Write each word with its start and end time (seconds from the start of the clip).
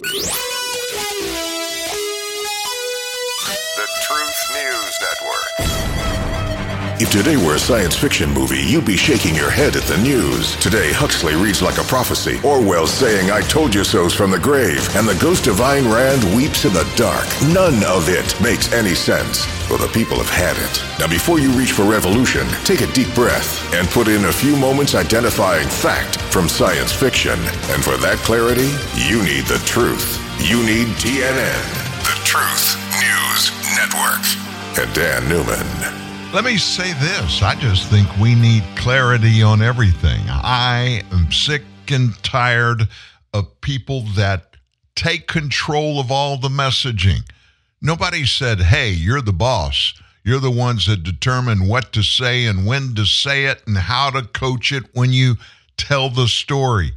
The 0.00 0.28
Truth 4.02 4.40
News 4.52 4.98
Network. 5.00 5.77
If 7.00 7.10
today 7.12 7.36
were 7.36 7.54
a 7.54 7.58
science 7.60 7.94
fiction 7.94 8.28
movie, 8.34 8.58
you'd 8.60 8.84
be 8.84 8.96
shaking 8.96 9.32
your 9.32 9.50
head 9.50 9.76
at 9.76 9.84
the 9.84 9.96
news. 9.98 10.56
Today, 10.56 10.90
Huxley 10.90 11.36
reads 11.36 11.62
like 11.62 11.78
a 11.78 11.84
prophecy. 11.84 12.40
Orwell's 12.42 12.90
saying, 12.90 13.30
I 13.30 13.40
told 13.42 13.72
you 13.72 13.84
so's 13.84 14.12
from 14.12 14.32
the 14.32 14.38
grave. 14.38 14.82
And 14.96 15.06
the 15.06 15.14
ghost 15.22 15.46
of 15.46 15.62
Ayn 15.62 15.86
Rand 15.86 16.24
weeps 16.34 16.64
in 16.64 16.72
the 16.72 16.82
dark. 16.96 17.24
None 17.54 17.84
of 17.86 18.08
it 18.08 18.34
makes 18.42 18.72
any 18.72 18.96
sense. 18.96 19.46
Well, 19.70 19.78
the 19.78 19.86
people 19.94 20.16
have 20.16 20.28
had 20.28 20.58
it. 20.58 20.82
Now, 20.98 21.06
before 21.06 21.38
you 21.38 21.52
reach 21.52 21.70
for 21.70 21.84
revolution, 21.84 22.48
take 22.64 22.80
a 22.80 22.90
deep 22.90 23.14
breath 23.14 23.62
and 23.74 23.86
put 23.90 24.08
in 24.08 24.24
a 24.24 24.32
few 24.32 24.56
moments 24.56 24.96
identifying 24.96 25.68
fact 25.68 26.18
from 26.34 26.48
science 26.48 26.90
fiction. 26.90 27.38
And 27.70 27.78
for 27.78 27.96
that 28.02 28.18
clarity, 28.26 28.74
you 28.98 29.22
need 29.22 29.46
the 29.46 29.62
truth. 29.62 30.18
You 30.42 30.58
need 30.66 30.88
TNN, 30.98 31.62
the 32.02 32.18
Truth 32.26 32.74
News 32.98 33.54
Network. 33.78 34.26
And 34.82 34.92
Dan 34.98 35.28
Newman. 35.28 36.07
Let 36.30 36.44
me 36.44 36.58
say 36.58 36.92
this. 36.92 37.42
I 37.42 37.54
just 37.54 37.88
think 37.88 38.06
we 38.18 38.34
need 38.34 38.62
clarity 38.76 39.42
on 39.42 39.62
everything. 39.62 40.20
I 40.28 41.02
am 41.10 41.32
sick 41.32 41.62
and 41.88 42.14
tired 42.22 42.86
of 43.32 43.60
people 43.62 44.02
that 44.14 44.54
take 44.94 45.26
control 45.26 45.98
of 45.98 46.12
all 46.12 46.36
the 46.36 46.50
messaging. 46.50 47.22
Nobody 47.80 48.26
said, 48.26 48.60
hey, 48.60 48.90
you're 48.90 49.22
the 49.22 49.32
boss. 49.32 49.94
You're 50.22 50.38
the 50.38 50.50
ones 50.50 50.86
that 50.86 51.02
determine 51.02 51.66
what 51.66 51.94
to 51.94 52.02
say 52.02 52.44
and 52.44 52.66
when 52.66 52.94
to 52.96 53.06
say 53.06 53.46
it 53.46 53.62
and 53.66 53.78
how 53.78 54.10
to 54.10 54.20
coach 54.20 54.70
it 54.70 54.84
when 54.92 55.12
you 55.12 55.36
tell 55.78 56.10
the 56.10 56.28
story. 56.28 56.92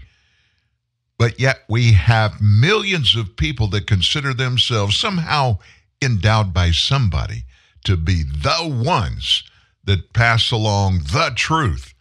But 1.18 1.40
yet 1.40 1.62
we 1.70 1.94
have 1.94 2.42
millions 2.42 3.16
of 3.16 3.38
people 3.38 3.68
that 3.68 3.88
consider 3.88 4.34
themselves 4.34 4.98
somehow 4.98 5.60
endowed 6.02 6.54
by 6.54 6.72
somebody 6.72 7.46
to 7.86 7.98
be 7.98 8.24
the 8.24 8.84
ones 8.86 9.44
that 9.84 10.14
pass 10.14 10.52
along 10.52 11.00
the 11.12 11.32
truth, 11.36 11.94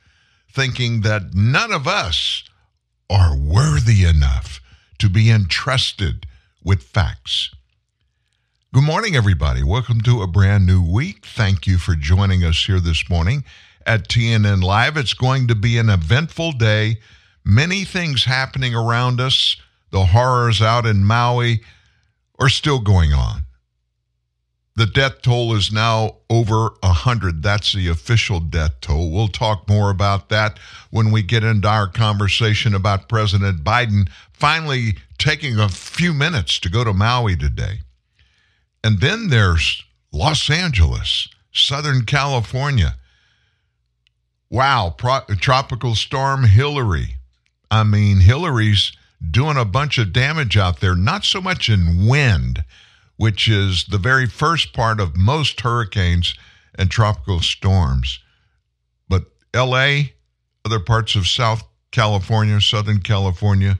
thinking 0.53 1.01
that 1.03 1.35
none 1.35 1.73
of 1.73 1.89
us 1.89 2.45
are 3.09 3.37
worthy 3.37 4.05
enough 4.05 4.61
to 4.99 5.09
be 5.09 5.31
entrusted 5.31 6.27
with 6.63 6.83
facts. 6.83 7.51
Good 8.73 8.85
morning, 8.85 9.17
everybody. 9.17 9.65
Welcome 9.65 10.01
to 10.03 10.23
a 10.23 10.29
brand 10.29 10.65
new 10.65 10.81
week. 10.81 11.27
Thank 11.27 11.67
you 11.67 11.79
for 11.79 11.97
joining 11.97 12.45
us 12.45 12.67
here 12.67 12.79
this 12.79 13.11
morning 13.11 13.45
at 13.85 14.09
TNN 14.09 14.63
Live. 14.63 14.97
It's 14.97 15.15
going 15.15 15.49
to 15.49 15.55
be 15.55 15.79
an 15.79 15.91
eventful 15.91 16.53
day. 16.53 17.01
Many 17.45 17.85
things 17.85 18.25
happening 18.25 18.75
around 18.75 19.21
us. 19.21 19.57
The 19.91 20.05
horrors 20.05 20.63
out 20.63 20.87
in 20.87 21.05
Maui 21.05 21.63
are 22.39 22.49
still 22.49 22.79
going 22.79 23.13
on. 23.13 23.43
The 24.81 24.87
death 24.87 25.21
toll 25.21 25.55
is 25.55 25.71
now 25.71 26.17
over 26.31 26.71
100. 26.81 27.43
That's 27.43 27.75
the 27.75 27.89
official 27.89 28.41
death 28.41 28.81
toll. 28.81 29.11
We'll 29.11 29.29
talk 29.29 29.69
more 29.69 29.91
about 29.91 30.31
that 30.31 30.59
when 30.91 31.11
we 31.11 31.23
get 31.23 31.45
into 31.45 31.69
our 31.69 31.87
conversation 31.87 32.75
about 32.75 33.07
President 33.07 33.63
Biden 33.63 34.09
finally 34.33 34.97
taking 35.19 35.59
a 35.59 35.69
few 35.69 36.15
minutes 36.15 36.59
to 36.61 36.71
go 36.71 36.83
to 36.83 36.95
Maui 36.95 37.37
today. 37.37 37.81
And 38.83 39.03
then 39.03 39.29
there's 39.29 39.85
Los 40.13 40.49
Angeles, 40.49 41.29
Southern 41.53 42.07
California. 42.07 42.97
Wow, 44.49 44.95
pro- 44.97 45.27
tropical 45.41 45.95
storm 45.95 46.45
Hillary. 46.45 47.17
I 47.71 47.85
mean, 47.85 48.21
Hillary's 48.21 48.93
doing 49.31 49.59
a 49.59 49.67
bunch 49.67 49.99
of 49.99 50.15
damage 50.15 50.57
out 50.57 50.81
there, 50.81 50.95
not 50.95 51.25
so 51.25 51.43
much 51.43 51.69
in 51.69 52.07
wind 52.07 52.65
which 53.21 53.49
is 53.49 53.85
the 53.91 53.99
very 53.99 54.25
first 54.25 54.73
part 54.73 54.99
of 54.99 55.15
most 55.15 55.61
hurricanes 55.61 56.35
and 56.75 56.91
tropical 56.91 57.39
storms. 57.39 58.19
But 59.11 59.25
LA, 59.55 60.05
other 60.65 60.81
parts 60.81 61.15
of 61.17 61.29
South 61.29 61.63
California, 61.91 62.63
Southern 62.63 63.01
California, 63.01 63.79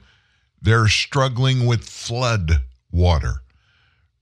they're 0.61 0.87
struggling 0.87 1.65
with 1.65 1.89
flood 1.89 2.61
water. 2.91 3.41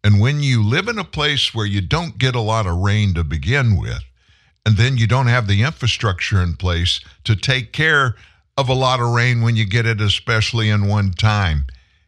And 0.06 0.22
when 0.22 0.40
you 0.40 0.64
live 0.64 0.88
in 0.88 0.98
a 0.98 1.04
place 1.04 1.54
where 1.54 1.66
you 1.66 1.82
don't 1.82 2.18
get 2.18 2.34
a 2.34 2.40
lot 2.40 2.66
of 2.66 2.78
rain 2.78 3.14
to 3.16 3.26
begin 3.26 3.78
with, 3.78 4.06
and 4.66 4.78
then 4.78 4.96
you 4.96 5.06
don't 5.06 5.28
have 5.28 5.48
the 5.48 5.64
infrastructure 5.64 6.42
in 6.42 6.54
place 6.54 7.02
to 7.26 7.36
take 7.36 7.74
care 7.74 8.16
of 8.56 8.70
a 8.70 8.74
lot 8.74 9.02
of 9.02 9.14
rain 9.14 9.42
when 9.42 9.58
you 9.58 9.66
get 9.66 9.86
it, 9.86 10.00
especially 10.00 10.70
in 10.70 10.88
one 10.88 11.12
time, 11.12 11.66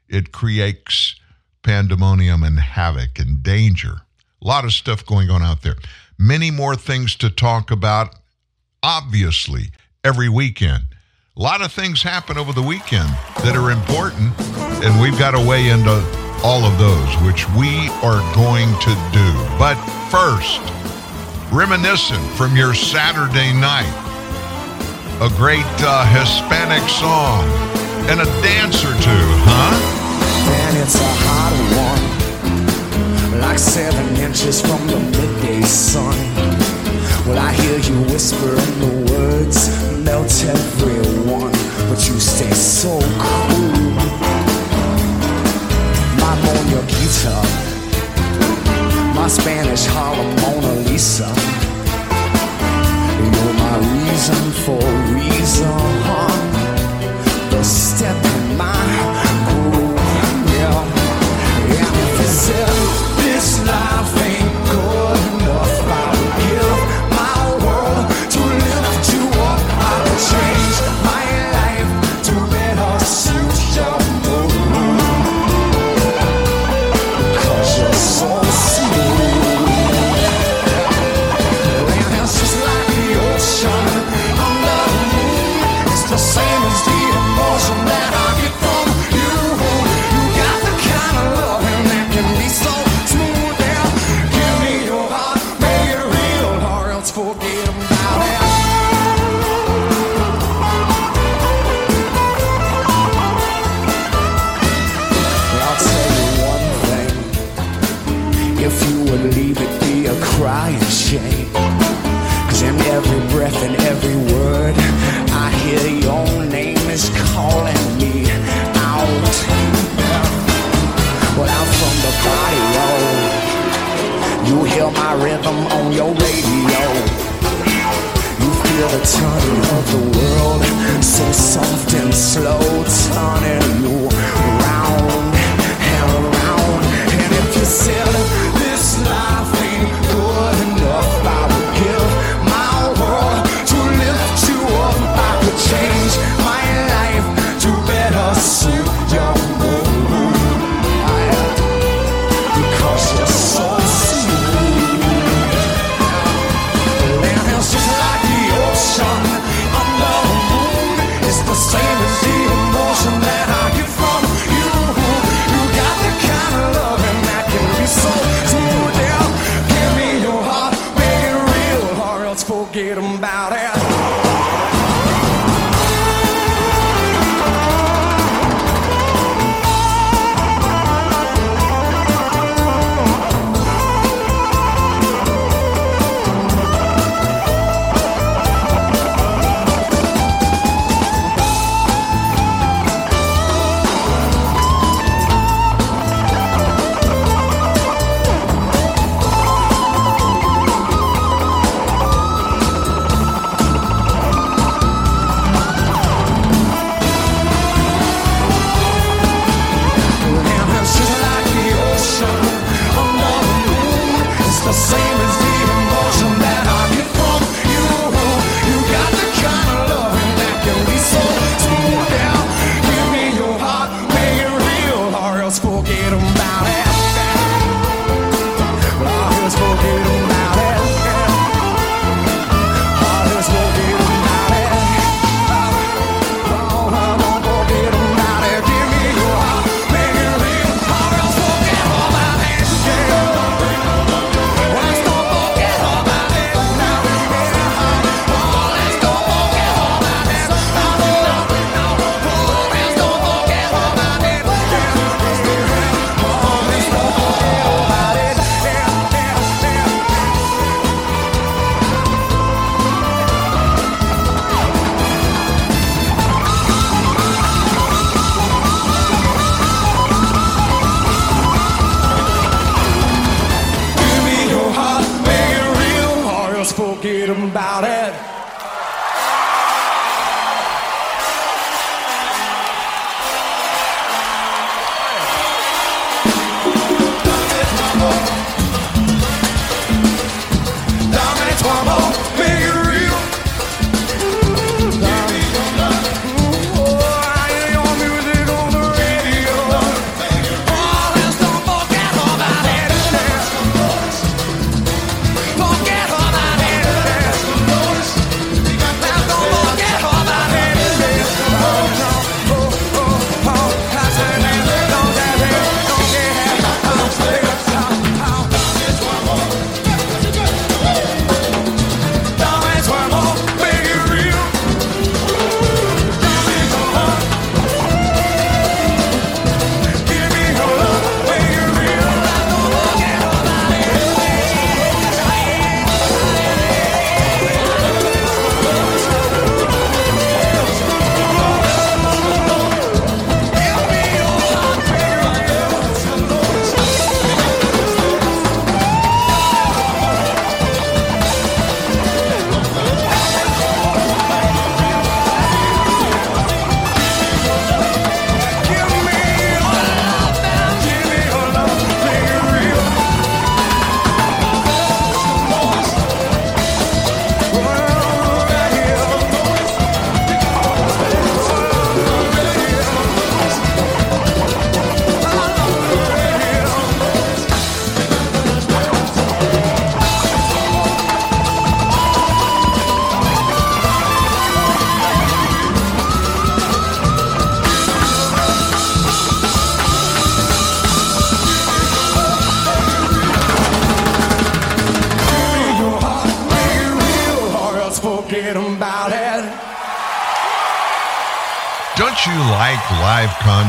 it 0.07 0.31
creates 0.31 1.15
pandemonium 1.63 2.43
and 2.43 2.59
havoc 2.59 3.19
and 3.19 3.43
danger. 3.43 4.01
A 4.41 4.47
lot 4.47 4.65
of 4.65 4.73
stuff 4.73 5.05
going 5.05 5.29
on 5.29 5.41
out 5.41 5.61
there. 5.61 5.75
Many 6.17 6.51
more 6.51 6.75
things 6.75 7.15
to 7.17 7.29
talk 7.29 7.71
about, 7.71 8.15
obviously, 8.83 9.71
every 10.03 10.29
weekend. 10.29 10.83
A 11.37 11.41
lot 11.41 11.61
of 11.61 11.71
things 11.71 12.03
happen 12.03 12.37
over 12.37 12.51
the 12.51 12.61
weekend 12.61 13.09
that 13.43 13.55
are 13.55 13.71
important, 13.71 14.37
and 14.83 15.01
we've 15.01 15.17
got 15.17 15.31
to 15.31 15.39
weigh 15.39 15.69
into 15.69 15.91
all 16.43 16.65
of 16.65 16.77
those, 16.77 17.09
which 17.21 17.47
we 17.51 17.87
are 18.03 18.19
going 18.35 18.69
to 18.81 18.93
do. 19.13 19.29
But 19.57 19.77
first, 20.09 20.59
reminiscent 21.53 22.25
from 22.33 22.55
your 22.55 22.73
Saturday 22.73 23.53
night, 23.53 23.93
a 25.21 25.29
great 25.37 25.65
uh, 25.79 26.05
Hispanic 26.05 26.87
song 26.89 27.45
and 28.09 28.21
a 28.21 28.25
dance 28.41 28.83
or 28.83 28.93
two, 29.01 29.27
huh? 29.45 30.00
And 30.51 30.77
it's 30.77 30.95
a 30.95 31.11
hot 31.25 31.53
one, 31.89 33.39
like 33.41 33.59
seven 33.59 34.07
inches 34.17 34.61
from 34.61 34.85
the 34.87 34.99
midday 34.99 35.61
sun. 35.61 36.15
Well, 37.25 37.37
I 37.37 37.51
hear 37.53 37.77
you 37.79 37.97
whisper 38.11 38.51
and 38.63 38.75
the 38.83 39.13
words 39.13 39.59
melt 40.03 40.33
everyone, 40.43 41.51
but 41.89 41.99
you 42.07 42.19
stay 42.19 42.51
so 42.51 42.99
cool. 42.99 43.91
My 46.21 46.33
Mona 46.43 46.81
guitar, 46.91 47.45
my 49.15 49.27
Spanish 49.27 49.85
Harlem 49.85 50.29
Mona 50.41 50.73
Lisa. 50.89 51.29
You're 53.33 53.53
my 53.65 53.75
reason 53.95 54.43
for 54.63 54.83
reason, 55.15 55.91
the 57.51 57.63
step 57.63 58.30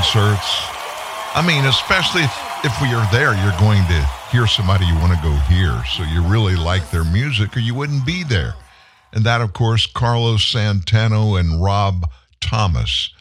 concerts? 0.03 0.67
I 1.35 1.45
mean, 1.47 1.65
especially 1.65 2.23
if, 2.23 2.83
we 2.83 2.89
are 2.89 3.07
there, 3.13 3.35
you're 3.35 3.59
going 3.59 3.85
to 3.87 4.11
hear 4.31 4.47
somebody 4.47 4.85
you 4.85 4.95
want 4.97 5.13
to 5.13 5.23
go 5.23 5.33
hear. 5.47 5.81
So 5.85 6.03
you 6.03 6.23
really 6.23 6.57
like 6.57 6.91
their 6.91 7.05
music, 7.05 7.57
or 7.57 7.61
you 7.61 7.75
wouldn't 7.75 8.05
be 8.05 8.25
there. 8.25 8.55
And 9.13 9.25
that, 9.25 9.41
of 9.41 9.53
course, 9.53 9.87
Carlos 9.87 10.45
Santana 10.45 11.35
and 11.35 11.63
Rob 11.63 12.11
Thomas. 12.41 13.13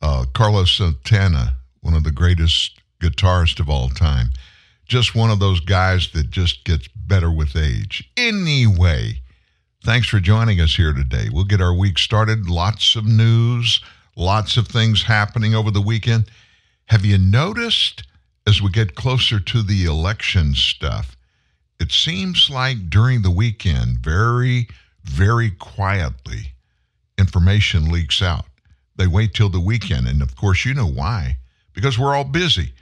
Uh, 0.00 0.26
Carlos 0.32 0.70
Santana, 0.70 1.56
one 1.80 1.94
of 1.94 2.04
the 2.04 2.12
greatest 2.12 2.80
guitarists 3.00 3.58
of 3.58 3.68
all 3.68 3.88
time. 3.88 4.30
Just 4.86 5.14
one 5.14 5.30
of 5.30 5.40
those 5.40 5.60
guys 5.60 6.12
that 6.12 6.30
just 6.30 6.64
gets 6.64 6.86
better 6.88 7.30
with 7.30 7.56
age. 7.56 8.08
Anyway, 8.16 9.22
thanks 9.84 10.06
for 10.06 10.20
joining 10.20 10.60
us 10.60 10.76
here 10.76 10.92
today. 10.92 11.28
We'll 11.32 11.44
get 11.44 11.60
our 11.60 11.74
week 11.74 11.98
started. 11.98 12.48
Lots 12.48 12.94
of 12.94 13.06
news, 13.06 13.80
lots 14.16 14.56
of 14.56 14.66
things 14.66 15.02
happening 15.02 15.54
over 15.54 15.70
the 15.70 15.80
weekend. 15.80 16.30
Have 16.86 17.04
you 17.04 17.18
noticed 17.18 18.02
as 18.46 18.62
we 18.62 18.70
get 18.70 18.94
closer 18.94 19.40
to 19.40 19.62
the 19.62 19.84
election 19.84 20.54
stuff, 20.54 21.16
it 21.80 21.92
seems 21.92 22.48
like 22.48 22.88
during 22.88 23.22
the 23.22 23.30
weekend, 23.30 23.98
very, 23.98 24.68
very 25.04 25.50
quietly, 25.50 26.54
information 27.18 27.90
leaks 27.90 28.22
out. 28.22 28.46
They 28.96 29.06
wait 29.06 29.34
till 29.34 29.48
the 29.48 29.60
weekend. 29.60 30.06
And 30.06 30.22
of 30.22 30.36
course, 30.36 30.64
you 30.64 30.74
know 30.74 30.86
why. 30.86 31.36
Because 31.74 31.98
we're 31.98 32.14
all 32.14 32.24
busy. 32.24 32.72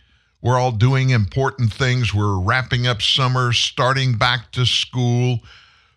We're 0.41 0.59
all 0.59 0.73
doing 0.73 1.11
important 1.11 1.73
things. 1.73 2.15
We're 2.15 2.39
wrapping 2.39 2.87
up 2.87 3.03
summer, 3.03 3.53
starting 3.53 4.17
back 4.17 4.53
to 4.53 4.67
school, 4.67 5.41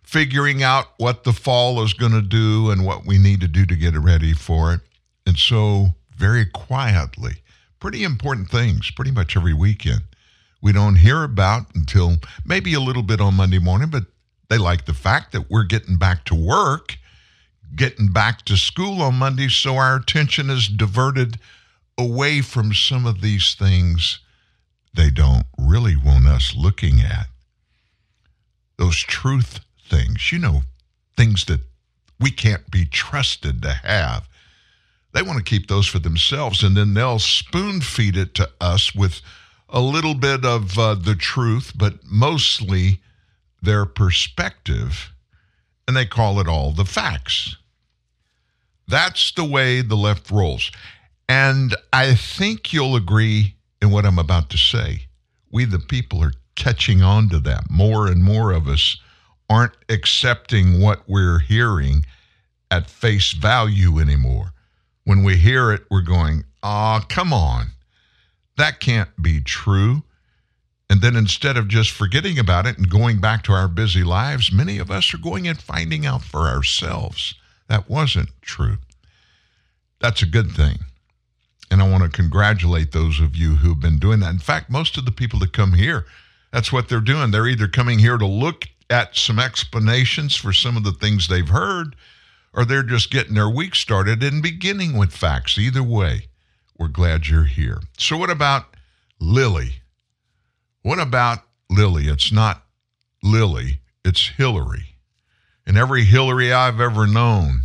figuring 0.02 0.64
out 0.64 0.88
what 0.98 1.26
the 1.26 1.34
fall 1.34 1.84
is 1.84 1.94
going 1.94 2.14
to 2.14 2.22
do 2.22 2.72
and 2.72 2.86
what 2.86 3.06
we 3.06 3.18
need 3.18 3.42
to 3.42 3.48
do 3.48 3.66
to 3.66 3.76
get 3.76 3.94
ready 3.96 4.34
for 4.34 4.74
it. 4.74 4.80
And 5.28 5.38
so, 5.38 5.90
very 6.16 6.46
quietly, 6.46 7.42
pretty 7.82 8.06
important 8.06 8.50
things 8.50 8.90
pretty 8.92 9.12
much 9.12 9.36
every 9.36 9.54
weekend. 9.54 10.04
We 10.62 10.72
don't 10.72 10.96
hear 10.96 11.22
about 11.24 11.66
until 11.76 12.16
maybe 12.46 12.74
a 12.74 12.80
little 12.80 13.04
bit 13.04 13.20
on 13.20 13.34
Monday 13.34 13.60
morning, 13.60 13.90
but 13.90 14.06
they 14.48 14.58
like 14.58 14.86
the 14.86 14.94
fact 14.94 15.34
that 15.34 15.52
we're 15.52 15.66
getting 15.66 15.98
back 15.98 16.24
to 16.26 16.36
work, 16.36 16.98
getting 17.76 18.08
back 18.08 18.46
to 18.46 18.56
school 18.56 19.02
on 19.02 19.16
Monday, 19.16 19.50
so 19.50 19.76
our 19.76 19.98
attention 19.98 20.50
is 20.50 20.70
diverted 20.70 21.38
away 21.98 22.40
from 22.40 22.74
some 22.74 23.06
of 23.06 23.20
these 23.20 23.54
things 23.54 24.20
they 24.94 25.10
don't 25.10 25.46
really 25.58 25.98
want 25.98 26.26
us 26.26 26.56
looking 26.56 27.02
at. 27.02 27.28
Those 28.78 28.96
truth 28.96 29.60
things, 29.90 30.32
you 30.32 30.40
know, 30.40 30.62
things 31.18 31.44
that 31.46 31.60
we 32.18 32.32
can't 32.32 32.72
be 32.72 32.86
trusted 32.86 33.62
to 33.64 33.74
have. 33.74 34.30
They 35.14 35.22
want 35.22 35.38
to 35.38 35.44
keep 35.44 35.68
those 35.68 35.88
for 35.88 36.00
themselves, 36.00 36.64
and 36.64 36.76
then 36.76 36.94
they'll 36.94 37.20
spoon 37.20 37.82
feed 37.82 38.18
it 38.18 38.34
to 38.36 38.50
us 38.62 38.94
with 38.94 39.22
a 39.70 39.82
little 39.82 40.14
bit 40.14 40.46
of 40.46 40.78
uh, 40.78 40.96
the 40.96 41.16
truth, 41.16 41.74
but 41.76 41.96
mostly 42.06 43.02
their 43.62 43.86
perspective, 43.86 45.14
and 45.88 45.96
they 45.96 46.06
call 46.06 46.40
it 46.40 46.48
all 46.48 46.72
the 46.72 46.86
facts. 46.86 47.56
That's 48.88 49.32
the 49.32 49.44
way 49.44 49.82
the 49.82 49.96
left 49.96 50.32
rolls. 50.32 50.72
And 51.28 51.76
I 51.92 52.16
think 52.16 52.72
you'll 52.72 52.96
agree 52.96 53.56
in 53.82 53.92
what 53.92 54.06
I'm 54.06 54.20
about 54.20 54.50
to 54.52 54.58
say. 54.58 55.08
We, 55.52 55.66
the 55.66 55.80
people, 55.80 56.24
are 56.24 56.34
catching 56.56 57.02
on 57.02 57.30
to 57.30 57.40
that. 57.40 57.70
More 57.70 58.08
and 58.08 58.24
more 58.24 58.52
of 58.52 58.68
us 58.68 58.98
aren't 59.50 59.76
accepting 59.90 60.80
what 60.82 61.04
we're 61.08 61.40
hearing 61.40 62.06
at 62.72 62.90
face 62.90 63.34
value 63.34 64.00
anymore. 64.00 64.54
When 65.08 65.24
we 65.24 65.38
hear 65.38 65.72
it, 65.72 65.84
we're 65.90 66.02
going, 66.02 66.44
ah, 66.62 67.00
come 67.08 67.32
on. 67.32 67.68
That 68.58 68.82
can't 68.82 69.10
be 69.22 69.40
true. 69.40 70.04
And 70.90 71.02
then 71.02 71.16
instead 71.16 71.56
of 71.56 71.70
just 71.70 71.92
forgetting 71.92 72.38
about 72.38 72.66
it 72.66 72.78
and 72.78 72.90
going 72.90 73.22
back 73.22 73.42
to 73.44 73.54
our 73.54 73.70
busy 73.70 74.04
lives, 74.04 74.52
many 74.52 74.80
of 74.80 74.92
us 74.92 75.14
are 75.14 75.18
going 75.18 75.48
and 75.48 75.58
finding 75.58 76.06
out 76.06 76.24
for 76.24 76.42
ourselves 76.50 77.36
that 77.70 77.90
wasn't 77.90 78.32
true. 78.42 78.80
That's 80.02 80.24
a 80.24 80.26
good 80.26 80.52
thing. 80.52 80.80
And 81.72 81.82
I 81.82 81.90
want 81.90 82.04
to 82.04 82.10
congratulate 82.10 82.92
those 82.92 83.22
of 83.22 83.34
you 83.34 83.56
who've 83.56 83.80
been 83.80 84.00
doing 84.00 84.20
that. 84.20 84.32
In 84.32 84.40
fact, 84.40 84.70
most 84.70 84.98
of 84.98 85.06
the 85.06 85.12
people 85.14 85.40
that 85.40 85.54
come 85.54 85.72
here, 85.72 86.06
that's 86.52 86.74
what 86.74 86.90
they're 86.90 87.00
doing. 87.00 87.32
They're 87.32 87.48
either 87.48 87.70
coming 87.70 88.00
here 88.00 88.18
to 88.18 88.28
look 88.28 88.66
at 88.90 89.16
some 89.16 89.40
explanations 89.40 90.36
for 90.36 90.52
some 90.52 90.76
of 90.76 90.84
the 90.84 90.92
things 90.92 91.30
they've 91.30 91.48
heard, 91.48 91.96
or 92.54 92.66
they're 92.66 92.84
just 92.84 93.12
getting 93.12 93.36
their 93.36 93.50
week 93.50 93.76
started 93.76 94.24
and 94.24 94.42
beginning 94.42 94.98
with 94.98 95.12
facts. 95.12 95.58
Either 95.58 95.84
way, 95.84 96.28
we're 96.78 96.88
glad 96.88 97.28
you're 97.28 97.44
here. 97.46 97.80
So, 97.98 98.18
what 98.18 98.30
about 98.30 98.66
Lily? 99.20 99.82
What 100.82 101.00
about 101.00 101.40
Lily? 101.70 102.08
It's 102.08 102.32
not 102.32 102.64
Lily, 103.24 103.82
it's 104.06 104.28
Hillary. 104.28 104.96
And 105.66 105.78
every 105.78 106.06
Hillary 106.06 106.54
I've 106.54 106.80
ever 106.80 107.06
known 107.06 107.64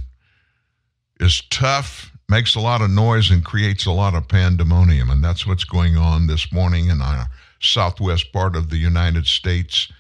is 1.21 1.43
tough, 1.51 2.11
makes 2.29 2.57
a 2.57 2.61
lot 2.61 2.83
of 2.83 2.91
noise, 2.91 3.31
and 3.31 3.45
creates 3.45 3.87
a 3.87 3.93
lot 3.93 4.15
of 4.15 4.27
pandemonium. 4.27 5.09
And 5.09 5.23
that's 5.23 5.47
what's 5.47 5.65
going 5.65 5.97
on 5.97 6.27
this 6.27 6.53
morning 6.53 6.89
in 6.89 7.01
our 7.01 7.27
southwest 7.61 8.33
part 8.33 8.57
of 8.57 8.71
the 8.71 8.77
United 8.77 9.27
States, 9.27 9.91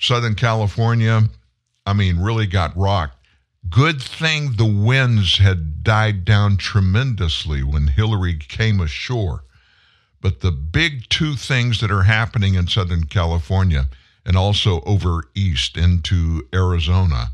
Southern 0.00 0.34
California. 0.34 1.22
I 1.86 1.92
mean, 1.92 2.18
really 2.18 2.46
got 2.46 2.76
rocked. 2.76 3.17
Good 3.70 4.00
thing 4.00 4.52
the 4.52 4.64
winds 4.64 5.38
had 5.38 5.82
died 5.82 6.24
down 6.24 6.56
tremendously 6.56 7.62
when 7.62 7.88
Hillary 7.88 8.34
came 8.34 8.80
ashore. 8.80 9.44
But 10.20 10.40
the 10.40 10.52
big 10.52 11.08
two 11.08 11.34
things 11.34 11.80
that 11.80 11.90
are 11.90 12.04
happening 12.04 12.54
in 12.54 12.68
Southern 12.68 13.04
California 13.04 13.88
and 14.24 14.36
also 14.36 14.80
over 14.82 15.24
east 15.34 15.76
into 15.76 16.46
Arizona, 16.54 17.30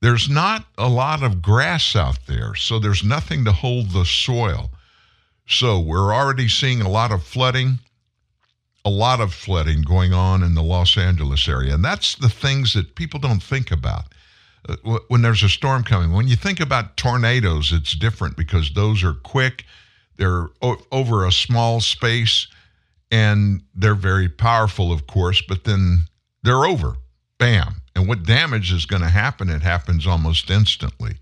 there's 0.00 0.28
not 0.28 0.66
a 0.76 0.88
lot 0.88 1.22
of 1.22 1.42
grass 1.42 1.96
out 1.96 2.26
there, 2.26 2.54
so 2.54 2.78
there's 2.78 3.02
nothing 3.02 3.44
to 3.44 3.52
hold 3.52 3.90
the 3.90 4.04
soil. 4.04 4.70
So 5.46 5.80
we're 5.80 6.14
already 6.14 6.48
seeing 6.48 6.80
a 6.80 6.88
lot 6.88 7.10
of 7.10 7.22
flooding, 7.22 7.80
a 8.84 8.90
lot 8.90 9.20
of 9.20 9.34
flooding 9.34 9.82
going 9.82 10.12
on 10.12 10.42
in 10.42 10.54
the 10.54 10.62
Los 10.62 10.96
Angeles 10.96 11.48
area. 11.48 11.74
And 11.74 11.84
that's 11.84 12.14
the 12.14 12.28
things 12.28 12.74
that 12.74 12.94
people 12.94 13.18
don't 13.18 13.42
think 13.42 13.70
about 13.70 14.04
Uh, 14.66 14.98
when 15.08 15.22
there's 15.22 15.42
a 15.42 15.48
storm 15.48 15.84
coming. 15.84 16.12
When 16.12 16.28
you 16.28 16.36
think 16.36 16.60
about 16.60 16.96
tornadoes, 16.96 17.72
it's 17.72 17.94
different 17.94 18.36
because 18.36 18.72
those 18.72 19.04
are 19.04 19.14
quick, 19.14 19.64
they're 20.16 20.48
o- 20.62 20.82
over 20.90 21.26
a 21.26 21.32
small 21.32 21.80
space, 21.80 22.48
and 23.10 23.62
they're 23.74 23.94
very 23.94 24.28
powerful, 24.28 24.92
of 24.92 25.06
course, 25.06 25.42
but 25.42 25.64
then 25.64 26.04
they're 26.42 26.64
over. 26.64 26.96
Bam. 27.38 27.82
And 27.94 28.08
what 28.08 28.24
damage 28.24 28.72
is 28.72 28.86
going 28.86 29.02
to 29.02 29.08
happen, 29.08 29.48
it 29.48 29.62
happens 29.62 30.06
almost 30.06 30.50
instantly. 30.50 31.16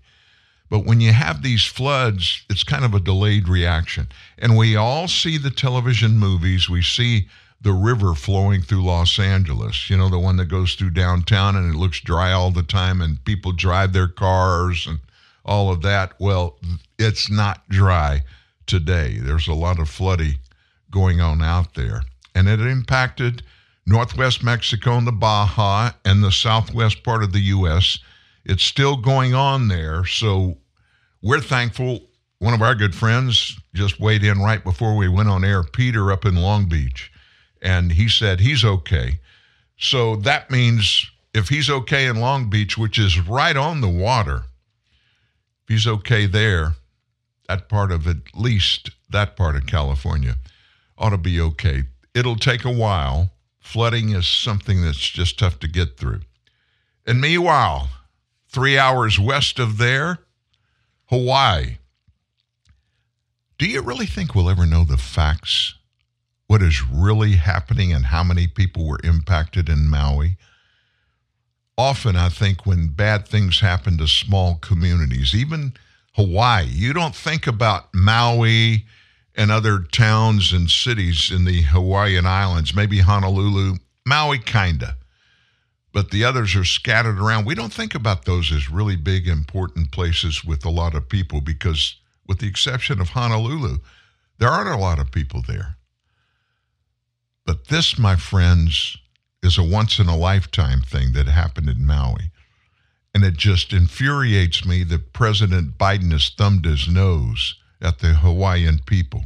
But 0.69 0.85
when 0.85 0.99
you 0.99 1.13
have 1.13 1.41
these 1.41 1.63
floods, 1.63 2.43
it's 2.49 2.63
kind 2.63 2.83
of 2.83 2.93
a 2.93 2.99
delayed 2.99 3.47
reaction. 3.47 4.09
And 4.37 4.57
we 4.57 4.75
all 4.75 5.07
see 5.07 5.37
the 5.37 5.49
television 5.49 6.19
movies. 6.19 6.69
We 6.69 6.81
see 6.81 7.29
the 7.61 7.73
river 7.73 8.13
flowing 8.13 8.61
through 8.61 8.83
Los 8.83 9.17
Angeles, 9.17 9.89
you 9.89 9.97
know, 9.97 10.09
the 10.09 10.19
one 10.19 10.37
that 10.37 10.45
goes 10.45 10.75
through 10.75 10.91
downtown 10.91 11.55
and 11.55 11.73
it 11.73 11.77
looks 11.77 11.99
dry 11.99 12.31
all 12.31 12.51
the 12.51 12.63
time 12.63 13.01
and 13.01 13.23
people 13.25 13.51
drive 13.51 13.93
their 13.93 14.07
cars 14.07 14.85
and 14.85 14.99
all 15.43 15.71
of 15.71 15.81
that. 15.81 16.13
Well, 16.19 16.59
it's 16.99 17.31
not 17.31 17.67
dry 17.69 18.23
today. 18.67 19.17
There's 19.19 19.47
a 19.47 19.53
lot 19.53 19.79
of 19.79 19.89
flooding 19.89 20.35
going 20.91 21.19
on 21.19 21.41
out 21.41 21.73
there. 21.73 22.03
And 22.35 22.47
it 22.47 22.59
impacted 22.59 23.41
northwest 23.85 24.43
Mexico 24.43 24.97
and 24.97 25.07
the 25.07 25.11
Baja 25.11 25.91
and 26.05 26.23
the 26.23 26.31
southwest 26.31 27.03
part 27.03 27.23
of 27.23 27.31
the 27.31 27.39
U.S. 27.39 27.97
It's 28.45 28.63
still 28.63 28.97
going 28.97 29.33
on 29.33 29.67
there. 29.67 30.05
So 30.05 30.57
we're 31.23 31.41
thankful. 31.41 32.01
One 32.39 32.53
of 32.53 32.61
our 32.61 32.75
good 32.75 32.93
friends 32.93 33.57
just 33.73 33.99
weighed 33.99 34.23
in 34.23 34.39
right 34.39 34.63
before 34.63 34.95
we 34.95 35.07
went 35.07 35.29
on 35.29 35.43
air, 35.43 35.63
Peter 35.63 36.11
up 36.11 36.23
in 36.23 36.35
Long 36.35 36.69
Beach, 36.69 37.11
and 37.61 37.93
he 37.93 38.07
said 38.09 38.39
he's 38.39 38.63
okay. 38.63 39.19
So 39.77 40.15
that 40.17 40.49
means 40.49 41.09
if 41.33 41.49
he's 41.49 41.69
okay 41.69 42.07
in 42.07 42.19
Long 42.19 42.49
Beach, 42.49 42.77
which 42.77 42.97
is 42.97 43.19
right 43.19 43.55
on 43.55 43.81
the 43.81 43.89
water, 43.89 44.43
if 45.63 45.69
he's 45.69 45.87
okay 45.87 46.25
there, 46.25 46.75
that 47.47 47.69
part 47.69 47.91
of 47.91 48.07
at 48.07 48.35
least 48.35 48.91
that 49.09 49.35
part 49.35 49.55
of 49.55 49.65
California 49.67 50.35
ought 50.97 51.11
to 51.11 51.17
be 51.17 51.39
okay. 51.39 51.83
It'll 52.13 52.35
take 52.35 52.65
a 52.65 52.71
while. 52.71 53.31
Flooding 53.59 54.09
is 54.09 54.27
something 54.27 54.81
that's 54.81 54.97
just 54.97 55.37
tough 55.39 55.59
to 55.59 55.67
get 55.67 55.97
through. 55.97 56.21
And 57.05 57.21
meanwhile, 57.21 57.89
three 58.49 58.77
hours 58.77 59.19
west 59.19 59.59
of 59.59 59.77
there, 59.77 60.19
Hawaii. 61.05 61.77
Do 63.57 63.65
you 63.65 63.81
really 63.81 64.05
think 64.05 64.35
we'll 64.35 64.49
ever 64.49 64.65
know 64.65 64.83
the 64.83 64.97
facts? 64.97 65.75
What 66.47 66.61
is 66.61 66.81
really 66.87 67.33
happening 67.33 67.93
and 67.93 68.05
how 68.05 68.23
many 68.23 68.47
people 68.47 68.87
were 68.87 68.99
impacted 69.03 69.69
in 69.69 69.89
Maui? 69.89 70.37
Often, 71.77 72.15
I 72.15 72.29
think 72.29 72.65
when 72.65 72.87
bad 72.87 73.27
things 73.27 73.59
happen 73.59 73.97
to 73.97 74.07
small 74.07 74.55
communities, 74.55 75.35
even 75.35 75.73
Hawaii, 76.15 76.67
you 76.67 76.93
don't 76.93 77.15
think 77.15 77.45
about 77.45 77.93
Maui 77.93 78.85
and 79.35 79.51
other 79.51 79.79
towns 79.79 80.51
and 80.51 80.69
cities 80.69 81.29
in 81.31 81.45
the 81.45 81.61
Hawaiian 81.61 82.25
Islands, 82.25 82.73
maybe 82.73 82.99
Honolulu, 82.99 83.75
Maui, 84.05 84.39
kinda 84.39 84.97
but 85.97 86.11
the 86.11 86.23
others 86.23 86.55
are 86.55 86.63
scattered 86.63 87.19
around. 87.19 87.45
We 87.45 87.55
don't 87.55 87.73
think 87.73 87.95
about 87.95 88.25
those 88.25 88.51
as 88.51 88.69
really 88.69 88.95
big, 88.95 89.27
important 89.27 89.91
places 89.91 90.43
with 90.43 90.63
a 90.63 90.69
lot 90.69 90.93
of 90.93 91.09
people 91.09 91.41
because, 91.41 91.95
with 92.27 92.37
the 92.37 92.47
exception 92.47 93.01
of 93.01 93.09
Honolulu, 93.09 93.79
there 94.37 94.49
aren't 94.49 94.69
a 94.69 94.77
lot 94.77 94.99
of 94.99 95.11
people 95.11 95.41
there. 95.47 95.76
But 97.47 97.69
this, 97.69 97.97
my 97.97 98.15
friends, 98.15 98.97
is 99.41 99.57
a 99.57 99.63
once 99.63 99.97
in 99.97 100.07
a 100.07 100.15
lifetime 100.15 100.81
thing 100.81 101.13
that 101.13 101.27
happened 101.27 101.69
in 101.69 101.87
Maui. 101.87 102.29
And 103.15 103.23
it 103.23 103.37
just 103.37 103.73
infuriates 103.73 104.63
me 104.63 104.83
that 104.83 105.13
President 105.13 105.79
Biden 105.79 106.11
has 106.11 106.29
thumbed 106.29 106.65
his 106.65 106.87
nose 106.87 107.55
at 107.81 107.97
the 107.97 108.09
Hawaiian 108.09 108.81
people. 108.85 109.23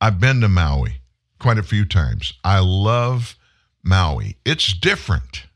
I've 0.00 0.20
been 0.20 0.40
to 0.42 0.48
Maui 0.48 1.00
quite 1.40 1.58
a 1.58 1.64
few 1.64 1.84
times. 1.84 2.34
I 2.44 2.60
love 2.60 3.36
Maui. 3.82 4.36
It's 4.44 4.72
different 4.72 5.48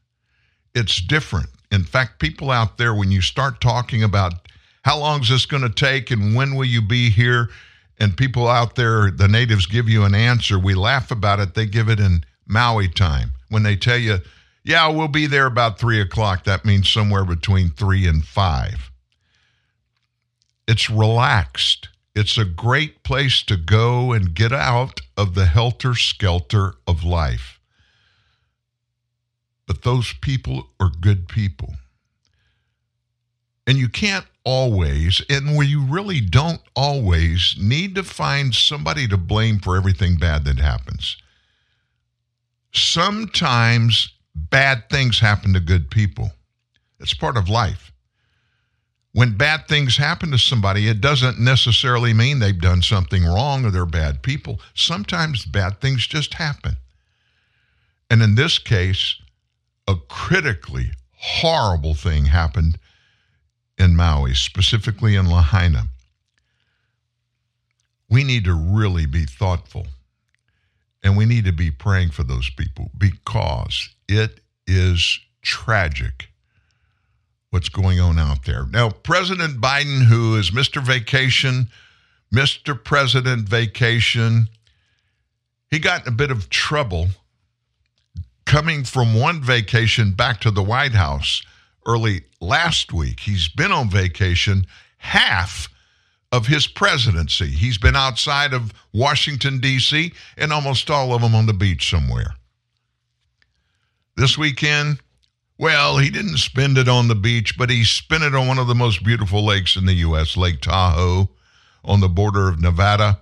it's 0.74 1.00
different. 1.00 1.48
In 1.70 1.84
fact, 1.84 2.18
people 2.18 2.50
out 2.50 2.78
there, 2.78 2.94
when 2.94 3.10
you 3.10 3.20
start 3.20 3.60
talking 3.60 4.02
about 4.02 4.34
how 4.82 4.98
long 4.98 5.22
is 5.22 5.28
this 5.28 5.46
going 5.46 5.62
to 5.62 5.70
take 5.70 6.10
and 6.10 6.34
when 6.34 6.54
will 6.54 6.64
you 6.64 6.82
be 6.82 7.10
here, 7.10 7.48
and 7.98 8.16
people 8.16 8.48
out 8.48 8.74
there, 8.74 9.10
the 9.10 9.28
natives 9.28 9.66
give 9.66 9.88
you 9.88 10.04
an 10.04 10.14
answer, 10.14 10.58
we 10.58 10.74
laugh 10.74 11.10
about 11.10 11.40
it. 11.40 11.54
They 11.54 11.66
give 11.66 11.88
it 11.88 12.00
in 12.00 12.24
Maui 12.46 12.88
time. 12.88 13.32
When 13.48 13.62
they 13.62 13.76
tell 13.76 13.98
you, 13.98 14.18
yeah, 14.64 14.88
we'll 14.88 15.08
be 15.08 15.26
there 15.26 15.46
about 15.46 15.78
three 15.78 16.00
o'clock, 16.00 16.44
that 16.44 16.64
means 16.64 16.88
somewhere 16.88 17.24
between 17.24 17.70
three 17.70 18.06
and 18.06 18.24
five. 18.24 18.90
It's 20.66 20.88
relaxed. 20.88 21.88
It's 22.14 22.38
a 22.38 22.44
great 22.44 23.02
place 23.02 23.42
to 23.44 23.56
go 23.56 24.12
and 24.12 24.34
get 24.34 24.52
out 24.52 25.00
of 25.16 25.34
the 25.34 25.46
helter 25.46 25.94
skelter 25.94 26.74
of 26.86 27.04
life. 27.04 27.60
But 29.66 29.82
those 29.82 30.12
people 30.20 30.68
are 30.80 30.90
good 31.00 31.28
people. 31.28 31.74
And 33.66 33.78
you 33.78 33.88
can't 33.88 34.26
always, 34.44 35.22
and 35.30 35.56
where 35.56 35.66
you 35.66 35.82
really 35.82 36.20
don't 36.20 36.60
always, 36.76 37.56
need 37.58 37.94
to 37.94 38.04
find 38.04 38.54
somebody 38.54 39.08
to 39.08 39.16
blame 39.16 39.58
for 39.58 39.76
everything 39.76 40.16
bad 40.16 40.44
that 40.44 40.58
happens. 40.58 41.16
Sometimes 42.72 44.12
bad 44.34 44.90
things 44.90 45.20
happen 45.20 45.54
to 45.54 45.60
good 45.60 45.90
people. 45.90 46.32
It's 47.00 47.14
part 47.14 47.36
of 47.36 47.48
life. 47.48 47.92
When 49.12 49.36
bad 49.36 49.68
things 49.68 49.96
happen 49.96 50.32
to 50.32 50.38
somebody, 50.38 50.88
it 50.88 51.00
doesn't 51.00 51.38
necessarily 51.38 52.12
mean 52.12 52.40
they've 52.40 52.60
done 52.60 52.82
something 52.82 53.24
wrong 53.24 53.64
or 53.64 53.70
they're 53.70 53.86
bad 53.86 54.22
people. 54.22 54.60
Sometimes 54.74 55.46
bad 55.46 55.80
things 55.80 56.06
just 56.06 56.34
happen. 56.34 56.76
And 58.10 58.22
in 58.22 58.34
this 58.34 58.58
case, 58.58 59.14
a 59.86 59.94
critically 60.08 60.90
horrible 61.12 61.94
thing 61.94 62.26
happened 62.26 62.78
in 63.78 63.96
Maui, 63.96 64.34
specifically 64.34 65.16
in 65.16 65.28
Lahaina. 65.28 65.84
We 68.08 68.24
need 68.24 68.44
to 68.44 68.54
really 68.54 69.06
be 69.06 69.24
thoughtful 69.24 69.86
and 71.02 71.16
we 71.16 71.26
need 71.26 71.44
to 71.44 71.52
be 71.52 71.70
praying 71.70 72.10
for 72.10 72.22
those 72.22 72.48
people 72.50 72.90
because 72.96 73.90
it 74.08 74.40
is 74.66 75.20
tragic 75.42 76.28
what's 77.50 77.68
going 77.68 78.00
on 78.00 78.18
out 78.18 78.44
there. 78.46 78.66
Now, 78.66 78.90
President 78.90 79.60
Biden, 79.60 80.06
who 80.06 80.36
is 80.36 80.50
Mr. 80.50 80.82
Vacation, 80.82 81.68
Mr. 82.34 82.82
President 82.82 83.48
Vacation, 83.48 84.48
he 85.70 85.78
got 85.78 86.02
in 86.02 86.12
a 86.12 86.16
bit 86.16 86.30
of 86.30 86.50
trouble 86.50 87.08
coming 88.44 88.84
from 88.84 89.14
one 89.14 89.42
vacation 89.42 90.12
back 90.12 90.40
to 90.40 90.50
the 90.50 90.62
White 90.62 90.92
House 90.92 91.42
early 91.86 92.24
last 92.40 92.92
week. 92.92 93.20
He's 93.20 93.48
been 93.48 93.72
on 93.72 93.90
vacation 93.90 94.66
half 94.98 95.68
of 96.32 96.46
his 96.46 96.66
presidency. 96.66 97.46
He's 97.46 97.78
been 97.78 97.94
outside 97.94 98.52
of 98.52 98.72
Washington, 98.92 99.60
D.C., 99.60 100.12
and 100.36 100.52
almost 100.52 100.90
all 100.90 101.14
of 101.14 101.22
them 101.22 101.34
on 101.34 101.46
the 101.46 101.52
beach 101.52 101.88
somewhere. 101.88 102.34
This 104.16 104.36
weekend, 104.36 104.98
well, 105.58 105.98
he 105.98 106.10
didn't 106.10 106.38
spend 106.38 106.78
it 106.78 106.88
on 106.88 107.06
the 107.08 107.14
beach, 107.14 107.56
but 107.56 107.70
he 107.70 107.84
spent 107.84 108.24
it 108.24 108.34
on 108.34 108.48
one 108.48 108.58
of 108.58 108.66
the 108.66 108.74
most 108.74 109.04
beautiful 109.04 109.44
lakes 109.44 109.76
in 109.76 109.86
the 109.86 109.94
U.S., 109.94 110.36
Lake 110.36 110.60
Tahoe, 110.60 111.28
on 111.84 112.00
the 112.00 112.08
border 112.08 112.48
of 112.48 112.60
Nevada 112.60 113.20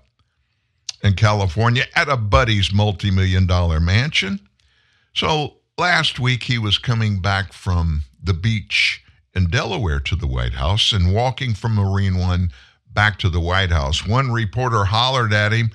and 1.03 1.17
California, 1.17 1.85
at 1.95 2.09
a 2.09 2.17
buddy's 2.17 2.73
multi 2.73 3.11
million 3.11 3.47
dollar 3.47 3.81
mansion. 3.81 4.41
So 5.15 5.57
last 5.77 6.19
week 6.19 6.45
he 6.45 6.59
was 6.59 6.79
coming 6.79 7.21
back 7.21 7.53
from 7.53 8.03
the 8.23 8.35
beach 8.35 9.03
in 9.35 9.49
Delaware 9.49 10.01
to 10.01 10.17
the 10.17 10.27
White 10.27 10.55
House 10.55 10.93
and 10.93 11.15
walking 11.15 11.55
from 11.55 11.75
Marine 11.75 12.19
One 12.19 12.51
back 12.93 13.19
to 13.21 13.29
the 13.29 13.41
White 13.41 13.71
House. 13.71 14.07
One 14.07 14.31
reporter 14.31 14.85
hollered 14.85 15.33
at 15.33 15.53
him, 15.53 15.71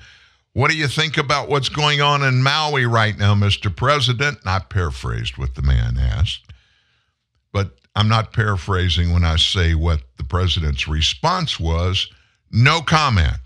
What 0.52 0.70
do 0.70 0.76
you 0.76 0.88
think 0.88 1.18
about 1.18 1.48
what's 1.48 1.68
going 1.68 2.00
on 2.00 2.22
in 2.22 2.42
Maui 2.42 2.86
right 2.86 3.18
now, 3.18 3.34
Mr. 3.34 3.74
President? 3.74 4.38
I 4.46 4.60
paraphrased 4.60 5.36
what 5.36 5.54
the 5.54 5.62
man 5.62 5.98
asked. 5.98 6.46
But 7.52 7.78
I'm 7.96 8.08
not 8.08 8.32
paraphrasing 8.32 9.12
when 9.12 9.24
I 9.24 9.36
say 9.36 9.74
what 9.74 10.00
the 10.16 10.24
president's 10.24 10.86
response 10.86 11.58
was 11.58 12.08
no 12.50 12.80
comment. 12.80 13.38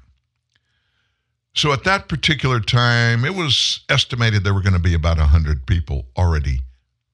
So 1.55 1.73
at 1.73 1.85
that 1.85 2.09
particular 2.09 2.61
time, 2.61 3.25
it 3.25 3.35
was 3.35 3.81
estimated 3.89 4.43
there 4.43 4.55
were 4.55 4.63
going 4.63 4.73
to 4.73 4.79
be 4.79 4.95
about 4.95 5.19
100 5.19 5.67
people 5.67 6.07
already 6.17 6.61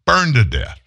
burned 0.05 0.35
to 0.35 0.45
death. 0.45 0.81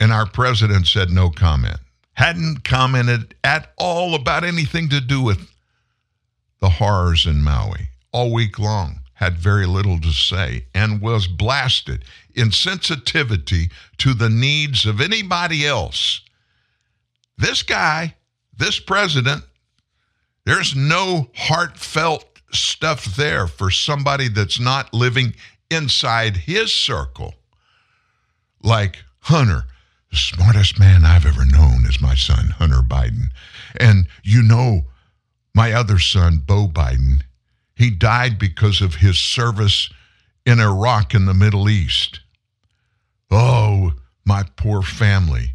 And 0.00 0.12
our 0.12 0.26
president 0.26 0.86
said 0.86 1.10
no 1.10 1.28
comment. 1.28 1.78
Hadn't 2.14 2.64
commented 2.64 3.34
at 3.44 3.72
all 3.78 4.14
about 4.14 4.42
anything 4.44 4.88
to 4.88 5.00
do 5.00 5.22
with 5.22 5.50
the 6.60 6.70
horrors 6.70 7.26
in 7.26 7.42
Maui 7.42 7.90
all 8.10 8.32
week 8.32 8.58
long. 8.58 9.00
Had 9.14 9.36
very 9.36 9.66
little 9.66 10.00
to 10.00 10.12
say 10.12 10.64
and 10.74 11.02
was 11.02 11.26
blasted 11.26 12.06
in 12.34 12.50
sensitivity 12.50 13.70
to 13.98 14.14
the 14.14 14.30
needs 14.30 14.86
of 14.86 15.00
anybody 15.00 15.66
else. 15.66 16.22
This 17.36 17.62
guy, 17.62 18.16
this 18.56 18.80
president, 18.80 19.44
there's 20.46 20.74
no 20.74 21.28
heartfelt 21.34 22.24
stuff 22.52 23.04
there 23.16 23.46
for 23.46 23.70
somebody 23.70 24.28
that's 24.28 24.58
not 24.58 24.94
living 24.94 25.34
inside 25.70 26.36
his 26.36 26.72
circle. 26.72 27.34
Like 28.62 29.04
Hunter, 29.20 29.64
the 30.10 30.16
smartest 30.16 30.78
man 30.78 31.04
I've 31.04 31.26
ever 31.26 31.44
known 31.44 31.86
is 31.86 32.00
my 32.00 32.14
son, 32.14 32.48
Hunter 32.58 32.82
Biden. 32.82 33.30
And 33.78 34.06
you 34.22 34.42
know, 34.42 34.82
my 35.54 35.72
other 35.72 35.98
son, 35.98 36.42
Beau 36.44 36.66
Biden, 36.66 37.22
he 37.76 37.90
died 37.90 38.38
because 38.38 38.80
of 38.80 38.96
his 38.96 39.18
service 39.18 39.88
in 40.44 40.60
Iraq 40.60 41.14
in 41.14 41.26
the 41.26 41.34
Middle 41.34 41.68
East. 41.68 42.20
Oh, 43.30 43.92
my 44.24 44.44
poor 44.56 44.82
family. 44.82 45.54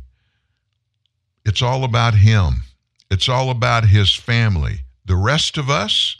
It's 1.46 1.62
all 1.62 1.84
about 1.84 2.16
him. 2.16 2.64
It's 3.12 3.30
all 3.30 3.50
about 3.50 3.86
his 3.86 4.16
family. 4.16 4.82
The 5.06 5.16
rest 5.16 5.58
of 5.58 5.70
us, 5.70 6.18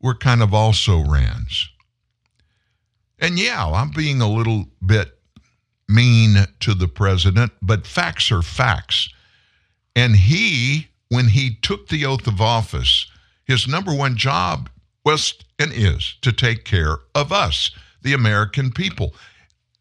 we're 0.00 0.14
kind 0.14 0.42
of 0.42 0.52
also 0.52 0.98
Rands. 0.98 1.70
And 3.18 3.38
yeah, 3.38 3.66
I'm 3.66 3.90
being 3.90 4.20
a 4.20 4.30
little 4.30 4.66
bit 4.84 5.17
mean 5.88 6.46
to 6.60 6.74
the 6.74 6.88
president, 6.88 7.52
but 7.62 7.86
facts 7.86 8.30
are 8.30 8.42
facts. 8.42 9.08
And 9.96 10.14
he, 10.14 10.88
when 11.08 11.28
he 11.28 11.56
took 11.62 11.88
the 11.88 12.04
oath 12.04 12.26
of 12.26 12.40
office, 12.40 13.10
his 13.44 13.66
number 13.66 13.94
one 13.94 14.16
job 14.16 14.68
was 15.04 15.34
and 15.58 15.72
is 15.72 16.14
to 16.22 16.32
take 16.32 16.64
care 16.64 16.98
of 17.14 17.32
us, 17.32 17.70
the 18.02 18.12
American 18.12 18.70
people, 18.70 19.14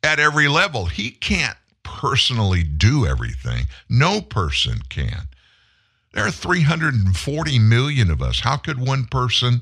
at 0.01 0.19
every 0.19 0.47
level. 0.47 0.85
He 0.85 1.11
can't 1.11 1.57
personally 1.83 2.63
do 2.63 3.05
everything. 3.05 3.67
No 3.89 4.21
person 4.21 4.79
can. 4.89 5.27
There 6.13 6.25
are 6.25 6.31
340 6.31 7.59
million 7.59 8.09
of 8.09 8.21
us. 8.21 8.39
How 8.39 8.57
could 8.57 8.79
one 8.79 9.05
person 9.05 9.61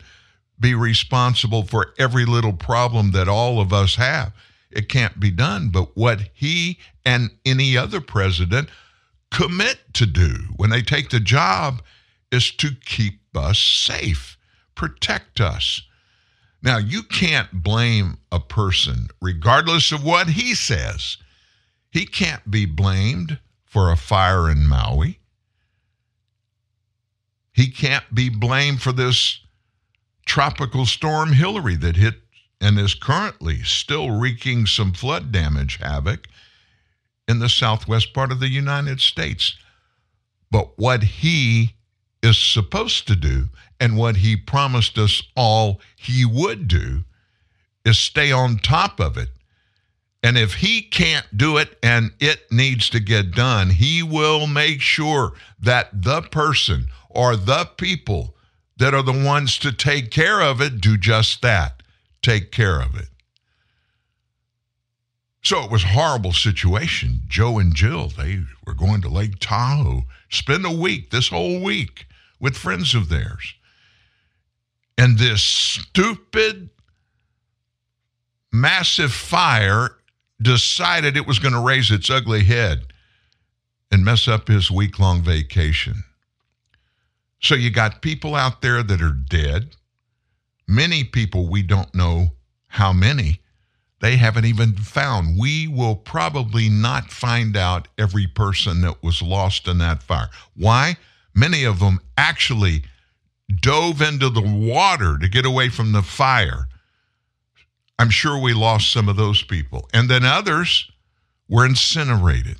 be 0.59 0.73
responsible 0.73 1.63
for 1.63 1.93
every 1.97 2.25
little 2.25 2.53
problem 2.53 3.11
that 3.11 3.27
all 3.27 3.59
of 3.59 3.73
us 3.73 3.95
have? 3.95 4.31
It 4.71 4.89
can't 4.89 5.19
be 5.19 5.31
done. 5.31 5.69
But 5.69 5.95
what 5.95 6.29
he 6.33 6.79
and 7.05 7.31
any 7.45 7.77
other 7.77 8.01
president 8.01 8.69
commit 9.31 9.79
to 9.93 10.05
do 10.05 10.45
when 10.55 10.69
they 10.69 10.81
take 10.81 11.09
the 11.09 11.19
job 11.19 11.81
is 12.31 12.51
to 12.51 12.71
keep 12.85 13.19
us 13.35 13.59
safe, 13.59 14.37
protect 14.75 15.39
us. 15.39 15.81
Now, 16.61 16.77
you 16.77 17.03
can't 17.03 17.63
blame 17.63 18.17
a 18.31 18.39
person, 18.39 19.07
regardless 19.21 19.91
of 19.91 20.03
what 20.03 20.29
he 20.29 20.55
says. 20.55 21.17
He 21.91 22.05
can't 22.05 22.49
be 22.49 22.65
blamed 22.65 23.39
for 23.65 23.91
a 23.91 23.97
fire 23.97 24.49
in 24.49 24.67
Maui. 24.67 25.19
He 27.53 27.69
can't 27.69 28.13
be 28.13 28.29
blamed 28.29 28.81
for 28.81 28.91
this 28.91 29.39
tropical 30.25 30.85
storm 30.85 31.33
Hillary 31.33 31.75
that 31.75 31.95
hit 31.95 32.24
and 32.65 32.79
is 32.79 32.95
currently 32.95 33.61
still 33.61 34.09
wreaking 34.09 34.65
some 34.65 34.91
flood 34.91 35.31
damage 35.31 35.77
havoc 35.77 36.27
in 37.27 37.37
the 37.37 37.47
southwest 37.47 38.11
part 38.11 38.31
of 38.31 38.39
the 38.39 38.49
United 38.49 38.99
States. 38.99 39.55
But 40.49 40.75
what 40.75 41.03
he 41.03 41.75
is 42.23 42.39
supposed 42.39 43.07
to 43.07 43.15
do 43.15 43.49
and 43.79 43.95
what 43.95 44.15
he 44.15 44.35
promised 44.35 44.97
us 44.97 45.21
all 45.35 45.79
he 45.95 46.25
would 46.25 46.67
do 46.67 47.03
is 47.85 47.99
stay 47.99 48.31
on 48.31 48.57
top 48.57 48.99
of 48.99 49.15
it. 49.15 49.29
And 50.23 50.35
if 50.35 50.55
he 50.55 50.81
can't 50.81 51.37
do 51.37 51.57
it 51.57 51.77
and 51.83 52.13
it 52.19 52.51
needs 52.51 52.89
to 52.89 52.99
get 52.99 53.29
done, 53.29 53.69
he 53.69 54.01
will 54.01 54.47
make 54.47 54.81
sure 54.81 55.33
that 55.59 56.01
the 56.01 56.23
person 56.23 56.87
or 57.11 57.35
the 57.35 57.69
people 57.77 58.35
that 58.77 58.95
are 58.95 59.03
the 59.03 59.23
ones 59.23 59.59
to 59.59 59.71
take 59.71 60.09
care 60.09 60.41
of 60.41 60.61
it 60.61 60.81
do 60.81 60.97
just 60.97 61.43
that 61.43 61.74
take 62.25 62.51
care 62.51 62.81
of 62.81 62.95
it. 62.95 63.07
So 65.43 65.63
it 65.63 65.69
was 65.69 65.83
a 65.83 65.89
horrible 65.89 66.33
situation. 66.33 67.21
Joe 67.27 67.59
and 67.59 67.75
Jill, 67.75 68.07
they 68.07 68.39
were 68.65 68.73
going 68.73 69.01
to 69.01 69.09
Lake 69.09 69.35
Tahoe, 69.39 70.05
spend 70.29 70.65
a 70.65 70.71
week, 70.71 71.11
this 71.11 71.29
whole 71.29 71.61
week, 71.61 72.07
with 72.39 72.57
friends 72.57 72.95
of 72.95 73.09
theirs. 73.09 73.53
And 74.97 75.19
this 75.19 75.43
stupid, 75.43 76.71
massive 78.51 79.13
fire 79.13 79.97
decided 80.41 81.15
it 81.15 81.27
was 81.27 81.37
going 81.37 81.53
to 81.53 81.59
raise 81.59 81.91
its 81.91 82.09
ugly 82.09 82.43
head 82.45 82.87
and 83.91 84.03
mess 84.03 84.27
up 84.27 84.47
his 84.47 84.71
week 84.71 84.97
long 84.97 85.21
vacation. 85.21 86.03
So 87.39 87.53
you 87.53 87.69
got 87.69 88.01
people 88.01 88.33
out 88.33 88.63
there 88.63 88.81
that 88.81 89.01
are 89.01 89.11
dead. 89.11 89.75
Many 90.67 91.03
people 91.03 91.47
we 91.47 91.61
don't 91.61 91.93
know 91.93 92.29
how 92.67 92.91
many 92.91 93.41
they 94.01 94.17
haven't 94.17 94.45
even 94.45 94.73
found. 94.73 95.39
We 95.39 95.67
will 95.67 95.95
probably 95.95 96.69
not 96.69 97.11
find 97.11 97.55
out 97.55 97.87
every 97.97 98.27
person 98.27 98.81
that 98.81 99.01
was 99.01 99.21
lost 99.21 99.67
in 99.67 99.77
that 99.79 100.03
fire. 100.03 100.29
Why? 100.55 100.97
Many 101.33 101.63
of 101.63 101.79
them 101.79 101.99
actually 102.17 102.83
dove 103.61 104.01
into 104.01 104.29
the 104.29 104.41
water 104.41 105.17
to 105.17 105.29
get 105.29 105.45
away 105.45 105.69
from 105.69 105.91
the 105.91 106.01
fire. 106.01 106.67
I'm 107.97 108.09
sure 108.09 108.37
we 108.37 108.53
lost 108.53 108.91
some 108.91 109.07
of 109.07 109.15
those 109.15 109.43
people. 109.43 109.89
And 109.93 110.09
then 110.09 110.25
others 110.25 110.89
were 111.47 111.65
incinerated. 111.65 112.57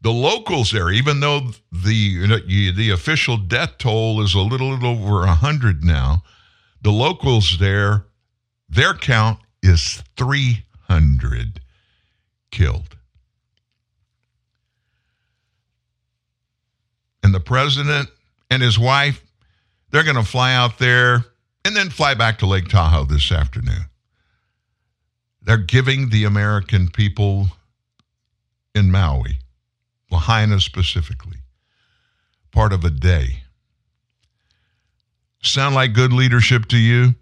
The 0.00 0.10
locals 0.10 0.70
there, 0.72 0.90
even 0.90 1.20
though 1.20 1.50
the 1.70 2.72
the 2.72 2.90
official 2.90 3.36
death 3.36 3.78
toll 3.78 4.20
is 4.22 4.34
a 4.34 4.40
little 4.40 4.72
over 4.84 5.20
100 5.20 5.84
now, 5.84 6.22
the 6.86 6.92
locals 6.92 7.58
there, 7.58 8.04
their 8.68 8.94
count 8.94 9.40
is 9.60 10.04
300 10.16 11.60
killed. 12.52 12.96
And 17.24 17.34
the 17.34 17.40
president 17.40 18.08
and 18.52 18.62
his 18.62 18.78
wife, 18.78 19.20
they're 19.90 20.04
going 20.04 20.14
to 20.14 20.22
fly 20.22 20.54
out 20.54 20.78
there 20.78 21.24
and 21.64 21.74
then 21.74 21.90
fly 21.90 22.14
back 22.14 22.38
to 22.38 22.46
Lake 22.46 22.68
Tahoe 22.68 23.04
this 23.04 23.32
afternoon. 23.32 23.86
They're 25.42 25.56
giving 25.56 26.10
the 26.10 26.22
American 26.22 26.88
people 26.88 27.48
in 28.76 28.92
Maui, 28.92 29.40
Lahaina 30.08 30.60
specifically, 30.60 31.38
part 32.52 32.72
of 32.72 32.84
a 32.84 32.90
day. 32.90 33.42
Sound 35.46 35.74
like 35.74 35.92
good 35.92 36.12
leadership 36.12 36.66
to 36.66 36.76
you? 36.76 37.14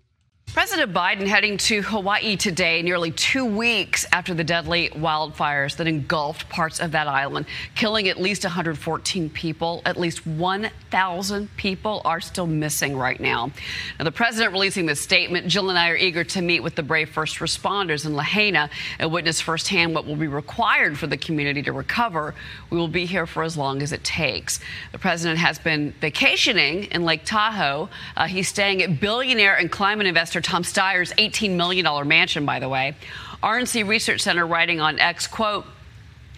President 0.55 0.93
Biden 0.93 1.27
heading 1.27 1.57
to 1.57 1.83
Hawaii 1.83 2.37
today, 2.37 2.81
nearly 2.81 3.11
two 3.11 3.45
weeks 3.45 4.07
after 4.13 4.35
the 4.35 4.45
deadly 4.45 4.89
wildfires 4.91 5.77
that 5.79 5.89
engulfed 5.89 6.49
parts 6.49 6.79
of 6.79 6.93
that 6.93 7.09
island, 7.09 7.47
killing 7.75 8.09
at 8.09 8.21
least 8.21 8.45
114 8.45 9.31
people. 9.31 9.83
At 9.85 9.97
least 9.97 10.25
1,000 10.25 11.57
people 11.57 12.03
are 12.05 12.21
still 12.21 12.47
missing 12.47 12.97
right 12.97 13.19
now. 13.19 13.51
Now, 13.99 14.05
the 14.05 14.13
president 14.13 14.53
releasing 14.53 14.87
this 14.87 15.01
statement, 15.01 15.49
Jill 15.49 15.71
and 15.71 15.79
I 15.79 15.89
are 15.91 15.97
eager 15.97 16.23
to 16.23 16.41
meet 16.41 16.61
with 16.61 16.77
the 16.77 16.85
brave 16.85 17.11
first 17.11 17.41
responders 17.41 18.07
in 18.07 18.15
Lahaina 18.15 18.71
and 19.01 19.11
witness 19.11 19.41
firsthand 19.41 19.93
what 19.93 20.07
will 20.07 20.15
be 20.15 20.29
required 20.29 20.97
for 20.97 21.09
the 21.09 21.17
community 21.17 21.63
to 21.63 21.73
recover. 21.73 22.33
We 22.71 22.79
will 22.79 22.87
be 22.87 23.07
here 23.07 23.27
for 23.27 23.43
as 23.43 23.57
long 23.57 23.83
as 23.83 23.91
it 23.91 24.05
takes. 24.05 24.61
The 24.93 25.01
president 25.01 25.41
has 25.41 25.59
been 25.59 25.95
vacationing 26.01 26.85
in 26.85 27.05
Lake 27.05 27.25
Tahoe. 27.25 27.89
Uh, 28.17 28.29
he's 28.29 28.47
staying 28.47 28.83
at 28.83 29.01
billionaire 29.01 29.57
and 29.57 29.69
climate 29.69 30.07
investor 30.07 30.44
Tom 30.45 30.63
Steyer's 30.63 31.13
$18 31.15 31.57
million 31.57 32.07
mansion, 32.07 32.47
by 32.47 32.61
the 32.61 32.69
way. 32.69 32.95
RNC 33.43 33.89
Research 33.89 34.21
Center 34.21 34.47
writing 34.47 34.81
on 34.81 34.99
X, 34.99 35.27
quote, 35.27 35.67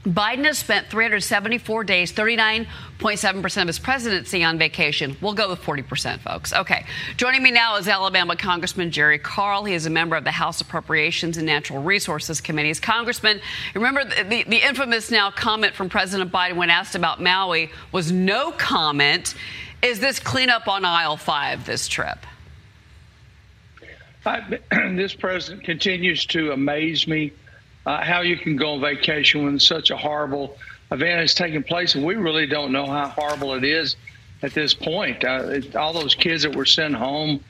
Biden 0.06 0.44
has 0.44 0.58
spent 0.58 0.86
374 0.86 1.82
days, 1.82 2.12
39.7% 2.12 3.60
of 3.60 3.66
his 3.66 3.80
presidency 3.80 4.44
on 4.44 4.56
vacation. 4.56 5.16
We'll 5.20 5.34
go 5.34 5.50
with 5.50 5.60
40%, 5.60 6.20
folks. 6.20 6.52
Okay. 6.52 6.86
Joining 7.16 7.42
me 7.42 7.50
now 7.50 7.76
is 7.76 7.88
Alabama 7.88 8.36
Congressman 8.36 8.92
Jerry 8.92 9.18
Carl. 9.18 9.64
He 9.64 9.74
is 9.74 9.84
a 9.84 9.90
member 9.90 10.14
of 10.14 10.22
the 10.22 10.30
House 10.30 10.60
Appropriations 10.60 11.38
and 11.38 11.46
Natural 11.46 11.82
Resources 11.82 12.40
Committees. 12.40 12.78
Congressman, 12.78 13.40
remember 13.74 14.04
the, 14.04 14.22
the, 14.22 14.44
the 14.44 14.64
infamous 14.64 15.10
now 15.10 15.32
comment 15.32 15.74
from 15.74 15.88
President 15.88 16.30
Biden 16.30 16.54
when 16.54 16.70
asked 16.70 16.94
about 16.94 17.20
Maui 17.20 17.70
was 17.90 18.12
no 18.12 18.52
comment. 18.52 19.34
Is 19.82 19.98
this 19.98 20.20
cleanup 20.20 20.68
on 20.68 20.84
aisle 20.84 21.16
five 21.16 21.66
this 21.66 21.88
trip? 21.88 22.18
I, 24.26 24.58
this 24.94 25.14
president 25.14 25.64
continues 25.64 26.26
to 26.26 26.52
amaze 26.52 27.06
me 27.06 27.32
uh, 27.84 28.02
how 28.02 28.22
you 28.22 28.36
can 28.36 28.56
go 28.56 28.74
on 28.74 28.80
vacation 28.80 29.44
when 29.44 29.58
such 29.60 29.90
a 29.90 29.96
horrible 29.96 30.58
event 30.90 31.22
is 31.22 31.34
taking 31.34 31.62
place, 31.62 31.94
and 31.94 32.04
we 32.04 32.16
really 32.16 32.46
don't 32.46 32.72
know 32.72 32.86
how 32.86 33.08
horrible 33.08 33.54
it 33.54 33.64
is 33.64 33.96
at 34.42 34.52
this 34.52 34.74
point. 34.74 35.24
Uh, 35.24 35.44
it, 35.46 35.76
all 35.76 35.92
those 35.92 36.14
kids 36.14 36.42
that 36.42 36.54
were 36.54 36.64
sent 36.64 36.94
home 36.94 37.42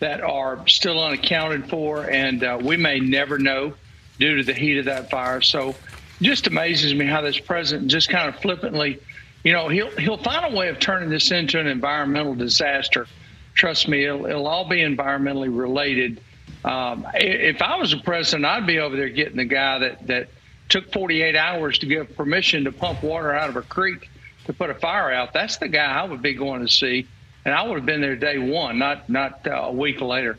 that 0.00 0.20
are 0.20 0.66
still 0.68 1.02
unaccounted 1.02 1.68
for, 1.68 2.10
and 2.10 2.42
uh, 2.42 2.58
we 2.60 2.76
may 2.76 3.00
never 3.00 3.38
know 3.38 3.72
due 4.18 4.36
to 4.36 4.42
the 4.42 4.52
heat 4.52 4.78
of 4.78 4.84
that 4.86 5.10
fire. 5.10 5.40
So, 5.40 5.74
just 6.20 6.46
amazes 6.46 6.94
me 6.94 7.06
how 7.06 7.20
this 7.20 7.38
president 7.38 7.90
just 7.90 8.08
kind 8.08 8.28
of 8.28 8.40
flippantly, 8.40 9.00
you 9.42 9.52
know, 9.52 9.68
he'll 9.68 9.90
he'll 9.96 10.22
find 10.22 10.52
a 10.52 10.56
way 10.56 10.68
of 10.68 10.78
turning 10.78 11.10
this 11.10 11.30
into 11.30 11.58
an 11.58 11.66
environmental 11.66 12.34
disaster. 12.34 13.06
Trust 13.54 13.88
me, 13.88 14.04
it'll, 14.04 14.26
it'll 14.26 14.46
all 14.46 14.68
be 14.68 14.78
environmentally 14.78 15.56
related. 15.56 16.20
Um, 16.64 17.06
if 17.14 17.62
I 17.62 17.76
was 17.76 17.92
a 17.92 17.98
president, 17.98 18.46
I'd 18.46 18.66
be 18.66 18.80
over 18.80 18.96
there 18.96 19.08
getting 19.08 19.36
the 19.36 19.44
guy 19.44 19.78
that, 19.80 20.06
that 20.08 20.28
took 20.68 20.92
48 20.92 21.36
hours 21.36 21.78
to 21.80 21.86
give 21.86 22.16
permission 22.16 22.64
to 22.64 22.72
pump 22.72 23.02
water 23.02 23.32
out 23.32 23.50
of 23.50 23.56
a 23.56 23.62
creek 23.62 24.10
to 24.46 24.52
put 24.52 24.70
a 24.70 24.74
fire 24.74 25.12
out. 25.12 25.32
That's 25.32 25.58
the 25.58 25.68
guy 25.68 25.84
I 25.84 26.04
would 26.04 26.22
be 26.22 26.34
going 26.34 26.62
to 26.62 26.68
see 26.68 27.06
and 27.44 27.54
I 27.54 27.62
would 27.62 27.76
have 27.76 27.86
been 27.86 28.00
there 28.00 28.16
day 28.16 28.38
one, 28.38 28.78
not 28.78 29.08
not 29.10 29.46
uh, 29.46 29.64
a 29.64 29.72
week 29.72 30.00
later. 30.00 30.38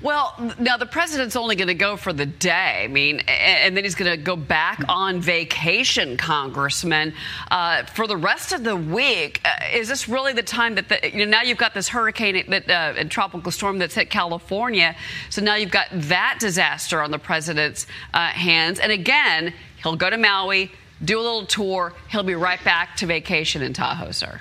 Well, 0.00 0.54
now 0.60 0.76
the 0.76 0.86
president's 0.86 1.34
only 1.34 1.56
going 1.56 1.68
to 1.68 1.74
go 1.74 1.96
for 1.96 2.12
the 2.12 2.26
day. 2.26 2.82
I 2.84 2.86
mean, 2.86 3.20
and 3.26 3.76
then 3.76 3.82
he's 3.82 3.96
going 3.96 4.10
to 4.10 4.16
go 4.16 4.36
back 4.36 4.80
on 4.88 5.20
vacation, 5.20 6.16
Congressman, 6.16 7.14
uh, 7.50 7.84
for 7.84 8.06
the 8.06 8.16
rest 8.16 8.52
of 8.52 8.62
the 8.62 8.76
week. 8.76 9.40
Uh, 9.44 9.48
is 9.72 9.88
this 9.88 10.08
really 10.08 10.32
the 10.32 10.42
time 10.42 10.76
that 10.76 10.88
the, 10.88 11.10
you 11.10 11.24
know 11.24 11.30
now 11.30 11.42
you've 11.42 11.58
got 11.58 11.74
this 11.74 11.88
hurricane 11.88 12.44
that 12.48 12.70
uh, 12.70 12.94
and 12.96 13.10
tropical 13.10 13.50
storm 13.50 13.78
that's 13.78 13.94
hit 13.94 14.08
California? 14.10 14.94
So 15.30 15.42
now 15.42 15.56
you've 15.56 15.72
got 15.72 15.88
that 15.92 16.36
disaster 16.38 17.02
on 17.02 17.10
the 17.10 17.18
president's 17.18 17.86
uh, 18.14 18.28
hands, 18.28 18.78
and 18.78 18.92
again, 18.92 19.52
he'll 19.82 19.96
go 19.96 20.10
to 20.10 20.16
Maui, 20.16 20.70
do 21.04 21.18
a 21.18 21.22
little 21.22 21.46
tour, 21.46 21.92
he'll 22.08 22.22
be 22.22 22.36
right 22.36 22.62
back 22.62 22.96
to 22.98 23.06
vacation 23.06 23.62
in 23.62 23.72
Tahoe, 23.72 24.12
sir. 24.12 24.40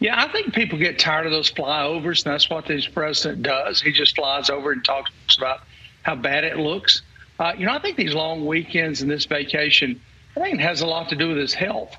Yeah, 0.00 0.18
I 0.18 0.28
think 0.32 0.54
people 0.54 0.78
get 0.78 0.98
tired 0.98 1.26
of 1.26 1.32
those 1.32 1.52
flyovers, 1.52 2.24
and 2.24 2.32
that's 2.32 2.48
what 2.48 2.64
this 2.64 2.88
president 2.88 3.42
does. 3.42 3.82
He 3.82 3.92
just 3.92 4.16
flies 4.16 4.48
over 4.48 4.72
and 4.72 4.82
talks 4.82 5.10
about 5.36 5.60
how 6.02 6.16
bad 6.16 6.44
it 6.44 6.56
looks. 6.56 7.02
Uh, 7.38 7.52
you 7.56 7.66
know, 7.66 7.72
I 7.72 7.78
think 7.80 7.98
these 7.98 8.14
long 8.14 8.46
weekends 8.46 9.02
and 9.02 9.10
this 9.10 9.26
vacation, 9.26 10.00
I 10.36 10.40
think 10.40 10.54
it 10.54 10.60
has 10.62 10.80
a 10.80 10.86
lot 10.86 11.10
to 11.10 11.16
do 11.16 11.28
with 11.28 11.36
his 11.36 11.52
health. 11.52 11.94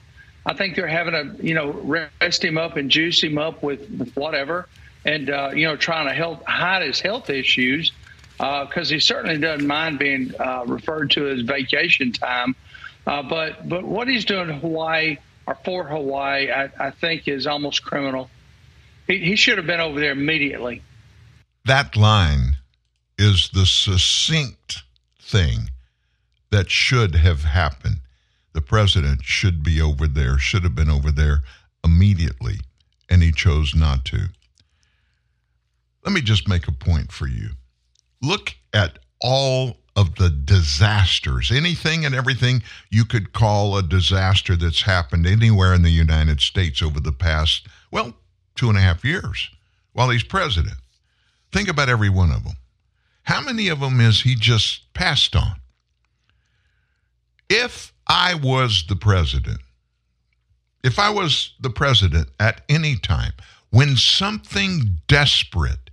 I 0.48 0.54
think 0.56 0.76
they're 0.76 0.88
having 0.88 1.14
to, 1.14 1.46
you 1.46 1.54
know, 1.54 1.72
rest 2.20 2.44
him 2.44 2.58
up 2.58 2.76
and 2.76 2.90
juice 2.90 3.24
him 3.24 3.38
up 3.38 3.62
with, 3.62 4.14
whatever, 4.16 4.68
and 5.06 5.30
uh, 5.30 5.52
you 5.54 5.68
know, 5.68 5.76
trying 5.76 6.08
to 6.08 6.14
help 6.14 6.44
hide 6.48 6.82
his 6.82 7.00
health 7.00 7.30
issues 7.30 7.92
because 8.38 8.92
uh, 8.92 8.94
he 8.96 9.00
certainly 9.00 9.38
doesn't 9.38 9.68
mind 9.68 10.00
being 10.00 10.34
uh, 10.40 10.64
referred 10.66 11.12
to 11.12 11.28
as 11.28 11.42
vacation 11.42 12.12
time. 12.12 12.56
Uh, 13.06 13.22
but 13.22 13.70
but 13.70 13.84
what 13.84 14.08
he's 14.08 14.26
doing 14.26 14.50
in 14.50 14.60
Hawaii 14.60 15.18
or 15.48 15.58
for 15.66 15.86
Hawaii, 15.86 16.52
I, 16.52 16.70
I 16.80 16.92
think 16.92 17.28
is 17.28 17.48
almost 17.48 17.84
criminal. 17.84 18.30
He, 19.08 19.20
he 19.20 19.36
should 19.36 19.58
have 19.58 19.68
been 19.68 19.80
over 19.80 20.00
there 20.00 20.12
immediately. 20.12 20.82
That 21.66 21.96
line 21.96 22.58
is 23.18 23.50
the 23.54 23.66
succinct 23.66 24.84
thing 25.20 25.70
that 26.50 26.70
should 26.70 27.16
have 27.16 27.44
happened. 27.44 27.98
The 28.54 28.62
president 28.62 29.24
should 29.24 29.64
be 29.64 29.82
over 29.82 30.08
there, 30.08 30.38
should 30.38 30.64
have 30.64 30.76
been 30.76 30.90
over 30.90 31.12
there 31.12 31.44
immediately, 31.84 32.60
and 33.10 33.24
he 33.24 33.32
chose 33.32 33.74
not 33.74 34.06
to. 34.06 34.30
Let 36.04 36.14
me 36.14 36.22
just 36.22 36.48
make 36.48 36.68
a 36.68 36.72
point 36.72 37.12
for 37.12 37.28
you. 37.28 37.52
Look 38.22 38.56
at 38.74 39.00
all 39.22 39.78
of 39.96 40.16
the 40.16 40.30
disasters, 40.30 41.52
anything 41.52 42.06
and 42.06 42.16
everything 42.16 42.64
you 42.90 43.04
could 43.04 43.34
call 43.34 43.78
a 43.78 43.84
disaster 43.84 44.56
that's 44.56 44.84
happened 44.84 45.28
anywhere 45.28 45.74
in 45.74 45.82
the 45.82 45.90
United 45.90 46.40
States 46.40 46.82
over 46.82 47.00
the 47.00 47.12
past, 47.12 47.68
well, 47.92 48.16
two 48.56 48.70
and 48.70 48.78
a 48.78 48.82
half 48.82 49.04
years 49.04 49.50
while 49.94 50.10
he's 50.10 50.24
president. 50.24 50.78
Think 51.52 51.68
about 51.68 51.90
every 51.90 52.10
one 52.10 52.32
of 52.32 52.44
them. 52.44 52.56
How 53.24 53.42
many 53.42 53.68
of 53.68 53.82
them 53.82 54.00
is 54.00 54.22
he 54.22 54.36
just 54.36 54.94
passed 54.94 55.36
on? 55.36 55.56
If 57.50 57.92
I 58.08 58.34
was 58.34 58.86
the 58.88 58.96
president, 58.96 59.60
if 60.84 60.98
I 60.98 61.10
was 61.10 61.54
the 61.60 61.70
president 61.70 62.30
at 62.40 62.62
any 62.70 62.96
time, 62.96 63.34
when 63.70 63.98
something 63.98 64.98
desperate 65.08 65.90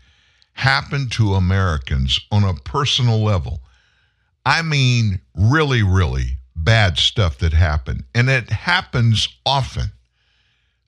happened 0.55 1.13
to 1.13 1.35
Americans 1.35 2.21
on 2.31 2.45
a 2.45 2.55
personal 2.55 3.23
level, 3.23 3.61
I 4.45 4.63
mean, 4.63 5.21
really, 5.35 5.83
really 5.83 6.39
bad 6.57 6.99
stuff 6.99 7.39
that 7.39 7.53
happened. 7.53 8.05
And 8.15 8.29
it 8.29 8.51
happens 8.51 9.29
often. 9.47 9.93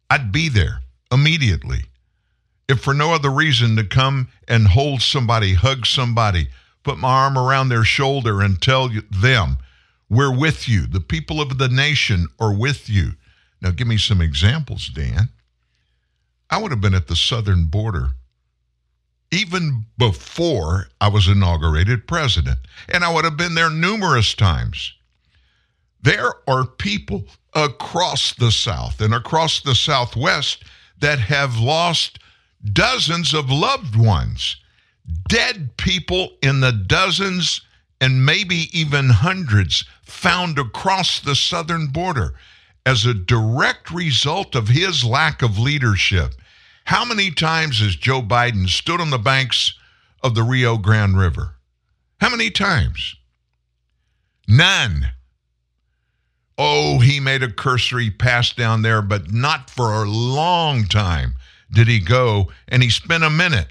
I'd 0.08 0.32
be 0.32 0.48
there 0.48 0.80
immediately. 1.12 1.84
If 2.68 2.80
for 2.80 2.94
no 2.94 3.12
other 3.12 3.30
reason 3.30 3.76
to 3.76 3.84
come 3.84 4.28
and 4.46 4.68
hold 4.68 5.02
somebody, 5.02 5.54
hug 5.54 5.86
somebody, 5.86 6.48
put 6.82 6.98
my 6.98 7.08
arm 7.08 7.36
around 7.36 7.68
their 7.68 7.84
shoulder 7.84 8.40
and 8.40 8.60
tell 8.60 8.90
them, 9.10 9.58
we're 10.08 10.36
with 10.36 10.68
you. 10.68 10.86
The 10.86 11.00
people 11.00 11.40
of 11.40 11.58
the 11.58 11.68
nation 11.68 12.26
are 12.38 12.52
with 12.52 12.88
you. 12.88 13.12
Now, 13.60 13.70
give 13.70 13.86
me 13.86 13.98
some 13.98 14.20
examples, 14.20 14.88
Dan. 14.88 15.28
I 16.48 16.60
would 16.60 16.72
have 16.72 16.80
been 16.80 16.94
at 16.94 17.06
the 17.06 17.16
southern 17.16 17.66
border 17.66 18.10
even 19.32 19.84
before 19.96 20.88
I 21.00 21.08
was 21.08 21.28
inaugurated 21.28 22.06
president. 22.06 22.58
And 22.88 23.04
I 23.04 23.12
would 23.12 23.24
have 23.24 23.36
been 23.36 23.54
there 23.54 23.70
numerous 23.70 24.34
times. 24.34 24.94
There 26.02 26.32
are 26.48 26.66
people 26.66 27.24
across 27.54 28.34
the 28.34 28.50
South 28.50 29.00
and 29.00 29.14
across 29.14 29.60
the 29.60 29.74
Southwest 29.74 30.64
that 30.98 31.18
have 31.18 31.58
lost 31.58 32.18
dozens 32.72 33.34
of 33.34 33.50
loved 33.50 33.96
ones, 33.96 34.56
dead 35.28 35.76
people 35.76 36.36
in 36.42 36.60
the 36.60 36.72
dozens 36.72 37.62
and 38.00 38.24
maybe 38.24 38.68
even 38.72 39.10
hundreds 39.10 39.84
found 40.02 40.58
across 40.58 41.20
the 41.20 41.34
southern 41.34 41.86
border 41.88 42.34
as 42.86 43.04
a 43.04 43.14
direct 43.14 43.90
result 43.90 44.54
of 44.54 44.68
his 44.68 45.04
lack 45.04 45.42
of 45.42 45.58
leadership 45.58 46.34
how 46.90 47.04
many 47.04 47.30
times 47.30 47.78
has 47.78 47.94
Joe 47.94 48.20
Biden 48.20 48.68
stood 48.68 49.00
on 49.00 49.10
the 49.10 49.18
banks 49.18 49.74
of 50.24 50.34
the 50.34 50.42
Rio 50.42 50.76
Grande 50.76 51.16
River? 51.16 51.54
How 52.20 52.28
many 52.28 52.50
times? 52.50 53.14
None. 54.48 55.12
Oh, 56.58 56.98
he 56.98 57.20
made 57.20 57.44
a 57.44 57.52
cursory 57.52 58.10
pass 58.10 58.52
down 58.52 58.82
there, 58.82 59.02
but 59.02 59.32
not 59.32 59.70
for 59.70 60.02
a 60.02 60.10
long 60.10 60.82
time 60.82 61.36
did 61.70 61.86
he 61.86 62.00
go, 62.00 62.50
and 62.66 62.82
he 62.82 62.90
spent 62.90 63.22
a 63.22 63.30
minute. 63.30 63.68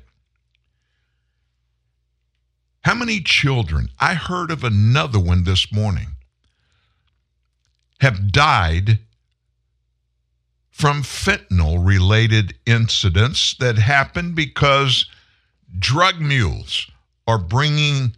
How 2.86 2.96
many 2.96 3.20
children? 3.20 3.90
I 4.00 4.14
heard 4.14 4.50
of 4.50 4.64
another 4.64 5.20
one 5.20 5.44
this 5.44 5.74
morning 5.74 6.16
have 8.00 8.32
died 8.32 9.00
from 10.80 11.04
fentanyl 11.04 11.86
related 11.86 12.54
incidents 12.66 13.54
that 13.56 13.78
happen 13.78 14.34
because 14.34 15.06
drug 15.78 16.22
mules 16.22 16.90
are 17.28 17.38
bringing 17.38 18.16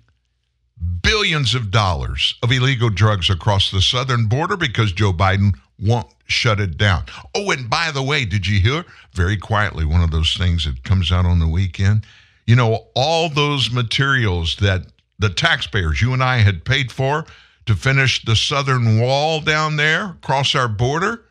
billions 1.02 1.56
of 1.56 1.72
dollars 1.72 2.36
of 2.44 2.52
illegal 2.52 2.92
drugs 2.92 3.32
across 3.32 3.72
the 3.72 3.82
southern 3.82 4.28
border 4.28 4.56
because 4.56 4.92
Joe 4.92 5.12
Biden 5.12 5.58
won't 5.80 6.06
shut 6.28 6.60
it 6.60 6.78
down. 6.78 7.06
Oh, 7.34 7.50
and 7.50 7.68
by 7.68 7.90
the 7.90 8.04
way, 8.04 8.26
did 8.26 8.46
you 8.46 8.60
hear 8.60 8.86
very 9.14 9.38
quietly 9.38 9.84
one 9.84 10.04
of 10.04 10.12
those 10.12 10.38
things 10.38 10.66
that 10.66 10.84
comes 10.84 11.12
out 11.12 11.26
on 11.26 11.40
the 11.40 11.48
weekend? 11.48 12.06
You 12.46 12.56
know, 12.56 12.86
all 12.94 13.28
those 13.30 13.72
materials 13.72 14.56
that 14.58 14.84
the 15.18 15.32
taxpayers, 15.32 16.00
you 16.00 16.14
and 16.14 16.24
I, 16.24 16.38
had 16.38 16.64
paid 16.64 16.92
for 16.92 17.26
to 17.66 17.74
finish 17.74 18.24
the 18.24 18.36
southern 18.36 19.00
wall 19.00 19.42
down 19.42 19.78
there 19.78 20.12
across 20.12 20.54
our 20.54 20.68
border 20.68 21.26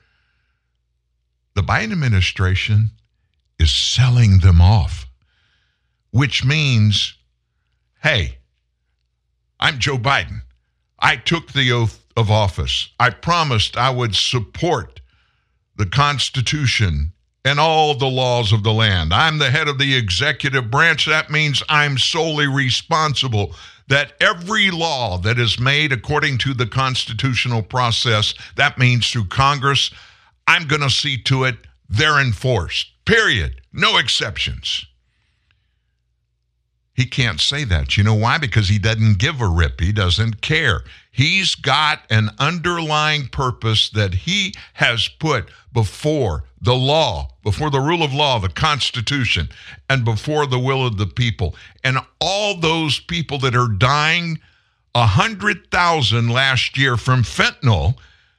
the 1.55 1.63
Biden 1.63 1.93
administration 1.93 2.91
is 3.59 3.71
selling 3.71 4.39
them 4.39 4.61
off, 4.61 5.07
which 6.11 6.45
means, 6.45 7.15
hey, 8.03 8.39
I'm 9.59 9.79
Joe 9.79 9.99
Biden. 9.99 10.43
I 10.99 11.17
took 11.17 11.53
the 11.53 11.73
oath 11.73 12.05
of 12.17 12.31
office. 12.31 12.89
I 12.99 13.11
promised 13.11 13.77
I 13.77 13.91
would 13.91 14.15
support 14.15 15.01
the 15.77 15.87
Constitution 15.87 17.13
and 17.45 17.59
all 17.59 17.95
the 17.95 18.07
laws 18.07 18.53
of 18.53 18.63
the 18.63 18.73
land. 18.73 19.15
I'm 19.15 19.39
the 19.39 19.51
head 19.51 19.69
of 19.69 19.79
the 19.79 19.95
executive 19.95 20.71
branch. 20.71 21.07
That 21.07 21.31
means 21.31 21.63
I'm 21.69 21.97
solely 21.97 22.47
responsible 22.47 23.55
that 23.89 24.13
every 24.21 24.71
law 24.71 25.19
that 25.19 25.39
is 25.39 25.59
made 25.59 25.93
according 25.93 26.39
to 26.39 26.55
the 26.55 26.67
constitutional 26.67 27.63
process, 27.63 28.35
that 28.57 28.79
means 28.79 29.11
through 29.11 29.25
Congress, 29.25 29.91
I'm 30.51 30.67
going 30.67 30.83
to 30.83 30.91
see 30.91 31.17
to 31.23 31.45
it 31.45 31.59
they're 31.89 32.21
enforced. 32.21 32.89
Period. 33.05 33.61
No 33.73 33.99
exceptions. 33.99 34.85
He 36.93 37.07
can't 37.07 37.41
say 37.41 37.63
that. 37.63 37.97
You 37.97 38.03
know 38.03 38.15
why? 38.15 38.37
Because 38.37 38.69
he 38.69 38.81
doesn't 38.81 39.19
give 39.19 39.41
a 39.41 39.47
rip. 39.49 39.81
He 39.81 39.93
doesn't 39.93 40.43
care. 40.43 40.83
He's 41.13 41.55
got 41.55 42.01
an 42.11 42.31
underlying 42.41 43.29
purpose 43.29 43.91
that 43.91 44.13
he 44.13 44.53
has 44.75 45.07
put 45.07 45.49
before 45.73 46.47
the 46.61 46.75
law, 46.75 47.29
before 47.45 47.71
the 47.71 47.81
rule 47.81 48.03
of 48.03 48.13
law, 48.13 48.41
the 48.41 48.49
Constitution, 48.49 49.51
and 49.89 50.05
before 50.05 50.47
the 50.47 50.59
will 50.59 50.85
of 50.85 50.99
the 50.99 51.07
people. 51.07 51.55
And 51.85 51.99
all 52.21 52.57
those 52.57 52.99
people 52.99 53.39
that 53.39 53.55
are 53.55 53.69
dying, 53.69 54.41
a 54.97 55.07
100,000 55.07 56.29
last 56.29 56.77
year 56.77 56.97
from 56.97 57.23
fentanyl 57.23 57.95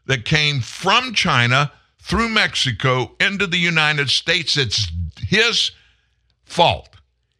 that 0.07 0.25
came 0.25 0.59
from 0.59 1.13
China 1.13 1.71
through 2.11 2.27
Mexico 2.27 3.15
into 3.21 3.47
the 3.47 3.57
United 3.57 4.09
States, 4.09 4.57
it's 4.57 4.91
his 5.17 5.71
fault. 6.43 6.89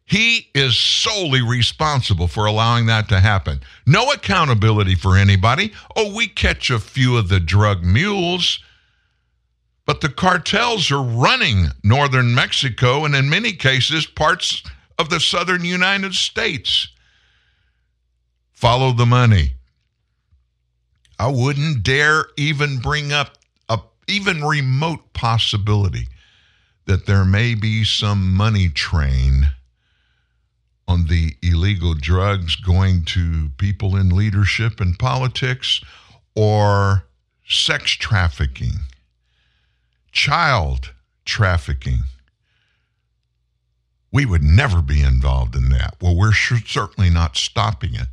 He 0.06 0.48
is 0.54 0.78
solely 0.78 1.42
responsible 1.42 2.26
for 2.26 2.46
allowing 2.46 2.86
that 2.86 3.06
to 3.10 3.20
happen. 3.20 3.60
No 3.86 4.10
accountability 4.12 4.94
for 4.94 5.18
anybody. 5.18 5.74
Oh, 5.94 6.16
we 6.16 6.26
catch 6.26 6.70
a 6.70 6.78
few 6.78 7.18
of 7.18 7.28
the 7.28 7.38
drug 7.38 7.84
mules, 7.84 8.60
but 9.84 10.00
the 10.00 10.08
cartels 10.08 10.90
are 10.90 11.02
running 11.02 11.66
northern 11.84 12.34
Mexico 12.34 13.04
and, 13.04 13.14
in 13.14 13.28
many 13.28 13.52
cases, 13.52 14.06
parts 14.06 14.62
of 14.98 15.10
the 15.10 15.20
southern 15.20 15.66
United 15.66 16.14
States. 16.14 16.88
Follow 18.52 18.92
the 18.92 19.04
money. 19.04 19.52
I 21.18 21.26
wouldn't 21.28 21.82
dare 21.82 22.28
even 22.38 22.78
bring 22.78 23.12
up 23.12 23.36
even 24.08 24.44
remote 24.44 25.12
possibility 25.12 26.08
that 26.86 27.06
there 27.06 27.24
may 27.24 27.54
be 27.54 27.84
some 27.84 28.34
money 28.34 28.68
train 28.68 29.48
on 30.88 31.06
the 31.06 31.36
illegal 31.42 31.94
drugs 31.94 32.56
going 32.56 33.04
to 33.04 33.48
people 33.56 33.96
in 33.96 34.10
leadership 34.10 34.80
and 34.80 34.98
politics 34.98 35.80
or 36.34 37.04
sex 37.46 37.92
trafficking, 37.92 38.72
child 40.10 40.92
trafficking. 41.24 42.00
We 44.12 44.26
would 44.26 44.42
never 44.42 44.82
be 44.82 45.02
involved 45.02 45.54
in 45.54 45.70
that. 45.70 45.96
Well, 46.00 46.16
we're 46.16 46.34
certainly 46.34 47.08
not 47.08 47.36
stopping 47.36 47.94
it. 47.94 48.08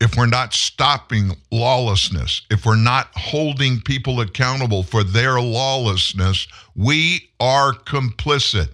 If 0.00 0.16
we're 0.16 0.26
not 0.26 0.52
stopping 0.52 1.32
lawlessness, 1.50 2.42
if 2.50 2.66
we're 2.66 2.76
not 2.76 3.08
holding 3.14 3.80
people 3.80 4.20
accountable 4.20 4.82
for 4.82 5.02
their 5.02 5.40
lawlessness, 5.40 6.46
we 6.74 7.30
are 7.40 7.72
complicit. 7.72 8.68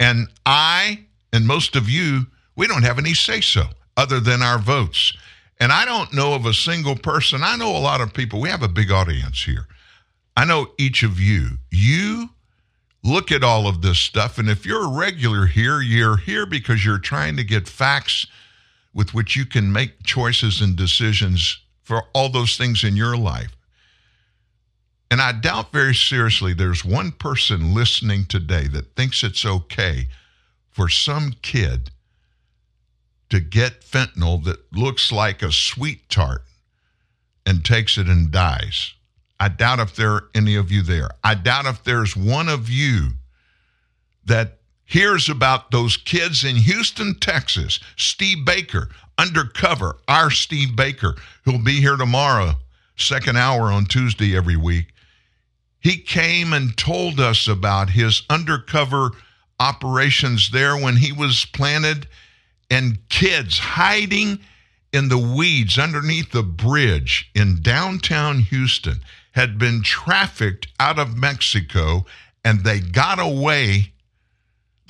And 0.00 0.28
I 0.46 1.04
and 1.32 1.46
most 1.46 1.76
of 1.76 1.88
you, 1.88 2.26
we 2.56 2.66
don't 2.66 2.82
have 2.82 2.98
any 2.98 3.14
say 3.14 3.40
so 3.40 3.64
other 3.96 4.20
than 4.20 4.42
our 4.42 4.58
votes. 4.58 5.12
And 5.60 5.72
I 5.72 5.84
don't 5.84 6.12
know 6.12 6.34
of 6.34 6.46
a 6.46 6.54
single 6.54 6.96
person. 6.96 7.42
I 7.42 7.56
know 7.56 7.74
a 7.76 7.78
lot 7.78 8.00
of 8.00 8.12
people. 8.12 8.40
We 8.40 8.48
have 8.48 8.62
a 8.62 8.68
big 8.68 8.90
audience 8.90 9.44
here. 9.44 9.66
I 10.36 10.44
know 10.44 10.72
each 10.78 11.02
of 11.02 11.20
you. 11.20 11.58
You 11.70 12.30
look 13.04 13.30
at 13.30 13.44
all 13.44 13.66
of 13.66 13.82
this 13.82 13.98
stuff. 13.98 14.38
And 14.38 14.48
if 14.48 14.66
you're 14.66 14.84
a 14.84 14.96
regular 14.96 15.46
here, 15.46 15.80
you're 15.80 16.16
here 16.16 16.46
because 16.46 16.84
you're 16.84 16.98
trying 16.98 17.36
to 17.36 17.44
get 17.44 17.68
facts 17.68 18.26
with 18.94 19.14
which 19.14 19.36
you 19.36 19.46
can 19.46 19.72
make 19.72 20.02
choices 20.02 20.60
and 20.60 20.76
decisions 20.76 21.60
for 21.82 22.04
all 22.14 22.28
those 22.28 22.56
things 22.56 22.84
in 22.84 22.96
your 22.96 23.16
life. 23.16 23.56
And 25.10 25.20
I 25.20 25.32
doubt 25.32 25.72
very 25.72 25.94
seriously 25.94 26.54
there's 26.54 26.84
one 26.84 27.12
person 27.12 27.74
listening 27.74 28.24
today 28.24 28.66
that 28.68 28.96
thinks 28.96 29.22
it's 29.22 29.44
okay 29.44 30.08
for 30.70 30.88
some 30.88 31.34
kid 31.42 31.90
to 33.28 33.40
get 33.40 33.82
fentanyl 33.82 34.42
that 34.44 34.72
looks 34.72 35.12
like 35.12 35.42
a 35.42 35.52
sweet 35.52 36.08
tart 36.08 36.44
and 37.44 37.64
takes 37.64 37.98
it 37.98 38.06
and 38.06 38.30
dies. 38.30 38.94
I 39.38 39.48
doubt 39.48 39.80
if 39.80 39.96
there 39.96 40.12
are 40.12 40.24
any 40.34 40.54
of 40.56 40.70
you 40.70 40.82
there. 40.82 41.10
I 41.22 41.34
doubt 41.34 41.66
if 41.66 41.84
there's 41.84 42.16
one 42.16 42.48
of 42.48 42.70
you 42.70 43.10
that 44.24 44.61
hears 44.92 45.30
about 45.30 45.70
those 45.70 45.96
kids 45.96 46.44
in 46.44 46.54
Houston, 46.54 47.14
Texas. 47.18 47.80
Steve 47.96 48.44
Baker, 48.44 48.90
undercover, 49.16 49.96
our 50.06 50.30
Steve 50.30 50.76
Baker, 50.76 51.14
who'll 51.46 51.64
be 51.64 51.80
here 51.80 51.96
tomorrow, 51.96 52.56
second 52.96 53.38
hour 53.38 53.72
on 53.72 53.86
Tuesday 53.86 54.36
every 54.36 54.56
week. 54.56 54.92
He 55.80 55.96
came 55.96 56.52
and 56.52 56.76
told 56.76 57.20
us 57.20 57.48
about 57.48 57.88
his 57.88 58.22
undercover 58.28 59.12
operations 59.58 60.50
there 60.50 60.76
when 60.76 60.96
he 60.96 61.10
was 61.10 61.46
planted 61.54 62.06
and 62.70 62.98
kids 63.08 63.58
hiding 63.58 64.40
in 64.92 65.08
the 65.08 65.16
weeds 65.16 65.78
underneath 65.78 66.32
the 66.32 66.42
bridge 66.42 67.30
in 67.34 67.62
downtown 67.62 68.40
Houston 68.40 69.00
had 69.30 69.56
been 69.56 69.82
trafficked 69.82 70.66
out 70.78 70.98
of 70.98 71.16
Mexico 71.16 72.04
and 72.44 72.62
they 72.62 72.78
got 72.78 73.18
away 73.18 73.91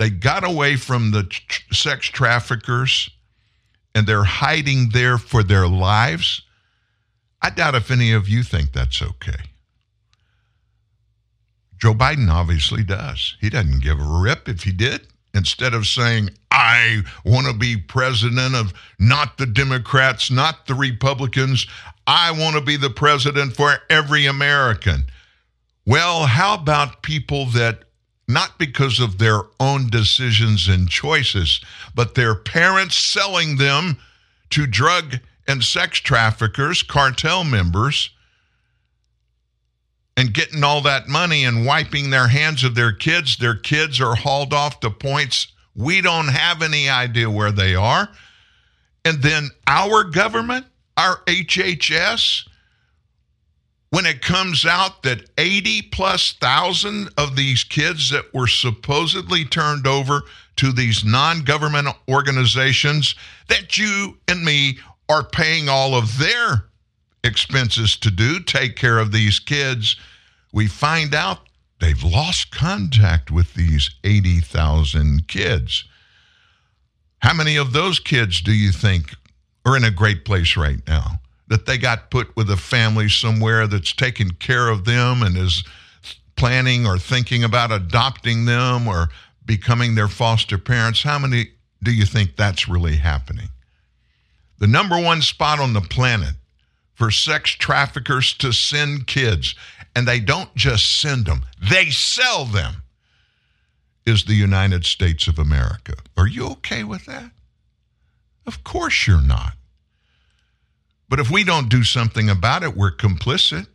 they 0.02 0.10
got 0.10 0.44
away 0.44 0.76
from 0.76 1.10
the 1.12 1.22
tr- 1.22 1.72
sex 1.72 2.06
traffickers 2.06 3.10
and 3.94 4.06
they're 4.06 4.24
hiding 4.24 4.90
there 4.90 5.18
for 5.18 5.42
their 5.42 5.68
lives 5.68 6.42
I 7.40 7.50
doubt 7.50 7.74
if 7.74 7.90
any 7.90 8.12
of 8.12 8.28
you 8.28 8.42
think 8.42 8.72
that's 8.72 9.00
okay 9.02 9.52
Joe 11.82 11.94
Biden 11.94 12.30
obviously 12.30 12.84
does. 12.84 13.36
He 13.40 13.50
doesn't 13.50 13.82
give 13.82 13.98
a 13.98 14.04
rip 14.04 14.48
if 14.48 14.62
he 14.62 14.70
did. 14.70 15.04
Instead 15.34 15.74
of 15.74 15.84
saying, 15.84 16.30
I 16.52 17.02
want 17.24 17.48
to 17.48 17.52
be 17.52 17.76
president 17.76 18.54
of 18.54 18.72
not 19.00 19.36
the 19.36 19.46
Democrats, 19.46 20.30
not 20.30 20.68
the 20.68 20.76
Republicans, 20.76 21.66
I 22.06 22.30
want 22.30 22.54
to 22.54 22.62
be 22.62 22.76
the 22.76 22.90
president 22.90 23.56
for 23.56 23.78
every 23.90 24.26
American. 24.26 25.06
Well, 25.84 26.26
how 26.26 26.54
about 26.54 27.02
people 27.02 27.46
that, 27.46 27.82
not 28.32 28.58
because 28.58 29.00
of 29.00 29.18
their 29.18 29.42
own 29.60 29.88
decisions 29.88 30.68
and 30.68 30.88
choices, 30.88 31.60
but 31.94 32.14
their 32.14 32.34
parents 32.34 32.96
selling 32.96 33.56
them 33.56 33.98
to 34.50 34.66
drug 34.66 35.18
and 35.46 35.62
sex 35.62 35.98
traffickers, 35.98 36.82
cartel 36.82 37.44
members? 37.44 38.10
and 40.16 40.34
getting 40.34 40.62
all 40.62 40.82
that 40.82 41.08
money 41.08 41.44
and 41.44 41.64
wiping 41.64 42.10
their 42.10 42.28
hands 42.28 42.64
of 42.64 42.74
their 42.74 42.92
kids. 42.92 43.38
Their 43.38 43.54
kids 43.54 44.00
are 44.00 44.14
hauled 44.14 44.52
off 44.52 44.78
to 44.80 44.90
points 44.90 45.48
we 45.74 46.00
don't 46.00 46.28
have 46.28 46.62
any 46.62 46.88
idea 46.88 47.30
where 47.30 47.52
they 47.52 47.74
are. 47.74 48.08
And 49.04 49.22
then 49.22 49.50
our 49.66 50.04
government, 50.04 50.66
our 50.96 51.16
HHS, 51.26 52.46
when 53.92 54.06
it 54.06 54.22
comes 54.22 54.64
out 54.64 55.02
that 55.02 55.28
80 55.36 55.82
plus 55.92 56.32
thousand 56.40 57.10
of 57.18 57.36
these 57.36 57.62
kids 57.62 58.08
that 58.08 58.32
were 58.32 58.46
supposedly 58.46 59.44
turned 59.44 59.86
over 59.86 60.22
to 60.56 60.72
these 60.72 61.04
non 61.04 61.42
government 61.42 61.88
organizations, 62.08 63.14
that 63.48 63.76
you 63.76 64.16
and 64.28 64.42
me 64.42 64.78
are 65.10 65.22
paying 65.22 65.68
all 65.68 65.94
of 65.94 66.18
their 66.18 66.64
expenses 67.22 67.94
to 67.98 68.10
do, 68.10 68.40
take 68.40 68.76
care 68.76 68.98
of 68.98 69.12
these 69.12 69.38
kids, 69.38 69.96
we 70.54 70.66
find 70.66 71.14
out 71.14 71.40
they've 71.78 72.02
lost 72.02 72.50
contact 72.50 73.30
with 73.30 73.52
these 73.52 73.90
80,000 74.04 75.28
kids. 75.28 75.84
How 77.18 77.34
many 77.34 77.56
of 77.56 77.74
those 77.74 78.00
kids 78.00 78.40
do 78.40 78.54
you 78.54 78.72
think 78.72 79.14
are 79.66 79.76
in 79.76 79.84
a 79.84 79.90
great 79.90 80.24
place 80.24 80.56
right 80.56 80.80
now? 80.88 81.20
That 81.52 81.66
they 81.66 81.76
got 81.76 82.10
put 82.10 82.34
with 82.34 82.48
a 82.48 82.56
family 82.56 83.10
somewhere 83.10 83.66
that's 83.66 83.92
taking 83.92 84.30
care 84.30 84.70
of 84.70 84.86
them 84.86 85.22
and 85.22 85.36
is 85.36 85.62
planning 86.34 86.86
or 86.86 86.96
thinking 86.96 87.44
about 87.44 87.70
adopting 87.70 88.46
them 88.46 88.88
or 88.88 89.10
becoming 89.44 89.94
their 89.94 90.08
foster 90.08 90.56
parents? 90.56 91.02
How 91.02 91.18
many 91.18 91.50
do 91.82 91.92
you 91.92 92.06
think 92.06 92.36
that's 92.36 92.68
really 92.68 92.96
happening? 92.96 93.50
The 94.60 94.66
number 94.66 94.98
one 94.98 95.20
spot 95.20 95.60
on 95.60 95.74
the 95.74 95.82
planet 95.82 96.36
for 96.94 97.10
sex 97.10 97.50
traffickers 97.50 98.32
to 98.38 98.50
send 98.52 99.06
kids, 99.06 99.54
and 99.94 100.08
they 100.08 100.20
don't 100.20 100.54
just 100.56 101.02
send 101.02 101.26
them, 101.26 101.44
they 101.60 101.90
sell 101.90 102.46
them, 102.46 102.76
is 104.06 104.24
the 104.24 104.32
United 104.32 104.86
States 104.86 105.28
of 105.28 105.38
America. 105.38 105.92
Are 106.16 106.26
you 106.26 106.46
okay 106.52 106.82
with 106.82 107.04
that? 107.04 107.30
Of 108.46 108.64
course 108.64 109.06
you're 109.06 109.20
not. 109.20 109.52
But 111.12 111.20
if 111.20 111.30
we 111.30 111.44
don't 111.44 111.68
do 111.68 111.84
something 111.84 112.30
about 112.30 112.62
it, 112.62 112.74
we're 112.74 112.90
complicit. 112.90 113.66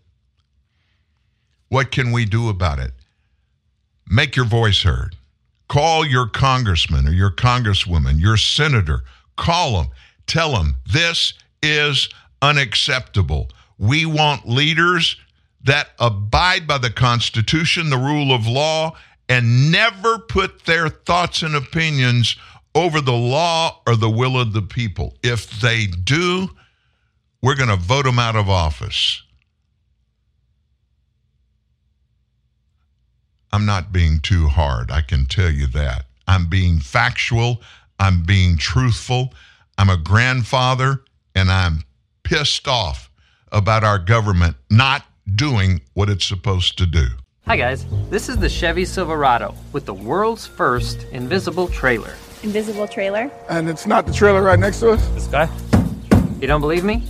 What 1.69 1.91
can 1.91 2.11
we 2.11 2.25
do 2.25 2.49
about 2.49 2.79
it? 2.79 2.93
Make 4.09 4.35
your 4.35 4.47
voice 4.47 4.81
heard. 4.81 5.15
Call 5.69 6.03
your 6.03 6.25
congressman 6.25 7.07
or 7.07 7.11
your 7.11 7.29
congresswoman, 7.29 8.19
your 8.19 8.37
senator. 8.37 9.03
Call 9.35 9.73
them. 9.73 9.91
Tell 10.25 10.53
them 10.53 10.77
this 10.91 11.35
is 11.61 12.09
unacceptable. 12.41 13.51
We 13.77 14.07
want 14.07 14.49
leaders 14.49 15.15
that 15.63 15.89
abide 15.99 16.65
by 16.65 16.79
the 16.79 16.89
Constitution, 16.89 17.91
the 17.91 17.99
rule 17.99 18.33
of 18.33 18.47
law, 18.47 18.95
and 19.29 19.71
never 19.71 20.17
put 20.17 20.65
their 20.65 20.89
thoughts 20.89 21.43
and 21.43 21.55
opinions 21.55 22.35
over 22.73 22.99
the 22.99 23.13
law 23.13 23.79
or 23.85 23.95
the 23.95 24.09
will 24.09 24.39
of 24.39 24.53
the 24.53 24.63
people. 24.63 25.13
If 25.21 25.61
they 25.61 25.85
do, 25.85 26.49
we're 27.41 27.55
going 27.55 27.69
to 27.69 27.75
vote 27.75 28.05
him 28.05 28.19
out 28.19 28.35
of 28.35 28.49
office. 28.49 29.21
I'm 33.51 33.65
not 33.65 33.91
being 33.91 34.19
too 34.19 34.47
hard. 34.47 34.91
I 34.91 35.01
can 35.01 35.25
tell 35.25 35.49
you 35.49 35.67
that. 35.67 36.05
I'm 36.27 36.47
being 36.47 36.79
factual. 36.79 37.61
I'm 37.99 38.23
being 38.23 38.57
truthful. 38.57 39.33
I'm 39.77 39.89
a 39.89 39.97
grandfather 39.97 41.03
and 41.33 41.49
I'm 41.49 41.83
pissed 42.23 42.67
off 42.67 43.09
about 43.51 43.83
our 43.83 43.99
government 43.99 44.57
not 44.69 45.05
doing 45.33 45.81
what 45.93 46.09
it's 46.09 46.25
supposed 46.25 46.77
to 46.79 46.85
do. 46.85 47.05
Hi, 47.45 47.55
guys. 47.55 47.85
This 48.09 48.27
is 48.27 48.37
the 48.37 48.49
Chevy 48.49 48.83
Silverado 48.83 49.55
with 49.71 49.85
the 49.85 49.93
world's 49.93 50.45
first 50.45 51.03
invisible 51.11 51.69
trailer. 51.69 52.13
Invisible 52.43 52.87
trailer? 52.87 53.31
And 53.49 53.69
it's 53.69 53.87
not 53.87 54.05
the 54.05 54.13
trailer 54.13 54.41
right 54.41 54.59
next 54.59 54.81
to 54.81 54.91
us? 54.91 55.07
This 55.09 55.27
guy? 55.27 55.49
You 56.41 56.47
don't 56.47 56.61
believe 56.61 56.83
me? 56.83 57.03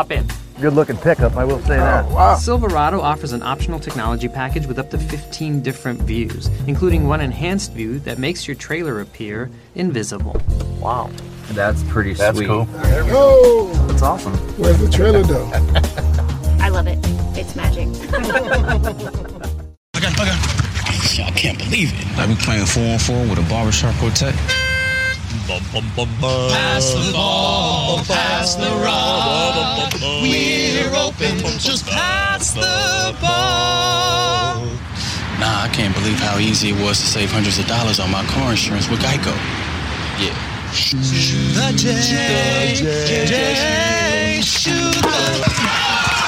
Hop 0.00 0.12
in. 0.12 0.26
Good 0.62 0.72
looking 0.72 0.96
pickup, 0.96 1.36
I 1.36 1.44
will 1.44 1.60
say 1.60 1.76
that. 1.76 2.06
Oh, 2.06 2.14
wow. 2.14 2.34
Silverado 2.36 3.02
offers 3.02 3.34
an 3.34 3.42
optional 3.42 3.78
technology 3.78 4.28
package 4.28 4.66
with 4.66 4.78
up 4.78 4.88
to 4.92 4.98
15 4.98 5.60
different 5.60 6.00
views, 6.00 6.46
including 6.66 7.06
one 7.06 7.20
enhanced 7.20 7.74
view 7.74 7.98
that 7.98 8.16
makes 8.16 8.48
your 8.48 8.54
trailer 8.54 9.02
appear 9.02 9.50
invisible. 9.74 10.40
Wow. 10.80 11.10
That's 11.50 11.82
pretty 11.82 12.14
That's 12.14 12.38
sweet. 12.38 12.46
cool. 12.46 12.66
Oh, 12.72 13.86
That's 13.88 14.00
awesome. 14.00 14.32
where's 14.56 14.78
the 14.78 14.88
trailer 14.88 15.22
though? 15.22 15.44
I 16.64 16.70
love 16.70 16.86
it. 16.86 16.98
It's 17.38 17.54
magic. 17.54 17.88
I 21.22 21.30
can't 21.32 21.58
believe 21.58 21.92
it. 21.92 22.18
I've 22.18 22.28
been 22.28 22.38
playing 22.38 22.64
4 22.64 22.82
on 22.94 22.98
4 22.98 23.20
with 23.28 23.38
a 23.38 23.46
barbershop 23.50 23.94
quartet. 23.96 24.34
Pass 25.50 26.94
the 26.94 27.12
ball, 27.12 27.98
pass 28.04 28.54
the 28.54 28.70
rock. 28.84 29.92
We're 30.22 30.94
open, 30.94 31.38
just 31.58 31.86
pass 31.86 32.52
the 32.52 33.16
ball. 33.20 34.64
Nah, 35.40 35.64
I 35.64 35.70
can't 35.72 35.94
believe 35.94 36.20
how 36.20 36.38
easy 36.38 36.68
it 36.68 36.80
was 36.80 37.00
to 37.00 37.06
save 37.06 37.32
hundreds 37.32 37.58
of 37.58 37.66
dollars 37.66 37.98
on 37.98 38.10
my 38.10 38.24
car 38.26 38.52
insurance 38.52 38.88
with 38.88 39.00
Geico. 39.00 39.34
Yeah. 40.22 40.36
The 40.70 41.72
J, 41.76 42.74
J, 42.76 43.50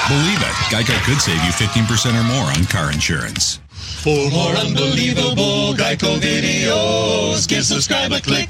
Believe 0.09 0.41
it, 0.41 0.55
Geico 0.67 0.99
could 1.05 1.21
save 1.21 1.41
you 1.45 1.51
15% 1.51 2.19
or 2.19 2.23
more 2.23 2.51
on 2.51 2.65
car 2.65 2.91
insurance. 2.91 3.61
For 3.69 4.29
more 4.31 4.51
unbelievable 4.57 5.73
Geico 5.75 6.19
videos, 6.19 7.47
give 7.47 7.63
subscribe 7.63 8.11
a 8.11 8.19
click. 8.19 8.49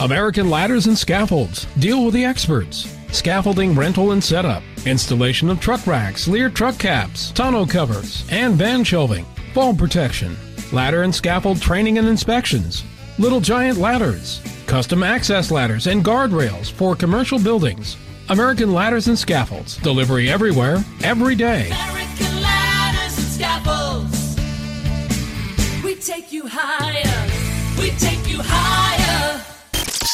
American 0.00 0.50
Ladders 0.50 0.86
and 0.86 0.96
Scaffolds. 0.96 1.66
Deal 1.78 2.04
with 2.04 2.14
the 2.14 2.24
experts. 2.24 2.94
Scaffolding 3.12 3.74
rental 3.74 4.12
and 4.12 4.22
setup. 4.22 4.62
Installation 4.84 5.48
of 5.48 5.58
truck 5.58 5.86
racks, 5.86 6.28
Leer 6.28 6.50
truck 6.50 6.78
caps, 6.78 7.32
tonneau 7.32 7.64
covers, 7.64 8.26
and 8.30 8.56
van 8.56 8.84
shelving. 8.84 9.24
Fall 9.54 9.74
protection. 9.74 10.36
Ladder 10.70 11.02
and 11.02 11.14
scaffold 11.14 11.62
training 11.62 11.96
and 11.96 12.06
inspections. 12.06 12.84
Little 13.18 13.40
giant 13.40 13.78
ladders. 13.78 14.42
Custom 14.66 15.02
access 15.02 15.50
ladders 15.50 15.86
and 15.86 16.04
guardrails 16.04 16.70
for 16.70 16.94
commercial 16.94 17.38
buildings. 17.38 17.96
American 18.28 18.74
Ladders 18.74 19.08
and 19.08 19.18
Scaffolds. 19.18 19.76
Delivery 19.78 20.28
everywhere, 20.28 20.84
every 21.04 21.36
day. 21.36 21.70
American 21.70 22.42
ladders 22.42 23.16
and 23.16 23.28
scaffolds. 23.28 24.36
We 25.82 25.94
take 25.94 26.32
you 26.32 26.46
higher. 26.46 27.80
We 27.80 27.90
take 27.92 28.28
you 28.28 28.40
higher. 28.42 28.95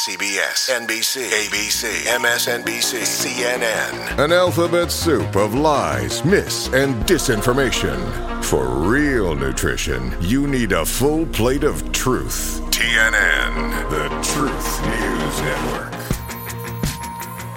CBS, 0.03 0.67
NBC, 0.69 1.29
ABC, 1.29 2.03
MSNBC, 2.17 3.03
CNN. 3.03 4.19
An 4.19 4.33
alphabet 4.33 4.91
soup 4.91 5.37
of 5.37 5.53
lies, 5.55 6.25
myths, 6.25 6.67
and 6.73 6.93
disinformation. 7.05 8.43
For 8.43 8.65
real 8.65 9.33
nutrition, 9.33 10.13
you 10.19 10.45
need 10.45 10.73
a 10.73 10.85
full 10.85 11.25
plate 11.27 11.63
of 11.63 11.89
truth. 11.93 12.59
TNN, 12.69 13.89
the 13.89 14.09
Truth 14.33 14.81
News 14.83 15.41
Network. 15.41 15.93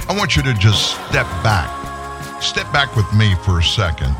I 0.08 0.14
want 0.16 0.36
you 0.36 0.44
to 0.44 0.54
just 0.54 0.92
step 1.08 1.26
back. 1.42 1.68
Step 2.40 2.72
back 2.72 2.94
with 2.94 3.12
me 3.12 3.34
for 3.44 3.58
a 3.58 3.64
second 3.64 4.14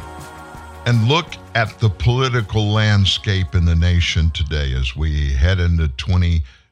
and 0.87 1.07
look 1.07 1.27
at 1.55 1.79
the 1.81 1.91
political 1.91 2.73
landscape 2.73 3.55
in 3.55 3.65
the 3.65 3.75
nation 3.77 4.31
today 4.31 4.73
as 4.73 4.97
we 4.97 5.33
head 5.33 5.61
into 5.61 5.89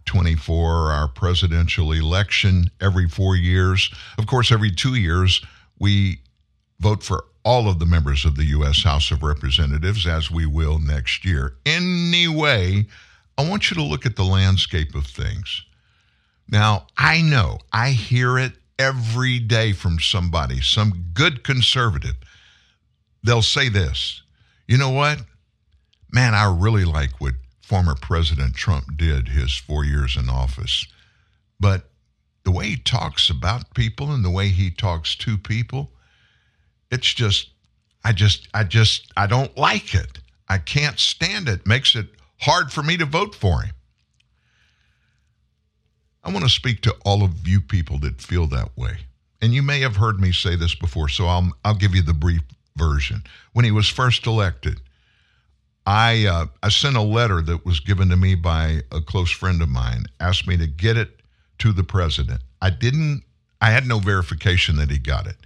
2024, 0.06 0.92
our 0.92 1.08
presidential 1.08 1.92
election 1.92 2.70
every 2.80 3.08
four 3.08 3.36
years. 3.36 3.90
Of 4.18 4.26
course, 4.26 4.52
every 4.52 4.70
two 4.70 4.94
years, 4.94 5.44
we 5.78 6.20
vote 6.80 7.02
for 7.02 7.24
all 7.44 7.68
of 7.68 7.78
the 7.78 7.86
members 7.86 8.24
of 8.24 8.36
the 8.36 8.44
U.S. 8.46 8.82
House 8.82 9.10
of 9.10 9.22
Representatives, 9.22 10.06
as 10.06 10.30
we 10.30 10.46
will 10.46 10.78
next 10.78 11.24
year. 11.24 11.56
Anyway, 11.66 12.86
I 13.36 13.48
want 13.48 13.70
you 13.70 13.74
to 13.76 13.82
look 13.82 14.06
at 14.06 14.16
the 14.16 14.24
landscape 14.24 14.94
of 14.94 15.06
things. 15.06 15.62
Now, 16.48 16.86
I 16.96 17.22
know, 17.22 17.58
I 17.72 17.90
hear 17.90 18.38
it 18.38 18.52
every 18.78 19.38
day 19.38 19.72
from 19.72 19.98
somebody, 19.98 20.60
some 20.60 21.06
good 21.14 21.44
conservative. 21.44 22.16
They'll 23.22 23.42
say 23.42 23.68
this 23.68 24.22
You 24.66 24.78
know 24.78 24.90
what? 24.90 25.20
Man, 26.10 26.34
I 26.34 26.54
really 26.56 26.84
like 26.84 27.20
what 27.20 27.34
former 27.64 27.94
President 27.94 28.54
Trump 28.54 28.96
did 28.96 29.28
his 29.28 29.56
four 29.56 29.84
years 29.84 30.16
in 30.16 30.28
office. 30.28 30.86
But 31.58 31.90
the 32.44 32.50
way 32.50 32.66
he 32.66 32.76
talks 32.76 33.30
about 33.30 33.74
people 33.74 34.12
and 34.12 34.24
the 34.24 34.30
way 34.30 34.48
he 34.48 34.70
talks 34.70 35.16
to 35.16 35.38
people, 35.38 35.90
it's 36.90 37.12
just, 37.12 37.50
I 38.04 38.12
just, 38.12 38.48
I 38.52 38.64
just, 38.64 39.10
I 39.16 39.26
don't 39.26 39.56
like 39.56 39.94
it. 39.94 40.18
I 40.48 40.58
can't 40.58 40.98
stand 40.98 41.48
it. 41.48 41.66
Makes 41.66 41.96
it 41.96 42.06
hard 42.40 42.70
for 42.70 42.82
me 42.82 42.98
to 42.98 43.06
vote 43.06 43.34
for 43.34 43.62
him. 43.62 43.74
I 46.22 46.30
want 46.30 46.44
to 46.44 46.50
speak 46.50 46.82
to 46.82 46.94
all 47.04 47.22
of 47.22 47.48
you 47.48 47.60
people 47.60 47.98
that 48.00 48.20
feel 48.20 48.46
that 48.48 48.76
way. 48.76 48.98
And 49.40 49.54
you 49.54 49.62
may 49.62 49.80
have 49.80 49.96
heard 49.96 50.20
me 50.20 50.32
say 50.32 50.56
this 50.56 50.74
before, 50.74 51.08
so 51.08 51.26
I'll, 51.26 51.50
I'll 51.64 51.74
give 51.74 51.94
you 51.94 52.02
the 52.02 52.14
brief 52.14 52.42
version. 52.76 53.24
When 53.52 53.64
he 53.64 53.70
was 53.70 53.88
first 53.88 54.26
elected, 54.26 54.80
I, 55.86 56.26
uh, 56.26 56.46
I 56.62 56.70
sent 56.70 56.96
a 56.96 57.02
letter 57.02 57.42
that 57.42 57.66
was 57.66 57.80
given 57.80 58.08
to 58.08 58.16
me 58.16 58.34
by 58.34 58.82
a 58.90 59.00
close 59.00 59.30
friend 59.30 59.60
of 59.60 59.68
mine, 59.68 60.06
asked 60.20 60.46
me 60.46 60.56
to 60.56 60.66
get 60.66 60.96
it 60.96 61.20
to 61.58 61.72
the 61.72 61.84
president. 61.84 62.40
I 62.62 62.70
didn't, 62.70 63.22
I 63.60 63.70
had 63.70 63.86
no 63.86 63.98
verification 63.98 64.76
that 64.76 64.90
he 64.90 64.98
got 64.98 65.26
it. 65.26 65.36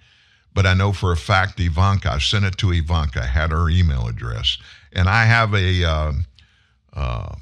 But 0.55 0.67
I 0.67 0.75
know 0.75 0.93
for 0.93 1.13
a 1.13 1.17
fact 1.17 1.61
Ivanka, 1.61 2.11
I 2.11 2.19
sent 2.19 2.45
it 2.45 2.57
to 2.59 2.73
Ivanka, 2.73 3.25
had 3.25 3.51
her 3.51 3.69
email 3.69 4.07
address. 4.07 4.59
And 4.93 5.09
I 5.09 5.25
have 5.25 5.55
a, 5.55 5.85
uh, 5.85 6.13
uh, 6.95 7.35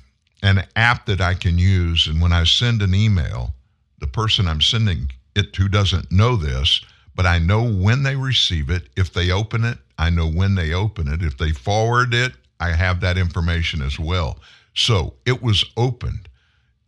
an 0.43 0.67
app 0.75 1.07
that 1.07 1.21
I 1.21 1.35
can 1.35 1.59
use. 1.59 2.07
And 2.07 2.21
when 2.21 2.33
I 2.33 2.45
send 2.45 2.83
an 2.83 2.95
email, 2.95 3.55
the 3.99 4.07
person 4.07 4.49
I'm 4.49 4.61
sending 4.61 5.11
it 5.35 5.53
to 5.55 5.69
doesn't 5.69 6.11
know 6.11 6.37
this, 6.37 6.85
but 7.15 7.27
I 7.27 7.39
know 7.39 7.63
when 7.63 8.03
they 8.03 8.17
receive 8.17 8.71
it. 8.71 8.89
If 8.97 9.13
they 9.13 9.31
open 9.31 9.65
it, 9.65 9.79
I 9.99 10.11
know 10.11 10.29
when 10.29 10.55
they 10.55 10.73
open 10.73 11.09
it. 11.09 11.23
If 11.23 11.39
they 11.39 11.53
forward 11.53 12.13
it, 12.15 12.33
I 12.61 12.73
have 12.73 13.01
that 13.01 13.19
information 13.19 13.83
as 13.83 13.99
well. 13.99 14.39
So 14.75 15.15
it 15.25 15.43
was 15.43 15.65
opened. 15.77 16.29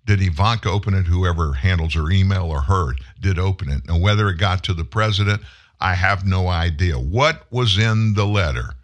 Did 0.07 0.23
Ivanka 0.23 0.71
open 0.71 0.95
it? 0.95 1.07
Whoever 1.07 1.53
handles 1.53 1.95
her 1.95 2.11
email 2.11 2.45
or 2.47 2.63
her 2.63 2.95
did 3.21 3.39
open 3.39 3.71
it. 3.71 3.87
Now, 3.87 3.99
whether 3.99 4.29
it 4.29 4.39
got 4.39 4.65
to 4.65 4.75
the 4.75 4.85
president, 4.85 5.43
I 5.81 5.95
have 5.95 6.27
no 6.27 6.49
idea. 6.49 6.99
What 6.99 7.51
was 7.53 7.79
in 7.79 8.15
the 8.15 8.25
letter? 8.25 8.75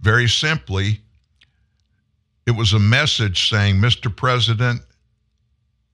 Very 0.00 0.28
simply, 0.28 1.00
it 2.46 2.52
was 2.52 2.72
a 2.72 2.78
message 2.78 3.48
saying, 3.48 3.76
Mr. 3.76 4.14
President, 4.14 4.82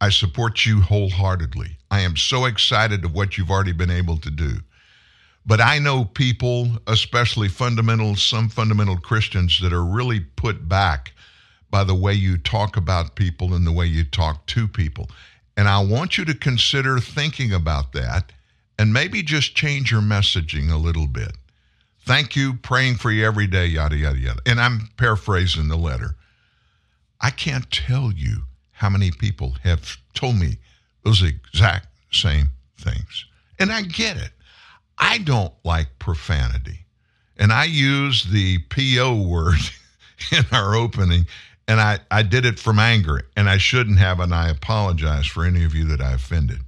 I 0.00 0.08
support 0.08 0.66
you 0.66 0.80
wholeheartedly. 0.80 1.78
I 1.90 2.00
am 2.00 2.16
so 2.16 2.46
excited 2.46 3.04
of 3.04 3.14
what 3.14 3.38
you've 3.38 3.50
already 3.50 3.72
been 3.72 3.90
able 3.90 4.18
to 4.18 4.30
do. 4.30 4.56
But 5.44 5.60
I 5.60 5.78
know 5.78 6.04
people, 6.04 6.68
especially 6.86 7.48
fundamental, 7.48 8.14
some 8.16 8.48
fundamental 8.48 8.96
Christians, 8.96 9.60
that 9.60 9.72
are 9.72 9.84
really 9.84 10.20
put 10.20 10.68
back 10.68 11.12
by 11.70 11.84
the 11.84 11.94
way 11.94 12.12
you 12.12 12.36
talk 12.36 12.76
about 12.76 13.16
people 13.16 13.54
and 13.54 13.66
the 13.66 13.72
way 13.72 13.86
you 13.86 14.04
talk 14.04 14.46
to 14.46 14.68
people. 14.68 15.08
And 15.56 15.68
I 15.68 15.82
want 15.82 16.16
you 16.16 16.24
to 16.26 16.34
consider 16.34 16.98
thinking 16.98 17.52
about 17.52 17.92
that 17.92 18.32
and 18.78 18.92
maybe 18.92 19.22
just 19.22 19.54
change 19.54 19.90
your 19.90 20.00
messaging 20.00 20.70
a 20.70 20.76
little 20.76 21.06
bit. 21.06 21.32
Thank 22.04 22.36
you, 22.36 22.54
praying 22.54 22.96
for 22.96 23.10
you 23.10 23.24
every 23.24 23.46
day, 23.46 23.66
yada, 23.66 23.96
yada, 23.96 24.18
yada. 24.18 24.40
And 24.46 24.60
I'm 24.60 24.88
paraphrasing 24.96 25.68
the 25.68 25.76
letter. 25.76 26.16
I 27.20 27.30
can't 27.30 27.70
tell 27.70 28.12
you 28.12 28.42
how 28.72 28.90
many 28.90 29.10
people 29.10 29.54
have 29.62 29.96
told 30.14 30.36
me 30.36 30.58
those 31.04 31.22
exact 31.22 31.86
same 32.10 32.50
things. 32.76 33.26
And 33.58 33.72
I 33.72 33.82
get 33.82 34.16
it. 34.16 34.30
I 34.98 35.18
don't 35.18 35.52
like 35.64 35.98
profanity. 35.98 36.86
And 37.36 37.52
I 37.52 37.64
use 37.64 38.24
the 38.24 38.58
PO 38.70 39.22
word 39.22 39.58
in 40.32 40.44
our 40.52 40.74
opening, 40.74 41.26
and 41.66 41.80
I, 41.80 42.00
I 42.10 42.22
did 42.22 42.44
it 42.44 42.58
from 42.58 42.78
anger, 42.78 43.22
and 43.36 43.48
I 43.48 43.58
shouldn't 43.58 43.98
have, 43.98 44.20
and 44.20 44.34
I 44.34 44.48
apologize 44.48 45.26
for 45.26 45.44
any 45.44 45.64
of 45.64 45.74
you 45.74 45.84
that 45.86 46.00
I 46.00 46.12
offended. 46.12 46.60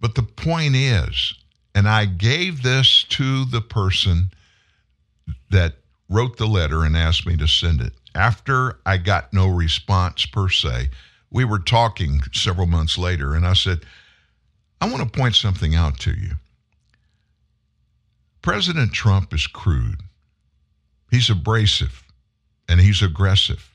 But 0.00 0.14
the 0.14 0.22
point 0.22 0.76
is, 0.76 1.34
and 1.74 1.88
I 1.88 2.04
gave 2.04 2.62
this 2.62 3.04
to 3.10 3.44
the 3.46 3.60
person 3.60 4.30
that 5.50 5.76
wrote 6.08 6.36
the 6.36 6.46
letter 6.46 6.84
and 6.84 6.96
asked 6.96 7.26
me 7.26 7.36
to 7.38 7.48
send 7.48 7.80
it. 7.80 7.94
After 8.14 8.78
I 8.86 8.98
got 8.98 9.32
no 9.32 9.48
response 9.48 10.26
per 10.26 10.48
se, 10.48 10.90
we 11.30 11.44
were 11.44 11.58
talking 11.58 12.20
several 12.32 12.66
months 12.66 12.96
later, 12.96 13.34
and 13.34 13.46
I 13.46 13.54
said, 13.54 13.84
I 14.84 14.86
want 14.86 15.02
to 15.02 15.18
point 15.18 15.34
something 15.34 15.74
out 15.74 15.98
to 16.00 16.10
you. 16.10 16.32
President 18.42 18.92
Trump 18.92 19.32
is 19.32 19.46
crude, 19.46 20.02
he's 21.10 21.30
abrasive, 21.30 22.04
and 22.68 22.78
he's 22.78 23.00
aggressive. 23.00 23.74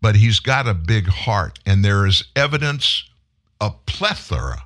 But 0.00 0.16
he's 0.16 0.40
got 0.40 0.66
a 0.66 0.72
big 0.72 1.06
heart, 1.06 1.58
and 1.66 1.84
there 1.84 2.06
is 2.06 2.24
evidence, 2.34 3.04
a 3.60 3.72
plethora 3.84 4.64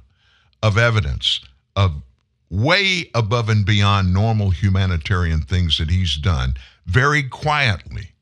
of 0.63 0.79
evidence 0.79 1.41
of 1.75 2.01
way 2.49 3.11
above 3.13 3.49
and 3.49 3.67
beyond 3.67 4.15
normal 4.15 4.51
humanitarian 4.51 5.43
things 5.43 5.79
that 5.79 5.91
he's 5.91 6.17
done 6.17 6.55
very 6.87 7.25
quietly 7.25 8.13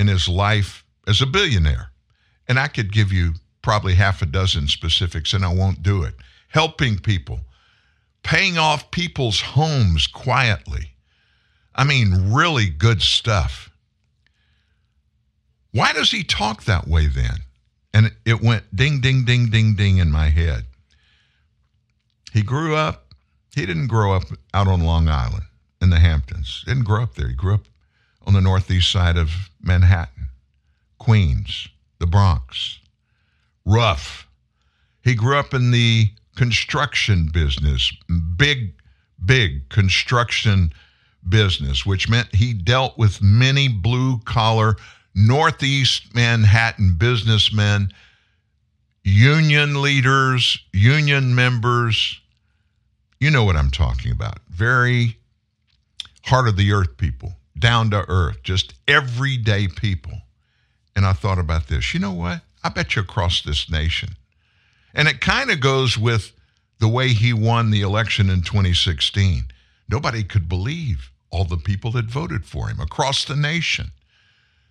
in 0.00 0.08
his 0.08 0.28
life 0.28 0.84
as 1.06 1.22
a 1.22 1.26
billionaire. 1.26 1.92
And 2.48 2.58
I 2.58 2.66
could 2.66 2.92
give 2.92 3.12
you 3.12 3.34
probably 3.68 3.96
half 3.96 4.22
a 4.22 4.24
dozen 4.24 4.66
specifics, 4.66 5.34
and 5.34 5.44
I 5.44 5.52
won't 5.52 5.82
do 5.82 6.02
it. 6.02 6.14
Helping 6.48 6.98
people, 6.98 7.40
paying 8.22 8.56
off 8.56 8.90
people's 8.90 9.42
homes 9.42 10.06
quietly. 10.06 10.92
I 11.74 11.84
mean, 11.84 12.32
really 12.32 12.70
good 12.70 13.02
stuff. 13.02 13.70
Why 15.72 15.92
does 15.92 16.10
he 16.10 16.24
talk 16.24 16.64
that 16.64 16.88
way 16.88 17.08
then? 17.08 17.40
And 17.92 18.10
it 18.24 18.40
went 18.40 18.74
ding, 18.74 19.02
ding, 19.02 19.26
ding, 19.26 19.50
ding, 19.50 19.74
ding 19.74 19.98
in 19.98 20.10
my 20.10 20.30
head. 20.30 20.64
He 22.32 22.42
grew 22.42 22.74
up, 22.74 23.12
he 23.54 23.66
didn't 23.66 23.88
grow 23.88 24.14
up 24.14 24.22
out 24.54 24.66
on 24.66 24.80
Long 24.80 25.08
Island 25.08 25.44
in 25.82 25.90
the 25.90 25.98
Hamptons. 25.98 26.64
Didn't 26.66 26.84
grow 26.84 27.02
up 27.02 27.16
there. 27.16 27.28
He 27.28 27.34
grew 27.34 27.52
up 27.52 27.66
on 28.26 28.32
the 28.32 28.40
northeast 28.40 28.90
side 28.90 29.18
of 29.18 29.50
Manhattan, 29.60 30.28
Queens, 30.96 31.68
the 31.98 32.06
Bronx. 32.06 32.78
Rough. 33.68 34.26
He 35.02 35.14
grew 35.14 35.36
up 35.36 35.52
in 35.52 35.72
the 35.72 36.06
construction 36.36 37.28
business, 37.30 37.92
big, 38.36 38.72
big 39.22 39.68
construction 39.68 40.72
business, 41.28 41.84
which 41.84 42.08
meant 42.08 42.34
he 42.34 42.54
dealt 42.54 42.96
with 42.96 43.20
many 43.20 43.68
blue 43.68 44.20
collar, 44.20 44.76
Northeast 45.14 46.14
Manhattan 46.14 46.94
businessmen, 46.96 47.90
union 49.04 49.82
leaders, 49.82 50.58
union 50.72 51.34
members. 51.34 52.20
You 53.20 53.30
know 53.30 53.44
what 53.44 53.56
I'm 53.56 53.70
talking 53.70 54.12
about. 54.12 54.38
Very 54.48 55.18
heart 56.24 56.48
of 56.48 56.56
the 56.56 56.72
earth 56.72 56.96
people, 56.96 57.34
down 57.58 57.90
to 57.90 58.08
earth, 58.08 58.42
just 58.42 58.72
everyday 58.86 59.68
people. 59.68 60.12
And 60.96 61.04
I 61.04 61.12
thought 61.12 61.38
about 61.38 61.66
this. 61.66 61.92
You 61.92 62.00
know 62.00 62.12
what? 62.12 62.40
I 62.62 62.68
bet 62.70 62.96
you 62.96 63.02
across 63.02 63.42
this 63.42 63.70
nation. 63.70 64.10
And 64.94 65.08
it 65.08 65.20
kind 65.20 65.50
of 65.50 65.60
goes 65.60 65.96
with 65.96 66.32
the 66.78 66.88
way 66.88 67.08
he 67.08 67.32
won 67.32 67.70
the 67.70 67.82
election 67.82 68.30
in 68.30 68.42
2016. 68.42 69.44
Nobody 69.88 70.22
could 70.22 70.48
believe 70.48 71.10
all 71.30 71.44
the 71.44 71.56
people 71.56 71.90
that 71.92 72.06
voted 72.06 72.44
for 72.44 72.68
him 72.68 72.80
across 72.80 73.24
the 73.24 73.36
nation. 73.36 73.90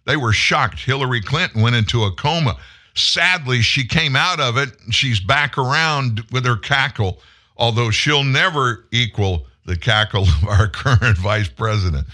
They 0.06 0.18
were 0.18 0.34
shocked. 0.34 0.80
Hillary 0.80 1.22
Clinton 1.22 1.62
went 1.62 1.76
into 1.76 2.04
a 2.04 2.12
coma. 2.14 2.58
Sadly, 2.96 3.62
she 3.62 3.86
came 3.86 4.16
out 4.16 4.40
of 4.40 4.58
it. 4.58 4.70
She's 4.90 5.20
back 5.20 5.58
around 5.58 6.24
with 6.32 6.46
her 6.46 6.56
cackle, 6.56 7.20
although 7.58 7.92
she'll 7.92 8.24
never 8.24 8.86
equal 8.92 9.46
the 9.66 9.76
cackle 9.76 10.24
of 10.42 10.48
our 10.48 10.68
current 10.68 11.18
vice 11.18 11.50
president. 11.50 12.08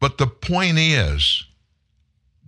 But 0.00 0.18
the 0.18 0.26
point 0.26 0.78
is, 0.78 1.46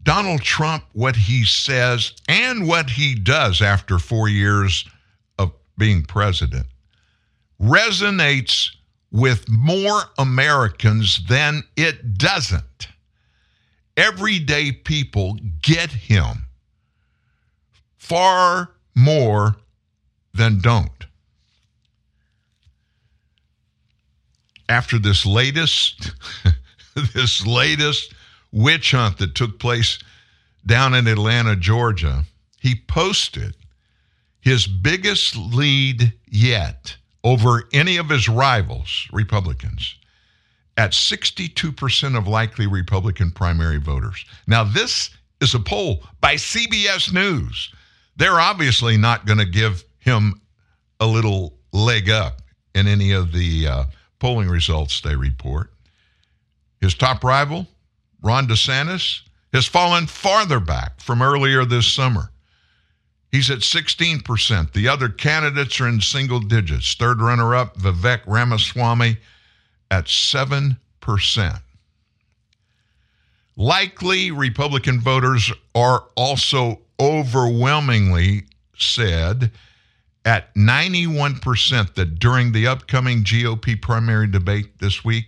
Donald 0.07 0.41
Trump, 0.41 0.85
what 0.93 1.17
he 1.17 1.45
says 1.45 2.13
and 2.29 2.67
what 2.67 2.91
he 2.91 3.13
does 3.13 3.61
after 3.61 3.99
four 3.99 4.29
years 4.29 4.89
of 5.37 5.53
being 5.77 6.05
president, 6.05 6.67
resonates 7.61 8.71
with 9.11 9.49
more 9.49 10.03
Americans 10.17 11.27
than 11.29 11.65
it 11.77 12.17
doesn't. 12.17 12.87
Everyday 13.97 14.71
people 14.71 15.39
get 15.61 15.91
him 15.91 16.47
far 17.97 18.71
more 18.95 19.57
than 20.33 20.61
don't. 20.61 21.07
After 24.69 25.01
this 25.01 25.27
latest, 25.27 26.13
this 27.15 27.45
latest 27.45 28.15
witch 28.53 28.93
hunt 28.93 29.19
that 29.19 29.35
took 29.35 29.59
place 29.59 29.99
down 30.65 30.95
in 30.95 31.07
Atlanta, 31.07 31.55
Georgia, 31.57 32.25
he 32.61 32.75
posted 32.75 33.57
his 34.41 34.67
biggest 34.67 35.37
lead 35.37 36.13
yet 36.29 36.97
over 37.25 37.65
any 37.73 37.97
of 37.97 38.09
his 38.09 38.29
rivals, 38.29 39.09
Republicans, 39.13 39.97
at 40.77 40.93
62% 40.93 42.17
of 42.17 42.29
likely 42.29 42.67
Republican 42.67 43.31
primary 43.31 43.79
voters. 43.79 44.25
Now, 44.47 44.65
this 44.65 45.11
is 45.41 45.55
a 45.55 45.61
poll 45.61 46.05
by 46.21 46.35
CBS 46.35 47.13
News. 47.13 47.73
They're 48.17 48.41
obviously 48.41 48.97
not 48.97 49.27
going 49.27 49.39
to 49.39 49.45
give 49.45 49.85
him 49.99 50.41
a 51.01 51.07
little 51.07 51.55
leg 51.73 52.09
up 52.09 52.43
in 52.75 52.87
any 52.87 53.13
of 53.13 53.33
the 53.33 53.67
uh, 53.67 53.85
polling 54.19 54.49
results 54.49 55.01
they 55.01 55.17
report. 55.17 55.73
His 56.81 56.95
top 56.95 57.25
rival, 57.25 57.67
Ron 58.23 58.47
DeSantis, 58.47 59.21
has 59.53 59.67
fallen 59.67 60.07
farther 60.07 60.61
back 60.61 61.01
from 61.01 61.23
earlier 61.23 61.65
this 61.65 61.87
summer. 61.87 62.31
He's 63.33 63.51
at 63.51 63.59
16%. 63.59 64.73
The 64.73 64.89
other 64.89 65.09
candidates 65.09 65.81
are 65.81 65.89
in 65.89 66.01
single 66.01 66.41
digits. 66.41 66.95
Third 66.95 67.21
runner 67.21 67.55
up, 67.55 67.77
Vivek 67.77 68.23
Ramaswamy, 68.27 69.19
at 69.91 70.07
7%. 70.07 70.77
Likely, 73.57 74.31
Republican 74.31 75.01
voters 75.01 75.53
are 75.75 76.05
also 76.15 76.81
overwhelmingly 77.01 78.45
said 78.77 79.51
at 80.25 80.55
91% 80.55 81.95
that 81.95 82.19
during 82.19 82.53
the 82.53 82.67
upcoming 82.67 83.23
GOP 83.23 83.81
primary 83.81 84.27
debate 84.27 84.79
this 84.79 85.05
week, 85.05 85.27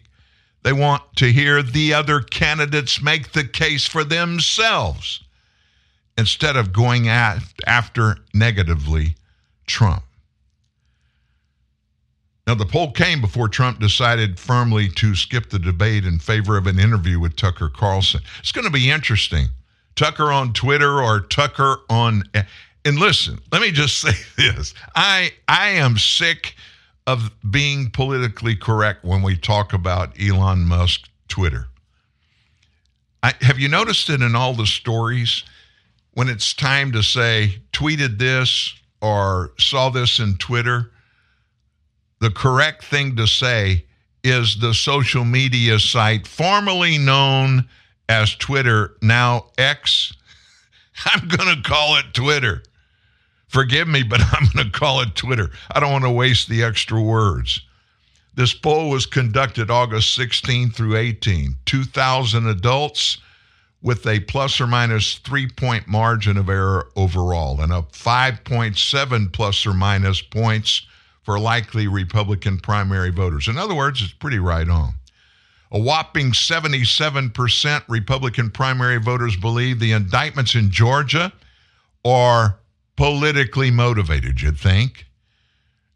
they 0.68 0.72
want 0.74 1.02
to 1.16 1.32
hear 1.32 1.62
the 1.62 1.94
other 1.94 2.20
candidates 2.20 3.00
make 3.00 3.32
the 3.32 3.42
case 3.44 3.86
for 3.86 4.04
themselves 4.04 5.24
instead 6.18 6.56
of 6.56 6.74
going 6.74 7.08
at, 7.08 7.38
after 7.66 8.18
negatively 8.34 9.14
Trump. 9.66 10.02
Now, 12.46 12.54
the 12.54 12.66
poll 12.66 12.90
came 12.92 13.22
before 13.22 13.48
Trump 13.48 13.80
decided 13.80 14.38
firmly 14.38 14.90
to 14.90 15.14
skip 15.14 15.48
the 15.48 15.58
debate 15.58 16.04
in 16.04 16.18
favor 16.18 16.58
of 16.58 16.66
an 16.66 16.78
interview 16.78 17.18
with 17.18 17.34
Tucker 17.34 17.70
Carlson. 17.74 18.20
It's 18.40 18.52
going 18.52 18.66
to 18.66 18.70
be 18.70 18.90
interesting. 18.90 19.46
Tucker 19.96 20.30
on 20.30 20.52
Twitter 20.52 21.00
or 21.00 21.20
Tucker 21.20 21.78
on. 21.88 22.24
and 22.84 22.98
listen, 22.98 23.38
let 23.52 23.62
me 23.62 23.70
just 23.70 23.96
say 24.02 24.12
this. 24.36 24.74
I 24.94 25.32
I 25.48 25.68
am 25.70 25.96
sick 25.96 26.56
of 27.08 27.30
being 27.50 27.90
politically 27.90 28.54
correct 28.54 29.02
when 29.02 29.22
we 29.22 29.34
talk 29.34 29.72
about 29.72 30.12
Elon 30.20 30.66
Musk 30.66 31.08
Twitter. 31.26 31.68
I, 33.22 33.32
have 33.40 33.58
you 33.58 33.66
noticed 33.66 34.10
it 34.10 34.20
in 34.20 34.36
all 34.36 34.52
the 34.52 34.66
stories 34.66 35.42
when 36.12 36.28
it's 36.28 36.52
time 36.52 36.92
to 36.92 37.02
say 37.02 37.62
tweeted 37.72 38.18
this 38.18 38.74
or 39.00 39.52
saw 39.58 39.88
this 39.88 40.18
in 40.18 40.36
Twitter? 40.36 40.90
The 42.20 42.28
correct 42.28 42.84
thing 42.84 43.16
to 43.16 43.26
say 43.26 43.86
is 44.22 44.58
the 44.58 44.74
social 44.74 45.24
media 45.24 45.78
site 45.78 46.26
formerly 46.26 46.98
known 46.98 47.66
as 48.10 48.34
Twitter, 48.34 48.98
now 49.00 49.46
X. 49.56 50.12
I'm 51.06 51.26
going 51.26 51.56
to 51.56 51.62
call 51.62 51.96
it 51.96 52.12
Twitter. 52.12 52.62
Forgive 53.48 53.88
me, 53.88 54.02
but 54.02 54.20
I'm 54.32 54.48
going 54.54 54.70
to 54.70 54.78
call 54.78 55.00
it 55.00 55.14
Twitter. 55.14 55.50
I 55.70 55.80
don't 55.80 55.92
want 55.92 56.04
to 56.04 56.10
waste 56.10 56.48
the 56.48 56.62
extra 56.62 57.00
words. 57.00 57.62
This 58.34 58.54
poll 58.54 58.90
was 58.90 59.04
conducted 59.04 59.70
August 59.70 60.14
16 60.14 60.70
through 60.70 60.96
18. 60.96 61.56
2,000 61.64 62.46
adults 62.46 63.18
with 63.82 64.06
a 64.06 64.20
plus 64.20 64.60
or 64.60 64.66
minus 64.66 65.14
three 65.18 65.48
point 65.48 65.88
margin 65.88 66.36
of 66.36 66.48
error 66.48 66.88
overall, 66.96 67.60
and 67.60 67.72
a 67.72 67.82
5.7 67.82 69.32
plus 69.32 69.66
or 69.66 69.74
minus 69.74 70.20
points 70.20 70.86
for 71.22 71.38
likely 71.38 71.86
Republican 71.88 72.58
primary 72.58 73.10
voters. 73.10 73.48
In 73.48 73.58
other 73.58 73.74
words, 73.74 74.02
it's 74.02 74.12
pretty 74.12 74.38
right 74.38 74.68
on. 74.68 74.94
A 75.70 75.78
whopping 75.78 76.32
77% 76.32 77.82
Republican 77.88 78.50
primary 78.50 78.98
voters 78.98 79.36
believe 79.36 79.78
the 79.78 79.92
indictments 79.92 80.54
in 80.54 80.70
Georgia 80.70 81.32
are 82.04 82.58
politically 82.98 83.70
motivated, 83.70 84.42
you'd 84.42 84.58
think. 84.58 85.06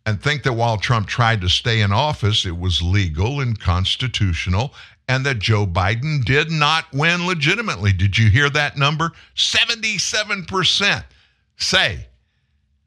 And 0.07 0.23
think 0.23 0.45
that 0.45 0.53
while 0.53 0.79
Trump 0.79 1.09
tried 1.09 1.41
to 1.41 1.49
stay 1.49 1.81
in 1.81 1.93
office, 1.93 2.47
it 2.47 2.57
was 2.57 2.81
legal 2.81 3.41
and 3.41 3.59
constitutional, 3.59 4.73
and 5.09 5.27
that 5.27 5.41
Joe 5.41 5.67
Biden 5.67 6.25
did 6.25 6.53
not 6.53 6.85
win 6.93 7.27
legitimately. 7.27 7.93
Did 7.93 8.17
you 8.17 8.31
hear 8.31 8.49
that 8.51 8.77
number? 8.77 9.11
77% 9.35 11.05
say 11.57 12.07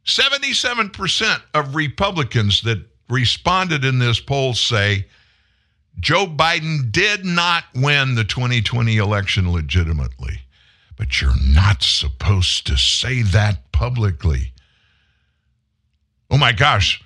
77% 0.06 1.42
of 1.54 1.76
Republicans 1.76 2.62
that 2.62 2.86
responded 3.10 3.84
in 3.84 4.00
this 4.00 4.22
poll 4.22 4.54
say 4.54 5.08
Joe 6.00 6.26
Biden 6.26 6.90
did 6.90 7.26
not 7.26 7.66
win 7.76 8.16
the 8.16 8.24
2020 8.24 8.96
election 8.96 9.52
legitimately. 9.52 10.45
But 10.98 11.22
you're 11.22 11.34
not 11.42 11.84
supposed 11.84 12.68
to 12.68 12.78
say 12.78 13.22
that 13.22 13.72
publicly. 13.72 14.54
Oh 16.30 16.38
my 16.38 16.52
gosh. 16.52 17.04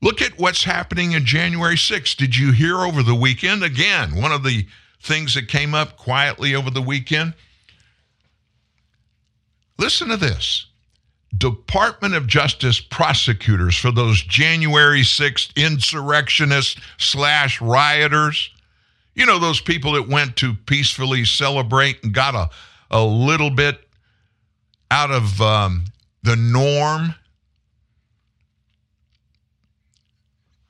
Look 0.00 0.20
at 0.20 0.38
what's 0.38 0.64
happening 0.64 1.12
in 1.12 1.24
January 1.24 1.76
6th. 1.76 2.16
Did 2.16 2.36
you 2.36 2.50
hear 2.50 2.80
over 2.80 3.02
the 3.02 3.14
weekend? 3.14 3.62
Again, 3.62 4.16
one 4.20 4.32
of 4.32 4.42
the 4.42 4.66
things 5.00 5.34
that 5.34 5.48
came 5.48 5.74
up 5.74 5.96
quietly 5.96 6.54
over 6.54 6.70
the 6.70 6.82
weekend. 6.82 7.34
Listen 9.78 10.08
to 10.08 10.16
this. 10.16 10.66
Department 11.36 12.14
of 12.14 12.26
Justice 12.26 12.80
prosecutors 12.80 13.76
for 13.76 13.90
those 13.90 14.22
January 14.22 15.00
6th 15.00 15.54
insurrectionists 15.56 16.80
slash 16.98 17.60
rioters. 17.60 18.50
You 19.14 19.26
know, 19.26 19.38
those 19.38 19.60
people 19.60 19.92
that 19.92 20.08
went 20.08 20.36
to 20.36 20.54
peacefully 20.54 21.24
celebrate 21.24 22.02
and 22.02 22.12
got 22.12 22.34
a, 22.34 22.50
a 22.92 23.04
little 23.04 23.50
bit 23.50 23.88
out 24.90 25.10
of 25.10 25.40
um, 25.40 25.86
the 26.22 26.36
norm. 26.36 27.14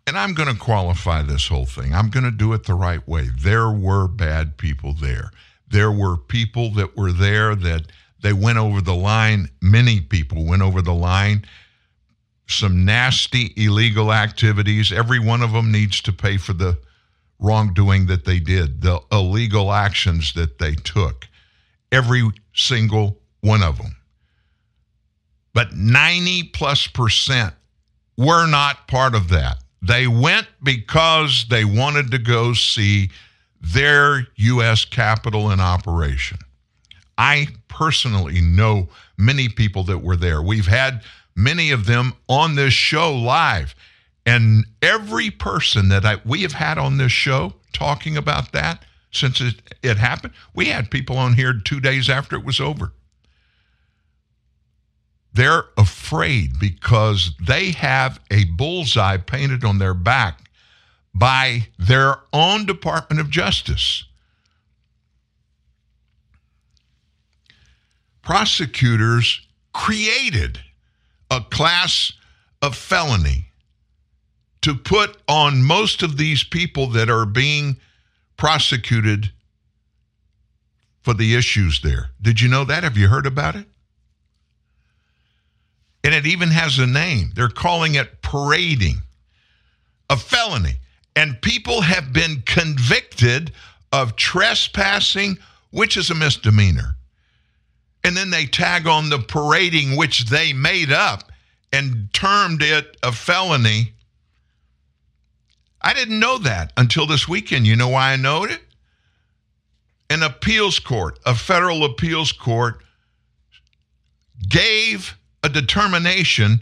And 0.07 0.19
I'm 0.19 0.35
going 0.35 0.53
to 0.53 0.59
qualify 0.59 1.23
this 1.23 1.49
whole 1.49 1.67
thing. 1.67 1.95
I'm 1.95 2.11
going 2.11 2.25
to 2.25 2.31
do 2.31 2.53
it 2.53 2.65
the 2.65 2.75
right 2.75 3.07
way. 3.07 3.29
There 3.35 3.71
were 3.71 4.09
bad 4.09 4.57
people 4.57 4.95
there. 4.95 5.31
There 5.69 5.93
were 5.93 6.17
people 6.17 6.71
that 6.73 6.97
were 6.97 7.13
there 7.13 7.55
that 7.55 7.87
they 8.23 8.33
went 8.33 8.59
over 8.59 8.81
the 8.81 8.95
line. 8.95 9.49
Many 9.61 10.01
people 10.01 10.45
went 10.45 10.63
over 10.63 10.83
the 10.83 10.95
line. 10.95 11.45
Some 12.47 12.85
nasty 12.85 13.53
illegal 13.57 14.13
activities. 14.13 14.93
Every 14.93 15.19
one 15.19 15.43
of 15.43 15.53
them 15.53 15.73
needs 15.73 16.01
to 16.03 16.13
pay 16.13 16.37
for 16.37 16.53
the 16.53 16.79
wrongdoing 17.39 18.07
that 18.07 18.25
they 18.25 18.39
did, 18.39 18.83
the 18.83 19.01
illegal 19.11 19.73
actions 19.73 20.33
that 20.35 20.59
they 20.59 20.75
took. 20.75 21.27
Every 21.93 22.29
single 22.55 23.19
one 23.43 23.63
of 23.63 23.79
them. 23.79 23.97
But 25.55 25.75
90 25.75 26.45
plus 26.55 26.87
percent 26.87 27.55
were 28.17 28.47
not 28.47 28.89
part 28.89 29.15
of 29.15 29.29
that. 29.29 29.59
They 29.83 30.07
went 30.07 30.47
because 30.63 31.47
they 31.51 31.65
wanted 31.65 32.11
to 32.13 32.19
go 32.19 32.55
see 32.55 33.11
their 33.61 34.27
U.S. 34.37 34.85
Capitol 34.85 35.51
in 35.51 35.61
operation. 35.61 36.39
I 37.19 37.49
personally 37.69 38.41
know 38.41 38.89
many 39.19 39.49
people 39.49 39.85
that 39.85 39.99
were 39.99 40.17
there. 40.17 40.41
We've 40.41 40.67
had 40.67 41.03
many 41.37 41.71
of 41.71 41.87
them 41.87 42.15
on 42.29 42.55
this 42.55 42.73
show 42.73 43.15
live. 43.15 43.75
And 44.25 44.65
every 44.81 45.31
person 45.31 45.89
that 45.89 46.05
I, 46.05 46.19
we 46.25 46.43
have 46.43 46.53
had 46.53 46.79
on 46.79 46.97
this 46.97 47.13
show 47.13 47.55
talking 47.73 48.17
about 48.17 48.53
that 48.53 48.85
since 49.13 49.41
it, 49.41 49.57
it 49.83 49.99
happened, 49.99 50.33
we 50.55 50.67
had 50.67 50.91
people 50.91 51.17
on 51.17 51.35
here 51.35 51.53
two 51.53 51.81
days 51.81 52.09
after 52.09 52.37
it 52.37 52.45
was 52.45 52.61
over. 52.61 52.93
They're 55.35 55.65
afraid 55.77 56.59
because 56.59 57.33
they 57.41 57.71
have 57.71 58.21
a 58.31 58.45
bullseye 58.45 59.19
painted 59.19 59.65
on 59.65 59.79
their 59.79 59.95
back 59.95 60.51
by 61.15 61.69
their 61.79 62.17
own 62.33 62.67
Department 62.67 63.21
of 63.21 63.31
Justice. 63.31 64.05
Prosecutors 68.23 69.47
created 69.73 70.61
a 71.31 71.41
class 71.41 72.13
of 72.61 72.77
felony 72.77 73.47
to 74.61 74.75
put 74.75 75.17
on 75.29 75.63
most 75.63 76.03
of 76.03 76.17
these 76.17 76.45
people 76.45 76.87
that 76.89 77.11
are 77.11 77.27
being 77.27 77.79
prosecuted 78.37 79.33
for 81.03 81.15
the 81.15 81.35
issues 81.35 81.81
there. 81.83 82.11
Did 82.21 82.41
you 82.41 82.49
know 82.49 82.65
that? 82.65 82.85
Have 82.85 82.97
you 82.97 83.09
heard 83.09 83.27
about 83.27 83.57
it? 83.57 83.67
And 86.05 86.15
it 86.15 86.27
even 86.27 86.51
has 86.51 86.79
a 86.79 86.87
name. 86.87 87.33
They're 87.35 87.49
calling 87.49 87.95
it 87.95 88.23
parading, 88.23 88.97
a 90.11 90.17
felony. 90.17 90.77
And 91.15 91.41
people 91.43 91.83
have 91.83 92.13
been 92.13 92.43
convicted 92.47 93.53
of 93.93 94.17
trespassing, 94.17 95.39
which 95.71 95.97
is 95.97 96.11
a 96.11 96.15
misdemeanor. 96.15 96.97
And 98.05 98.17
then 98.17 98.31
they 98.31 98.47
tag 98.47 98.87
on 98.87 99.11
the 99.11 99.19
parading, 99.19 99.97
which 99.97 100.27
they 100.27 100.53
made 100.53 100.91
up 100.91 101.31
and 101.73 102.13
termed 102.13 102.63
it 102.63 102.97
a 103.03 103.13
felony. 103.13 103.93
I 105.83 105.95
didn't 105.95 106.21
know 106.21 106.39
that 106.39 106.73
until 106.77 107.07
this 107.07 107.27
weekend. 107.27 107.67
You 107.67 107.77
know 107.77 107.89
why 107.89 108.13
I 108.13 108.17
know 108.17 108.45
it? 108.45 108.61
An 110.11 110.23
appeals 110.23 110.79
court, 110.79 111.19
a 111.27 111.35
federal 111.35 111.85
appeals 111.85 112.33
court, 112.33 112.83
gave 114.49 115.17
a 115.43 115.49
determination 115.49 116.61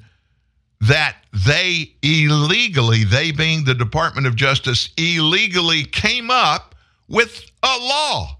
that 0.80 1.16
they 1.32 1.92
illegally, 2.02 3.04
they 3.04 3.32
being 3.32 3.64
the 3.64 3.74
Department 3.74 4.26
of 4.26 4.36
Justice, 4.36 4.88
illegally 4.96 5.84
came 5.84 6.30
up 6.30 6.74
with 7.08 7.50
a 7.62 7.78
law. 7.80 8.38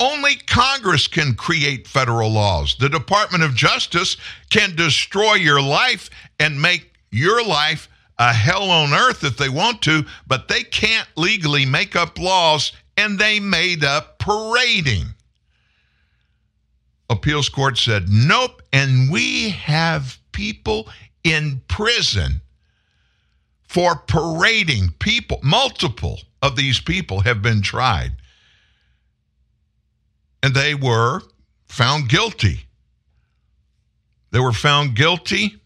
Only 0.00 0.36
Congress 0.36 1.06
can 1.06 1.34
create 1.34 1.86
federal 1.86 2.30
laws. 2.30 2.74
The 2.80 2.88
Department 2.88 3.44
of 3.44 3.54
Justice 3.54 4.16
can 4.48 4.74
destroy 4.74 5.34
your 5.34 5.60
life 5.60 6.08
and 6.40 6.60
make 6.60 6.90
your 7.10 7.44
life 7.44 7.88
a 8.20 8.32
hell 8.32 8.70
on 8.70 8.92
earth 8.92 9.24
if 9.24 9.36
they 9.36 9.48
want 9.48 9.82
to, 9.82 10.04
but 10.28 10.46
they 10.46 10.62
can't 10.62 11.08
legally 11.16 11.66
make 11.66 11.96
up 11.96 12.18
laws, 12.18 12.72
and 12.96 13.18
they 13.18 13.40
made 13.40 13.82
up 13.82 14.18
parading. 14.18 15.06
Appeals 17.08 17.48
court 17.48 17.78
said, 17.78 18.08
nope, 18.08 18.62
and 18.72 19.10
we 19.10 19.48
have 19.50 20.18
people 20.32 20.88
in 21.24 21.60
prison 21.66 22.40
for 23.62 23.96
parading 23.96 24.90
people. 24.98 25.40
Multiple 25.42 26.20
of 26.42 26.56
these 26.56 26.78
people 26.78 27.20
have 27.20 27.42
been 27.42 27.62
tried 27.62 28.12
and 30.42 30.54
they 30.54 30.74
were 30.74 31.20
found 31.66 32.08
guilty. 32.08 32.66
They 34.30 34.40
were 34.40 34.52
found 34.52 34.94
guilty 34.96 35.60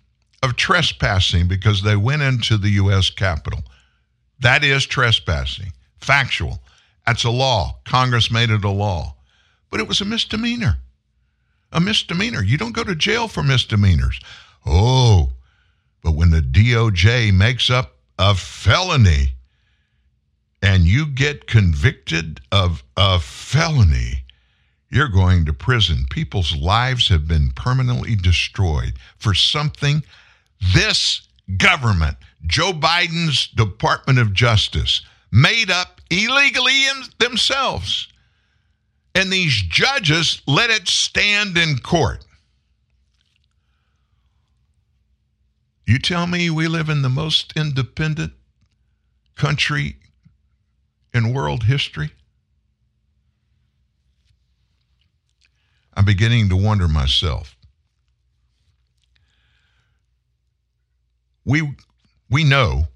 of 0.45 0.57
trespassing 0.57 1.49
because 1.49 1.82
they 1.82 1.97
went 1.97 2.22
into 2.22 2.59
the 2.59 2.70
U.S. 2.70 3.09
Capitol. 3.11 3.61
That 4.40 4.62
is 4.62 4.84
trespassing, 4.84 5.72
factual. 6.01 6.61
That's 7.07 7.24
a 7.24 7.30
law. 7.30 7.78
Congress 7.84 8.30
made 8.30 8.51
it 8.51 8.64
a 8.64 8.70
law. 8.70 9.14
But 9.70 9.80
it 9.80 9.88
was 9.88 10.01
a 10.01 10.05
misdemeanor. 10.05 10.78
a 11.72 11.80
misdemeanor. 11.80 12.42
You 12.42 12.57
don't 12.57 12.74
go 12.74 12.84
to 12.84 12.95
jail 12.95 13.28
for 13.28 13.42
misdemeanors. 13.42 14.20
Oh, 14.64 15.32
but 16.03 16.12
when 16.12 16.30
the 16.30 16.40
DOJ 16.40 17.34
makes 17.34 17.68
up 17.68 17.97
a 18.18 18.34
felony 18.34 19.34
and 20.62 20.84
you 20.84 21.07
get 21.07 21.47
convicted 21.47 22.40
of 22.53 22.82
a 22.97 23.18
felony, 23.18 24.24
you're 24.88 25.09
going 25.09 25.45
to 25.47 25.53
prison. 25.53 26.07
People's 26.11 26.55
lives 26.55 27.09
have 27.09 27.26
been 27.26 27.51
permanently 27.51 28.14
destroyed 28.14 28.95
for 29.18 29.34
something 29.34 30.03
this 30.74 31.22
government, 31.57 32.16
Joe 32.46 32.72
Biden's 32.72 33.48
Department 33.48 34.18
of 34.18 34.32
Justice, 34.32 35.02
made 35.30 35.70
up 35.70 36.00
illegally 36.11 36.82
themselves. 37.18 38.09
And 39.14 39.32
these 39.32 39.52
judges 39.52 40.42
let 40.46 40.70
it 40.70 40.88
stand 40.88 41.57
in 41.57 41.78
court. 41.78 42.24
You 45.86 45.98
tell 45.98 46.26
me 46.26 46.50
we 46.50 46.66
live 46.66 46.88
in 46.88 47.02
the 47.02 47.09
most 47.09 47.52
independent 47.57 48.32
country 49.36 49.96
in 51.12 51.32
world 51.32 51.64
history? 51.64 52.11
I'm 55.94 56.05
beginning 56.05 56.48
to 56.48 56.57
wonder 56.57 56.88
myself. 56.88 57.57
We 61.45 61.74
we 62.30 62.45
know 62.45 62.88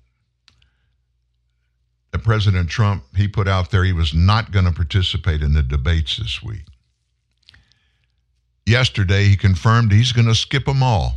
that 2.13 2.25
President 2.25 2.69
Trump 2.69 3.05
he 3.17 3.29
put 3.29 3.49
out 3.49 3.71
there 3.71 3.85
he 3.85 3.93
was 3.93 4.15
not 4.15 4.51
going 4.51 4.65
to 4.65 4.73
participate 4.73 5.43
in 5.43 5.53
the 5.53 5.63
debates 5.63 6.17
this 6.17 6.43
week. 6.43 6.65
Yesterday 8.67 9.25
he 9.25 9.37
confirmed 9.37 9.93
he's 9.93 10.13
going 10.13 10.29
to 10.29 10.35
skip 10.35 10.67
them 10.67 10.83
all. 10.83 11.17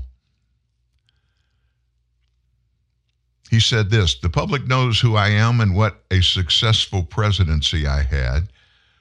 He 3.50 3.60
said 3.60 3.90
this 3.90 4.16
The 4.16 4.30
public 4.30 4.66
knows 4.66 5.02
who 5.02 5.18
I 5.18 5.30
am 5.30 5.60
and 5.60 5.76
what 5.76 6.04
a 6.10 6.22
successful 6.22 7.04
presidency 7.04 7.86
I 7.86 8.04
had, 8.04 8.48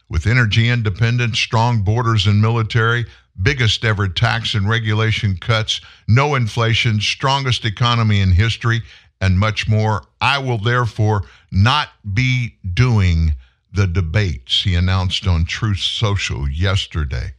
with 0.08 0.26
energy 0.26 0.68
independence, 0.68 1.38
strong 1.38 1.82
borders 1.82 2.26
and 2.26 2.42
military, 2.42 3.06
biggest 3.42 3.84
ever 3.84 4.08
tax 4.08 4.54
and 4.54 4.68
regulation 4.68 5.36
cuts, 5.36 5.80
no 6.08 6.34
inflation, 6.34 7.00
strongest 7.00 7.64
economy 7.64 8.20
in 8.20 8.32
history, 8.32 8.82
and 9.20 9.38
much 9.38 9.68
more. 9.68 10.02
I 10.20 10.38
will 10.38 10.58
therefore 10.58 11.22
not 11.50 11.88
be 12.14 12.56
doing 12.74 13.34
the 13.72 13.86
debates, 13.86 14.62
he 14.62 14.74
announced 14.74 15.26
on 15.26 15.44
Truth 15.44 15.78
Social 15.78 16.48
yesterday. 16.48 17.34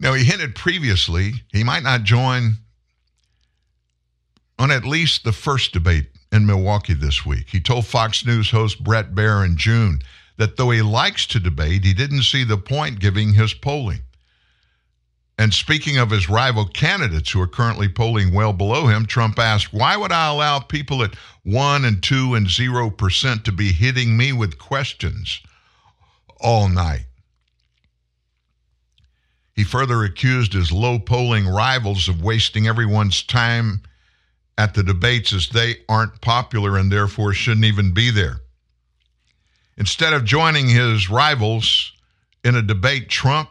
Now, 0.00 0.14
he 0.14 0.24
hinted 0.24 0.54
previously 0.54 1.32
he 1.52 1.64
might 1.64 1.82
not 1.82 2.02
join 2.02 2.54
on 4.58 4.70
at 4.70 4.84
least 4.84 5.24
the 5.24 5.32
first 5.32 5.72
debate 5.72 6.08
in 6.32 6.46
Milwaukee 6.46 6.94
this 6.94 7.24
week. 7.24 7.48
He 7.50 7.60
told 7.60 7.86
Fox 7.86 8.24
News 8.24 8.50
host 8.50 8.82
Bret 8.82 9.14
Baier 9.14 9.44
in 9.44 9.56
June 9.56 10.00
that 10.36 10.56
though 10.56 10.70
he 10.70 10.82
likes 10.82 11.26
to 11.26 11.40
debate, 11.40 11.84
he 11.84 11.94
didn't 11.94 12.22
see 12.22 12.44
the 12.44 12.56
point 12.56 13.00
giving 13.00 13.34
his 13.34 13.54
polling. 13.54 14.00
And 15.36 15.52
speaking 15.52 15.98
of 15.98 16.10
his 16.10 16.28
rival 16.28 16.64
candidates 16.64 17.30
who 17.32 17.40
are 17.40 17.48
currently 17.48 17.88
polling 17.88 18.32
well 18.32 18.52
below 18.52 18.86
him, 18.86 19.04
Trump 19.04 19.38
asked, 19.38 19.72
Why 19.72 19.96
would 19.96 20.12
I 20.12 20.28
allow 20.28 20.60
people 20.60 21.02
at 21.02 21.16
1 21.42 21.84
and 21.84 22.02
2 22.02 22.34
and 22.34 22.46
0% 22.46 23.44
to 23.44 23.52
be 23.52 23.72
hitting 23.72 24.16
me 24.16 24.32
with 24.32 24.58
questions 24.58 25.40
all 26.40 26.68
night? 26.68 27.06
He 29.54 29.64
further 29.64 30.04
accused 30.04 30.52
his 30.52 30.72
low 30.72 30.98
polling 30.98 31.48
rivals 31.48 32.08
of 32.08 32.22
wasting 32.22 32.66
everyone's 32.66 33.22
time 33.22 33.82
at 34.56 34.74
the 34.74 34.82
debates 34.82 35.32
as 35.32 35.48
they 35.48 35.78
aren't 35.88 36.20
popular 36.20 36.76
and 36.76 36.90
therefore 36.90 37.32
shouldn't 37.32 37.66
even 37.66 37.92
be 37.92 38.10
there. 38.10 38.40
Instead 39.76 40.12
of 40.12 40.24
joining 40.24 40.68
his 40.68 41.10
rivals 41.10 41.92
in 42.44 42.54
a 42.54 42.62
debate, 42.62 43.08
Trump 43.08 43.48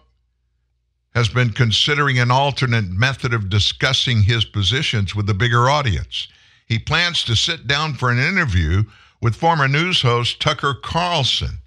has 1.15 1.29
been 1.29 1.51
considering 1.51 2.17
an 2.17 2.31
alternate 2.31 2.89
method 2.89 3.33
of 3.33 3.49
discussing 3.49 4.23
his 4.23 4.45
positions 4.45 5.13
with 5.13 5.27
the 5.27 5.33
bigger 5.33 5.69
audience. 5.69 6.27
He 6.65 6.79
plans 6.79 7.23
to 7.25 7.35
sit 7.35 7.67
down 7.67 7.93
for 7.93 8.09
an 8.09 8.19
interview 8.19 8.83
with 9.21 9.35
former 9.35 9.67
news 9.67 10.01
host 10.01 10.41
Tucker 10.41 10.73
Carlson. 10.73 11.59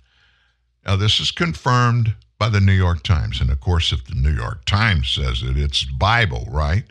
Now, 0.84 0.96
this 0.96 1.20
is 1.20 1.30
confirmed 1.30 2.14
by 2.38 2.48
the 2.48 2.60
New 2.60 2.72
York 2.72 3.02
Times. 3.02 3.40
And 3.40 3.50
of 3.50 3.60
course, 3.60 3.92
if 3.92 4.04
the 4.04 4.14
New 4.14 4.34
York 4.34 4.64
Times 4.64 5.08
says 5.08 5.42
it, 5.42 5.56
it's 5.56 5.84
Bible, 5.84 6.46
right? 6.50 6.84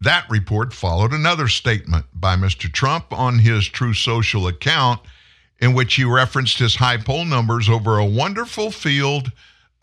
That 0.00 0.28
report 0.28 0.74
followed 0.74 1.12
another 1.12 1.48
statement 1.48 2.06
by 2.12 2.36
Mr. 2.36 2.70
Trump 2.70 3.12
on 3.12 3.38
his 3.38 3.66
True 3.66 3.94
Social 3.94 4.46
account, 4.46 5.00
in 5.58 5.72
which 5.72 5.94
he 5.94 6.04
referenced 6.04 6.58
his 6.58 6.76
high 6.76 6.98
poll 6.98 7.24
numbers 7.24 7.68
over 7.68 7.98
a 7.98 8.04
wonderful 8.04 8.70
field 8.70 9.32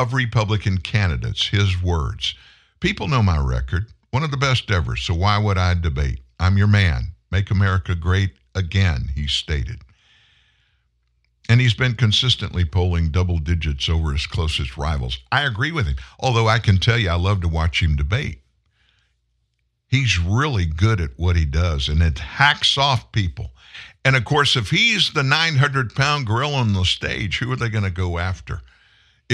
of 0.03 0.13
Republican 0.13 0.77
candidates. 0.77 1.47
His 1.47 1.81
words 1.81 2.35
People 2.79 3.07
know 3.07 3.23
my 3.23 3.37
record, 3.37 3.85
one 4.11 4.23
of 4.23 4.31
the 4.31 4.37
best 4.37 4.69
ever, 4.69 4.97
so 4.97 5.13
why 5.13 5.37
would 5.37 5.57
I 5.57 5.73
debate? 5.73 6.19
I'm 6.37 6.57
your 6.57 6.67
man. 6.67 7.13
Make 7.31 7.49
America 7.49 7.95
great 7.95 8.33
again, 8.53 9.05
he 9.15 9.25
stated. 9.25 9.81
And 11.47 11.61
he's 11.61 11.73
been 11.73 11.95
consistently 11.95 12.65
polling 12.65 13.09
double 13.09 13.39
digits 13.39 13.87
over 13.87 14.11
his 14.11 14.27
closest 14.27 14.75
rivals. 14.75 15.17
I 15.31 15.43
agree 15.43 15.71
with 15.71 15.87
him, 15.87 15.95
although 16.19 16.47
I 16.47 16.59
can 16.59 16.77
tell 16.77 16.97
you 16.97 17.09
I 17.09 17.15
love 17.15 17.39
to 17.41 17.47
watch 17.47 17.81
him 17.81 17.95
debate. 17.95 18.41
He's 19.87 20.19
really 20.19 20.65
good 20.65 20.99
at 20.99 21.17
what 21.17 21.37
he 21.37 21.45
does, 21.45 21.87
and 21.87 22.01
it 22.01 22.19
hacks 22.19 22.77
off 22.77 23.13
people. 23.13 23.51
And 24.03 24.17
of 24.17 24.25
course, 24.25 24.57
if 24.57 24.69
he's 24.71 25.13
the 25.13 25.23
900 25.23 25.95
pound 25.95 26.27
gorilla 26.27 26.57
on 26.57 26.73
the 26.73 26.83
stage, 26.83 27.39
who 27.39 27.49
are 27.51 27.55
they 27.55 27.69
going 27.69 27.85
to 27.85 27.89
go 27.89 28.19
after? 28.19 28.61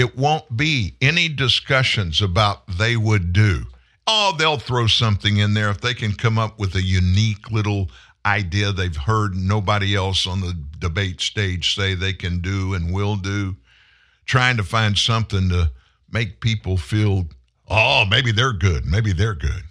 It 0.00 0.16
won't 0.16 0.56
be 0.56 0.94
any 1.02 1.28
discussions 1.28 2.22
about 2.22 2.66
they 2.78 2.96
would 2.96 3.34
do. 3.34 3.66
Oh, 4.06 4.34
they'll 4.38 4.56
throw 4.56 4.86
something 4.86 5.36
in 5.36 5.52
there 5.52 5.68
if 5.68 5.82
they 5.82 5.92
can 5.92 6.14
come 6.14 6.38
up 6.38 6.58
with 6.58 6.74
a 6.74 6.80
unique 6.80 7.50
little 7.50 7.90
idea 8.24 8.72
they've 8.72 8.96
heard 8.96 9.34
nobody 9.34 9.94
else 9.94 10.26
on 10.26 10.40
the 10.40 10.56
debate 10.78 11.20
stage 11.20 11.74
say 11.74 11.92
they 11.92 12.14
can 12.14 12.40
do 12.40 12.72
and 12.72 12.94
will 12.94 13.16
do. 13.16 13.56
Trying 14.24 14.56
to 14.56 14.62
find 14.62 14.96
something 14.96 15.50
to 15.50 15.70
make 16.10 16.40
people 16.40 16.78
feel, 16.78 17.26
oh, 17.68 18.06
maybe 18.08 18.32
they're 18.32 18.54
good. 18.54 18.86
Maybe 18.86 19.12
they're 19.12 19.34
good. 19.34 19.64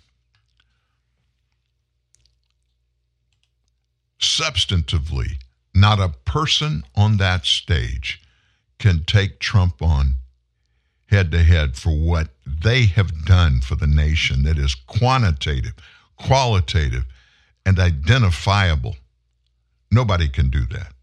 Substantively, 4.19 5.39
not 5.73 5.99
a 5.99 6.09
person 6.23 6.83
on 6.93 7.17
that 7.17 7.47
stage 7.47 8.21
can 8.77 9.03
take 9.05 9.39
Trump 9.39 9.81
on 9.81 10.18
head 11.09 11.31
to 11.31 11.43
head 11.43 11.75
for 11.75 11.91
what 11.91 12.29
they 12.45 12.85
have 12.85 13.25
done 13.25 13.61
for 13.61 13.75
the 13.75 13.87
nation 13.87 14.43
that 14.43 14.57
is 14.57 14.75
quantitative, 14.75 15.73
qualitative, 16.17 17.05
and 17.65 17.79
identifiable. 17.79 18.95
Nobody 19.91 20.29
can 20.29 20.49
do 20.49 20.65
that. 20.67 20.93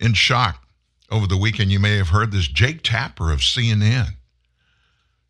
In 0.00 0.12
shock, 0.12 0.62
over 1.10 1.26
the 1.26 1.36
weekend, 1.36 1.72
you 1.72 1.80
may 1.80 1.96
have 1.96 2.08
heard 2.08 2.30
this 2.30 2.46
Jake 2.46 2.82
Tapper 2.82 3.32
of 3.32 3.40
CNN. 3.40 4.10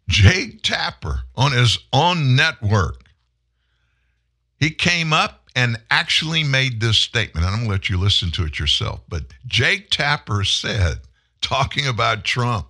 Jake 0.08 0.62
Tapper 0.62 1.20
on 1.36 1.52
his 1.52 1.78
own 1.92 2.34
network. 2.34 3.04
He 4.58 4.70
came 4.70 5.12
up 5.12 5.37
and 5.58 5.76
actually 5.90 6.44
made 6.44 6.80
this 6.80 6.96
statement. 6.98 7.44
And 7.44 7.52
I'm 7.52 7.60
going 7.64 7.66
to 7.66 7.72
let 7.72 7.90
you 7.90 7.98
listen 7.98 8.30
to 8.32 8.44
it 8.44 8.60
yourself. 8.60 9.00
But 9.08 9.24
Jake 9.48 9.90
Tapper 9.90 10.44
said, 10.44 10.98
talking 11.40 11.84
about 11.88 12.22
Trump, 12.24 12.68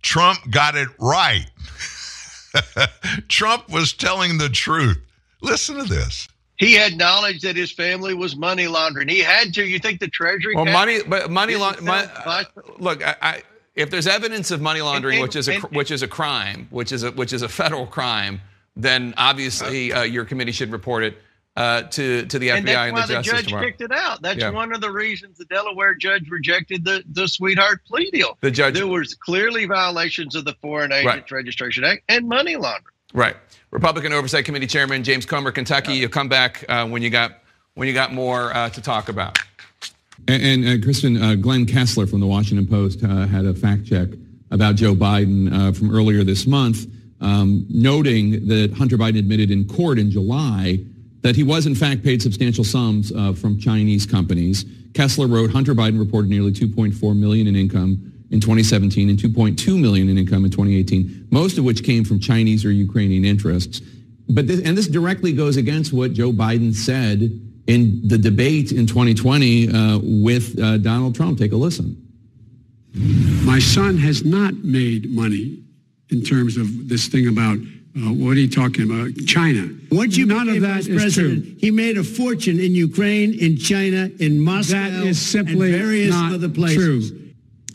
Trump 0.00 0.38
got 0.50 0.74
it 0.74 0.88
right. 0.98 1.44
Trump 3.28 3.68
was 3.68 3.92
telling 3.92 4.38
the 4.38 4.48
truth. 4.48 4.96
Listen 5.42 5.76
to 5.76 5.84
this. 5.84 6.28
He 6.56 6.72
had 6.72 6.96
knowledge 6.96 7.42
that 7.42 7.56
his 7.56 7.70
family 7.70 8.14
was 8.14 8.36
money 8.36 8.68
laundering. 8.68 9.06
He 9.08 9.20
had 9.20 9.52
to. 9.54 9.64
You 9.64 9.78
think 9.78 10.00
the 10.00 10.08
Treasury? 10.08 10.56
Well, 10.56 10.64
money, 10.64 11.00
but 11.06 11.30
money 11.30 11.56
laundering. 11.56 11.86
Vice- 11.86 12.46
Look, 12.78 13.06
I, 13.06 13.16
I, 13.20 13.42
if 13.76 13.90
there's 13.90 14.06
evidence 14.06 14.50
of 14.50 14.62
money 14.62 14.80
laundering, 14.80 15.18
and- 15.18 15.22
which 15.22 15.36
is 15.36 15.46
a 15.48 15.54
and- 15.56 15.62
which 15.64 15.90
is 15.90 16.02
a 16.02 16.08
crime, 16.08 16.68
which 16.70 16.90
is 16.90 17.02
a 17.04 17.12
which 17.12 17.32
is 17.34 17.42
a 17.42 17.48
federal 17.48 17.86
crime, 17.86 18.40
then 18.74 19.12
obviously 19.18 19.92
uh, 19.92 20.02
your 20.02 20.24
committee 20.24 20.52
should 20.52 20.72
report 20.72 21.04
it 21.04 21.18
uh, 21.58 21.82
to 21.82 22.24
to 22.26 22.38
the 22.38 22.48
FBI 22.50 22.56
and 22.58 22.68
that's 22.68 22.78
and, 22.86 22.92
why 22.94 23.06
the 23.06 23.14
the 23.16 23.22
judge 23.22 23.46
Department. 23.46 23.78
picked 23.78 23.80
it 23.80 23.92
out. 23.92 24.22
That's 24.22 24.38
Yeah. 24.38 24.50
one 24.50 24.72
of 24.72 24.80
the 24.80 24.90
reasons 24.92 25.38
the 25.38 25.44
Delaware 25.46 25.94
judge 25.96 26.30
rejected 26.30 26.84
the, 26.84 27.02
the 27.12 27.26
sweetheart 27.26 27.80
plea 27.84 28.10
deal. 28.12 28.38
The 28.40 28.50
judge- 28.52 28.74
there 28.74 28.86
was 28.86 29.14
clearly 29.14 29.66
violations 29.66 30.36
of 30.36 30.44
the 30.44 30.54
Foreign 30.62 30.92
Agents 30.92 31.06
Right. 31.06 31.30
Registration 31.32 31.82
Act 31.82 32.02
and 32.08 32.28
money 32.28 32.54
laundering. 32.54 32.94
Right. 33.12 33.36
Republican 33.72 34.12
Oversight 34.12 34.44
Committee 34.44 34.68
Chairman 34.68 35.02
James 35.02 35.26
Comer, 35.26 35.50
Kentucky. 35.50 35.94
You'll 35.94 36.10
come 36.10 36.28
back 36.28 36.64
uh, 36.68 36.86
when 36.86 37.02
you 37.02 37.10
got 37.10 37.40
when 37.74 37.88
you 37.88 37.94
got 37.94 38.12
more 38.14 38.54
uh, 38.54 38.70
to 38.70 38.80
talk 38.80 39.08
about. 39.08 39.38
And, 40.28 40.64
and 40.64 40.82
uh, 40.82 40.84
Kristen, 40.84 41.20
uh, 41.20 41.34
Glenn 41.34 41.66
Kessler 41.66 42.06
from 42.06 42.20
the 42.20 42.26
Washington 42.26 42.66
Post 42.66 43.02
uh, 43.02 43.26
had 43.26 43.44
a 43.46 43.54
fact 43.54 43.84
check 43.84 44.08
about 44.52 44.76
Joe 44.76 44.94
Biden 44.94 45.52
uh, 45.52 45.72
from 45.72 45.94
earlier 45.94 46.22
this 46.24 46.46
month, 46.46 46.86
um, 47.20 47.66
noting 47.68 48.46
that 48.48 48.72
Hunter 48.74 48.96
Biden 48.96 49.18
admitted 49.18 49.50
in 49.50 49.66
court 49.66 49.98
in 49.98 50.10
July 50.10 50.78
that 51.22 51.36
he 51.36 51.42
was 51.42 51.66
in 51.66 51.74
fact 51.74 52.02
paid 52.02 52.22
substantial 52.22 52.64
sums 52.64 53.12
uh, 53.12 53.32
from 53.32 53.58
Chinese 53.58 54.06
companies. 54.06 54.64
Kessler 54.94 55.26
wrote 55.26 55.50
Hunter 55.50 55.74
Biden 55.74 55.98
reported 55.98 56.30
nearly 56.30 56.52
2.4 56.52 57.16
million 57.16 57.46
in 57.46 57.56
income 57.56 58.12
in 58.30 58.40
2017 58.40 59.08
and 59.08 59.18
2.2 59.18 59.80
million 59.80 60.08
in 60.08 60.18
income 60.18 60.44
in 60.44 60.50
2018, 60.50 61.28
most 61.30 61.58
of 61.58 61.64
which 61.64 61.82
came 61.82 62.04
from 62.04 62.20
Chinese 62.20 62.64
or 62.64 62.70
Ukrainian 62.70 63.24
interests. 63.24 63.80
But 64.28 64.46
this, 64.46 64.60
and 64.62 64.76
this 64.76 64.86
directly 64.86 65.32
goes 65.32 65.56
against 65.56 65.92
what 65.92 66.12
Joe 66.12 66.32
Biden 66.32 66.74
said 66.74 67.30
in 67.66 68.06
the 68.06 68.18
debate 68.18 68.72
in 68.72 68.86
2020 68.86 69.68
uh, 69.68 69.98
with 70.02 70.58
uh, 70.58 70.78
Donald 70.78 71.14
Trump. 71.14 71.38
Take 71.38 71.52
a 71.52 71.56
listen. 71.56 71.96
My 73.44 73.58
son 73.58 73.96
has 73.98 74.24
not 74.24 74.54
made 74.54 75.10
money 75.10 75.62
in 76.10 76.22
terms 76.22 76.56
of 76.56 76.88
this 76.88 77.06
thing 77.06 77.28
about 77.28 77.58
uh, 77.96 78.12
what 78.12 78.36
are 78.36 78.40
you 78.40 78.48
talking 78.48 78.84
about? 78.90 79.10
China. 79.26 79.68
Once 79.90 80.16
you 80.16 80.26
None 80.26 80.48
of 80.48 80.54
became 80.54 80.62
that 80.62 80.74
vice 80.74 80.86
is 80.86 81.02
president, 81.02 81.44
true. 81.44 81.54
he 81.58 81.70
made 81.70 81.96
a 81.98 82.04
fortune 82.04 82.60
in 82.60 82.74
Ukraine, 82.74 83.34
in 83.38 83.56
China, 83.56 84.10
in 84.20 84.38
Moscow, 84.40 84.74
That 84.90 85.06
is 85.06 85.20
simply 85.20 85.72
and 85.72 85.80
various 85.82 86.10
not 86.14 86.32
other 86.34 86.48
places. 86.48 87.10
true. 87.10 87.20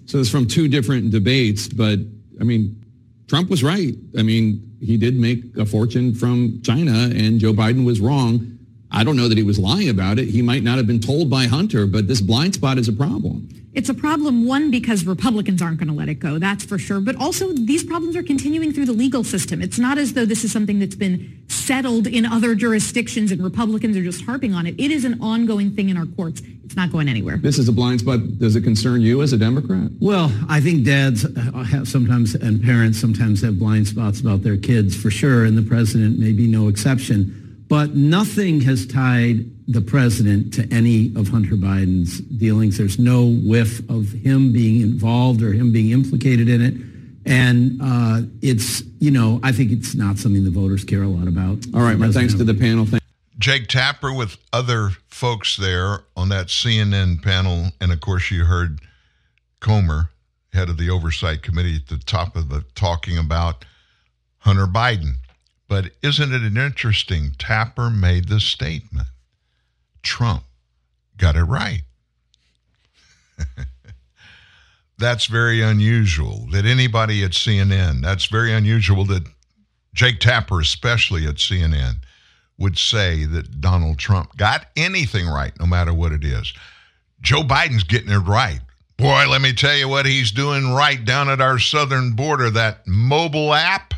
So 0.05 0.19
it's 0.19 0.29
from 0.29 0.47
two 0.47 0.67
different 0.67 1.11
debates, 1.11 1.67
but 1.67 1.99
I 2.39 2.43
mean, 2.43 2.83
Trump 3.27 3.49
was 3.49 3.63
right. 3.63 3.95
I 4.17 4.21
mean, 4.23 4.75
he 4.79 4.97
did 4.97 5.15
make 5.15 5.57
a 5.57 5.65
fortune 5.65 6.13
from 6.13 6.61
China, 6.61 7.09
and 7.13 7.39
Joe 7.39 7.53
Biden 7.53 7.85
was 7.85 7.99
wrong. 7.99 8.52
I 8.93 9.03
don't 9.03 9.17
know 9.17 9.27
that 9.27 9.37
he 9.37 9.43
was 9.43 9.57
lying 9.57 9.89
about 9.89 10.19
it. 10.19 10.29
He 10.29 10.43
might 10.43 10.61
not 10.61 10.77
have 10.77 10.85
been 10.85 10.99
told 10.99 11.29
by 11.29 11.45
Hunter, 11.45 11.87
but 11.87 12.07
this 12.07 12.21
blind 12.21 12.53
spot 12.53 12.77
is 12.77 12.87
a 12.87 12.93
problem. 12.93 13.49
It's 13.73 13.89
a 13.89 13.93
problem, 13.95 14.45
one, 14.45 14.69
because 14.69 15.03
Republicans 15.03 15.59
aren't 15.59 15.79
going 15.79 15.87
to 15.87 15.95
let 15.95 16.07
it 16.07 16.19
go, 16.19 16.37
that's 16.37 16.63
for 16.63 16.77
sure. 16.77 17.01
But 17.01 17.15
also, 17.15 17.53
these 17.53 17.83
problems 17.83 18.15
are 18.15 18.21
continuing 18.21 18.71
through 18.71 18.85
the 18.85 18.93
legal 18.93 19.23
system. 19.23 19.63
It's 19.63 19.79
not 19.79 19.97
as 19.97 20.13
though 20.13 20.25
this 20.25 20.43
is 20.43 20.51
something 20.51 20.77
that's 20.77 20.93
been 20.93 21.43
settled 21.47 22.05
in 22.05 22.23
other 22.23 22.53
jurisdictions 22.53 23.31
and 23.31 23.43
Republicans 23.43 23.97
are 23.97 24.03
just 24.03 24.23
harping 24.25 24.53
on 24.53 24.67
it. 24.67 24.75
It 24.79 24.91
is 24.91 25.05
an 25.05 25.19
ongoing 25.21 25.71
thing 25.71 25.89
in 25.89 25.97
our 25.97 26.05
courts. 26.05 26.43
It's 26.63 26.75
not 26.75 26.91
going 26.91 27.09
anywhere. 27.09 27.37
This 27.37 27.57
is 27.57 27.67
a 27.67 27.71
blind 27.71 28.01
spot. 28.01 28.37
Does 28.37 28.55
it 28.55 28.61
concern 28.61 29.01
you 29.01 29.23
as 29.23 29.33
a 29.33 29.37
Democrat? 29.37 29.89
Well, 29.99 30.31
I 30.47 30.61
think 30.61 30.85
dads 30.85 31.25
uh, 31.25 31.29
have 31.63 31.87
sometimes 31.87 32.35
and 32.35 32.63
parents 32.63 33.01
sometimes 33.01 33.41
have 33.41 33.57
blind 33.57 33.87
spots 33.87 34.21
about 34.21 34.43
their 34.43 34.57
kids 34.57 34.95
for 34.95 35.09
sure, 35.09 35.45
and 35.45 35.57
the 35.57 35.63
president 35.63 36.19
may 36.19 36.31
be 36.31 36.47
no 36.47 36.67
exception. 36.67 37.42
But 37.73 37.95
nothing 37.95 38.61
has 38.61 38.85
tied 38.85 39.49
the 39.67 39.81
president 39.81 40.53
to 40.53 40.67
any 40.71 41.11
of 41.15 41.29
Hunter 41.29 41.55
Biden's 41.55 42.19
dealings. 42.19 42.77
There's 42.77 42.99
no 42.99 43.25
whiff 43.25 43.79
of 43.89 44.11
him 44.11 44.53
being 44.53 44.81
involved 44.81 45.41
or 45.41 45.53
him 45.53 45.71
being 45.71 45.89
implicated 45.89 46.47
in 46.49 46.61
it. 46.61 46.75
And 47.25 47.81
uh, 47.81 48.29
it's, 48.43 48.83
you 48.99 49.09
know, 49.09 49.39
I 49.41 49.51
think 49.51 49.71
it's 49.71 49.95
not 49.95 50.19
something 50.19 50.43
the 50.43 50.51
voters 50.51 50.83
care 50.83 51.01
a 51.01 51.07
lot 51.07 51.27
about. 51.27 51.65
All 51.73 51.81
right, 51.81 51.97
my 51.97 52.11
thanks 52.11 52.35
to 52.35 52.43
the 52.43 52.53
panel. 52.53 52.85
Thank- 52.85 53.01
Jake 53.39 53.67
Tapper 53.69 54.13
with 54.13 54.37
other 54.53 54.91
folks 55.07 55.57
there 55.57 56.01
on 56.15 56.29
that 56.29 56.49
CNN 56.49 57.23
panel. 57.23 57.71
And 57.81 57.91
of 57.91 58.01
course, 58.01 58.29
you 58.29 58.45
heard 58.45 58.81
Comer, 59.61 60.11
head 60.53 60.69
of 60.69 60.77
the 60.77 60.91
Oversight 60.91 61.41
Committee, 61.41 61.77
at 61.77 61.87
the 61.87 61.97
top 61.97 62.35
of 62.35 62.49
the 62.49 62.65
talking 62.75 63.17
about 63.17 63.65
Hunter 64.41 64.67
Biden. 64.67 65.13
But 65.73 65.89
isn't 66.03 66.31
it 66.31 66.55
interesting? 66.55 67.31
Tapper 67.39 67.89
made 67.89 68.29
the 68.29 68.39
statement 68.39 69.07
Trump 70.03 70.43
got 71.17 71.35
it 71.35 71.45
right. 71.45 71.81
that's 74.99 75.25
very 75.25 75.63
unusual 75.63 76.45
that 76.51 76.67
anybody 76.67 77.23
at 77.23 77.31
CNN, 77.31 78.03
that's 78.03 78.27
very 78.27 78.53
unusual 78.53 79.03
that 79.05 79.23
Jake 79.95 80.19
Tapper, 80.19 80.59
especially 80.59 81.25
at 81.25 81.37
CNN, 81.37 82.01
would 82.59 82.77
say 82.77 83.25
that 83.25 83.59
Donald 83.59 83.97
Trump 83.97 84.37
got 84.37 84.67
anything 84.75 85.27
right, 85.27 85.59
no 85.59 85.65
matter 85.65 85.91
what 85.91 86.11
it 86.11 86.23
is. 86.23 86.53
Joe 87.19 87.41
Biden's 87.41 87.83
getting 87.83 88.11
it 88.11 88.17
right. 88.19 88.61
Boy, 88.97 89.25
let 89.27 89.41
me 89.41 89.53
tell 89.53 89.75
you 89.75 89.89
what 89.89 90.05
he's 90.05 90.29
doing 90.29 90.71
right 90.75 91.03
down 91.03 91.29
at 91.29 91.41
our 91.41 91.57
southern 91.57 92.11
border. 92.11 92.51
That 92.51 92.85
mobile 92.85 93.55
app, 93.55 93.92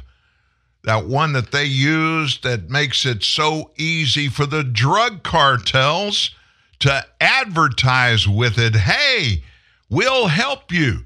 that 0.86 1.06
one 1.06 1.34
that 1.34 1.52
they 1.52 1.66
use 1.66 2.40
that 2.42 2.70
makes 2.70 3.06
it 3.06 3.24
so 3.24 3.72
easy 3.78 4.30
for 4.30 4.46
the 4.46 4.64
drug 4.64 5.24
cartels 5.24 6.32
to 6.80 7.06
advertise 7.20 8.28
with 8.28 8.58
it. 8.58 8.76
Hey, 8.76 9.44
we'll 9.90 10.28
help 10.28 10.72
you. 10.72 11.06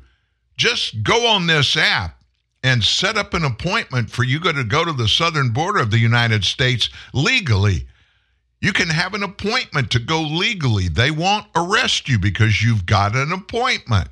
Just 0.57 1.03
go 1.03 1.27
on 1.27 1.47
this 1.47 1.77
app 1.77 2.21
and 2.63 2.83
set 2.83 3.17
up 3.17 3.33
an 3.33 3.45
appointment 3.45 4.09
for 4.09 4.23
you 4.23 4.39
to 4.39 4.63
go 4.63 4.83
to 4.83 4.91
the 4.91 5.07
southern 5.07 5.49
border 5.49 5.79
of 5.79 5.91
the 5.91 5.97
United 5.97 6.43
States 6.43 6.89
legally. 7.13 7.87
You 8.61 8.73
can 8.73 8.89
have 8.89 9.13
an 9.13 9.23
appointment 9.23 9.91
to 9.91 9.99
go 9.99 10.21
legally. 10.21 10.89
They 10.89 11.11
won't 11.11 11.47
arrest 11.55 12.09
you 12.09 12.19
because 12.19 12.61
you've 12.61 12.85
got 12.85 13.15
an 13.15 13.31
appointment. 13.31 14.09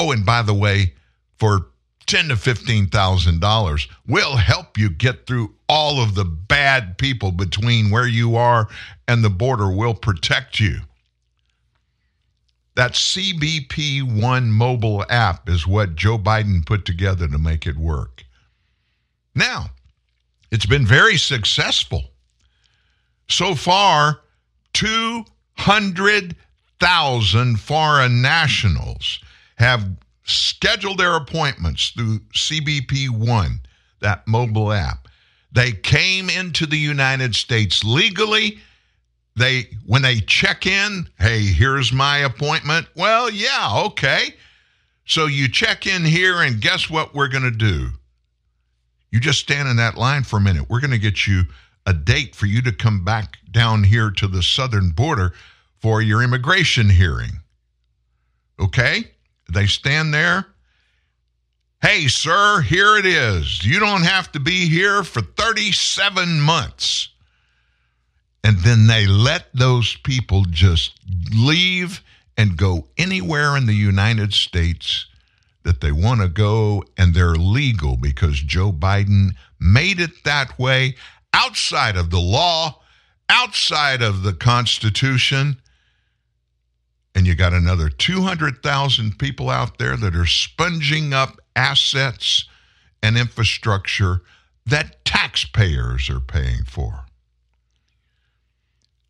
Oh, 0.00 0.10
and 0.10 0.26
by 0.26 0.42
the 0.42 0.54
way, 0.54 0.94
for 1.38 1.68
ten 2.08 2.28
to 2.28 2.36
fifteen 2.36 2.88
thousand 2.88 3.40
dollars, 3.40 3.86
we'll 4.06 4.36
help 4.36 4.76
you 4.76 4.90
get 4.90 5.26
through 5.26 5.54
all 5.68 6.02
of 6.02 6.16
the 6.16 6.24
bad 6.24 6.98
people 6.98 7.30
between 7.30 7.90
where 7.90 8.08
you 8.08 8.34
are 8.34 8.66
and 9.06 9.22
the 9.22 9.30
border. 9.30 9.70
We'll 9.70 9.94
protect 9.94 10.58
you. 10.58 10.80
That 12.74 12.92
CBP 12.92 14.20
One 14.20 14.50
mobile 14.50 15.04
app 15.10 15.48
is 15.48 15.66
what 15.66 15.96
Joe 15.96 16.18
Biden 16.18 16.64
put 16.64 16.84
together 16.84 17.26
to 17.28 17.38
make 17.38 17.66
it 17.66 17.76
work. 17.76 18.22
Now, 19.34 19.70
it's 20.50 20.66
been 20.66 20.86
very 20.86 21.18
successful. 21.18 22.04
So 23.28 23.54
far, 23.54 24.20
200,000 24.72 27.60
foreign 27.60 28.22
nationals 28.22 29.20
have 29.56 29.86
scheduled 30.28 30.98
their 30.98 31.16
appointments 31.16 31.90
through 31.90 32.20
CBP 32.34 33.08
One, 33.10 33.60
that 34.00 34.26
mobile 34.28 34.72
app. 34.72 35.08
They 35.52 35.72
came 35.72 36.28
into 36.28 36.66
the 36.66 36.78
United 36.78 37.34
States 37.34 37.82
legally. 37.82 38.58
They 39.36 39.68
when 39.86 40.02
they 40.02 40.20
check 40.20 40.66
in 40.66 41.08
hey 41.18 41.40
here's 41.40 41.92
my 41.92 42.18
appointment. 42.18 42.88
Well 42.94 43.30
yeah 43.30 43.84
okay. 43.86 44.34
So 45.04 45.26
you 45.26 45.48
check 45.48 45.86
in 45.86 46.04
here 46.04 46.42
and 46.42 46.60
guess 46.60 46.90
what 46.90 47.14
we're 47.14 47.28
going 47.28 47.44
to 47.44 47.50
do? 47.50 47.88
You 49.10 49.20
just 49.20 49.40
stand 49.40 49.68
in 49.68 49.76
that 49.76 49.96
line 49.96 50.22
for 50.22 50.36
a 50.36 50.40
minute. 50.40 50.68
We're 50.68 50.80
going 50.80 50.90
to 50.90 50.98
get 50.98 51.26
you 51.26 51.44
a 51.86 51.94
date 51.94 52.34
for 52.34 52.44
you 52.44 52.60
to 52.60 52.72
come 52.72 53.06
back 53.06 53.38
down 53.50 53.84
here 53.84 54.10
to 54.10 54.26
the 54.26 54.42
southern 54.42 54.90
border 54.90 55.32
for 55.80 56.02
your 56.02 56.22
immigration 56.22 56.90
hearing. 56.90 57.30
Okay 58.60 59.12
they 59.52 59.66
stand 59.66 60.12
there 60.12 60.46
hey 61.82 62.08
sir 62.08 62.60
here 62.60 62.96
it 62.96 63.06
is 63.06 63.64
you 63.64 63.78
don't 63.78 64.02
have 64.02 64.30
to 64.32 64.40
be 64.40 64.68
here 64.68 65.02
for 65.02 65.20
37 65.20 66.40
months 66.40 67.10
and 68.44 68.58
then 68.58 68.86
they 68.86 69.06
let 69.06 69.48
those 69.52 69.96
people 69.96 70.44
just 70.44 70.94
leave 71.34 72.02
and 72.38 72.56
go 72.56 72.86
anywhere 72.96 73.56
in 73.56 73.66
the 73.66 73.74
United 73.74 74.32
States 74.32 75.06
that 75.64 75.80
they 75.80 75.92
want 75.92 76.20
to 76.20 76.28
go, 76.28 76.84
and 76.96 77.12
they're 77.12 77.34
legal 77.34 77.96
because 77.96 78.40
Joe 78.40 78.72
Biden 78.72 79.32
made 79.60 80.00
it 80.00 80.24
that 80.24 80.56
way 80.58 80.94
outside 81.34 81.96
of 81.96 82.10
the 82.10 82.20
law, 82.20 82.80
outside 83.28 84.00
of 84.00 84.22
the 84.22 84.32
Constitution. 84.32 85.60
And 87.14 87.26
you 87.26 87.34
got 87.34 87.52
another 87.52 87.88
200,000 87.88 89.18
people 89.18 89.50
out 89.50 89.78
there 89.78 89.96
that 89.96 90.14
are 90.14 90.26
sponging 90.26 91.12
up 91.12 91.38
assets 91.56 92.44
and 93.02 93.16
infrastructure 93.16 94.22
that 94.66 95.04
taxpayers 95.04 96.10
are 96.10 96.20
paying 96.20 96.64
for. 96.64 97.06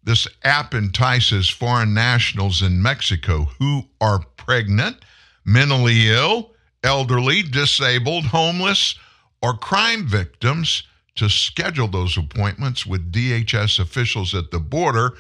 This 0.03 0.27
app 0.43 0.73
entices 0.73 1.51
foreign 1.51 1.93
nationals 1.93 2.63
in 2.63 2.81
Mexico 2.81 3.49
who 3.59 3.85
are 4.01 4.21
pregnant, 4.37 5.05
mentally 5.45 6.09
ill, 6.09 6.53
elderly, 6.83 7.43
disabled, 7.43 8.25
homeless, 8.25 8.95
or 9.43 9.55
crime 9.55 10.07
victims 10.07 10.85
to 11.17 11.29
schedule 11.29 11.89
those 11.89 12.17
appointments 12.17 12.87
with 12.87 13.13
DHS 13.13 13.81
officials 13.81 14.35
at 14.35 14.51
the 14.51 14.61
border 14.61 15.15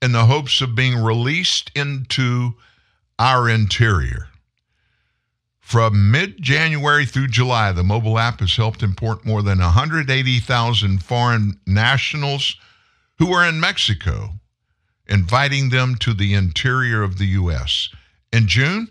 in 0.00 0.12
the 0.12 0.26
hopes 0.26 0.60
of 0.60 0.74
being 0.74 0.96
released 0.96 1.70
into 1.74 2.54
our 3.18 3.48
interior. 3.48 4.28
From 5.60 6.10
mid 6.10 6.40
January 6.40 7.04
through 7.04 7.28
July, 7.28 7.72
the 7.72 7.84
mobile 7.84 8.18
app 8.18 8.40
has 8.40 8.56
helped 8.56 8.82
import 8.82 9.26
more 9.26 9.42
than 9.42 9.58
180,000 9.58 11.02
foreign 11.02 11.60
nationals 11.66 12.56
who 13.18 13.32
are 13.32 13.46
in 13.46 13.60
Mexico 13.60 14.30
inviting 15.08 15.70
them 15.70 15.96
to 15.96 16.14
the 16.14 16.34
interior 16.34 17.02
of 17.02 17.18
the 17.18 17.26
U.S. 17.26 17.88
In 18.32 18.46
June, 18.46 18.88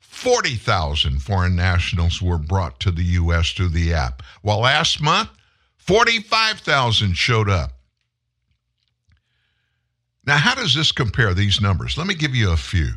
40,000 0.00 1.20
foreign 1.22 1.54
nationals 1.54 2.20
were 2.20 2.38
brought 2.38 2.80
to 2.80 2.90
the 2.90 3.04
U.S. 3.04 3.52
through 3.52 3.68
the 3.68 3.94
app, 3.94 4.22
while 4.42 4.60
last 4.60 5.00
month, 5.00 5.30
45,000 5.76 7.14
showed 7.14 7.48
up. 7.48 7.77
Now, 10.28 10.36
how 10.36 10.54
does 10.54 10.74
this 10.74 10.92
compare, 10.92 11.32
these 11.32 11.58
numbers? 11.58 11.96
Let 11.96 12.06
me 12.06 12.14
give 12.14 12.34
you 12.34 12.50
a 12.50 12.56
few. 12.58 12.90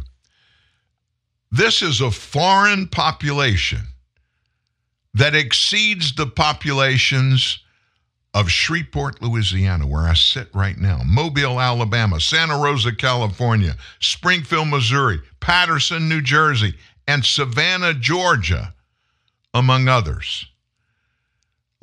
This 1.49 1.81
is 1.81 2.01
a 2.01 2.11
foreign 2.11 2.89
population 2.89 3.79
that 5.13 5.33
exceeds 5.33 6.13
the 6.13 6.27
populations 6.27 7.59
of 8.33 8.49
Shreveport, 8.49 9.21
Louisiana, 9.21 9.87
where 9.87 10.01
I 10.01 10.13
sit 10.13 10.49
right 10.53 10.77
now, 10.77 11.03
Mobile, 11.05 11.61
Alabama, 11.61 12.19
Santa 12.19 12.57
Rosa, 12.57 12.93
California, 12.93 13.77
Springfield, 14.01 14.67
Missouri, 14.67 15.21
Paterson, 15.39 16.09
New 16.09 16.19
Jersey, 16.19 16.73
and 17.07 17.23
Savannah, 17.23 17.93
Georgia, 17.93 18.73
among 19.53 19.87
others. 19.87 20.47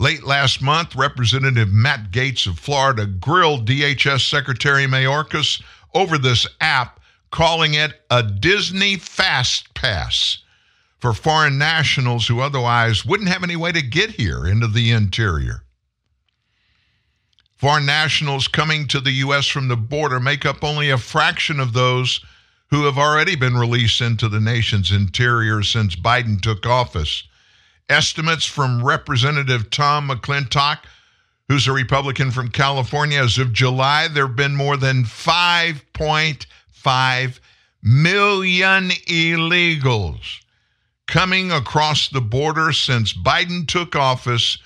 Late 0.01 0.23
last 0.23 0.63
month, 0.63 0.95
Representative 0.95 1.73
Matt 1.73 2.13
Gaetz 2.13 2.47
of 2.47 2.61
Florida 2.61 3.05
grilled 3.05 3.67
DHS 3.69 4.29
Secretary 4.31 4.87
Mayorkas 4.87 5.61
over 5.93 6.17
this 6.17 6.47
app, 6.61 7.01
calling 7.33 7.75
it 7.75 8.01
a 8.09 8.23
Disney 8.23 8.97
Fast 8.97 9.75
Pass 9.75 10.39
for 11.01 11.13
foreign 11.13 11.59
nationals 11.59 12.29
who 12.29 12.41
otherwise 12.41 13.05
wouldn't 13.05 13.29
have 13.29 13.43
any 13.43 13.57
way 13.57 13.73
to 13.73 13.83
get 13.83 14.11
here 14.11 14.47
into 14.47 14.69
the 14.69 14.93
interior. 14.93 15.65
Foreign 17.57 17.87
nationals 17.87 18.47
coming 18.47 18.87
to 18.87 19.01
the 19.01 19.11
U.S. 19.11 19.49
from 19.49 19.67
the 19.67 19.77
border 19.77 20.21
make 20.21 20.47
up 20.47 20.63
only 20.63 20.91
a 20.91 20.99
fraction 20.99 21.59
of 21.59 21.73
those 21.73 22.25
who 22.71 22.85
have 22.85 22.99
already 22.99 23.35
been 23.35 23.57
released 23.57 24.01
into 24.01 24.29
the 24.29 24.39
nation's 24.39 24.93
interior 24.93 25.65
since 25.65 25.97
Biden 25.97 26.41
took 26.41 26.67
office. 26.67 27.25
Estimates 27.89 28.45
from 28.45 28.85
Representative 28.85 29.71
Tom 29.71 30.09
McClintock, 30.09 30.81
who's 31.49 31.67
a 31.67 31.73
Republican 31.73 32.31
from 32.31 32.51
California, 32.51 33.23
as 33.23 33.39
of 33.39 33.53
July, 33.53 34.09
there 34.09 34.27
have 34.27 34.37
been 34.37 34.55
more 34.55 34.77
than 34.77 35.05
5.5 35.05 37.41
million 37.83 38.91
illegals 38.91 40.41
coming 41.07 41.51
across 41.51 42.09
the 42.09 42.21
border 42.21 42.73
since 42.73 43.15
Biden 43.15 43.67
took 43.67 43.97
office 43.97 44.59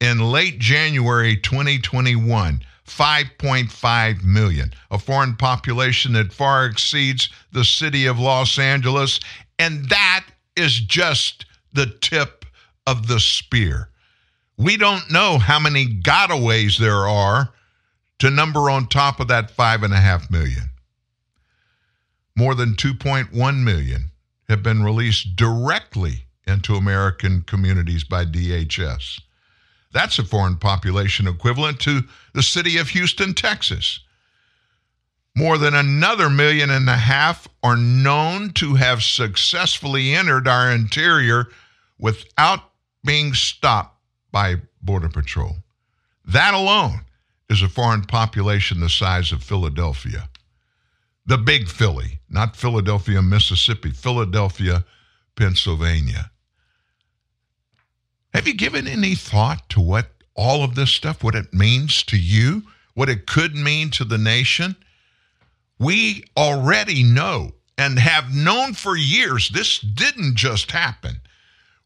in 0.00 0.20
late 0.20 0.58
January 0.58 1.36
2021. 1.36 2.62
5.5 2.86 4.24
million, 4.24 4.72
a 4.90 4.98
foreign 4.98 5.36
population 5.36 6.14
that 6.14 6.32
far 6.32 6.66
exceeds 6.66 7.28
the 7.52 7.64
city 7.64 8.06
of 8.06 8.18
Los 8.18 8.58
Angeles. 8.58 9.20
And 9.60 9.88
that 9.90 10.26
is 10.56 10.80
just 10.80 11.46
the 11.72 11.86
tip 12.00 12.39
of 12.90 13.06
the 13.06 13.20
spear. 13.20 13.88
We 14.56 14.76
don't 14.76 15.10
know 15.10 15.38
how 15.38 15.60
many 15.60 15.86
gotaways 15.86 16.76
there 16.76 17.08
are 17.08 17.52
to 18.18 18.30
number 18.30 18.68
on 18.68 18.88
top 18.88 19.20
of 19.20 19.28
that 19.28 19.56
5.5 19.56 20.30
million. 20.30 20.70
More 22.36 22.56
than 22.56 22.74
2.1 22.74 23.62
million 23.62 24.10
have 24.48 24.62
been 24.62 24.82
released 24.82 25.36
directly 25.36 26.24
into 26.46 26.74
American 26.74 27.42
communities 27.42 28.02
by 28.02 28.24
DHS. 28.24 29.20
That's 29.92 30.18
a 30.18 30.24
foreign 30.24 30.56
population 30.56 31.28
equivalent 31.28 31.78
to 31.80 32.02
the 32.34 32.42
city 32.42 32.76
of 32.76 32.88
Houston, 32.88 33.34
Texas. 33.34 34.00
More 35.36 35.58
than 35.58 35.74
another 35.74 36.28
million 36.28 36.70
and 36.70 36.88
a 36.88 36.96
half 36.96 37.46
are 37.62 37.76
known 37.76 38.50
to 38.54 38.74
have 38.74 39.04
successfully 39.04 40.12
entered 40.12 40.48
our 40.48 40.72
interior 40.72 41.46
without 42.00 42.69
being 43.04 43.34
stopped 43.34 43.96
by 44.32 44.56
Border 44.82 45.08
Patrol. 45.08 45.56
That 46.24 46.54
alone 46.54 47.04
is 47.48 47.62
a 47.62 47.68
foreign 47.68 48.02
population 48.02 48.80
the 48.80 48.88
size 48.88 49.32
of 49.32 49.42
Philadelphia. 49.42 50.28
The 51.26 51.38
big 51.38 51.68
Philly, 51.68 52.20
not 52.28 52.56
Philadelphia, 52.56 53.22
Mississippi, 53.22 53.90
Philadelphia, 53.90 54.84
Pennsylvania. 55.36 56.30
Have 58.32 58.46
you 58.46 58.54
given 58.54 58.86
any 58.86 59.14
thought 59.14 59.68
to 59.70 59.80
what 59.80 60.10
all 60.34 60.62
of 60.62 60.74
this 60.74 60.90
stuff, 60.90 61.24
what 61.24 61.34
it 61.34 61.52
means 61.52 62.02
to 62.04 62.16
you, 62.16 62.62
what 62.94 63.08
it 63.08 63.26
could 63.26 63.54
mean 63.54 63.90
to 63.90 64.04
the 64.04 64.18
nation? 64.18 64.76
We 65.78 66.24
already 66.36 67.02
know 67.02 67.52
and 67.76 67.98
have 67.98 68.34
known 68.34 68.74
for 68.74 68.96
years 68.96 69.48
this 69.48 69.78
didn't 69.78 70.36
just 70.36 70.70
happen. 70.70 71.19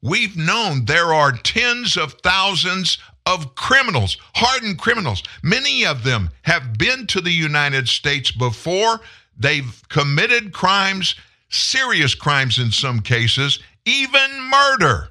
We've 0.05 0.37
known 0.37 0.85
there 0.85 1.13
are 1.13 1.33
tens 1.33 1.97
of 1.97 2.13
thousands 2.23 2.99
of 3.27 3.57
criminals, 3.57 4.19
hardened 4.37 4.79
criminals. 4.79 5.25
Many 5.43 5.85
of 5.85 6.05
them 6.05 6.31
have 6.43 6.79
been 6.79 7.09
to 7.09 7.21
the 7.21 7.33
United 7.33 7.89
States 7.89 8.31
before. 8.31 9.01
They've 9.37 9.83
committed 9.89 10.53
crimes, 10.53 11.17
serious 11.49 12.15
crimes 12.15 12.59
in 12.59 12.71
some 12.71 13.01
cases, 13.01 13.59
even 13.85 14.31
murder 14.43 15.11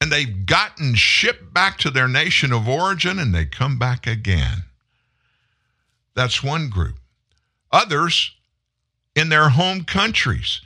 and 0.00 0.10
they've 0.10 0.46
gotten 0.46 0.94
shipped 0.94 1.52
back 1.52 1.78
to 1.78 1.90
their 1.90 2.08
nation 2.08 2.52
of 2.52 2.68
origin 2.68 3.18
and 3.18 3.34
they 3.34 3.44
come 3.44 3.78
back 3.78 4.06
again. 4.06 4.64
That's 6.14 6.42
one 6.42 6.70
group. 6.70 6.96
Others 7.70 8.32
in 9.14 9.28
their 9.28 9.50
home 9.50 9.84
countries. 9.84 10.62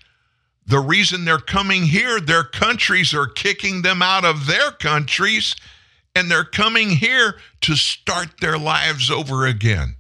The 0.67 0.81
reason 0.81 1.25
they're 1.25 1.39
coming 1.39 1.83
here, 1.83 2.21
their 2.21 2.45
countries 2.45 3.13
are 3.13 3.27
kicking 3.27 3.83
them 3.83 4.01
out 4.01 4.25
of 4.25 4.47
their 4.47 4.71
countries 4.71 5.55
and 6.15 6.31
they're 6.31 6.45
coming 6.45 6.91
here 6.91 7.35
to 7.63 7.75
start 7.75 8.41
their 8.41 8.57
lives 8.57 9.11
over 9.11 9.47
again. 9.47 9.97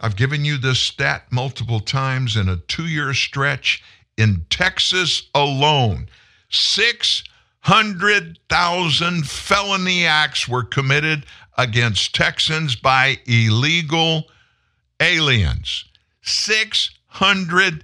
I've 0.00 0.16
given 0.16 0.44
you 0.44 0.58
this 0.58 0.80
stat 0.80 1.26
multiple 1.30 1.78
times 1.80 2.36
in 2.36 2.48
a 2.48 2.56
two 2.56 2.86
year 2.86 3.12
stretch 3.14 3.82
in 4.16 4.46
Texas 4.50 5.28
alone. 5.34 6.08
600,000 6.50 9.28
felony 9.28 10.06
acts 10.06 10.48
were 10.48 10.64
committed 10.64 11.26
against 11.56 12.14
Texans 12.14 12.76
by 12.76 13.18
illegal 13.26 14.24
aliens. 15.00 15.84
600,000. 16.22 17.82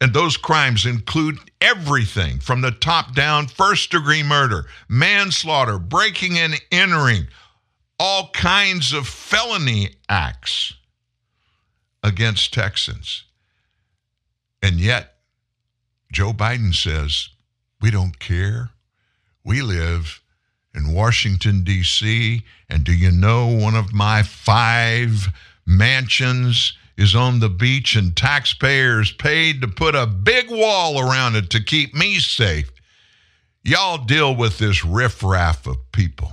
And 0.00 0.12
those 0.12 0.36
crimes 0.36 0.84
include 0.84 1.38
everything 1.60 2.38
from 2.38 2.60
the 2.60 2.70
top 2.70 3.14
down 3.14 3.46
first 3.46 3.90
degree 3.90 4.22
murder, 4.22 4.66
manslaughter, 4.88 5.78
breaking 5.78 6.38
and 6.38 6.60
entering, 6.70 7.28
all 7.98 8.28
kinds 8.32 8.92
of 8.92 9.08
felony 9.08 9.96
acts 10.08 10.74
against 12.02 12.52
Texans. 12.52 13.24
And 14.62 14.78
yet, 14.78 15.14
Joe 16.12 16.32
Biden 16.32 16.74
says, 16.74 17.30
we 17.80 17.90
don't 17.90 18.18
care. 18.18 18.70
We 19.44 19.62
live 19.62 20.20
in 20.74 20.92
Washington, 20.92 21.64
D.C., 21.64 22.42
and 22.68 22.84
do 22.84 22.92
you 22.92 23.10
know 23.10 23.46
one 23.46 23.74
of 23.74 23.94
my 23.94 24.22
five 24.22 25.28
mansions 25.64 26.76
is 26.96 27.14
on 27.14 27.40
the 27.40 27.48
beach 27.48 27.96
and 27.96 28.16
taxpayers 28.16 29.12
paid 29.12 29.60
to 29.60 29.68
put 29.68 29.94
a 29.94 30.06
big 30.06 30.50
wall 30.50 30.98
around 31.00 31.36
it 31.36 31.50
to 31.50 31.62
keep 31.62 31.94
me 31.94 32.18
safe? 32.18 32.70
Y'all 33.62 33.98
deal 33.98 34.34
with 34.34 34.58
this 34.58 34.84
riffraff 34.84 35.66
of 35.66 35.76
people. 35.92 36.32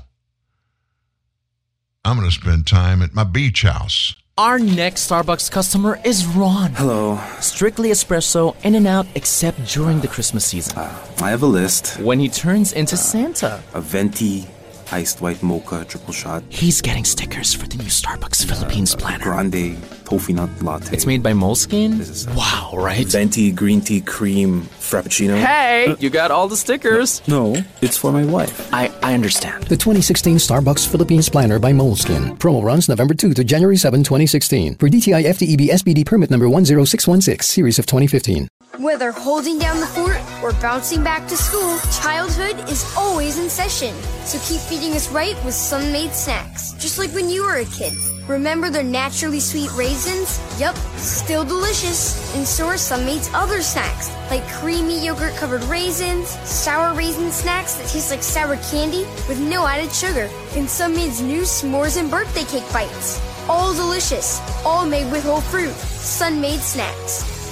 I'm 2.06 2.18
going 2.18 2.30
to 2.30 2.36
spend 2.36 2.68
time 2.68 3.02
at 3.02 3.14
my 3.14 3.24
beach 3.24 3.62
house. 3.64 4.16
Our 4.38 4.58
next 4.58 5.10
Starbucks 5.10 5.52
customer 5.52 6.00
is 6.04 6.26
Ron. 6.26 6.74
Hello. 6.74 7.22
Strictly 7.40 7.90
espresso, 7.90 8.56
in 8.64 8.74
and 8.74 8.88
out, 8.88 9.06
except 9.14 9.64
during 9.72 10.02
the 10.02 10.08
Christmas 10.08 10.44
season. 10.44 10.76
Uh, 10.76 11.08
I 11.22 11.30
have 11.30 11.44
a 11.44 11.48
list. 11.48 12.00
When 12.00 12.20
he 12.20 12.30
turns 12.30 12.74
into 12.74 12.96
uh, 12.96 12.98
Santa. 12.98 13.64
A 13.76 13.82
venti, 13.82 14.48
iced 14.94 15.22
white 15.22 15.42
mocha, 15.42 15.84
triple 15.86 16.14
shot. 16.14 16.44
He's 16.50 16.82
getting 16.82 17.04
stickers 17.04 17.54
for 17.54 17.68
the 17.68 17.78
new 17.78 17.90
Starbucks 17.90 18.46
Philippines 18.46 18.94
uh, 18.94 19.00
planner. 19.00 19.24
Grande, 19.24 19.76
toffee 20.06 20.34
nut 20.34 20.50
latte. 20.62 20.94
It's 20.94 21.08
made 21.08 21.24
by 21.24 21.34
Moleskine? 21.34 21.94
Wow, 22.36 22.78
right? 22.78 23.08
Venti, 23.08 23.52
green 23.52 23.82
tea, 23.82 24.02
cream, 24.02 24.62
frappuccino. 24.62 25.36
Hey, 25.36 25.96
you 26.00 26.10
got 26.10 26.30
all 26.30 26.48
the 26.48 26.58
stickers. 26.58 27.28
No, 27.28 27.56
it's 27.82 27.98
for 27.98 28.12
my 28.12 28.24
wife. 28.26 28.72
I, 28.72 28.92
I 29.02 29.14
understand. 29.16 29.64
The 29.64 29.78
2016 29.78 30.38
Starbucks 30.38 30.88
Philippines 30.88 31.28
Planner 31.28 31.58
by 31.60 31.72
Moleskine. 31.72 32.38
Promo 32.38 32.64
runs 32.64 32.88
November 32.88 33.16
2 33.16 33.34
to 33.34 33.44
January 33.44 33.78
7, 33.78 34.04
2016. 34.04 34.76
For 34.76 34.88
DTI 34.90 35.26
FTEB 35.26 35.70
SBD 35.70 36.06
permit 36.06 36.30
number 36.30 36.48
10616, 36.48 37.44
series 37.44 37.80
of 37.80 37.86
2015. 37.88 38.48
Whether 38.80 39.12
holding 39.12 39.60
down 39.60 39.80
the 39.80 39.86
fort 39.86 40.18
or 40.42 40.52
bouncing 40.60 41.04
back 41.04 41.28
to 41.28 41.38
school, 41.38 41.78
childhood 42.02 42.68
is 42.68 42.92
always 42.98 43.38
in 43.38 43.48
session. 43.48 43.94
So 44.26 44.40
keep 44.40 44.60
feeding 44.62 44.94
us 44.94 45.12
right 45.12 45.36
with 45.46 45.54
Sun-Maid 45.54 46.12
snacks, 46.12 46.74
just 46.80 46.98
like 46.98 47.12
when 47.12 47.30
you 47.30 47.44
were 47.44 47.58
a 47.58 47.66
kid. 47.66 47.94
Remember 48.28 48.72
their 48.72 48.84
naturally 48.84 49.40
sweet 49.40 49.72
raisins? 49.76 50.42
Yup, 50.60 50.76
still 50.98 51.44
delicious. 51.44 52.36
And 52.36 52.48
so 52.48 52.66
are 52.66 52.78
Sun-Maid's 52.78 53.30
other 53.36 53.62
snacks, 53.62 54.10
like 54.32 54.48
creamy 54.48 55.06
yogurt 55.06 55.36
covered 55.36 55.62
raisins, 55.66 56.30
sour 56.50 56.96
raisin 56.96 57.32
snacks 57.32 57.76
that 57.76 57.88
taste 57.90 58.10
like 58.10 58.24
sour 58.24 58.58
candy 58.72 59.04
with 59.30 59.40
no 59.40 59.68
added 59.68 59.94
sugar, 59.94 60.28
and 60.56 60.68
Sun-Maid's 60.68 61.22
new 61.22 61.42
s'mores 61.42 62.00
and 62.00 62.10
birthday 62.10 62.44
cake 62.46 62.74
bites. 62.74 63.22
All 63.48 63.76
delicious, 63.76 64.42
all 64.66 64.88
made 64.88 65.12
with 65.12 65.26
whole 65.26 65.42
fruit. 65.42 65.76
Sun-Maid 65.76 66.60
snacks. 66.60 67.43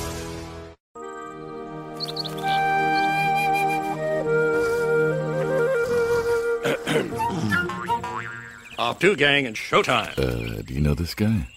Off 8.82 8.98
to 8.98 9.16
gang 9.16 9.46
and 9.46 9.56
showtime. 9.56 10.18
Uh, 10.18 10.64
do 10.64 10.74
you 10.74 10.82
know 10.82 10.96
this 10.96 11.14
guy? 11.14 11.48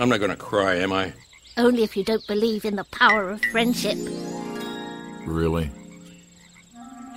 I'm 0.00 0.08
not 0.08 0.18
going 0.18 0.32
to 0.32 0.36
cry, 0.36 0.74
am 0.74 0.92
I? 0.92 1.12
Only 1.56 1.84
if 1.84 1.96
you 1.96 2.02
don't 2.02 2.26
believe 2.26 2.64
in 2.64 2.74
the 2.74 2.82
power 2.82 3.30
of 3.30 3.40
friendship. 3.44 3.96
Really? 5.24 5.70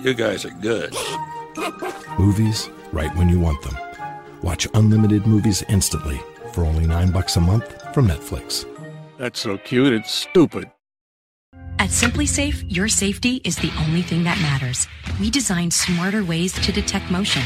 You 0.00 0.14
guys 0.14 0.44
are 0.44 0.54
good. 0.60 0.94
Movies 2.20 2.70
right 2.92 3.12
when 3.16 3.28
you 3.28 3.40
want 3.40 3.60
them. 3.62 3.76
Watch 4.42 4.68
unlimited 4.74 5.26
movies 5.26 5.64
instantly 5.68 6.20
for 6.52 6.64
only 6.64 6.86
nine 6.86 7.10
bucks 7.10 7.34
a 7.34 7.40
month 7.40 7.92
from 7.92 8.06
Netflix. 8.06 8.64
That's 9.18 9.40
so 9.40 9.58
cute, 9.58 9.92
it's 9.92 10.14
stupid. 10.14 10.70
At 11.80 11.90
SimpliSafe, 11.90 12.64
your 12.68 12.86
safety 12.86 13.40
is 13.44 13.56
the 13.56 13.72
only 13.80 14.02
thing 14.02 14.22
that 14.22 14.40
matters. 14.40 14.86
We 15.18 15.30
design 15.30 15.72
smarter 15.72 16.22
ways 16.22 16.52
to 16.52 16.70
detect 16.70 17.10
motion 17.10 17.42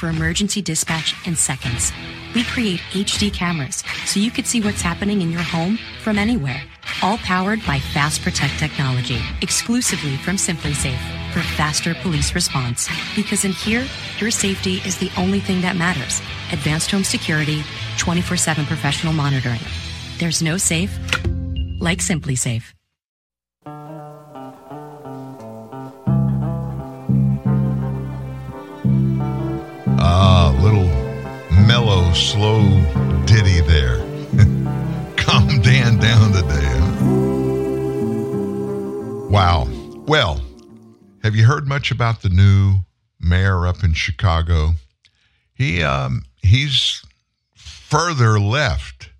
for 0.00 0.08
emergency 0.08 0.62
dispatch 0.62 1.14
in 1.26 1.36
seconds. 1.36 1.92
We 2.34 2.42
create 2.44 2.80
HD 2.92 3.32
cameras 3.32 3.84
so 4.06 4.18
you 4.18 4.30
could 4.30 4.46
see 4.46 4.62
what's 4.62 4.80
happening 4.80 5.20
in 5.20 5.30
your 5.30 5.42
home 5.42 5.78
from 6.02 6.18
anywhere. 6.18 6.62
All 7.02 7.18
powered 7.18 7.60
by 7.66 7.78
Fast 7.78 8.22
Protect 8.22 8.58
technology, 8.58 9.20
exclusively 9.42 10.16
from 10.16 10.36
SimpliSafe 10.36 11.32
for 11.32 11.40
faster 11.40 11.94
police 11.96 12.34
response. 12.34 12.88
Because 13.14 13.44
in 13.44 13.52
here, 13.52 13.86
your 14.18 14.30
safety 14.30 14.76
is 14.86 14.96
the 14.96 15.10
only 15.18 15.38
thing 15.40 15.60
that 15.60 15.76
matters. 15.76 16.20
Advanced 16.50 16.90
home 16.90 17.04
security, 17.04 17.62
24 17.98 18.38
7 18.38 18.64
professional 18.64 19.12
monitoring. 19.12 19.60
There's 20.18 20.42
no 20.42 20.56
safe 20.56 20.98
like 21.80 22.00
Simply 22.00 22.36
Ah, 30.02 30.56
little 30.60 30.88
mellow, 31.66 32.12
slow 32.14 32.62
ditty 33.26 33.60
there. 33.60 33.98
Calm 35.16 35.60
Dan 35.60 35.98
down 35.98 36.32
today. 36.32 36.64
Huh? 36.64 36.96
Wow. 39.28 39.68
Well, 40.06 40.40
have 41.22 41.36
you 41.36 41.44
heard 41.44 41.68
much 41.68 41.90
about 41.90 42.22
the 42.22 42.30
new 42.30 42.76
mayor 43.20 43.66
up 43.66 43.84
in 43.84 43.92
Chicago? 43.92 44.72
He 45.52 45.82
um 45.82 46.24
he's 46.42 47.04
further 47.54 48.40
left 48.40 49.10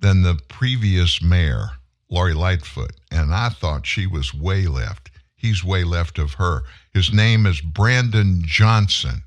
than 0.00 0.22
the 0.22 0.40
previous 0.48 1.22
mayor, 1.22 1.70
Lori 2.10 2.34
Lightfoot, 2.34 2.92
and 3.12 3.32
I 3.32 3.48
thought 3.50 3.86
she 3.86 4.06
was 4.06 4.34
way 4.34 4.66
left. 4.66 5.10
He's 5.36 5.62
way 5.62 5.84
left 5.84 6.18
of 6.18 6.34
her. 6.34 6.62
His 6.92 7.12
name 7.12 7.46
is 7.46 7.60
Brandon 7.60 8.42
Johnson. 8.44 9.22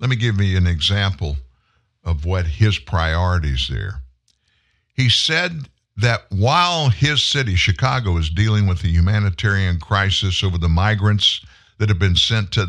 Let 0.00 0.08
me 0.08 0.16
give 0.16 0.40
you 0.40 0.56
an 0.56 0.66
example 0.66 1.36
of 2.04 2.24
what 2.24 2.46
his 2.46 2.78
priorities 2.78 3.68
there. 3.68 4.00
He 4.94 5.10
said 5.10 5.68
that 5.98 6.22
while 6.30 6.88
his 6.88 7.22
city, 7.22 7.54
Chicago, 7.54 8.16
is 8.16 8.30
dealing 8.30 8.66
with 8.66 8.80
the 8.80 8.88
humanitarian 8.88 9.78
crisis 9.78 10.42
over 10.42 10.56
the 10.56 10.70
migrants 10.70 11.44
that 11.78 11.90
have 11.90 11.98
been 11.98 12.16
sent 12.16 12.52
to 12.52 12.68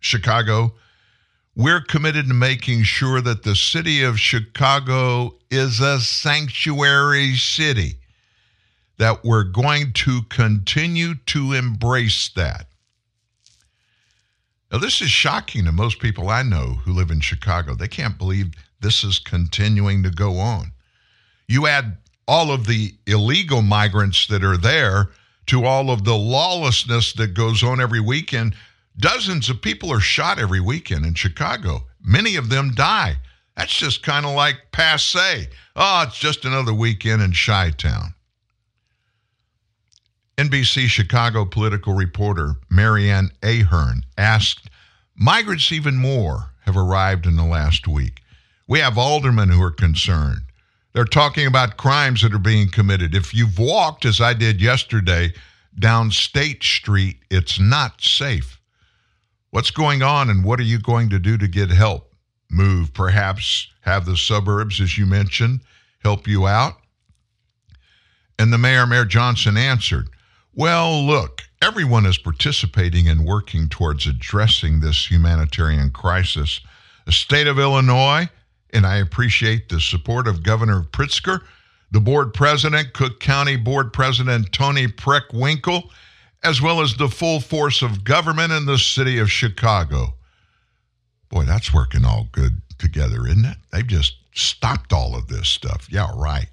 Chicago, 0.00 0.74
we're 1.54 1.80
committed 1.80 2.26
to 2.26 2.34
making 2.34 2.82
sure 2.82 3.20
that 3.20 3.44
the 3.44 3.54
city 3.54 4.02
of 4.02 4.18
Chicago 4.18 5.36
is 5.52 5.78
a 5.78 6.00
sanctuary 6.00 7.36
city, 7.36 8.00
that 8.98 9.24
we're 9.24 9.44
going 9.44 9.92
to 9.92 10.22
continue 10.22 11.14
to 11.26 11.52
embrace 11.52 12.30
that. 12.30 12.66
Now, 14.74 14.80
this 14.80 15.00
is 15.00 15.08
shocking 15.08 15.66
to 15.66 15.70
most 15.70 16.00
people 16.00 16.28
I 16.28 16.42
know 16.42 16.80
who 16.82 16.92
live 16.92 17.12
in 17.12 17.20
Chicago. 17.20 17.76
They 17.76 17.86
can't 17.86 18.18
believe 18.18 18.54
this 18.80 19.04
is 19.04 19.20
continuing 19.20 20.02
to 20.02 20.10
go 20.10 20.38
on. 20.38 20.72
You 21.46 21.68
add 21.68 21.98
all 22.26 22.50
of 22.50 22.66
the 22.66 22.92
illegal 23.06 23.62
migrants 23.62 24.26
that 24.26 24.42
are 24.42 24.56
there 24.56 25.10
to 25.46 25.64
all 25.64 25.92
of 25.92 26.02
the 26.02 26.16
lawlessness 26.16 27.12
that 27.12 27.34
goes 27.34 27.62
on 27.62 27.80
every 27.80 28.00
weekend. 28.00 28.56
Dozens 28.96 29.48
of 29.48 29.62
people 29.62 29.92
are 29.92 30.00
shot 30.00 30.40
every 30.40 30.58
weekend 30.58 31.06
in 31.06 31.14
Chicago. 31.14 31.84
Many 32.02 32.34
of 32.34 32.48
them 32.48 32.72
die. 32.74 33.18
That's 33.56 33.76
just 33.76 34.02
kind 34.02 34.26
of 34.26 34.34
like 34.34 34.72
passe. 34.72 35.50
Oh, 35.76 36.04
it's 36.04 36.18
just 36.18 36.44
another 36.44 36.74
weekend 36.74 37.22
in 37.22 37.32
Chi 37.32 37.70
Town. 37.70 38.12
NBC 40.36 40.88
Chicago 40.88 41.44
political 41.44 41.94
reporter 41.94 42.56
Mary 42.68 43.08
Ann 43.08 43.30
Ahern 43.42 44.02
asked, 44.18 44.68
Migrants 45.14 45.70
even 45.70 45.94
more 45.96 46.50
have 46.64 46.76
arrived 46.76 47.24
in 47.26 47.36
the 47.36 47.44
last 47.44 47.86
week. 47.86 48.20
We 48.66 48.80
have 48.80 48.98
aldermen 48.98 49.50
who 49.50 49.62
are 49.62 49.70
concerned. 49.70 50.40
They're 50.92 51.04
talking 51.04 51.46
about 51.46 51.76
crimes 51.76 52.22
that 52.22 52.34
are 52.34 52.38
being 52.38 52.68
committed. 52.68 53.14
If 53.14 53.32
you've 53.32 53.58
walked, 53.58 54.04
as 54.04 54.20
I 54.20 54.34
did 54.34 54.60
yesterday, 54.60 55.32
down 55.78 56.10
State 56.10 56.64
Street, 56.64 57.18
it's 57.30 57.60
not 57.60 58.00
safe. 58.00 58.60
What's 59.50 59.70
going 59.70 60.02
on 60.02 60.30
and 60.30 60.44
what 60.44 60.58
are 60.58 60.64
you 60.64 60.80
going 60.80 61.10
to 61.10 61.20
do 61.20 61.38
to 61.38 61.46
get 61.46 61.70
help? 61.70 62.12
Move, 62.50 62.92
perhaps 62.92 63.68
have 63.82 64.04
the 64.04 64.16
suburbs, 64.16 64.80
as 64.80 64.98
you 64.98 65.06
mentioned, 65.06 65.60
help 66.00 66.26
you 66.26 66.46
out? 66.46 66.74
And 68.38 68.52
the 68.52 68.58
mayor, 68.58 68.86
Mayor 68.86 69.04
Johnson, 69.04 69.56
answered, 69.56 70.08
Well, 70.56 71.04
look, 71.04 71.42
everyone 71.60 72.06
is 72.06 72.16
participating 72.16 73.08
and 73.08 73.24
working 73.24 73.68
towards 73.68 74.06
addressing 74.06 74.78
this 74.78 75.10
humanitarian 75.10 75.90
crisis. 75.90 76.60
The 77.06 77.12
state 77.12 77.48
of 77.48 77.58
Illinois, 77.58 78.28
and 78.72 78.86
I 78.86 78.98
appreciate 78.98 79.68
the 79.68 79.80
support 79.80 80.28
of 80.28 80.44
Governor 80.44 80.82
Pritzker, 80.82 81.40
the 81.90 82.00
board 82.00 82.34
president, 82.34 82.92
Cook 82.92 83.18
County 83.18 83.56
Board 83.56 83.92
President 83.92 84.52
Toni 84.52 84.86
Preckwinkle, 84.86 85.90
as 86.44 86.62
well 86.62 86.80
as 86.80 86.94
the 86.94 87.08
full 87.08 87.40
force 87.40 87.82
of 87.82 88.04
government 88.04 88.52
in 88.52 88.66
the 88.66 88.78
city 88.78 89.18
of 89.18 89.32
Chicago. 89.32 90.14
Boy, 91.30 91.44
that's 91.44 91.74
working 91.74 92.04
all 92.04 92.28
good 92.30 92.62
together, 92.78 93.26
isn't 93.26 93.44
it? 93.44 93.56
They've 93.72 93.86
just 93.86 94.18
stopped 94.34 94.92
all 94.92 95.16
of 95.16 95.26
this 95.26 95.48
stuff. 95.48 95.88
Yeah, 95.90 96.12
right. 96.14 96.46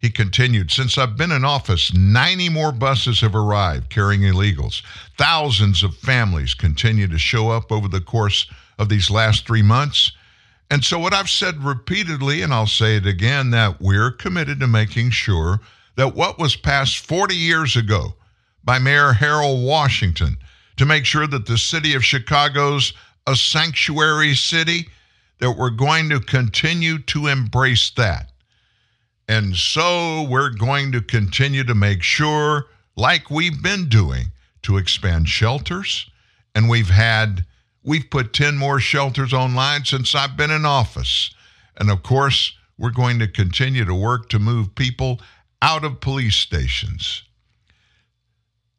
He 0.00 0.08
continued, 0.08 0.70
Since 0.70 0.96
I've 0.96 1.18
been 1.18 1.30
in 1.30 1.44
office, 1.44 1.92
90 1.92 2.48
more 2.48 2.72
buses 2.72 3.20
have 3.20 3.34
arrived 3.34 3.90
carrying 3.90 4.22
illegals. 4.22 4.82
Thousands 5.18 5.82
of 5.82 5.94
families 5.94 6.54
continue 6.54 7.06
to 7.08 7.18
show 7.18 7.50
up 7.50 7.70
over 7.70 7.86
the 7.86 8.00
course 8.00 8.46
of 8.78 8.88
these 8.88 9.10
last 9.10 9.46
three 9.46 9.62
months. 9.62 10.12
And 10.70 10.82
so, 10.82 10.98
what 10.98 11.12
I've 11.12 11.28
said 11.28 11.62
repeatedly, 11.62 12.40
and 12.40 12.54
I'll 12.54 12.66
say 12.66 12.96
it 12.96 13.06
again, 13.06 13.50
that 13.50 13.80
we're 13.80 14.10
committed 14.10 14.60
to 14.60 14.66
making 14.66 15.10
sure 15.10 15.60
that 15.96 16.14
what 16.14 16.38
was 16.38 16.56
passed 16.56 17.04
40 17.06 17.36
years 17.36 17.76
ago 17.76 18.14
by 18.64 18.78
Mayor 18.78 19.12
Harold 19.12 19.62
Washington 19.62 20.38
to 20.76 20.86
make 20.86 21.04
sure 21.04 21.26
that 21.26 21.44
the 21.44 21.58
city 21.58 21.94
of 21.94 22.04
Chicago's 22.04 22.94
a 23.26 23.36
sanctuary 23.36 24.34
city, 24.34 24.88
that 25.40 25.52
we're 25.52 25.68
going 25.68 26.08
to 26.08 26.20
continue 26.20 26.98
to 27.00 27.26
embrace 27.26 27.90
that. 27.90 28.29
And 29.30 29.54
so 29.54 30.26
we're 30.28 30.50
going 30.50 30.90
to 30.90 31.00
continue 31.00 31.62
to 31.62 31.74
make 31.76 32.02
sure, 32.02 32.66
like 32.96 33.30
we've 33.30 33.62
been 33.62 33.88
doing, 33.88 34.32
to 34.62 34.76
expand 34.76 35.28
shelters. 35.28 36.10
And 36.52 36.68
we've 36.68 36.90
had, 36.90 37.44
we've 37.84 38.10
put 38.10 38.32
10 38.32 38.56
more 38.56 38.80
shelters 38.80 39.32
online 39.32 39.84
since 39.84 40.16
I've 40.16 40.36
been 40.36 40.50
in 40.50 40.66
office. 40.66 41.32
And 41.76 41.92
of 41.92 42.02
course, 42.02 42.54
we're 42.76 42.90
going 42.90 43.20
to 43.20 43.28
continue 43.28 43.84
to 43.84 43.94
work 43.94 44.30
to 44.30 44.40
move 44.40 44.74
people 44.74 45.20
out 45.62 45.84
of 45.84 46.00
police 46.00 46.34
stations. 46.34 47.22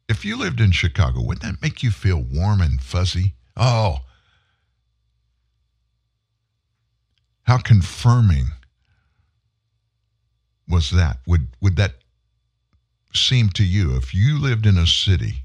If 0.06 0.22
you 0.22 0.36
lived 0.36 0.60
in 0.60 0.72
Chicago, 0.72 1.22
wouldn't 1.22 1.50
that 1.50 1.62
make 1.62 1.82
you 1.82 1.90
feel 1.90 2.20
warm 2.20 2.60
and 2.60 2.78
fuzzy? 2.78 3.36
Oh, 3.56 4.00
how 7.44 7.56
confirming 7.56 8.48
was 10.72 10.90
that? 10.90 11.18
Would 11.26 11.48
would 11.60 11.76
that 11.76 11.94
seem 13.14 13.50
to 13.50 13.64
you 13.64 13.94
if 13.94 14.14
you 14.14 14.38
lived 14.38 14.66
in 14.66 14.78
a 14.78 14.86
city, 14.86 15.44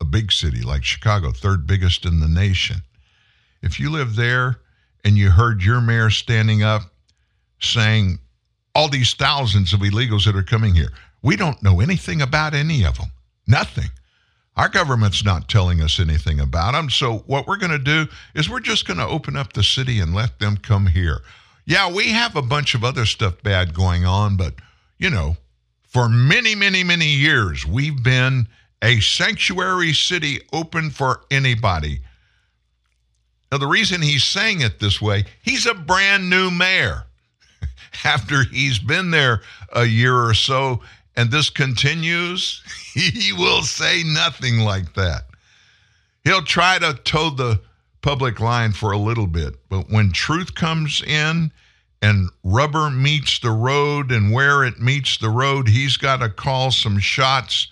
a 0.00 0.04
big 0.04 0.32
city 0.32 0.60
like 0.60 0.84
Chicago, 0.84 1.30
third 1.30 1.66
biggest 1.66 2.04
in 2.04 2.20
the 2.20 2.28
nation, 2.28 2.82
if 3.62 3.80
you 3.80 3.90
lived 3.90 4.16
there 4.16 4.60
and 5.04 5.16
you 5.16 5.30
heard 5.30 5.62
your 5.62 5.80
mayor 5.80 6.10
standing 6.10 6.62
up 6.62 6.82
saying, 7.60 8.18
all 8.74 8.88
these 8.88 9.14
thousands 9.14 9.72
of 9.72 9.80
illegals 9.80 10.24
that 10.24 10.36
are 10.36 10.42
coming 10.42 10.74
here, 10.74 10.92
we 11.22 11.36
don't 11.36 11.62
know 11.62 11.80
anything 11.80 12.20
about 12.20 12.54
any 12.54 12.84
of 12.84 12.98
them. 12.98 13.10
Nothing. 13.46 13.90
Our 14.56 14.68
government's 14.68 15.24
not 15.24 15.48
telling 15.48 15.80
us 15.80 15.98
anything 15.98 16.40
about 16.40 16.72
them. 16.72 16.90
So, 16.90 17.18
what 17.26 17.46
we're 17.46 17.56
going 17.56 17.72
to 17.72 17.78
do 17.78 18.06
is 18.34 18.48
we're 18.48 18.60
just 18.60 18.86
going 18.86 18.98
to 18.98 19.06
open 19.06 19.36
up 19.36 19.52
the 19.52 19.62
city 19.62 20.00
and 20.00 20.14
let 20.14 20.38
them 20.38 20.56
come 20.56 20.86
here. 20.86 21.22
Yeah, 21.66 21.90
we 21.90 22.10
have 22.10 22.36
a 22.36 22.42
bunch 22.42 22.74
of 22.74 22.84
other 22.84 23.06
stuff 23.06 23.42
bad 23.42 23.74
going 23.74 24.04
on, 24.04 24.36
but, 24.36 24.54
you 24.98 25.08
know, 25.08 25.36
for 25.82 26.08
many, 26.08 26.54
many, 26.54 26.84
many 26.84 27.08
years, 27.08 27.66
we've 27.66 28.02
been 28.02 28.48
a 28.82 29.00
sanctuary 29.00 29.94
city 29.94 30.40
open 30.52 30.90
for 30.90 31.22
anybody. 31.30 32.00
Now, 33.50 33.58
the 33.58 33.66
reason 33.66 34.02
he's 34.02 34.24
saying 34.24 34.60
it 34.60 34.78
this 34.80 35.00
way, 35.00 35.24
he's 35.42 35.64
a 35.64 35.74
brand 35.74 36.28
new 36.28 36.50
mayor. 36.50 37.04
After 38.04 38.42
he's 38.42 38.78
been 38.78 39.10
there 39.10 39.40
a 39.72 39.84
year 39.84 40.16
or 40.16 40.34
so, 40.34 40.82
and 41.16 41.30
this 41.30 41.48
continues, 41.48 42.62
he 42.94 43.32
will 43.32 43.62
say 43.62 44.02
nothing 44.04 44.58
like 44.58 44.94
that. 44.94 45.26
He'll 46.24 46.42
try 46.42 46.78
to 46.78 46.94
toe 47.04 47.30
the 47.30 47.60
public 48.04 48.38
line 48.38 48.70
for 48.70 48.92
a 48.92 48.98
little 48.98 49.26
bit, 49.26 49.54
but 49.70 49.88
when 49.88 50.12
truth 50.12 50.54
comes 50.54 51.02
in 51.04 51.50
and 52.02 52.28
rubber 52.42 52.90
meets 52.90 53.38
the 53.38 53.50
road 53.50 54.12
and 54.12 54.30
where 54.30 54.62
it 54.62 54.78
meets 54.78 55.16
the 55.16 55.30
road, 55.30 55.66
he's 55.66 55.96
got 55.96 56.18
to 56.18 56.28
call 56.28 56.70
some 56.70 56.98
shots, 56.98 57.68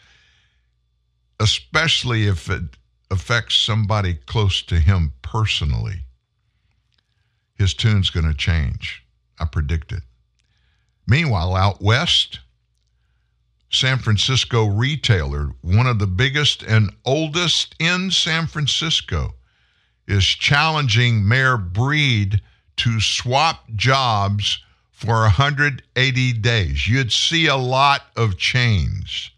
especially 1.39 2.27
if 2.27 2.49
it 2.49 2.63
affects 3.11 3.57
somebody 3.57 4.15
close 4.15 4.63
to 4.63 4.77
him 4.77 5.13
personally. 5.21 6.01
His 7.57 7.75
tune's 7.75 8.09
going 8.09 8.27
to 8.27 8.33
change. 8.33 9.05
I 9.39 9.45
predict 9.45 9.93
it. 9.93 10.03
Meanwhile, 11.07 11.55
out 11.55 11.83
west, 11.83 12.41
San 13.69 13.99
Francisco 13.99 14.65
retailer, 14.65 15.51
one 15.61 15.87
of 15.87 15.99
the 15.99 16.07
biggest 16.07 16.63
and 16.63 16.91
oldest 17.05 17.75
in 17.79 18.11
San 18.11 18.47
Francisco, 18.47 19.35
is 20.07 20.25
challenging 20.25 21.27
Mayor 21.27 21.57
Breed 21.57 22.41
to 22.77 23.01
swap 23.01 23.65
jobs 23.75 24.63
for 24.91 25.21
180 25.23 26.33
days. 26.35 26.89
You'd 26.89 27.13
see 27.13 27.47
a 27.47 27.57
lot 27.57 28.03
of 28.17 28.39
change. 28.39 29.37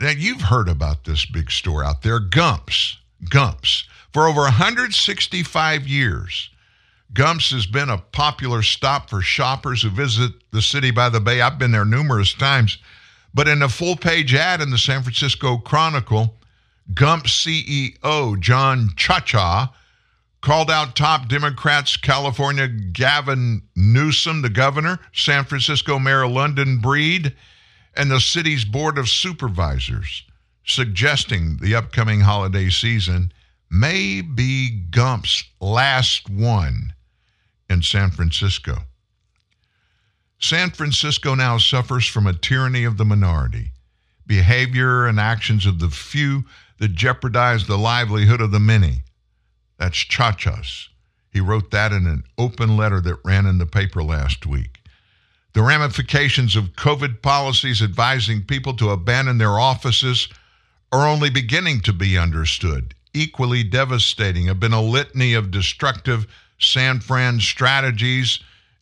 Now, 0.00 0.10
you've 0.10 0.42
heard 0.42 0.68
about 0.68 1.04
this 1.04 1.26
big 1.26 1.50
store 1.50 1.84
out 1.84 2.02
there, 2.02 2.18
Gumps. 2.18 2.98
Gumps. 3.28 3.84
For 4.12 4.26
over 4.26 4.40
165 4.40 5.86
years, 5.86 6.50
Gumps 7.14 7.50
has 7.50 7.66
been 7.66 7.88
a 7.88 7.98
popular 7.98 8.62
stop 8.62 9.08
for 9.08 9.22
shoppers 9.22 9.82
who 9.82 9.90
visit 9.90 10.32
the 10.50 10.62
city 10.62 10.90
by 10.90 11.08
the 11.08 11.20
bay. 11.20 11.40
I've 11.40 11.58
been 11.58 11.72
there 11.72 11.84
numerous 11.84 12.34
times. 12.34 12.78
But 13.34 13.48
in 13.48 13.62
a 13.62 13.68
full 13.68 13.96
page 13.96 14.34
ad 14.34 14.60
in 14.60 14.70
the 14.70 14.78
San 14.78 15.02
Francisco 15.02 15.56
Chronicle, 15.56 16.34
Gumps 16.94 17.44
CEO 17.44 18.40
John 18.40 18.90
Chacha 18.96 19.72
called 20.40 20.70
out 20.70 20.96
top 20.96 21.28
Democrats 21.28 21.96
California 21.96 22.66
Gavin 22.66 23.62
Newsom, 23.76 24.42
the 24.42 24.50
governor, 24.50 24.98
San 25.12 25.44
Francisco 25.44 25.98
Mayor 25.98 26.26
London 26.26 26.78
Breed, 26.78 27.34
and 27.94 28.10
the 28.10 28.20
city's 28.20 28.64
Board 28.64 28.98
of 28.98 29.08
Supervisors, 29.08 30.24
suggesting 30.64 31.58
the 31.58 31.74
upcoming 31.74 32.20
holiday 32.20 32.68
season 32.68 33.32
may 33.70 34.20
be 34.20 34.82
Gump's 34.90 35.44
last 35.60 36.28
one 36.28 36.92
in 37.70 37.82
San 37.82 38.10
Francisco. 38.10 38.78
San 40.38 40.70
Francisco 40.70 41.36
now 41.36 41.56
suffers 41.56 42.06
from 42.06 42.26
a 42.26 42.32
tyranny 42.32 42.82
of 42.82 42.96
the 42.96 43.04
minority, 43.04 43.70
behavior 44.26 45.06
and 45.06 45.20
actions 45.20 45.66
of 45.66 45.78
the 45.78 45.88
few 45.88 46.44
that 46.78 46.94
jeopardize 46.94 47.66
the 47.66 47.78
livelihood 47.78 48.40
of 48.40 48.50
the 48.50 48.60
many. 48.60 49.04
That's 49.78 49.96
Chachas. 49.96 50.88
He 51.30 51.40
wrote 51.40 51.70
that 51.70 51.92
in 51.92 52.06
an 52.06 52.24
open 52.36 52.76
letter 52.76 53.00
that 53.00 53.24
ran 53.24 53.46
in 53.46 53.58
the 53.58 53.66
paper 53.66 54.02
last 54.02 54.46
week. 54.46 54.80
The 55.54 55.62
ramifications 55.62 56.56
of 56.56 56.76
COVID 56.76 57.20
policies 57.22 57.82
advising 57.82 58.42
people 58.42 58.74
to 58.74 58.90
abandon 58.90 59.38
their 59.38 59.58
offices 59.58 60.28
are 60.90 61.06
only 61.06 61.30
beginning 61.30 61.80
to 61.82 61.92
be 61.92 62.16
understood. 62.18 62.94
Equally 63.14 63.62
devastating 63.62 64.46
have 64.46 64.60
been 64.60 64.72
a 64.72 64.82
litany 64.82 65.34
of 65.34 65.50
destructive 65.50 66.26
San 66.58 67.00
Fran 67.00 67.40
strategies, 67.40 68.40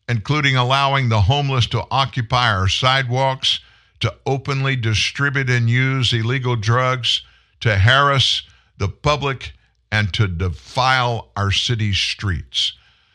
including 0.08 0.56
allowing 0.56 1.08
the 1.08 1.22
homeless 1.22 1.66
to 1.68 1.86
occupy 1.90 2.52
our 2.52 2.68
sidewalks, 2.68 3.60
to 4.00 4.14
openly 4.26 4.76
distribute 4.76 5.50
and 5.50 5.68
use 5.68 6.12
illegal 6.12 6.56
drugs, 6.56 7.22
to 7.60 7.76
harass 7.78 8.42
the 8.78 8.88
public, 8.88 9.52
and 9.92 10.12
to 10.14 10.26
defile 10.26 11.30
our 11.36 11.50
city's 11.50 11.98
streets. 11.98 12.72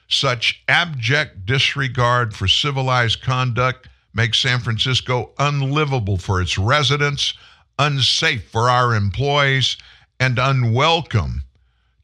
Such 0.07 0.61
abject 0.67 1.45
disregard 1.45 2.35
for 2.35 2.47
civilized 2.47 3.21
conduct 3.21 3.87
makes 4.13 4.39
San 4.39 4.59
Francisco 4.59 5.31
unlivable 5.39 6.17
for 6.17 6.41
its 6.41 6.57
residents, 6.57 7.33
unsafe 7.79 8.49
for 8.49 8.69
our 8.69 8.93
employees, 8.93 9.77
and 10.19 10.37
unwelcome 10.37 11.43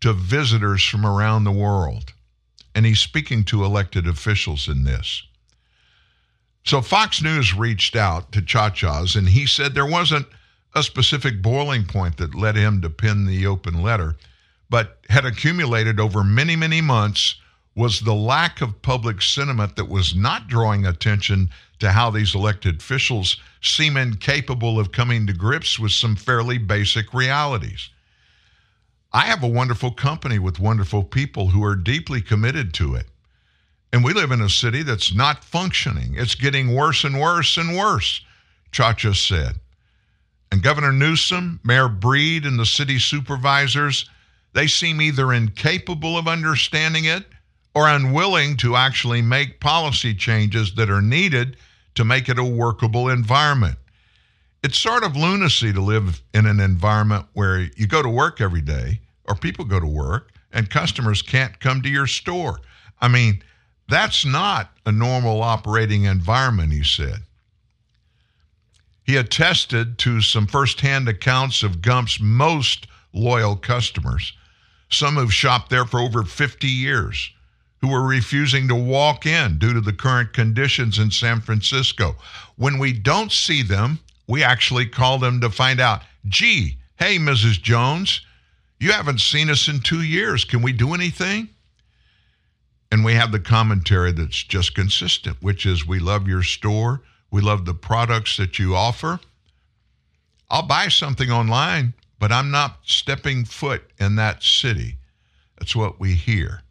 to 0.01 0.13
visitors 0.13 0.83
from 0.83 1.05
around 1.05 1.43
the 1.43 1.51
world. 1.51 2.13
And 2.73 2.85
he's 2.85 2.99
speaking 2.99 3.43
to 3.45 3.63
elected 3.63 4.07
officials 4.07 4.67
in 4.67 4.83
this. 4.83 5.23
So 6.63 6.81
Fox 6.81 7.21
News 7.21 7.53
reached 7.53 7.95
out 7.95 8.31
to 8.31 8.41
Chachas, 8.41 9.15
and 9.15 9.29
he 9.29 9.45
said 9.45 9.73
there 9.73 9.85
wasn't 9.85 10.27
a 10.73 10.83
specific 10.83 11.41
boiling 11.41 11.85
point 11.85 12.17
that 12.17 12.35
led 12.35 12.55
him 12.55 12.81
to 12.81 12.89
pen 12.89 13.25
the 13.25 13.45
open 13.45 13.81
letter, 13.81 14.15
but 14.69 14.99
had 15.09 15.25
accumulated 15.25 15.99
over 15.99 16.23
many, 16.23 16.55
many 16.55 16.81
months 16.81 17.35
was 17.75 18.01
the 18.01 18.13
lack 18.13 18.61
of 18.61 18.81
public 18.81 19.21
sentiment 19.21 19.75
that 19.75 19.89
was 19.89 20.15
not 20.15 20.47
drawing 20.47 20.85
attention 20.85 21.49
to 21.79 21.91
how 21.91 22.09
these 22.09 22.35
elected 22.35 22.77
officials 22.79 23.37
seem 23.61 23.97
incapable 23.97 24.79
of 24.79 24.91
coming 24.91 25.25
to 25.27 25.33
grips 25.33 25.79
with 25.79 25.91
some 25.91 26.15
fairly 26.15 26.57
basic 26.57 27.13
realities. 27.13 27.89
I 29.13 29.21
have 29.25 29.43
a 29.43 29.47
wonderful 29.47 29.91
company 29.91 30.39
with 30.39 30.59
wonderful 30.59 31.03
people 31.03 31.49
who 31.49 31.63
are 31.63 31.75
deeply 31.75 32.21
committed 32.21 32.73
to 32.75 32.95
it. 32.95 33.07
And 33.91 34.03
we 34.03 34.13
live 34.13 34.31
in 34.31 34.41
a 34.41 34.49
city 34.49 34.83
that's 34.83 35.13
not 35.13 35.43
functioning. 35.43 36.15
It's 36.15 36.35
getting 36.35 36.73
worse 36.73 37.03
and 37.03 37.19
worse 37.19 37.57
and 37.57 37.75
worse, 37.75 38.21
Chacha 38.71 39.13
said. 39.13 39.59
And 40.51 40.61
Governor 40.61 40.91
Newsom, 40.91 41.59
Mayor 41.63 41.87
Breed, 41.87 42.45
and 42.45 42.59
the 42.59 42.65
city 42.65 42.99
supervisors, 42.99 44.09
they 44.53 44.67
seem 44.67 45.01
either 45.01 45.31
incapable 45.31 46.17
of 46.17 46.27
understanding 46.27 47.05
it 47.05 47.25
or 47.73 47.87
unwilling 47.87 48.57
to 48.57 48.75
actually 48.75 49.21
make 49.21 49.61
policy 49.61 50.13
changes 50.13 50.75
that 50.75 50.89
are 50.89 51.01
needed 51.01 51.55
to 51.95 52.03
make 52.03 52.27
it 52.27 52.37
a 52.37 52.43
workable 52.43 53.09
environment. 53.09 53.77
It's 54.63 54.77
sort 54.77 55.03
of 55.03 55.15
lunacy 55.15 55.73
to 55.73 55.81
live 55.81 56.21
in 56.33 56.45
an 56.45 56.59
environment 56.59 57.25
where 57.33 57.61
you 57.75 57.87
go 57.87 58.01
to 58.01 58.09
work 58.09 58.41
every 58.41 58.61
day, 58.61 58.99
or 59.27 59.35
people 59.35 59.65
go 59.65 59.79
to 59.79 59.87
work, 59.87 60.31
and 60.51 60.69
customers 60.69 61.21
can't 61.21 61.59
come 61.59 61.81
to 61.81 61.89
your 61.89 62.07
store. 62.07 62.59
I 62.99 63.07
mean, 63.07 63.41
that's 63.87 64.25
not 64.25 64.71
a 64.85 64.91
normal 64.91 65.41
operating 65.41 66.03
environment, 66.03 66.73
he 66.73 66.83
said. 66.83 67.19
He 69.03 69.17
attested 69.17 69.97
to 69.99 70.21
some 70.21 70.47
firsthand 70.47 71.07
accounts 71.07 71.63
of 71.63 71.81
Gump's 71.81 72.19
most 72.19 72.87
loyal 73.13 73.55
customers, 73.55 74.33
some 74.89 75.15
who've 75.15 75.33
shopped 75.33 75.69
there 75.69 75.85
for 75.85 75.99
over 75.99 76.23
50 76.23 76.67
years, 76.67 77.31
who 77.79 77.89
were 77.89 78.05
refusing 78.05 78.67
to 78.67 78.75
walk 78.75 79.25
in 79.25 79.57
due 79.57 79.73
to 79.73 79.81
the 79.81 79.93
current 79.93 80.33
conditions 80.33 80.99
in 80.99 81.11
San 81.11 81.41
Francisco. 81.41 82.15
When 82.55 82.77
we 82.77 82.93
don't 82.93 83.31
see 83.31 83.63
them, 83.63 83.99
we 84.27 84.43
actually 84.43 84.85
call 84.85 85.17
them 85.17 85.41
to 85.41 85.49
find 85.49 85.79
out, 85.79 86.03
gee, 86.27 86.77
hey, 86.97 87.17
Mrs. 87.17 87.61
Jones, 87.61 88.21
you 88.79 88.91
haven't 88.91 89.19
seen 89.19 89.49
us 89.49 89.67
in 89.67 89.79
two 89.79 90.03
years. 90.03 90.45
Can 90.45 90.61
we 90.61 90.71
do 90.73 90.93
anything? 90.93 91.49
And 92.91 93.03
we 93.05 93.13
have 93.13 93.31
the 93.31 93.39
commentary 93.39 94.11
that's 94.11 94.43
just 94.43 94.75
consistent, 94.75 95.37
which 95.41 95.65
is 95.65 95.87
we 95.87 95.99
love 95.99 96.27
your 96.27 96.43
store. 96.43 97.01
We 97.31 97.41
love 97.41 97.65
the 97.65 97.73
products 97.73 98.37
that 98.37 98.59
you 98.59 98.75
offer. 98.75 99.19
I'll 100.49 100.67
buy 100.67 100.89
something 100.89 101.31
online, 101.31 101.93
but 102.19 102.31
I'm 102.31 102.51
not 102.51 102.79
stepping 102.83 103.45
foot 103.45 103.89
in 103.97 104.17
that 104.17 104.43
city. 104.43 104.97
That's 105.57 105.75
what 105.75 105.99
we 105.99 106.13
hear. 106.13 106.61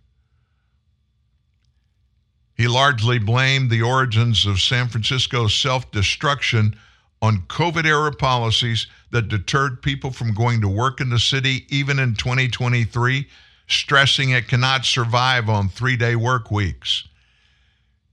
He 2.54 2.68
largely 2.68 3.18
blamed 3.18 3.70
the 3.70 3.80
origins 3.80 4.44
of 4.44 4.60
San 4.60 4.88
Francisco's 4.88 5.54
self 5.54 5.90
destruction 5.90 6.76
on 7.22 7.44
COVID 7.48 7.86
era 7.86 8.12
policies 8.12 8.86
that 9.12 9.28
deterred 9.28 9.80
people 9.80 10.10
from 10.10 10.34
going 10.34 10.60
to 10.60 10.68
work 10.68 11.00
in 11.00 11.08
the 11.08 11.18
city 11.18 11.64
even 11.70 11.98
in 11.98 12.14
2023, 12.14 13.26
stressing 13.66 14.30
it 14.30 14.48
cannot 14.48 14.84
survive 14.84 15.48
on 15.48 15.70
three 15.70 15.96
day 15.96 16.16
work 16.16 16.50
weeks. 16.50 17.04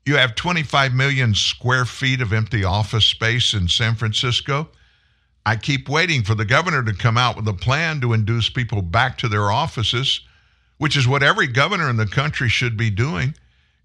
You 0.08 0.16
have 0.16 0.36
25 0.36 0.94
million 0.94 1.36
square 1.36 1.84
feet 1.84 2.22
of 2.22 2.32
empty 2.32 2.64
office 2.64 3.06
space 3.06 3.54
in 3.54 3.68
San 3.68 3.94
Francisco. 3.94 4.70
I 5.46 5.58
keep 5.58 5.90
waiting 5.90 6.24
for 6.24 6.34
the 6.34 6.46
governor 6.46 6.82
to 6.82 6.94
come 6.94 7.18
out 7.18 7.36
with 7.36 7.46
a 7.50 7.54
plan 7.54 8.00
to 8.00 8.14
induce 8.14 8.50
people 8.50 8.82
back 8.82 9.18
to 9.18 9.28
their 9.28 9.52
offices, 9.52 10.22
which 10.78 10.96
is 10.96 11.10
what 11.10 11.24
every 11.24 11.48
governor 11.48 11.90
in 11.90 11.98
the 11.98 12.08
country 12.08 12.48
should 12.48 12.78
be 12.78 12.90
doing. 12.90 13.36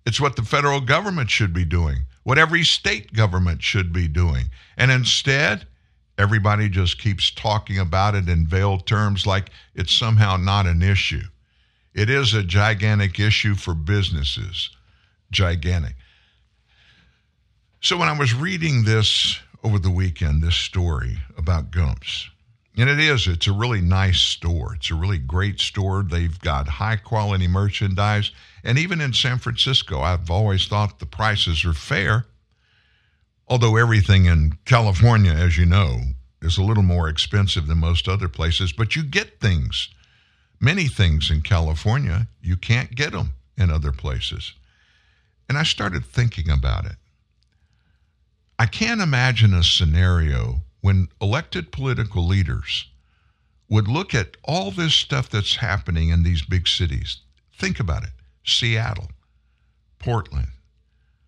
It's 0.06 0.20
what 0.20 0.36
the 0.36 0.44
federal 0.44 0.80
government 0.80 1.28
should 1.28 1.52
be 1.52 1.64
doing, 1.64 2.02
what 2.22 2.38
every 2.38 2.62
state 2.62 3.12
government 3.12 3.64
should 3.64 3.92
be 3.92 4.06
doing. 4.06 4.44
And 4.76 4.92
instead, 4.92 5.66
everybody 6.18 6.68
just 6.68 7.00
keeps 7.00 7.32
talking 7.32 7.80
about 7.80 8.14
it 8.14 8.28
in 8.28 8.46
veiled 8.46 8.86
terms 8.86 9.26
like 9.26 9.50
it's 9.74 9.92
somehow 9.92 10.36
not 10.36 10.68
an 10.68 10.82
issue. 10.82 11.24
It 11.94 12.08
is 12.08 12.32
a 12.32 12.44
gigantic 12.44 13.18
issue 13.18 13.56
for 13.56 13.74
businesses. 13.74 14.70
Gigantic. 15.32 15.96
So 17.84 17.96
when 17.96 18.08
I 18.08 18.16
was 18.16 18.32
reading 18.32 18.84
this 18.84 19.40
over 19.64 19.76
the 19.76 19.90
weekend, 19.90 20.40
this 20.40 20.54
story 20.54 21.18
about 21.36 21.72
Gumps, 21.72 22.30
and 22.76 22.88
it 22.88 23.00
is, 23.00 23.26
it's 23.26 23.48
a 23.48 23.52
really 23.52 23.80
nice 23.80 24.20
store. 24.20 24.76
It's 24.76 24.92
a 24.92 24.94
really 24.94 25.18
great 25.18 25.58
store. 25.58 26.04
They've 26.04 26.38
got 26.42 26.68
high 26.68 26.94
quality 26.94 27.48
merchandise. 27.48 28.30
And 28.62 28.78
even 28.78 29.00
in 29.00 29.12
San 29.12 29.38
Francisco, 29.38 30.00
I've 30.00 30.30
always 30.30 30.68
thought 30.68 31.00
the 31.00 31.06
prices 31.06 31.64
are 31.64 31.74
fair. 31.74 32.26
Although 33.48 33.74
everything 33.74 34.26
in 34.26 34.58
California, 34.64 35.32
as 35.32 35.58
you 35.58 35.66
know, 35.66 36.02
is 36.40 36.58
a 36.58 36.62
little 36.62 36.84
more 36.84 37.08
expensive 37.08 37.66
than 37.66 37.78
most 37.78 38.06
other 38.06 38.28
places, 38.28 38.70
but 38.72 38.94
you 38.94 39.02
get 39.02 39.40
things, 39.40 39.88
many 40.60 40.86
things 40.86 41.32
in 41.32 41.42
California, 41.42 42.28
you 42.40 42.56
can't 42.56 42.94
get 42.94 43.10
them 43.10 43.32
in 43.56 43.72
other 43.72 43.90
places. 43.90 44.52
And 45.48 45.58
I 45.58 45.64
started 45.64 46.04
thinking 46.04 46.48
about 46.48 46.86
it. 46.86 46.94
I 48.58 48.66
can't 48.66 49.00
imagine 49.00 49.54
a 49.54 49.62
scenario 49.62 50.62
when 50.80 51.08
elected 51.20 51.72
political 51.72 52.26
leaders 52.26 52.86
would 53.68 53.88
look 53.88 54.14
at 54.14 54.36
all 54.44 54.70
this 54.70 54.94
stuff 54.94 55.30
that's 55.30 55.56
happening 55.56 56.10
in 56.10 56.22
these 56.22 56.42
big 56.42 56.68
cities. 56.68 57.18
Think 57.56 57.80
about 57.80 58.02
it 58.02 58.10
Seattle, 58.44 59.08
Portland, 59.98 60.48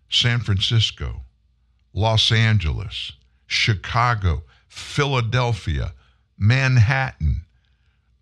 San 0.09 0.39
Francisco, 0.39 1.21
Los 1.93 2.31
Angeles, 2.31 3.13
Chicago, 3.47 4.43
Philadelphia, 4.67 5.93
Manhattan, 6.37 7.45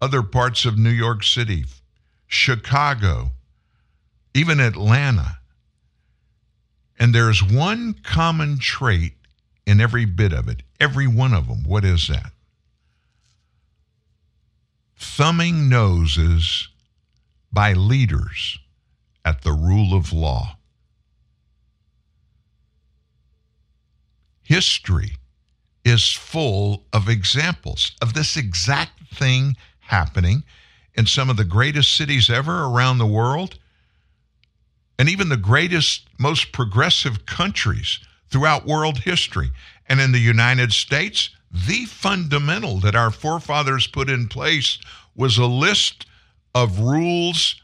other 0.01 0.21
parts 0.21 0.65
of 0.65 0.77
New 0.77 0.89
York 0.89 1.23
City, 1.23 1.65
Chicago, 2.27 3.31
even 4.33 4.59
Atlanta. 4.59 5.39
And 6.99 7.13
there's 7.13 7.43
one 7.43 7.95
common 8.03 8.59
trait 8.59 9.13
in 9.65 9.81
every 9.81 10.05
bit 10.05 10.33
of 10.33 10.47
it, 10.47 10.63
every 10.79 11.07
one 11.07 11.33
of 11.33 11.47
them. 11.47 11.63
What 11.63 11.85
is 11.85 12.07
that? 12.07 12.31
Thumbing 14.95 15.69
noses 15.69 16.69
by 17.51 17.73
leaders 17.73 18.57
at 19.25 19.41
the 19.41 19.53
rule 19.53 19.93
of 19.93 20.11
law. 20.11 20.57
History 24.43 25.17
is 25.85 26.11
full 26.11 26.85
of 26.93 27.09
examples 27.09 27.93
of 28.01 28.13
this 28.13 28.37
exact 28.37 29.13
thing 29.13 29.55
happening 29.79 30.43
in 30.95 31.05
some 31.05 31.29
of 31.29 31.37
the 31.37 31.43
greatest 31.43 31.93
cities 31.93 32.29
ever 32.29 32.65
around 32.65 32.97
the 32.97 33.05
world 33.05 33.59
and 34.99 35.09
even 35.09 35.29
the 35.29 35.37
greatest, 35.37 36.07
most 36.19 36.51
progressive 36.51 37.25
countries 37.25 37.99
throughout 38.29 38.65
world 38.65 38.99
history. 38.99 39.51
And 39.87 39.99
in 39.99 40.11
the 40.11 40.19
United 40.19 40.71
States, 40.71 41.29
the 41.51 41.85
fundamental 41.85 42.79
that 42.79 42.95
our 42.95 43.11
forefathers 43.11 43.87
put 43.87 44.09
in 44.09 44.27
place 44.27 44.79
was 45.15 45.37
a 45.37 45.45
list 45.45 46.05
of 46.55 46.79
rules 46.79 47.61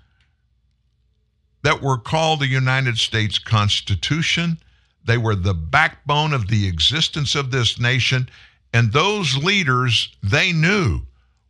that 1.63 1.81
were 1.81 1.97
called 1.97 2.39
the 2.39 2.47
United 2.47 2.97
States 2.97 3.39
Constitution. 3.39 4.57
They 5.03 5.17
were 5.17 5.35
the 5.35 5.53
backbone 5.53 6.33
of 6.33 6.47
the 6.47 6.67
existence 6.67 7.35
of 7.35 7.51
this 7.51 7.79
nation. 7.79 8.29
And 8.73 8.93
those 8.93 9.35
leaders, 9.37 10.15
they 10.21 10.51
knew 10.51 11.01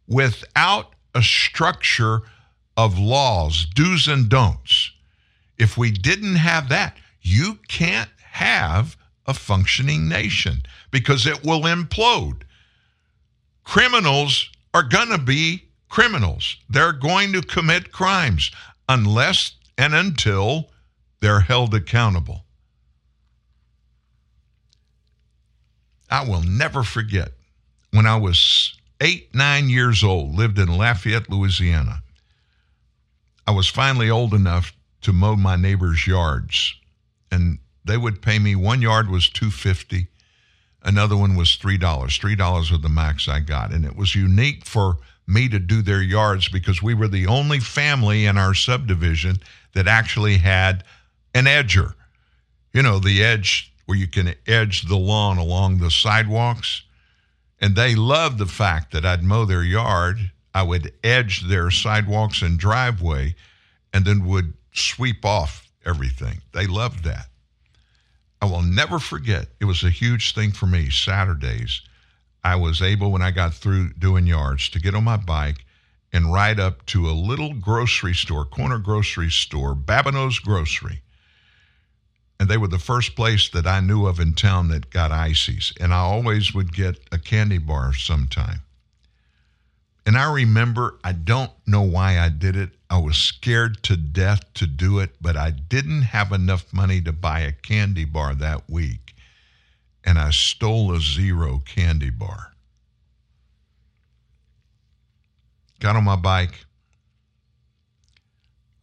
without 0.07 0.93
a 1.13 1.21
structure 1.21 2.21
of 2.77 2.97
laws, 2.97 3.65
do's 3.75 4.07
and 4.07 4.29
don'ts, 4.29 4.91
if 5.59 5.77
we 5.77 5.91
didn't 5.91 6.37
have 6.37 6.69
that, 6.69 6.97
you 7.21 7.59
can't 7.67 8.09
have 8.31 8.97
a 9.27 9.33
functioning 9.33 10.07
nation 10.07 10.63
because 10.89 11.27
it 11.27 11.43
will 11.43 11.61
implode. 11.61 12.41
Criminals 13.63 14.49
are 14.73 14.83
going 14.83 15.09
to 15.09 15.19
be 15.19 15.63
criminals. 15.89 16.57
They're 16.69 16.93
going 16.93 17.33
to 17.33 17.41
commit 17.41 17.91
crimes 17.91 18.49
unless 18.87 19.53
and 19.77 19.93
until 19.93 20.69
they're 21.19 21.41
held 21.41 21.75
accountable. 21.75 22.45
I 26.09 26.27
will 26.27 26.41
never 26.41 26.83
forget 26.83 27.33
when 27.91 28.05
I 28.07 28.15
was 28.15 28.75
eight, 29.01 29.33
nine 29.35 29.69
years 29.69 30.03
old, 30.03 30.35
lived 30.35 30.57
in 30.57 30.75
Lafayette, 30.75 31.29
Louisiana. 31.29 32.01
I 33.45 33.51
was 33.51 33.67
finally 33.67 34.09
old 34.09 34.33
enough 34.33 34.73
to 35.01 35.13
mow 35.13 35.35
my 35.35 35.55
neighbors' 35.55 36.07
yards, 36.07 36.75
and 37.31 37.59
they 37.85 37.97
would 37.97 38.21
pay 38.21 38.39
me. 38.39 38.55
One 38.55 38.81
yard 38.81 39.09
was 39.09 39.29
two 39.29 39.51
fifty, 39.51 40.07
another 40.83 41.15
one 41.15 41.35
was 41.35 41.55
three 41.55 41.77
dollars. 41.77 42.17
Three 42.17 42.35
dollars 42.35 42.71
was 42.71 42.81
the 42.81 42.89
max 42.89 43.27
I 43.27 43.39
got, 43.39 43.71
and 43.71 43.85
it 43.85 43.95
was 43.95 44.15
unique 44.15 44.65
for 44.65 44.97
me 45.27 45.47
to 45.49 45.59
do 45.59 45.81
their 45.81 46.01
yards 46.01 46.49
because 46.49 46.81
we 46.81 46.93
were 46.93 47.07
the 47.07 47.27
only 47.27 47.59
family 47.59 48.25
in 48.25 48.37
our 48.37 48.53
subdivision 48.53 49.37
that 49.73 49.87
actually 49.87 50.37
had 50.37 50.83
an 51.33 51.45
edger. 51.45 51.93
You 52.73 52.81
know, 52.81 52.99
the 52.99 53.23
edge 53.23 53.71
where 53.85 53.97
you 53.97 54.07
can 54.07 54.35
edge 54.45 54.83
the 54.83 54.97
lawn 54.97 55.39
along 55.39 55.77
the 55.77 55.89
sidewalks. 55.89 56.83
And 57.59 57.75
they 57.75 57.95
loved 57.95 58.37
the 58.37 58.45
fact 58.45 58.93
that 58.93 59.03
I'd 59.03 59.23
mow 59.23 59.45
their 59.45 59.63
yard. 59.63 60.31
I 60.53 60.61
would 60.61 60.93
edge 61.03 61.47
their 61.47 61.71
sidewalks 61.71 62.41
and 62.43 62.59
driveway 62.59 63.35
and 63.91 64.05
then 64.05 64.27
would 64.27 64.53
sweep 64.73 65.25
off 65.25 65.69
everything. 65.85 66.41
They 66.53 66.67
loved 66.67 67.03
that. 67.03 67.27
I 68.41 68.45
will 68.45 68.61
never 68.61 68.99
forget, 68.99 69.47
it 69.59 69.65
was 69.65 69.83
a 69.83 69.89
huge 69.89 70.33
thing 70.33 70.51
for 70.51 70.65
me. 70.65 70.89
Saturdays, 70.89 71.81
I 72.43 72.55
was 72.55 72.81
able, 72.81 73.11
when 73.11 73.21
I 73.21 73.31
got 73.31 73.53
through 73.53 73.93
doing 73.93 74.25
yards, 74.25 74.69
to 74.69 74.79
get 74.79 74.95
on 74.95 75.03
my 75.03 75.17
bike 75.17 75.65
and 76.13 76.31
ride 76.31 76.59
up 76.59 76.85
to 76.87 77.09
a 77.09 77.11
little 77.11 77.53
grocery 77.53 78.13
store, 78.13 78.45
corner 78.45 78.79
grocery 78.79 79.29
store, 79.29 79.75
Babineau's 79.75 80.39
Grocery. 80.39 81.01
And 82.39 82.47
they 82.47 82.57
were 82.57 82.69
the 82.69 82.79
first 82.79 83.15
place 83.15 83.49
that 83.49 83.67
I 83.67 83.81
knew 83.81 84.05
of 84.05 84.19
in 84.19 84.33
town 84.33 84.69
that 84.69 84.89
got 84.89 85.11
ices. 85.11 85.73
And 85.79 85.93
I 85.93 85.97
always 85.97 86.53
would 86.53 86.73
get 86.73 86.97
a 87.11 87.19
candy 87.19 87.57
bar 87.57 87.93
sometime. 87.93 88.61
And 90.05 90.17
I 90.17 90.31
remember, 90.31 90.97
I 91.03 91.11
don't 91.11 91.51
know 91.67 91.81
why 91.81 92.17
I 92.17 92.29
did 92.29 92.55
it. 92.55 92.71
I 92.89 92.97
was 92.97 93.17
scared 93.17 93.83
to 93.83 93.95
death 93.95 94.51
to 94.55 94.65
do 94.65 94.99
it, 94.99 95.11
but 95.21 95.37
I 95.37 95.51
didn't 95.51 96.01
have 96.03 96.31
enough 96.31 96.73
money 96.73 97.01
to 97.01 97.11
buy 97.11 97.41
a 97.41 97.51
candy 97.51 98.05
bar 98.05 98.33
that 98.35 98.69
week. 98.69 99.13
And 100.03 100.17
I 100.17 100.31
stole 100.31 100.93
a 100.95 100.99
zero 100.99 101.61
candy 101.65 102.09
bar. 102.09 102.53
Got 105.79 105.95
on 105.95 106.03
my 106.03 106.15
bike, 106.15 106.65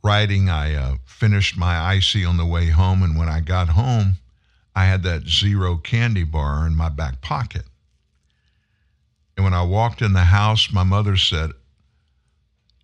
riding. 0.05 0.49
I 0.49 0.75
uh, 0.75 0.97
finished 1.05 1.59
my 1.59 1.77
icy 1.77 2.25
on 2.25 2.37
the 2.37 2.47
way 2.47 2.71
home. 2.71 3.03
And 3.03 3.19
when 3.19 3.29
I 3.29 3.41
got 3.41 3.71
home, 3.71 4.15
I 4.75 4.85
had 4.85 5.03
that 5.03 5.27
zero 5.27 5.79
candy 5.79 6.23
bar 6.23 6.67
in 6.67 6.77
my 6.77 6.89
back 6.89 7.21
pocket. 7.21 7.65
And 9.37 9.45
when 9.45 9.53
I 9.53 9.63
walked 9.63 10.01
in 10.01 10.13
the 10.13 10.21
house, 10.21 10.73
my 10.73 10.85
mother 10.85 11.17
said, 11.17 11.51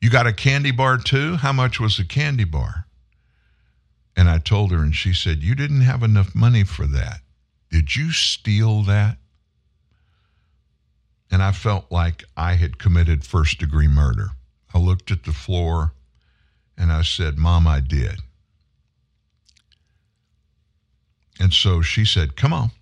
You 0.03 0.11
got 0.11 0.27
a 0.27 0.33
candy 0.33 0.73
bar 0.73 0.99
too? 0.99 1.37
How 1.37 1.53
much 1.53 1.79
was 1.79 1.97
the 1.97 2.05
candy 2.05 2.43
bar? 2.43 2.87
And 4.17 4.29
I 4.29 4.39
told 4.39 4.73
her, 4.73 4.79
and 4.79 4.93
she 4.93 5.13
said, 5.15 5.45
You 5.45 5.55
didn't 5.55 5.83
have 5.83 6.03
enough 6.03 6.35
money 6.35 6.65
for 6.65 6.87
that. 6.87 7.21
Did 7.71 7.95
you 7.95 8.11
steal 8.11 8.83
that? 8.83 9.19
And 11.31 11.41
I 11.41 11.53
felt 11.53 11.91
like 11.93 12.25
I 12.37 12.55
had 12.55 12.81
committed 12.81 13.25
first 13.25 13.61
degree 13.61 13.87
murder. 13.87 14.31
I 14.75 14.79
looked 14.79 15.13
at 15.13 15.23
the 15.23 15.33
floor 15.33 15.93
and 16.77 16.91
I 16.91 17.03
said, 17.03 17.39
Mom, 17.39 17.69
I 17.69 17.79
did. 17.79 18.17
And 21.39 21.55
so 21.55 21.81
she 21.81 22.05
said, 22.05 22.35
Come 22.35 22.53
on. 22.53 22.73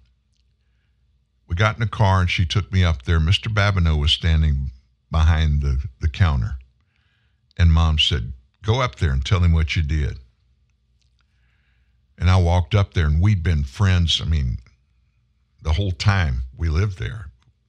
We 1.46 1.54
got 1.54 1.76
in 1.76 1.82
a 1.82 1.86
car 1.86 2.22
and 2.22 2.30
she 2.30 2.46
took 2.46 2.72
me 2.72 2.82
up 2.82 3.02
there. 3.02 3.20
Mr. 3.20 3.52
Babineau 3.52 4.00
was 4.00 4.10
standing 4.10 4.70
behind 5.10 5.60
the, 5.60 5.84
the 6.00 6.08
counter. 6.08 6.56
And 7.60 7.74
mom 7.74 7.98
said, 7.98 8.32
Go 8.62 8.80
up 8.80 8.94
there 8.96 9.12
and 9.12 9.22
tell 9.22 9.40
him 9.40 9.52
what 9.52 9.76
you 9.76 9.82
did. 9.82 10.16
And 12.16 12.30
I 12.30 12.38
walked 12.38 12.74
up 12.74 12.94
there 12.94 13.04
and 13.04 13.20
we'd 13.20 13.42
been 13.42 13.64
friends. 13.64 14.18
I 14.18 14.24
mean, 14.24 14.56
the 15.60 15.74
whole 15.74 15.90
time 15.90 16.44
we 16.56 16.70
lived 16.70 16.98
there. 16.98 17.26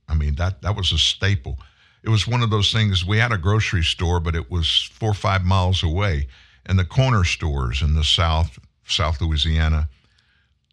I 0.07 0.13
mean, 0.13 0.35
that, 0.35 0.61
that 0.61 0.77
was 0.77 0.93
a 0.93 0.97
staple. 0.97 1.59
It 2.03 2.09
was 2.09 2.26
one 2.26 2.41
of 2.41 2.49
those 2.49 2.72
things. 2.72 3.05
We 3.05 3.18
had 3.18 3.34
a 3.34 3.38
grocery 3.38 3.84
store, 3.84 4.22
but 4.22 4.34
it 4.34 4.49
was 4.49 4.89
four 4.93 5.11
or 5.11 5.13
five 5.13 5.43
miles 5.43 5.84
away. 5.84 6.27
And 6.65 6.80
the 6.80 6.85
corner 6.85 7.26
stores 7.26 7.81
in 7.81 7.93
the 7.93 8.05
South, 8.05 8.59
South 8.85 9.19
Louisiana, 9.19 9.89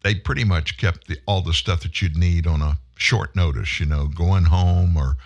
they 0.01 0.15
pretty 0.15 0.45
much 0.45 0.77
kept 0.77 1.09
the, 1.09 1.17
all 1.25 1.41
the 1.41 1.53
stuff 1.53 1.81
that 1.81 2.01
you'd 2.01 2.15
need 2.15 2.47
on 2.47 2.61
a 2.61 2.79
short 2.95 3.35
notice, 3.35 3.81
you 3.81 3.85
know, 3.85 4.07
going 4.07 4.45
home 4.45 4.95
or 4.95 5.17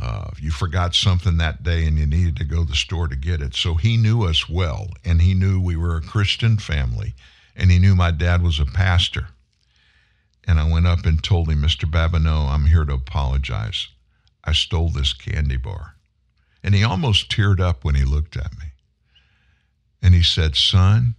uh, 0.00 0.30
you 0.38 0.50
forgot 0.50 0.94
something 0.94 1.38
that 1.38 1.64
day 1.64 1.84
and 1.84 1.98
you 1.98 2.06
needed 2.06 2.36
to 2.36 2.44
go 2.44 2.62
to 2.62 2.70
the 2.70 2.76
store 2.76 3.08
to 3.08 3.16
get 3.16 3.42
it. 3.42 3.54
So 3.54 3.74
he 3.74 3.96
knew 3.96 4.22
us 4.22 4.48
well, 4.48 4.88
and 5.04 5.20
he 5.20 5.34
knew 5.34 5.60
we 5.60 5.76
were 5.76 5.96
a 5.96 6.02
Christian 6.02 6.56
family, 6.56 7.14
and 7.56 7.70
he 7.70 7.78
knew 7.78 7.96
my 7.96 8.12
dad 8.12 8.42
was 8.42 8.60
a 8.60 8.64
pastor. 8.64 9.28
And 10.46 10.60
I 10.60 10.70
went 10.70 10.86
up 10.86 11.04
and 11.04 11.22
told 11.22 11.50
him, 11.50 11.62
Mr. 11.62 11.90
Babineau, 11.90 12.48
I'm 12.48 12.66
here 12.66 12.84
to 12.84 12.94
apologize. 12.94 13.88
I 14.44 14.52
stole 14.52 14.88
this 14.88 15.12
candy 15.12 15.56
bar. 15.56 15.94
And 16.62 16.74
he 16.74 16.84
almost 16.84 17.30
teared 17.30 17.60
up 17.60 17.84
when 17.84 17.96
he 17.96 18.04
looked 18.04 18.36
at 18.36 18.52
me. 18.52 18.66
And 20.00 20.14
he 20.14 20.22
said, 20.22 20.56
Son, 20.56 21.16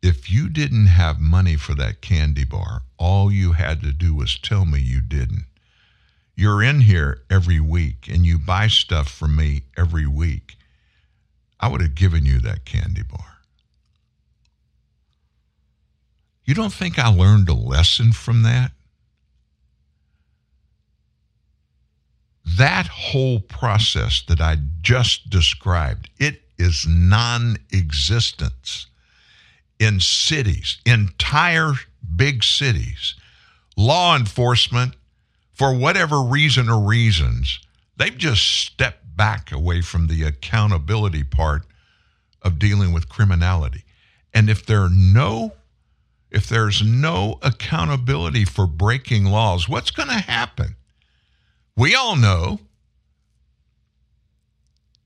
if 0.00 0.30
you 0.30 0.48
didn't 0.48 0.86
have 0.86 1.20
money 1.20 1.56
for 1.56 1.74
that 1.74 2.00
candy 2.00 2.44
bar, 2.44 2.82
all 2.98 3.32
you 3.32 3.52
had 3.52 3.82
to 3.82 3.92
do 3.92 4.14
was 4.14 4.38
tell 4.38 4.64
me 4.64 4.80
you 4.80 5.00
didn't. 5.00 5.46
You're 6.42 6.64
in 6.64 6.80
here 6.80 7.22
every 7.30 7.60
week 7.60 8.08
and 8.10 8.26
you 8.26 8.36
buy 8.36 8.66
stuff 8.66 9.08
from 9.08 9.36
me 9.36 9.62
every 9.76 10.08
week. 10.08 10.56
I 11.60 11.68
would 11.68 11.80
have 11.80 11.94
given 11.94 12.26
you 12.26 12.40
that 12.40 12.64
candy 12.64 13.04
bar. 13.04 13.38
You 16.44 16.54
don't 16.54 16.72
think 16.72 16.98
I 16.98 17.06
learned 17.06 17.48
a 17.48 17.54
lesson 17.54 18.10
from 18.10 18.42
that? 18.42 18.72
That 22.58 22.88
whole 22.88 23.38
process 23.38 24.24
that 24.26 24.40
I 24.40 24.56
just 24.80 25.30
described, 25.30 26.10
it 26.18 26.42
is 26.58 26.84
non-existence 26.88 28.88
in 29.78 30.00
cities, 30.00 30.78
entire 30.84 31.74
big 32.16 32.42
cities. 32.42 33.14
Law 33.76 34.16
enforcement, 34.16 34.96
for 35.52 35.74
whatever 35.74 36.22
reason 36.22 36.68
or 36.68 36.80
reasons, 36.80 37.60
they've 37.96 38.16
just 38.16 38.42
stepped 38.42 39.16
back 39.16 39.52
away 39.52 39.82
from 39.82 40.06
the 40.06 40.22
accountability 40.24 41.22
part 41.22 41.62
of 42.40 42.58
dealing 42.58 42.92
with 42.92 43.08
criminality. 43.08 43.84
And 44.34 44.48
if 44.48 44.64
there 44.66 44.82
are 44.82 44.90
no 44.90 45.52
if 46.30 46.48
there's 46.48 46.82
no 46.82 47.38
accountability 47.42 48.46
for 48.46 48.66
breaking 48.66 49.26
laws, 49.26 49.68
what's 49.68 49.90
going 49.90 50.08
to 50.08 50.14
happen? 50.14 50.76
We 51.76 51.94
all 51.94 52.16
know 52.16 52.58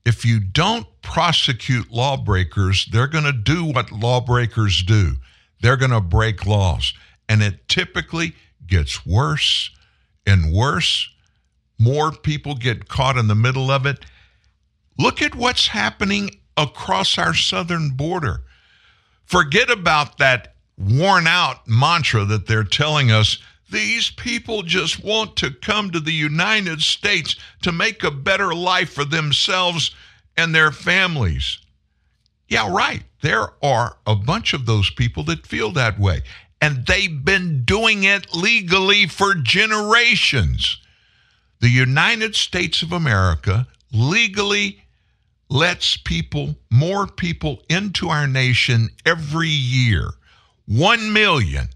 if 0.05 0.23
you 0.23 0.39
don't 0.39 0.87
prosecute 1.01 1.91
lawbreakers, 1.91 2.87
they're 2.93 3.07
going 3.07 3.25
to 3.25 3.33
do 3.33 3.65
what 3.65 3.91
lawbreakers 3.91 4.83
do. 4.83 5.17
They're 5.61 5.75
going 5.75 5.91
to 5.91 5.99
break 5.99 6.45
laws. 6.45 6.93
And 7.27 7.43
it 7.43 7.67
typically 7.67 8.33
gets 8.65 9.05
worse 9.05 9.71
and 10.27 10.53
worse. 10.53 11.09
More 11.79 12.11
people 12.11 12.55
get 12.55 12.87
caught 12.87 13.17
in 13.17 13.27
the 13.27 13.35
middle 13.35 13.71
of 13.71 13.85
it. 13.85 14.05
Look 14.99 15.21
at 15.21 15.35
what's 15.35 15.67
happening 15.67 16.39
across 16.55 17.17
our 17.17 17.33
southern 17.33 17.91
border. 17.91 18.43
Forget 19.25 19.69
about 19.69 20.17
that 20.17 20.55
worn 20.77 21.27
out 21.27 21.67
mantra 21.67 22.25
that 22.25 22.47
they're 22.47 22.63
telling 22.63 23.11
us 23.11 23.39
these 23.69 24.11
people 24.11 24.63
just 24.63 25.03
want 25.03 25.35
to 25.37 25.51
come 25.51 25.91
to 25.91 25.99
the 25.99 26.13
United 26.13 26.81
States 26.81 27.35
to 27.63 27.71
make 27.71 28.03
a 28.03 28.11
better 28.11 28.53
life 28.53 28.93
for 28.93 29.03
themselves 29.03 29.91
and 30.37 30.55
their 30.55 30.71
families. 30.71 31.59
Yeah, 32.47 32.71
right. 32.71 33.03
There 33.21 33.49
are 33.61 33.97
a 34.05 34.15
bunch 34.15 34.53
of 34.53 34.65
those 34.65 34.89
people 34.89 35.23
that 35.23 35.45
feel 35.45 35.71
that 35.73 35.99
way. 35.99 36.21
And 36.61 36.85
they've 36.85 37.23
been 37.23 37.63
doing 37.63 38.03
it 38.03 38.33
legally 38.35 39.07
for 39.07 39.35
generations. 39.35 40.79
The 41.59 41.69
United 41.69 42.35
States 42.35 42.81
of 42.81 42.91
America 42.91 43.67
legally 43.91 44.83
lets 45.49 45.97
people, 45.97 46.55
more 46.69 47.07
people 47.07 47.61
into 47.69 48.09
our 48.09 48.27
nation 48.27 48.89
every 49.05 49.49
year. 49.49 50.09
One 50.65 51.13
million 51.13 51.69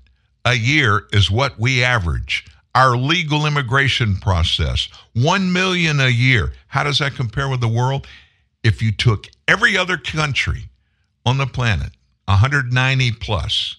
a 0.45 0.55
year 0.55 1.07
is 1.11 1.31
what 1.31 1.59
we 1.59 1.83
average. 1.83 2.45
Our 2.73 2.95
legal 2.95 3.45
immigration 3.45 4.17
process, 4.17 4.87
one 5.13 5.51
million 5.51 5.99
a 5.99 6.09
year. 6.09 6.53
How 6.67 6.83
does 6.83 6.99
that 6.99 7.15
compare 7.15 7.49
with 7.49 7.61
the 7.61 7.67
world? 7.67 8.07
If 8.63 8.81
you 8.81 8.91
took 8.91 9.27
every 9.47 9.77
other 9.77 9.97
country 9.97 10.69
on 11.25 11.37
the 11.37 11.47
planet, 11.47 11.91
190 12.25 13.11
plus, 13.13 13.77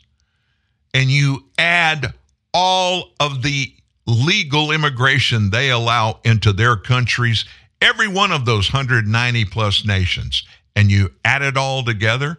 and 0.95 1.11
you 1.11 1.45
add 1.59 2.15
all 2.53 3.11
of 3.19 3.43
the 3.43 3.73
legal 4.07 4.73
immigration 4.73 5.51
they 5.51 5.71
allow 5.71 6.21
into 6.25 6.53
their 6.53 6.77
countries, 6.77 7.45
every 7.81 8.09
one 8.09 8.33
of 8.33 8.45
those 8.45 8.73
190 8.73 9.45
plus 9.47 9.85
nations, 9.87 10.45
and 10.77 10.91
you 10.91 11.11
add 11.25 11.43
it 11.43 11.57
all 11.57 11.85
together, 11.85 12.39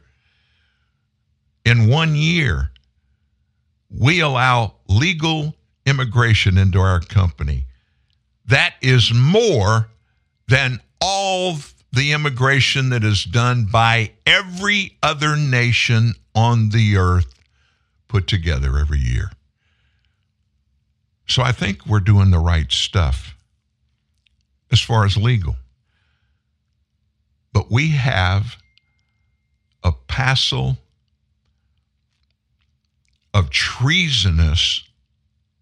in 1.66 1.88
one 1.88 2.16
year, 2.16 2.72
we 3.90 4.20
allow 4.20 4.76
legal 4.88 5.56
immigration 5.86 6.58
into 6.58 6.80
our 6.80 7.00
company. 7.00 7.66
That 8.46 8.76
is 8.82 9.14
more 9.14 9.90
than 10.48 10.82
all 11.00 11.58
the 11.94 12.12
immigration 12.12 12.90
that 12.90 13.04
is 13.04 13.24
done 13.24 13.66
by 13.66 14.12
every 14.26 14.98
other 15.02 15.38
nation 15.38 16.14
on 16.36 16.70
the 16.70 16.98
earth 16.98 17.33
put 18.14 18.28
together 18.28 18.78
every 18.78 19.00
year. 19.00 19.32
So 21.28 21.42
I 21.42 21.52
think 21.52 21.88
we're 21.88 22.00
doing 22.00 22.30
the 22.30 22.38
right 22.38 22.72
stuff 22.72 23.36
as 24.72 24.80
far 24.80 25.04
as 25.04 25.18
legal. 25.18 25.56
But 27.54 27.72
we 27.72 27.88
have 27.94 28.58
a 29.84 29.92
passel 30.08 30.78
of 33.34 33.50
treasonous 33.50 34.84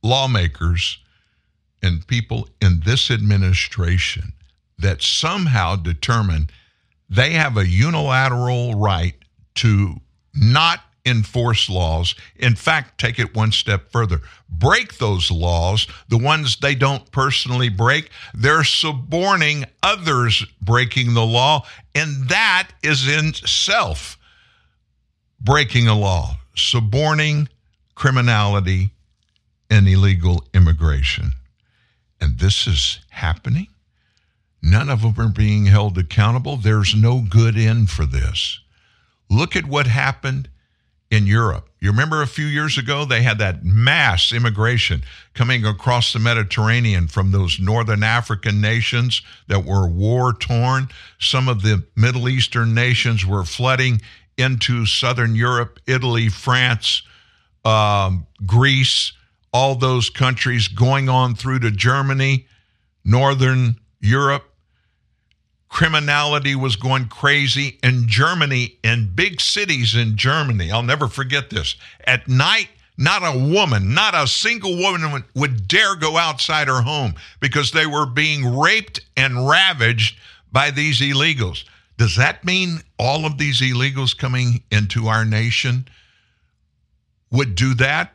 lawmakers 0.04 0.98
and 1.82 2.06
people 2.06 2.50
in 2.62 2.82
this 2.86 3.10
administration 3.10 4.34
that 4.78 5.02
somehow 5.02 5.78
determine 5.78 6.50
they 7.10 7.32
have 7.32 7.56
a 7.56 7.66
unilateral 7.66 8.76
right 8.76 9.16
to 9.56 9.96
not 10.36 10.82
enforce 11.06 11.70
laws. 11.70 12.16
In 12.36 12.56
fact, 12.56 13.00
take 13.00 13.20
it 13.20 13.36
one 13.36 13.52
step 13.52 13.92
further. 13.92 14.22
Break 14.50 14.98
those 14.98 15.32
laws, 15.32 15.88
the 16.10 16.18
ones 16.18 16.58
they 16.58 16.76
don't 16.76 17.10
personally 17.12 17.70
break. 17.70 18.10
They're 18.34 18.64
suborning 18.64 19.66
others 19.82 20.46
breaking 20.62 21.14
the 21.14 21.26
law, 21.26 21.66
and 21.96 22.30
that 22.30 22.70
is 22.84 23.08
in 23.08 23.30
itself 23.30 24.18
breaking 25.40 25.88
a 25.88 25.98
law, 25.98 26.38
suborning 26.56 27.50
criminality 27.96 28.92
and 29.70 29.88
illegal 29.88 30.44
immigration. 30.54 31.32
And 32.20 32.38
this 32.38 32.68
is 32.68 33.00
happening. 33.10 33.68
None 34.62 34.90
of 34.90 35.02
them 35.02 35.16
are 35.18 35.30
being 35.30 35.66
held 35.66 35.98
accountable. 35.98 36.58
There's 36.58 36.94
no 36.94 37.22
good 37.28 37.58
end 37.58 37.90
for 37.90 38.06
this. 38.06 38.60
Look 39.30 39.56
at 39.56 39.66
what 39.66 39.88
happened 39.88 40.50
in 41.12 41.28
Europe. 41.28 41.70
You 41.82 41.92
remember 41.92 42.22
a 42.22 42.28
few 42.28 42.46
years 42.46 42.78
ago, 42.78 43.04
they 43.04 43.22
had 43.22 43.38
that 43.40 43.66
mass 43.66 44.32
immigration 44.32 45.04
coming 45.34 45.66
across 45.66 46.14
the 46.14 46.20
Mediterranean 46.20 47.08
from 47.08 47.32
those 47.32 47.60
northern 47.60 48.02
African 48.02 48.62
nations 48.62 49.22
that 49.48 49.66
were 49.66 49.88
war 49.88 50.32
torn. 50.34 50.88
Some 51.20 51.50
of 51.50 51.64
the 51.64 51.84
Middle 51.98 52.30
Eastern 52.30 52.74
nations 52.74 53.26
were 53.26 53.44
flooding 53.44 54.02
into 54.38 54.86
southern 54.86 55.36
Europe, 55.36 55.80
Italy, 55.86 56.30
France, 56.30 57.04
um, 57.66 58.26
Greece, 58.46 59.12
all 59.52 59.76
those 59.76 60.10
countries 60.10 60.70
going 60.70 61.10
on 61.10 61.36
through 61.36 61.60
to 61.60 61.72
Germany, 61.72 62.48
northern 63.04 63.76
Europe. 64.00 64.46
Criminality 65.72 66.54
was 66.54 66.76
going 66.76 67.08
crazy 67.08 67.80
in 67.82 68.08
Germany, 68.08 68.78
in 68.84 69.12
big 69.16 69.40
cities 69.40 69.96
in 69.96 70.18
Germany. 70.18 70.70
I'll 70.72 70.84
never 70.84 71.08
forget 71.08 71.50
this. 71.50 71.76
At 72.06 72.28
night, 72.28 72.68
Not 72.98 73.24
a 73.24 73.38
woman, 73.38 73.96
not 73.96 74.14
a 74.14 74.28
single 74.28 74.78
woman 74.78 75.24
would, 75.34 75.68
dare 75.68 75.96
go 75.96 76.18
outside 76.18 76.68
her 76.68 76.82
home 76.82 77.16
because 77.40 77.72
they 77.72 77.88
were 77.88 78.06
being 78.06 78.60
raped 78.60 79.00
and 79.18 79.48
ravaged 79.48 80.20
by 80.52 80.70
these 80.70 81.00
illegals. 81.00 81.64
Does 81.98 82.16
that 82.18 82.46
mean 82.46 82.82
all 83.00 83.26
of 83.26 83.38
these 83.40 83.62
illegals 83.62 84.16
coming 84.16 84.62
into 84.70 85.08
our 85.08 85.26
nation 85.26 85.88
would 87.32 87.56
do 87.56 87.74
that? 87.76 88.14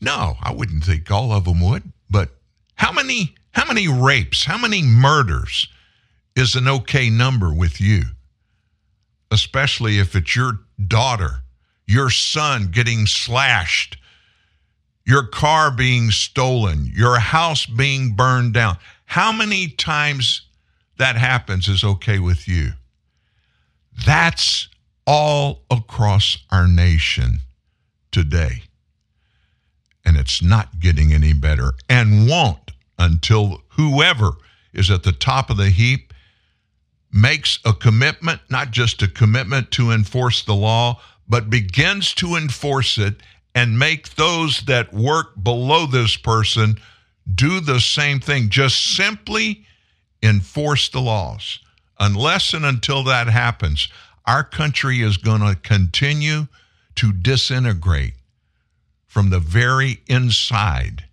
No, 0.00 0.36
I 0.42 0.52
wouldn't 0.52 0.84
think 0.84 1.10
all 1.10 1.30
of 1.30 1.44
them 1.44 1.60
would. 1.60 1.84
But 2.10 2.30
how 2.74 2.92
many 2.92 3.34
how 3.52 3.66
many 3.66 3.86
rapes, 3.88 4.44
how 4.46 4.58
many 4.58 4.82
murders 4.82 5.68
is 6.38 6.54
an 6.54 6.68
okay 6.68 7.10
number 7.10 7.52
with 7.52 7.80
you? 7.80 8.02
Especially 9.32 9.98
if 9.98 10.14
it's 10.14 10.36
your 10.36 10.60
daughter, 10.86 11.42
your 11.86 12.10
son 12.10 12.70
getting 12.70 13.06
slashed, 13.06 13.98
your 15.04 15.26
car 15.26 15.72
being 15.72 16.10
stolen, 16.10 16.90
your 16.94 17.18
house 17.18 17.66
being 17.66 18.14
burned 18.14 18.54
down. 18.54 18.76
How 19.04 19.32
many 19.32 19.68
times 19.68 20.42
that 20.96 21.16
happens 21.16 21.66
is 21.66 21.82
okay 21.82 22.20
with 22.20 22.46
you? 22.46 22.70
That's 24.06 24.68
all 25.06 25.64
across 25.70 26.38
our 26.52 26.68
nation 26.68 27.40
today. 28.12 28.62
And 30.04 30.16
it's 30.16 30.40
not 30.40 30.78
getting 30.78 31.12
any 31.12 31.32
better 31.32 31.72
and 31.88 32.28
won't 32.28 32.70
until 32.96 33.62
whoever 33.70 34.32
is 34.72 34.88
at 34.90 35.02
the 35.02 35.12
top 35.12 35.50
of 35.50 35.56
the 35.56 35.70
heap 35.70 36.07
makes 37.12 37.58
a 37.64 37.72
commitment, 37.72 38.40
not 38.50 38.70
just 38.70 39.02
a 39.02 39.08
commitment 39.08 39.70
to 39.72 39.90
enforce 39.90 40.44
the 40.44 40.54
law, 40.54 41.00
but 41.28 41.50
begins 41.50 42.14
to 42.14 42.36
enforce 42.36 42.98
it 42.98 43.16
and 43.54 43.78
make 43.78 44.14
those 44.14 44.62
that 44.62 44.92
work 44.92 45.32
below 45.42 45.86
this 45.86 46.16
person 46.16 46.78
do 47.34 47.60
the 47.60 47.80
same 47.80 48.20
thing. 48.20 48.48
Just 48.48 48.96
simply 48.96 49.64
enforce 50.22 50.88
the 50.88 51.00
laws. 51.00 51.58
Unless 51.98 52.54
and 52.54 52.64
until 52.64 53.02
that 53.04 53.26
happens, 53.26 53.88
our 54.26 54.44
country 54.44 55.00
is 55.00 55.16
going 55.16 55.40
to 55.40 55.56
continue 55.56 56.46
to 56.96 57.12
disintegrate 57.12 58.14
from 59.06 59.30
the 59.30 59.40
very 59.40 60.02
inside. 60.06 61.04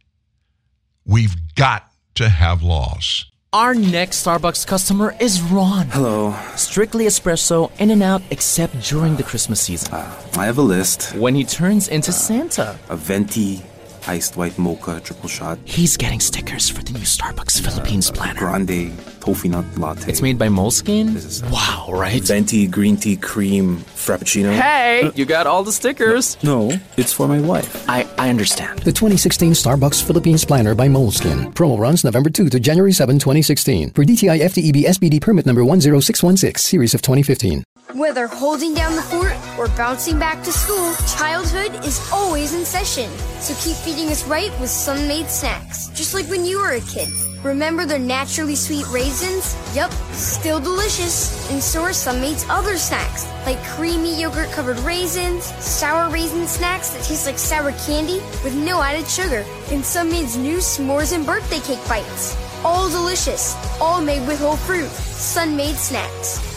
We've 1.05 1.55
got 1.55 1.91
to 2.15 2.29
have 2.29 2.61
laws. 2.61 3.25
Our 3.55 3.73
next 3.73 4.25
Starbucks 4.25 4.67
customer 4.67 5.15
is 5.21 5.41
Ron. 5.41 5.87
Hello. 5.87 6.35
Strictly 6.57 7.05
espresso, 7.05 7.71
in 7.79 7.89
and 7.89 8.03
out, 8.03 8.21
except 8.29 8.81
during 8.81 9.15
the 9.15 9.23
Christmas 9.23 9.61
season. 9.61 9.93
Uh, 9.93 10.13
I 10.35 10.43
have 10.45 10.57
a 10.57 10.61
list. 10.61 11.15
When 11.15 11.35
he 11.35 11.45
turns 11.45 11.87
into 11.87 12.11
Santa. 12.11 12.77
A 12.89 12.97
venti 12.97 13.63
iced 14.07 14.37
white 14.37 14.57
mocha 14.57 14.99
triple 15.03 15.29
shot. 15.29 15.57
He's 15.65 15.97
getting 15.97 16.19
stickers 16.19 16.69
for 16.69 16.83
the 16.83 16.93
new 16.93 17.05
Starbucks 17.05 17.61
Philippines 17.61 18.09
uh, 18.09 18.13
planner. 18.13 18.39
Grande 18.39 18.91
toffee 19.19 19.49
nut 19.49 19.65
latte. 19.77 20.09
It's 20.09 20.21
made 20.21 20.37
by 20.37 20.47
Moleskine? 20.47 21.15
Uh, 21.15 21.49
wow, 21.51 21.87
right? 21.91 22.21
Venti 22.21 22.67
green 22.67 22.97
tea 22.97 23.17
cream 23.17 23.77
frappuccino. 23.77 24.53
Hey, 24.53 25.03
uh, 25.03 25.11
you 25.15 25.25
got 25.25 25.47
all 25.47 25.63
the 25.63 25.71
stickers. 25.71 26.41
No, 26.43 26.71
it's 26.97 27.13
for 27.13 27.27
my 27.27 27.39
wife. 27.39 27.87
I, 27.89 28.07
I 28.17 28.29
understand. 28.29 28.79
The 28.79 28.91
2016 28.91 29.53
Starbucks 29.53 30.03
Philippines 30.03 30.45
Planner 30.45 30.75
by 30.75 30.87
Moleskine. 30.87 31.53
Promo 31.53 31.77
runs 31.77 32.03
November 32.03 32.29
2 32.29 32.49
to 32.49 32.59
January 32.59 32.93
7, 32.93 33.17
2016. 33.19 33.91
For 33.91 34.03
DTI 34.03 34.41
FTEB 34.41 34.83
SBD 34.83 35.21
permit 35.21 35.45
number 35.45 35.61
10616, 35.63 36.59
series 36.61 36.93
of 36.93 37.01
2015. 37.01 37.63
Whether 37.93 38.27
holding 38.27 38.73
down 38.73 38.95
the 38.95 39.01
fort 39.03 39.35
or 39.59 39.67
bouncing 39.77 40.17
back 40.17 40.43
to 40.43 40.51
school, 40.51 40.93
childhood 41.17 41.85
is 41.85 42.01
always 42.11 42.53
in 42.53 42.65
session. 42.65 43.09
So 43.39 43.53
keep 43.63 43.77
feeding 43.77 44.11
us 44.11 44.27
right 44.27 44.51
with 44.59 44.69
Sun-Maid 44.69 45.27
snacks, 45.27 45.87
just 45.89 46.13
like 46.13 46.25
when 46.25 46.45
you 46.45 46.57
were 46.59 46.73
a 46.73 46.81
kid. 46.81 47.09
Remember 47.43 47.85
their 47.85 47.99
naturally 47.99 48.55
sweet 48.55 48.85
raisins? 48.89 49.55
Yup, 49.75 49.91
still 50.13 50.59
delicious. 50.59 51.49
And 51.51 51.61
so 51.61 51.83
are 51.83 51.93
Sun-Maid's 51.93 52.45
other 52.49 52.75
snacks, 52.75 53.27
like 53.45 53.63
creamy 53.63 54.19
yogurt-covered 54.19 54.79
raisins, 54.79 55.45
sour 55.63 56.09
raisin 56.09 56.47
snacks 56.47 56.89
that 56.89 57.03
taste 57.03 57.27
like 57.27 57.37
sour 57.37 57.71
candy 57.85 58.19
with 58.43 58.55
no 58.55 58.81
added 58.81 59.07
sugar, 59.07 59.45
and 59.71 59.85
Sun-Maid's 59.85 60.37
new 60.37 60.57
s'mores 60.57 61.13
and 61.13 61.25
birthday 61.25 61.59
cake 61.59 61.87
bites. 61.87 62.35
All 62.65 62.89
delicious, 62.89 63.55
all 63.79 64.01
made 64.01 64.27
with 64.27 64.39
whole 64.39 64.57
fruit. 64.57 64.89
Sun-Maid 64.89 65.75
snacks. 65.75 66.54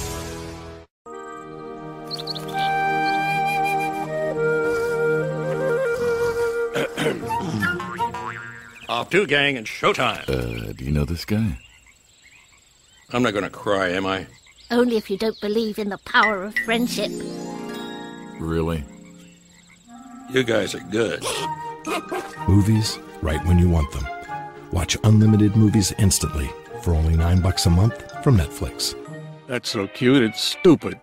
Off 8.89 9.11
to 9.11 9.27
gang 9.27 9.59
and 9.59 9.67
showtime. 9.67 10.27
Uh, 10.31 10.73
do 10.73 10.83
you 10.83 10.91
know 10.91 11.05
this 11.05 11.27
guy? 11.27 11.59
I'm 13.13 13.23
not 13.23 13.35
gonna 13.35 13.51
cry, 13.51 13.91
am 13.91 14.07
I? 14.07 14.27
Only 14.71 14.97
if 14.97 15.11
you 15.11 15.19
don't 15.19 15.39
believe 15.43 15.79
in 15.79 15.91
the 15.91 15.99
power 15.99 16.45
of 16.45 16.55
friendship. 16.61 17.11
Really? 18.39 18.83
You 20.31 20.43
guys 20.43 20.75
are 20.75 20.81
good. 20.91 21.23
Movies 22.49 22.99
right 23.21 23.45
when 23.47 23.59
you 23.59 23.69
want 23.69 23.93
them. 23.93 24.07
Watch 24.73 24.97
unlimited 25.05 25.55
movies 25.55 25.93
instantly 25.99 26.51
for 26.81 26.95
only 26.95 27.15
nine 27.15 27.43
bucks 27.43 27.67
a 27.67 27.71
month 27.71 28.23
from 28.25 28.39
Netflix. 28.39 28.95
That's 29.49 29.69
so 29.69 29.87
cute, 29.87 30.23
it's 30.23 30.43
stupid. 30.43 30.99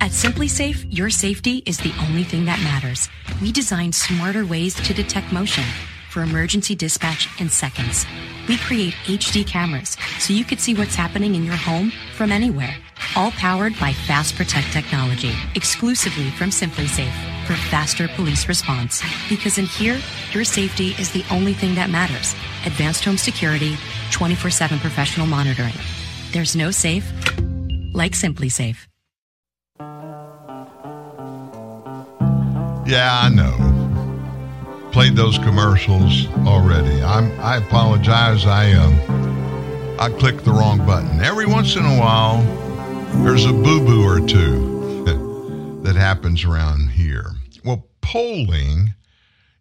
At 0.00 0.12
SimpliSafe, 0.12 0.86
your 0.88 1.10
safety 1.10 1.62
is 1.66 1.76
the 1.76 1.92
only 2.08 2.24
thing 2.24 2.46
that 2.46 2.58
matters. 2.60 3.10
We 3.42 3.52
design 3.52 3.92
smarter 3.92 4.46
ways 4.46 4.74
to 4.76 4.94
detect 4.94 5.30
motion 5.30 5.64
for 6.10 6.22
emergency 6.22 6.74
dispatch 6.74 7.28
in 7.40 7.48
seconds. 7.48 8.04
We 8.48 8.58
create 8.58 8.94
HD 9.04 9.46
cameras 9.46 9.96
so 10.18 10.32
you 10.32 10.44
could 10.44 10.60
see 10.60 10.74
what's 10.74 10.94
happening 10.94 11.34
in 11.34 11.44
your 11.44 11.56
home 11.56 11.92
from 12.16 12.32
anywhere. 12.32 12.74
All 13.16 13.30
powered 13.30 13.78
by 13.78 13.92
Fast 13.92 14.36
Protect 14.36 14.72
technology, 14.72 15.32
exclusively 15.54 16.30
from 16.30 16.50
SimpliSafe 16.50 17.46
for 17.46 17.54
faster 17.70 18.08
police 18.08 18.48
response. 18.48 19.02
Because 19.28 19.58
in 19.58 19.66
here, 19.66 19.98
your 20.32 20.44
safety 20.44 20.88
is 20.98 21.10
the 21.10 21.24
only 21.30 21.54
thing 21.54 21.74
that 21.76 21.90
matters. 21.90 22.34
Advanced 22.66 23.04
home 23.04 23.16
security, 23.16 23.76
24 24.10 24.50
7 24.50 24.78
professional 24.80 25.26
monitoring. 25.26 25.74
There's 26.32 26.54
no 26.54 26.70
safe 26.70 27.10
like 27.92 28.12
SimpliSafe. 28.12 28.86
Yeah, 32.86 33.20
I 33.22 33.28
know. 33.28 33.69
Played 34.92 35.14
those 35.14 35.38
commercials 35.38 36.26
already. 36.46 37.00
I'm 37.00 37.38
I 37.40 37.56
apologize. 37.56 38.44
I 38.44 38.72
um 38.72 39.96
I 40.00 40.10
clicked 40.10 40.44
the 40.44 40.50
wrong 40.50 40.84
button. 40.84 41.20
Every 41.20 41.46
once 41.46 41.76
in 41.76 41.84
a 41.84 41.98
while 41.98 42.42
there's 43.22 43.44
a 43.44 43.52
boo-boo 43.52 44.04
or 44.04 44.20
two 44.26 45.04
that 45.84 45.94
happens 45.94 46.44
around 46.44 46.90
here. 46.90 47.32
Well, 47.64 47.86
polling 48.00 48.94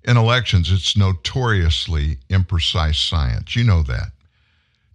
in 0.04 0.18
elections, 0.18 0.72
it's 0.72 0.98
notoriously 0.98 2.18
imprecise 2.30 2.96
science. 2.96 3.56
You 3.56 3.66
know 3.66 3.84
that. 3.84 4.12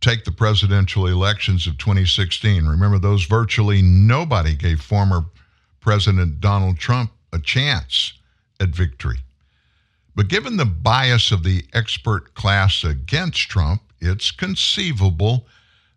Take 0.00 0.24
the 0.24 0.32
presidential 0.32 1.06
elections 1.06 1.66
of 1.68 1.78
2016. 1.78 2.66
Remember 2.66 2.98
those 2.98 3.24
virtually 3.24 3.82
nobody 3.82 4.56
gave 4.56 4.80
former 4.80 5.26
President 5.80 6.40
Donald 6.40 6.78
Trump 6.78 7.12
a 7.32 7.38
chance 7.38 8.14
at 8.60 8.70
victory. 8.70 9.23
But 10.14 10.28
given 10.28 10.56
the 10.56 10.64
bias 10.64 11.32
of 11.32 11.42
the 11.42 11.64
expert 11.72 12.34
class 12.34 12.84
against 12.84 13.48
Trump, 13.48 13.82
it's 14.00 14.30
conceivable 14.30 15.46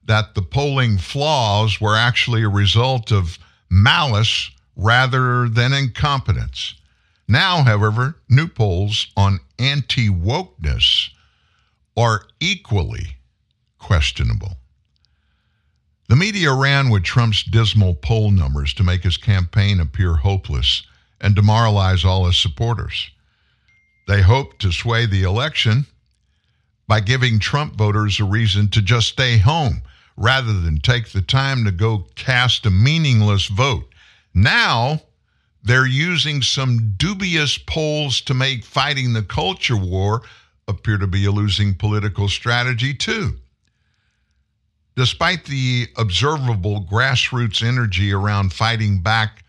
that 0.05 0.33
the 0.33 0.41
polling 0.41 0.97
flaws 0.97 1.79
were 1.79 1.95
actually 1.95 2.41
a 2.43 2.49
result 2.49 3.11
of 3.11 3.37
malice 3.69 4.49
rather 4.75 5.49
than 5.49 5.73
incompetence. 5.73 6.75
Now, 7.27 7.63
however, 7.63 8.15
new 8.29 8.47
polls 8.47 9.07
on 9.17 9.39
anti 9.59 10.09
wokeness 10.09 11.09
are 11.97 12.25
equally 12.39 13.17
questionable. 13.79 14.57
The 16.07 16.15
media 16.15 16.53
ran 16.53 16.89
with 16.89 17.03
Trump's 17.03 17.43
dismal 17.43 17.95
poll 17.95 18.31
numbers 18.31 18.73
to 18.75 18.83
make 18.83 19.03
his 19.03 19.17
campaign 19.17 19.81
appear 19.81 20.15
hopeless 20.15 20.83
and 21.19 21.35
demoralize 21.35 22.05
all 22.05 22.25
his 22.25 22.37
supporters. 22.37 23.11
They 24.07 24.21
hoped 24.21 24.61
to 24.61 24.71
sway 24.71 25.05
the 25.05 25.23
election 25.23 25.85
by 26.87 27.01
giving 27.01 27.39
Trump 27.39 27.75
voters 27.75 28.19
a 28.19 28.23
reason 28.23 28.69
to 28.69 28.81
just 28.81 29.09
stay 29.09 29.37
home 29.37 29.83
rather 30.15 30.53
than 30.53 30.79
take 30.79 31.11
the 31.11 31.21
time 31.21 31.65
to 31.65 31.71
go 31.71 32.07
cast 32.15 32.65
a 32.65 32.71
meaningless 32.71 33.47
vote. 33.47 33.93
Now, 34.33 35.01
they're 35.61 35.85
using 35.85 36.41
some 36.41 36.93
dubious 36.95 37.57
polls 37.57 38.21
to 38.21 38.33
make 38.33 38.63
fighting 38.63 39.11
the 39.11 39.23
culture 39.23 39.75
war 39.75 40.21
appear 40.67 40.97
to 40.97 41.07
be 41.07 41.25
a 41.25 41.31
losing 41.31 41.75
political 41.75 42.29
strategy, 42.29 42.93
too. 42.93 43.37
Despite 44.95 45.45
the 45.45 45.89
observable 45.97 46.81
grassroots 46.81 47.61
energy 47.61 48.11
around 48.13 48.53
fighting 48.53 48.99
back 49.01 49.43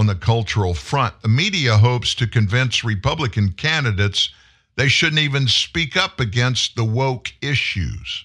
on 0.00 0.06
the 0.06 0.14
cultural 0.14 0.72
front. 0.72 1.20
The 1.20 1.28
media 1.28 1.76
hopes 1.76 2.14
to 2.14 2.26
convince 2.26 2.82
Republican 2.82 3.52
candidates 3.52 4.30
they 4.76 4.88
shouldn't 4.88 5.20
even 5.20 5.46
speak 5.46 5.94
up 5.94 6.18
against 6.18 6.74
the 6.74 6.86
woke 6.86 7.34
issues. 7.42 8.24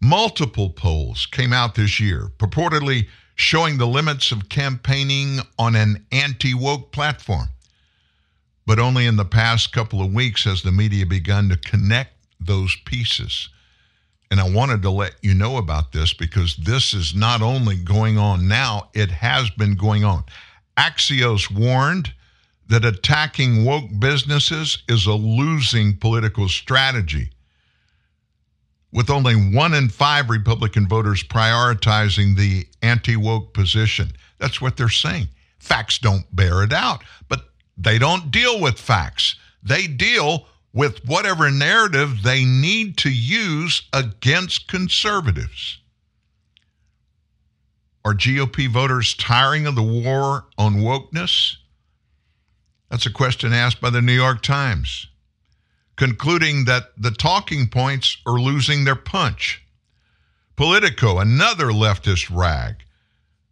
Multiple 0.00 0.70
polls 0.70 1.26
came 1.26 1.52
out 1.52 1.76
this 1.76 2.00
year 2.00 2.32
purportedly 2.36 3.06
showing 3.36 3.78
the 3.78 3.86
limits 3.86 4.32
of 4.32 4.48
campaigning 4.48 5.38
on 5.56 5.76
an 5.76 6.04
anti 6.10 6.52
woke 6.52 6.90
platform. 6.90 7.50
But 8.66 8.80
only 8.80 9.06
in 9.06 9.14
the 9.14 9.24
past 9.24 9.70
couple 9.70 10.02
of 10.02 10.12
weeks 10.12 10.42
has 10.44 10.62
the 10.62 10.72
media 10.72 11.06
begun 11.06 11.48
to 11.50 11.56
connect 11.56 12.14
those 12.40 12.76
pieces. 12.84 13.50
And 14.30 14.40
I 14.40 14.50
wanted 14.50 14.82
to 14.82 14.90
let 14.90 15.14
you 15.22 15.34
know 15.34 15.58
about 15.58 15.92
this 15.92 16.12
because 16.12 16.56
this 16.56 16.94
is 16.94 17.14
not 17.14 17.42
only 17.42 17.76
going 17.76 18.18
on 18.18 18.48
now, 18.48 18.88
it 18.94 19.10
has 19.10 19.50
been 19.50 19.76
going 19.76 20.04
on. 20.04 20.24
Axios 20.76 21.50
warned 21.50 22.12
that 22.68 22.84
attacking 22.84 23.64
woke 23.64 23.90
businesses 23.98 24.82
is 24.88 25.06
a 25.06 25.12
losing 25.12 25.96
political 25.96 26.48
strategy. 26.48 27.30
With 28.92 29.10
only 29.10 29.34
one 29.34 29.74
in 29.74 29.88
five 29.88 30.30
Republican 30.30 30.88
voters 30.88 31.22
prioritizing 31.22 32.36
the 32.36 32.66
anti 32.82 33.16
woke 33.16 33.52
position. 33.52 34.12
That's 34.38 34.60
what 34.60 34.76
they're 34.76 34.88
saying. 34.88 35.28
Facts 35.58 35.98
don't 35.98 36.24
bear 36.34 36.62
it 36.62 36.72
out, 36.72 37.02
but 37.28 37.50
they 37.76 37.98
don't 37.98 38.30
deal 38.30 38.60
with 38.60 38.78
facts. 38.78 39.36
They 39.62 39.86
deal 39.86 40.46
with 40.74 41.06
whatever 41.06 41.50
narrative 41.50 42.22
they 42.24 42.44
need 42.44 42.98
to 42.98 43.10
use 43.10 43.82
against 43.92 44.68
conservatives. 44.68 45.78
Are 48.04 48.12
GOP 48.12 48.68
voters 48.68 49.14
tiring 49.14 49.66
of 49.66 49.76
the 49.76 49.82
war 49.82 50.46
on 50.58 50.74
wokeness? 50.74 51.56
That's 52.90 53.06
a 53.06 53.12
question 53.12 53.52
asked 53.52 53.80
by 53.80 53.90
the 53.90 54.02
New 54.02 54.12
York 54.12 54.42
Times, 54.42 55.06
concluding 55.96 56.64
that 56.66 56.90
the 56.98 57.12
talking 57.12 57.68
points 57.68 58.18
are 58.26 58.38
losing 58.38 58.84
their 58.84 58.96
punch. 58.96 59.64
Politico, 60.56 61.18
another 61.18 61.66
leftist 61.66 62.34
rag, 62.34 62.84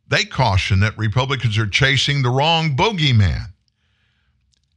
they 0.09 0.24
caution 0.24 0.81
that 0.81 0.99
Republicans 0.99 1.57
are 1.57 1.66
chasing 1.66 2.23
the 2.23 2.31
wrong 2.31 2.77
bogeyman. 2.77 3.52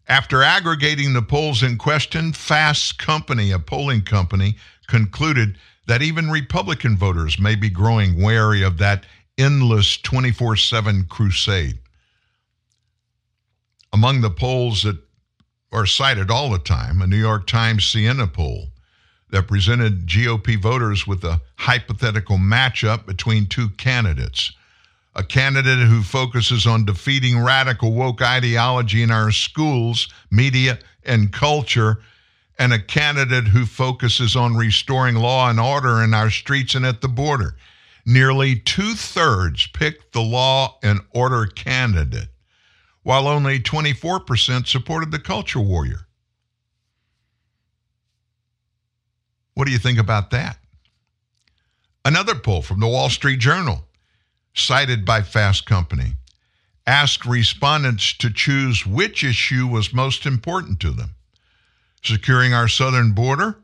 After 0.07 0.44
aggregating 0.44 1.14
the 1.14 1.22
polls 1.22 1.64
in 1.64 1.77
question, 1.77 2.32
Fast 2.32 2.99
Company, 2.99 3.52
a 3.52 3.60
polling 3.60 4.03
company, 4.03 4.56
concluded 4.88 5.57
that 5.88 6.02
even 6.02 6.30
Republican 6.30 6.95
voters 6.95 7.40
may 7.40 7.56
be 7.56 7.69
growing 7.69 8.22
wary 8.22 8.61
of 8.61 8.77
that 8.77 9.06
endless 9.38 9.98
24 9.98 10.57
7 10.57 11.06
crusade. 11.06 11.80
Among 13.91 14.22
the 14.22 14.30
polls 14.30 14.84
that 14.84 14.98
are 15.72 15.86
cited 15.86 16.30
all 16.30 16.52
the 16.52 16.60
time, 16.60 17.02
a 17.02 17.07
New 17.07 17.18
York 17.18 17.48
Times 17.48 17.86
Siena 17.86 18.27
poll 18.27 18.69
that 19.32 19.48
presented 19.48 20.07
GOP 20.07 20.61
voters 20.61 21.07
with 21.07 21.23
a 21.23 21.41
hypothetical 21.57 22.38
matchup 22.38 23.06
between 23.06 23.48
two 23.48 23.69
candidates. 23.69 24.53
A 25.16 25.24
candidate 25.24 25.88
who 25.88 26.04
focuses 26.04 26.68
on 26.68 26.86
defeating 26.86 27.40
radical 27.40 27.94
woke 27.94 28.22
ideology 28.22 29.02
in 29.02 29.12
our 29.12 29.32
schools, 29.32 30.10
media, 30.30 30.78
and 31.04 31.32
culture, 31.32 32.00
and 32.60 32.74
a 32.74 32.82
candidate 32.82 33.48
who 33.48 33.66
focuses 33.66 34.36
on 34.36 34.56
restoring 34.56 35.16
law 35.16 35.50
and 35.50 35.60
order 35.60 36.04
in 36.04 36.14
our 36.14 36.30
streets 36.30 36.76
and 36.76 36.86
at 36.86 37.02
the 37.02 37.08
border. 37.08 37.56
Nearly 38.06 38.58
two 38.58 38.94
thirds 38.94 39.68
picked 39.68 40.14
the 40.14 40.22
law 40.22 40.78
and 40.84 41.00
order 41.12 41.46
candidate 41.46 42.30
while 43.04 43.28
only 43.28 43.60
24% 43.60 44.68
supported 44.68 45.12
the 45.12 45.20
culture 45.20 45.60
warrior. 45.60 46.08
What 49.54 49.66
do 49.66 49.72
you 49.72 49.78
think 49.78 50.00
about 50.00 50.32
that? 50.32 50.58
Another 52.04 52.36
poll 52.36 52.62
from 52.62 52.80
the 52.80 52.88
Wall 52.88 53.10
Street 53.10 53.40
Journal, 53.40 53.85
cited 54.56 55.06
by 55.06 55.22
Fast 55.22 55.65
Company, 55.65 56.14
asked 56.88 57.26
respondents 57.26 58.14
to 58.18 58.32
choose 58.32 58.86
which 58.86 59.23
issue 59.23 59.68
was 59.68 59.94
most 59.94 60.26
important 60.26 60.80
to 60.80 60.91
them 60.91 61.11
securing 62.03 62.53
our 62.53 62.68
southern 62.68 63.11
border 63.14 63.57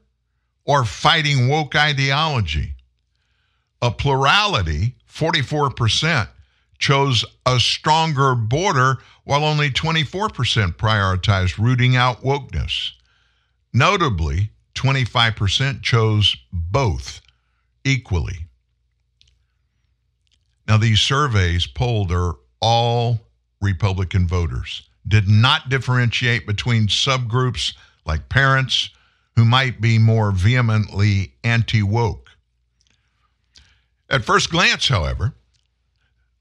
or 0.66 0.84
fighting 0.84 1.48
woke 1.48 1.76
ideology. 1.76 2.74
A 3.82 3.92
plurality, 3.92 4.96
44%, 5.08 6.28
chose 6.80 7.24
a 7.46 7.60
stronger 7.60 8.34
border 8.34 8.98
while 9.24 9.44
only 9.44 9.70
24% 9.70 10.76
prioritized 10.76 11.58
rooting 11.58 11.96
out 11.96 12.24
wokeness. 12.24 12.92
Notably, 13.72 14.50
25% 14.74 15.84
chose 15.84 16.36
both 16.52 17.22
equally. 17.84 18.48
Now, 20.68 20.78
these 20.78 21.02
surveys 21.02 21.68
polled 21.68 22.12
are 22.12 22.36
all 22.62 23.20
Republican 23.62 24.28
voters, 24.28 24.84
did 25.08 25.28
not 25.28 25.70
differentiate 25.70 26.48
between 26.48 26.88
subgroups 26.88 27.74
like 28.06 28.30
parents 28.30 28.90
who 29.36 29.46
might 29.46 29.82
be 29.82 29.98
more 29.98 30.32
vehemently 30.32 31.34
anti 31.44 31.84
woke. 31.84 32.30
At 34.10 34.26
first 34.26 34.50
glance, 34.50 34.88
however, 34.88 35.34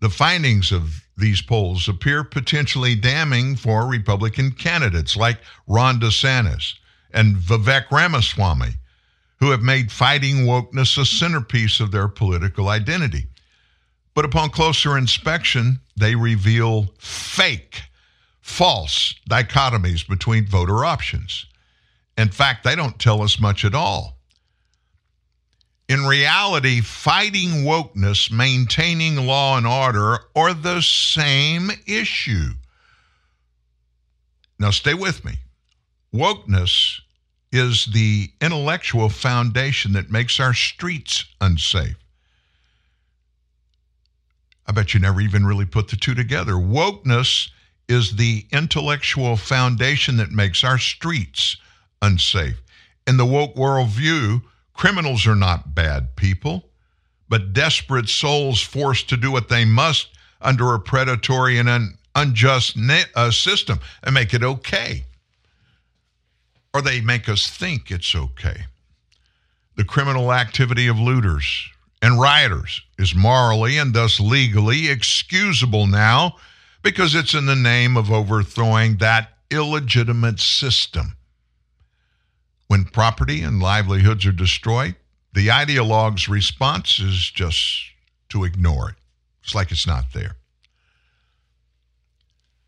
the 0.01 0.11
findings 0.11 0.73
of 0.73 1.05
these 1.17 1.43
polls 1.43 1.89
appear 1.89 2.25
potentially 2.25 2.95
damning 2.95 3.55
for 3.55 3.87
Republican 3.87 4.51
candidates 4.53 5.17
like 5.17 5.39
Ron 5.67 6.01
DeSantis 6.01 6.75
and 7.13 7.37
Vivek 7.37 7.91
Ramaswamy, 7.91 8.75
who 9.39 9.51
have 9.51 9.63
made 9.63 9.93
fighting 9.93 10.47
wokeness 10.47 10.99
a 10.99 11.05
centerpiece 11.05 11.81
of 11.81 11.91
their 11.91 12.09
political 12.09 12.69
identity. 12.69 13.27
But 14.15 14.25
upon 14.25 14.51
closer 14.51 14.99
inspection, 14.99 15.81
they 15.97 16.15
reveal 16.15 16.93
fake, 16.99 17.83
false 18.41 19.15
dichotomies 19.29 20.07
between 20.07 20.47
voter 20.47 20.85
options. 20.85 21.47
In 22.19 22.29
fact, 22.29 22.65
they 22.65 22.75
don't 22.75 22.99
tell 22.99 23.23
us 23.23 23.41
much 23.41 23.65
at 23.65 23.75
all. 23.75 24.19
In 25.89 26.07
reality, 26.07 26.81
fighting 26.81 27.65
wokeness, 27.65 28.31
maintaining 28.31 29.27
law 29.27 29.57
and 29.57 29.67
order 29.67 30.19
are 30.37 30.55
the 30.55 30.83
same 30.83 31.71
issue. 31.87 32.51
Now, 34.59 34.71
stay 34.71 34.95
with 34.95 35.25
me. 35.25 35.39
Wokeness 36.15 37.01
is 37.51 37.87
the 37.87 38.31
intellectual 38.41 39.09
foundation 39.09 39.93
that 39.95 40.11
makes 40.11 40.39
our 40.39 40.55
streets 40.55 41.25
unsafe. 41.41 41.97
I 44.71 44.73
bet 44.73 44.95
you 44.95 45.01
never 45.01 45.21
even 45.21 45.45
really 45.45 45.67
put 45.67 45.89
the 45.89 45.97
two 45.97 46.15
together. 46.15 46.53
Wokeness 46.53 47.51
is 47.89 48.15
the 48.15 48.47
intellectual 48.53 49.37
foundation 49.37 50.17
that 50.19 50.31
makes 50.31 50.63
our 50.63 50.79
streets 50.79 51.57
unsafe. 52.01 52.63
In 53.05 53.17
the 53.17 53.27
woke 53.27 53.57
worldview, 53.57 54.43
criminals 54.73 55.27
are 55.27 55.35
not 55.35 55.75
bad 55.75 56.15
people, 56.15 56.69
but 57.29 57.53
desperate 57.53 58.09
souls 58.09 58.61
forced 58.61 59.09
to 59.09 59.17
do 59.17 59.33
what 59.33 59.49
they 59.49 59.65
must 59.65 60.11
under 60.41 60.73
a 60.73 60.79
predatory 60.79 61.59
and 61.59 61.69
an 61.69 61.99
unjust 62.15 62.77
uh, 63.17 63.33
system 63.33 63.81
and 64.05 64.15
make 64.15 64.33
it 64.33 64.45
okay. 64.45 65.05
Or 66.73 66.81
they 66.81 67.01
make 67.01 67.29
us 67.29 67.49
think 67.49 67.91
it's 67.91 68.15
okay. 68.15 68.67
The 69.75 69.85
criminal 69.85 70.33
activity 70.33 70.87
of 70.87 70.97
looters 70.97 71.69
and 72.03 72.21
rioters 72.21 72.83
is 72.99 73.15
morally 73.15 73.79
and 73.79 73.93
thus 73.93 74.19
legally 74.21 74.89
excusable 74.89 75.87
now 75.87 76.37
because 76.83 77.15
it's 77.15 77.35
in 77.35 77.47
the 77.47 77.57
name 77.57 77.97
of 77.97 78.11
overthrowing 78.11 78.97
that 78.97 79.31
illegitimate 79.51 80.41
system. 80.41 81.17
When 82.69 82.85
property 82.85 83.43
and 83.43 83.61
livelihoods 83.61 84.25
are 84.25 84.33
destroyed, 84.33 84.95
the 85.33 85.51
ideologue's 85.51 86.29
response 86.29 86.99
is 86.99 87.31
just 87.31 87.91
to 88.31 88.45
ignore 88.45 88.91
it. 88.91 88.97
It's 89.43 89.55
like 89.55 89.71
it's 89.71 89.87
not 89.87 90.05
there. 90.15 90.37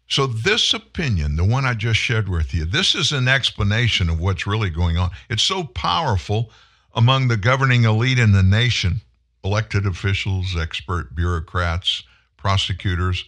So, 0.08 0.26
this 0.26 0.74
opinion, 0.74 1.36
the 1.36 1.44
one 1.44 1.64
I 1.64 1.72
just 1.72 1.98
shared 1.98 2.28
with 2.28 2.52
you, 2.52 2.66
this 2.66 2.94
is 2.94 3.12
an 3.12 3.28
explanation 3.28 4.10
of 4.10 4.20
what's 4.20 4.46
really 4.46 4.68
going 4.68 4.98
on. 4.98 5.10
It's 5.30 5.42
so 5.42 5.64
powerful 5.64 6.50
among 6.94 7.28
the 7.28 7.38
governing 7.38 7.84
elite 7.84 8.18
in 8.18 8.32
the 8.32 8.42
nation 8.42 9.00
elected 9.44 9.86
officials, 9.86 10.56
expert 10.56 11.14
bureaucrats, 11.14 12.02
prosecutors. 12.36 13.24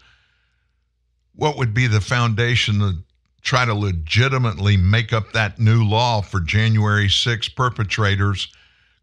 What 1.34 1.56
would 1.56 1.74
be 1.74 1.86
the 1.86 2.00
foundation 2.00 2.78
to 2.78 2.94
try 3.42 3.64
to 3.64 3.74
legitimately 3.74 4.76
make 4.76 5.12
up 5.12 5.32
that 5.32 5.58
new 5.58 5.84
law 5.84 6.22
for 6.22 6.40
January 6.40 7.08
6 7.08 7.48
perpetrators 7.50 8.48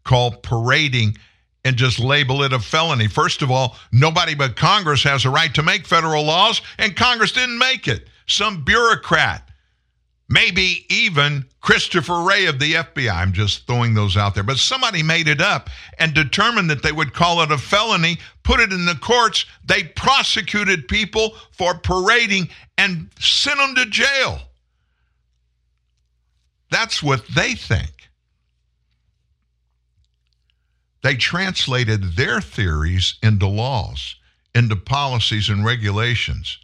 called 0.04 0.42
parading 0.42 1.16
and 1.64 1.76
just 1.76 2.00
label 2.00 2.42
it 2.42 2.52
a 2.52 2.58
felony. 2.58 3.06
First 3.06 3.40
of 3.42 3.50
all, 3.50 3.76
nobody 3.92 4.34
but 4.34 4.56
Congress 4.56 5.04
has 5.04 5.24
a 5.24 5.30
right 5.30 5.54
to 5.54 5.62
make 5.62 5.86
federal 5.86 6.24
laws, 6.24 6.60
and 6.78 6.96
Congress 6.96 7.30
didn't 7.32 7.58
make 7.58 7.86
it. 7.86 8.08
Some 8.26 8.64
bureaucrat, 8.64 9.48
maybe 10.32 10.86
even 10.88 11.44
Christopher 11.60 12.22
Wray 12.22 12.46
of 12.46 12.58
the 12.58 12.72
FBI. 12.72 13.14
I'm 13.14 13.32
just 13.34 13.66
throwing 13.66 13.92
those 13.92 14.16
out 14.16 14.34
there. 14.34 14.42
But 14.42 14.56
somebody 14.56 15.02
made 15.02 15.28
it 15.28 15.42
up 15.42 15.68
and 15.98 16.14
determined 16.14 16.70
that 16.70 16.82
they 16.82 16.90
would 16.90 17.12
call 17.12 17.42
it 17.42 17.52
a 17.52 17.58
felony, 17.58 18.16
put 18.42 18.58
it 18.58 18.72
in 18.72 18.86
the 18.86 18.94
courts. 18.94 19.44
They 19.64 19.84
prosecuted 19.84 20.88
people 20.88 21.36
for 21.50 21.76
parading 21.78 22.48
and 22.78 23.10
sent 23.20 23.58
them 23.58 23.74
to 23.74 23.86
jail. 23.86 24.40
That's 26.70 27.02
what 27.02 27.26
they 27.28 27.54
think. 27.54 27.90
They 31.02 31.16
translated 31.16 32.16
their 32.16 32.40
theories 32.40 33.16
into 33.22 33.46
laws, 33.46 34.16
into 34.54 34.76
policies 34.76 35.50
and 35.50 35.62
regulations 35.64 36.58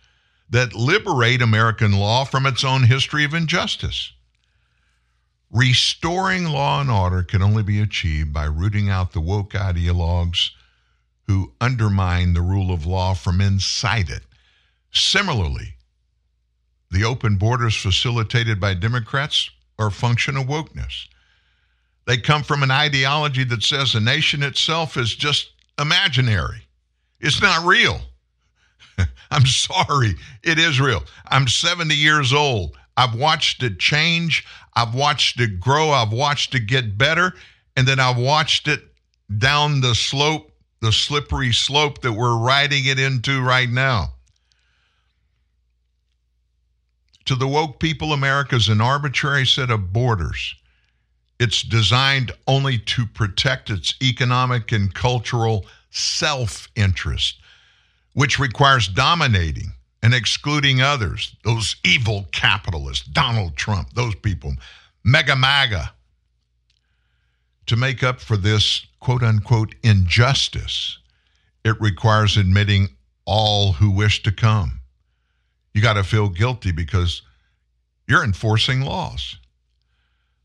that 0.50 0.74
liberate 0.74 1.42
American 1.42 1.92
law 1.92 2.24
from 2.24 2.46
its 2.46 2.64
own 2.64 2.84
history 2.84 3.24
of 3.24 3.34
injustice. 3.34 4.12
Restoring 5.50 6.44
law 6.44 6.80
and 6.80 6.90
order 6.90 7.22
can 7.22 7.42
only 7.42 7.62
be 7.62 7.80
achieved 7.80 8.32
by 8.32 8.44
rooting 8.44 8.90
out 8.90 9.12
the 9.12 9.20
woke 9.20 9.52
ideologues 9.52 10.50
who 11.26 11.52
undermine 11.60 12.34
the 12.34 12.42
rule 12.42 12.72
of 12.72 12.86
law 12.86 13.14
from 13.14 13.40
inside 13.40 14.10
it. 14.10 14.22
Similarly, 14.92 15.74
the 16.90 17.04
open 17.04 17.36
borders 17.36 17.76
facilitated 17.76 18.58
by 18.58 18.74
Democrats 18.74 19.50
are 19.78 19.88
a 19.88 19.92
function 19.92 20.36
of 20.36 20.46
wokeness. 20.46 21.06
They 22.06 22.16
come 22.16 22.42
from 22.42 22.62
an 22.62 22.70
ideology 22.70 23.44
that 23.44 23.62
says 23.62 23.92
the 23.92 24.00
nation 24.00 24.42
itself 24.42 24.96
is 24.96 25.14
just 25.14 25.50
imaginary. 25.78 26.62
It's 27.20 27.42
not 27.42 27.66
real. 27.66 28.00
I'm 29.30 29.46
sorry, 29.46 30.14
it 30.42 30.58
is 30.58 30.80
real. 30.80 31.04
I'm 31.26 31.48
70 31.48 31.94
years 31.94 32.32
old. 32.32 32.76
I've 32.96 33.14
watched 33.14 33.62
it 33.62 33.78
change. 33.78 34.44
I've 34.74 34.94
watched 34.94 35.40
it 35.40 35.60
grow. 35.60 35.90
I've 35.90 36.12
watched 36.12 36.54
it 36.54 36.66
get 36.66 36.98
better. 36.98 37.34
And 37.76 37.86
then 37.86 38.00
I've 38.00 38.18
watched 38.18 38.66
it 38.66 38.82
down 39.36 39.80
the 39.80 39.94
slope, 39.94 40.50
the 40.80 40.92
slippery 40.92 41.52
slope 41.52 42.00
that 42.02 42.12
we're 42.12 42.38
riding 42.38 42.86
it 42.86 42.98
into 42.98 43.42
right 43.42 43.68
now. 43.68 44.14
To 47.26 47.36
the 47.36 47.46
woke 47.46 47.78
people, 47.78 48.14
America 48.14 48.56
is 48.56 48.68
an 48.68 48.80
arbitrary 48.80 49.46
set 49.46 49.70
of 49.70 49.92
borders. 49.92 50.54
It's 51.38 51.62
designed 51.62 52.32
only 52.46 52.78
to 52.78 53.06
protect 53.06 53.70
its 53.70 53.94
economic 54.02 54.72
and 54.72 54.92
cultural 54.92 55.66
self 55.90 56.68
interest, 56.74 57.38
which 58.12 58.38
requires 58.38 58.88
dominating 58.88 59.72
and 60.02 60.14
excluding 60.14 60.80
others. 60.80 61.36
Those 61.44 61.76
evil 61.84 62.26
capitalists, 62.32 63.06
Donald 63.06 63.56
Trump, 63.56 63.92
those 63.94 64.14
people, 64.14 64.54
mega 65.04 65.36
MAGA. 65.36 65.92
To 67.66 67.76
make 67.76 68.02
up 68.02 68.20
for 68.20 68.36
this 68.36 68.86
quote 69.00 69.22
unquote 69.22 69.74
injustice, 69.82 70.98
it 71.64 71.80
requires 71.80 72.36
admitting 72.36 72.88
all 73.24 73.72
who 73.72 73.90
wish 73.90 74.22
to 74.22 74.32
come. 74.32 74.80
You 75.74 75.82
got 75.82 75.94
to 75.94 76.04
feel 76.04 76.28
guilty 76.28 76.72
because 76.72 77.22
you're 78.06 78.24
enforcing 78.24 78.80
laws. 78.80 79.36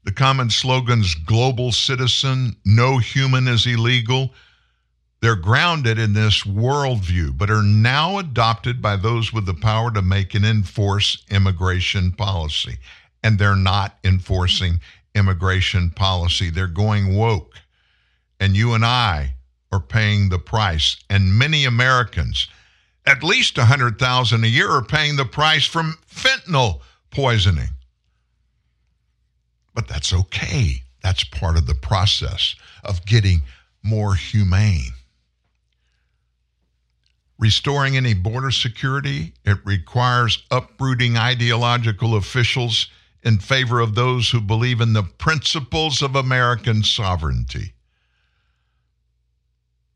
The 0.03 0.11
common 0.11 0.49
slogans 0.49 1.15
global 1.15 1.71
citizen, 1.71 2.57
no 2.65 2.97
human 2.97 3.47
is 3.47 3.65
illegal, 3.65 4.33
they're 5.23 5.37
grounded 5.37 5.97
in 5.97 6.11
this 6.11 6.43
worldview, 6.43 7.37
but 7.37 7.49
are 7.49 7.63
now 7.63 8.17
adopted 8.17 8.81
by 8.81 8.97
those 8.97 9.31
with 9.31 9.45
the 9.45 9.53
power 9.53 9.89
to 9.89 10.01
make 10.01 10.33
and 10.33 10.45
enforce 10.45 11.23
immigration 11.31 12.11
policy. 12.11 12.77
And 13.23 13.39
they're 13.39 13.55
not 13.55 13.97
enforcing 14.03 14.81
immigration 15.15 15.91
policy, 15.91 16.49
they're 16.49 16.67
going 16.67 17.15
woke. 17.15 17.53
And 18.41 18.57
you 18.57 18.73
and 18.73 18.83
I 18.83 19.35
are 19.71 19.79
paying 19.79 20.27
the 20.27 20.39
price. 20.39 20.97
And 21.09 21.39
many 21.39 21.63
Americans, 21.63 22.49
at 23.05 23.23
least 23.23 23.57
100,000 23.57 24.43
a 24.43 24.47
year, 24.47 24.69
are 24.69 24.83
paying 24.83 25.15
the 25.15 25.23
price 25.23 25.65
from 25.65 25.97
fentanyl 26.05 26.81
poisoning. 27.11 27.69
But 29.73 29.87
that's 29.87 30.11
okay. 30.11 30.83
That's 31.01 31.23
part 31.23 31.55
of 31.55 31.65
the 31.65 31.75
process 31.75 32.55
of 32.83 33.05
getting 33.05 33.43
more 33.83 34.15
humane. 34.15 34.91
Restoring 37.43 37.97
any 37.97 38.13
border 38.13 38.51
security, 38.51 39.33
it 39.43 39.57
requires 39.65 40.45
uprooting 40.49 41.17
ideological 41.17 42.15
officials 42.15 42.87
in 43.21 43.37
favor 43.37 43.81
of 43.81 43.95
those 43.95 44.29
who 44.29 44.39
believe 44.39 44.79
in 44.79 44.93
the 44.93 45.03
principles 45.03 46.01
of 46.01 46.15
American 46.15 46.83
sovereignty. 46.83 47.73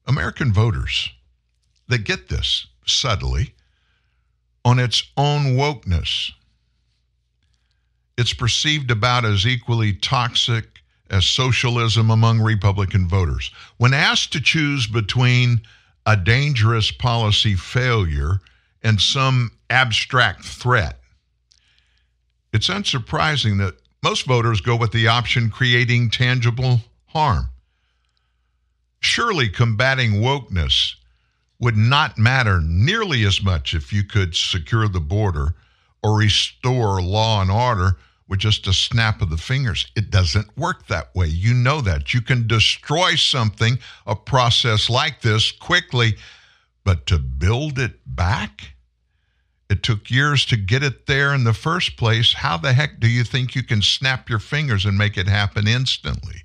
American 0.05 0.51
voters, 0.51 1.09
they 1.87 1.97
get 1.97 2.27
this 2.27 2.67
subtly 2.85 3.53
on 4.65 4.77
its 4.77 5.03
own 5.15 5.55
wokeness. 5.55 6.33
It's 8.17 8.33
perceived 8.33 8.91
about 8.91 9.23
as 9.23 9.47
equally 9.47 9.93
toxic 9.93 10.81
as 11.09 11.25
socialism 11.25 12.09
among 12.09 12.41
Republican 12.41 13.07
voters. 13.07 13.51
When 13.77 13.93
asked 13.93 14.33
to 14.33 14.41
choose 14.41 14.85
between 14.85 15.61
a 16.07 16.15
dangerous 16.15 16.89
policy 16.89 17.53
failure 17.53 18.39
and 18.81 19.01
some 19.01 19.51
abstract 19.69 20.45
threat, 20.45 20.99
it's 22.53 22.69
unsurprising 22.69 23.57
that 23.57 23.75
most 24.01 24.25
voters 24.25 24.61
go 24.61 24.77
with 24.77 24.93
the 24.93 25.09
option 25.09 25.49
creating 25.49 26.09
tangible 26.09 26.79
harm. 27.07 27.49
Surely 29.01 29.49
combating 29.49 30.13
wokeness 30.13 30.95
would 31.59 31.75
not 31.75 32.17
matter 32.17 32.61
nearly 32.61 33.25
as 33.25 33.43
much 33.43 33.73
if 33.73 33.91
you 33.91 34.03
could 34.03 34.33
secure 34.33 34.87
the 34.87 35.01
border 35.01 35.55
or 36.01 36.17
restore 36.17 37.01
law 37.01 37.41
and 37.41 37.51
order 37.51 37.97
with 38.27 38.39
just 38.39 38.67
a 38.67 38.73
snap 38.73 39.21
of 39.21 39.29
the 39.29 39.37
fingers. 39.37 39.91
It 39.95 40.09
doesn't 40.09 40.57
work 40.57 40.87
that 40.87 41.15
way. 41.15 41.27
You 41.27 41.53
know 41.53 41.81
that. 41.81 42.13
You 42.13 42.21
can 42.21 42.47
destroy 42.47 43.15
something, 43.15 43.79
a 44.05 44.15
process 44.15 44.89
like 44.89 45.21
this, 45.21 45.51
quickly, 45.51 46.17
but 46.83 47.05
to 47.07 47.17
build 47.19 47.79
it 47.79 47.99
back, 48.05 48.73
it 49.69 49.83
took 49.83 50.09
years 50.09 50.45
to 50.45 50.57
get 50.57 50.83
it 50.83 51.07
there 51.07 51.33
in 51.33 51.43
the 51.43 51.53
first 51.53 51.97
place. 51.97 52.33
How 52.33 52.57
the 52.57 52.73
heck 52.73 52.99
do 52.99 53.07
you 53.07 53.23
think 53.23 53.55
you 53.55 53.63
can 53.63 53.81
snap 53.81 54.29
your 54.29 54.39
fingers 54.39 54.85
and 54.85 54.97
make 54.97 55.17
it 55.17 55.27
happen 55.27 55.67
instantly? 55.67 56.43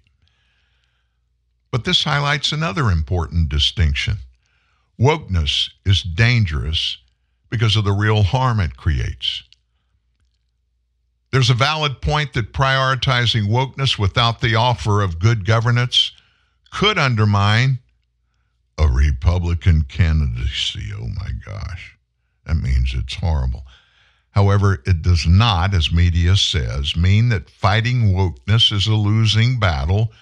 But 1.70 1.84
this 1.84 2.04
highlights 2.04 2.52
another 2.52 2.90
important 2.90 3.48
distinction. 3.48 4.18
Wokeness 5.00 5.70
is 5.86 6.02
dangerous 6.02 6.98
because 7.48 7.76
of 7.76 7.84
the 7.84 7.92
real 7.92 8.22
harm 8.22 8.60
it 8.60 8.76
creates. 8.76 9.42
There's 11.32 11.50
a 11.50 11.54
valid 11.54 12.02
point 12.02 12.34
that 12.34 12.52
prioritizing 12.52 13.48
wokeness 13.48 13.98
without 13.98 14.40
the 14.42 14.54
offer 14.54 15.00
of 15.00 15.18
good 15.18 15.46
governance 15.46 16.12
could 16.70 16.98
undermine 16.98 17.78
a 18.78 18.86
Republican 18.86 19.82
candidacy. 19.82 20.90
Oh 20.94 21.08
my 21.08 21.30
gosh. 21.44 21.96
That 22.44 22.56
means 22.56 22.92
it's 22.94 23.14
horrible. 23.14 23.64
However, 24.32 24.82
it 24.86 25.02
does 25.02 25.26
not, 25.26 25.74
as 25.74 25.92
media 25.92 26.36
says, 26.36 26.96
mean 26.96 27.30
that 27.30 27.48
fighting 27.50 28.12
wokeness 28.14 28.72
is 28.72 28.86
a 28.86 28.94
losing 28.94 29.58
battle, 29.58 30.12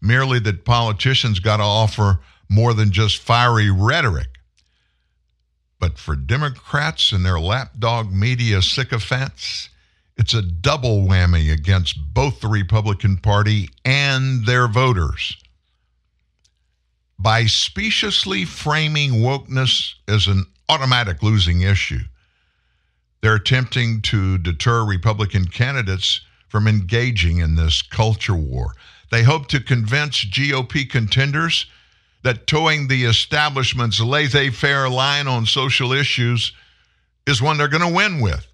merely 0.00 0.38
that 0.40 0.64
politicians 0.64 1.38
got 1.38 1.58
to 1.58 1.62
offer 1.62 2.20
more 2.48 2.74
than 2.74 2.90
just 2.90 3.18
fiery 3.18 3.70
rhetoric. 3.70 4.38
But 5.78 5.98
for 5.98 6.16
Democrats 6.16 7.12
and 7.12 7.24
their 7.24 7.38
lapdog 7.38 8.12
media 8.12 8.62
sycophants, 8.62 9.68
it's 10.18 10.34
a 10.34 10.42
double 10.42 11.06
whammy 11.06 11.52
against 11.52 11.96
both 12.12 12.40
the 12.40 12.48
Republican 12.48 13.16
Party 13.18 13.70
and 13.84 14.44
their 14.44 14.66
voters. 14.66 15.36
By 17.18 17.46
speciously 17.46 18.44
framing 18.44 19.12
wokeness 19.12 19.94
as 20.08 20.26
an 20.26 20.44
automatic 20.68 21.22
losing 21.22 21.62
issue, 21.62 22.00
they're 23.20 23.36
attempting 23.36 24.02
to 24.02 24.38
deter 24.38 24.84
Republican 24.84 25.46
candidates 25.46 26.20
from 26.48 26.66
engaging 26.66 27.38
in 27.38 27.54
this 27.54 27.82
culture 27.82 28.34
war. 28.34 28.72
They 29.10 29.22
hope 29.22 29.46
to 29.48 29.60
convince 29.60 30.24
GOP 30.24 30.88
contenders 30.88 31.66
that 32.22 32.46
toeing 32.46 32.88
the 32.88 33.04
establishment's 33.04 34.00
laissez 34.00 34.50
faire 34.50 34.88
line 34.88 35.28
on 35.28 35.46
social 35.46 35.92
issues 35.92 36.52
is 37.26 37.40
one 37.40 37.56
they're 37.56 37.68
going 37.68 37.88
to 37.88 37.94
win 37.94 38.20
with 38.20 38.46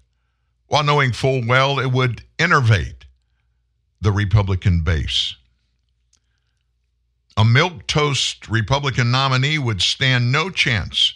while 0.67 0.83
knowing 0.83 1.11
full 1.11 1.41
well 1.45 1.79
it 1.79 1.91
would 1.91 2.23
enervate 2.39 3.05
the 4.01 4.11
Republican 4.11 4.81
base. 4.83 5.35
a 7.37 7.43
milk 7.45 7.85
toast 7.87 8.47
Republican 8.47 9.11
nominee 9.11 9.57
would 9.57 9.81
stand 9.81 10.31
no 10.31 10.49
chance 10.49 11.13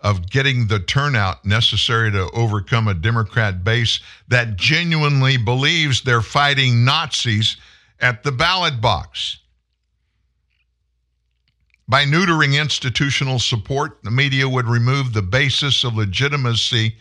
of 0.00 0.30
getting 0.30 0.66
the 0.66 0.80
turnout 0.80 1.44
necessary 1.44 2.10
to 2.10 2.30
overcome 2.32 2.88
a 2.88 2.94
Democrat 2.94 3.62
base 3.62 4.00
that 4.28 4.56
genuinely 4.56 5.36
believes 5.36 6.02
they're 6.02 6.22
fighting 6.22 6.84
Nazis 6.84 7.56
at 8.00 8.22
the 8.22 8.32
ballot 8.32 8.80
box. 8.80 9.38
By 11.86 12.04
neutering 12.04 12.58
institutional 12.58 13.38
support, 13.38 13.98
the 14.02 14.10
media 14.10 14.48
would 14.48 14.66
remove 14.66 15.12
the 15.12 15.22
basis 15.22 15.84
of 15.84 15.96
legitimacy 15.96 16.96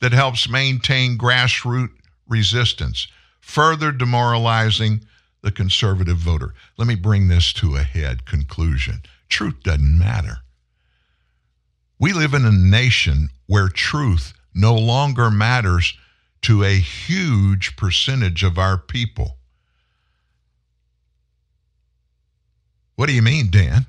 that 0.00 0.12
helps 0.12 0.48
maintain 0.48 1.18
grassroots 1.18 1.90
resistance, 2.28 3.08
further 3.40 3.92
demoralizing 3.92 5.04
the 5.42 5.50
conservative 5.50 6.16
voter. 6.16 6.54
Let 6.78 6.86
me 6.86 6.94
bring 6.94 7.28
this 7.28 7.52
to 7.54 7.76
a 7.76 7.82
head 7.82 8.24
conclusion. 8.24 9.02
Truth 9.28 9.62
doesn't 9.64 9.98
matter. 9.98 10.38
We 11.98 12.12
live 12.12 12.34
in 12.34 12.44
a 12.44 12.52
nation 12.52 13.28
where 13.46 13.68
truth 13.68 14.32
no 14.54 14.74
longer 14.74 15.30
matters 15.30 15.94
to 16.42 16.64
a 16.64 16.78
huge 16.78 17.76
percentage 17.76 18.42
of 18.42 18.58
our 18.58 18.78
people. 18.78 19.36
What 22.96 23.06
do 23.06 23.12
you 23.12 23.22
mean, 23.22 23.50
Dan? 23.50 23.86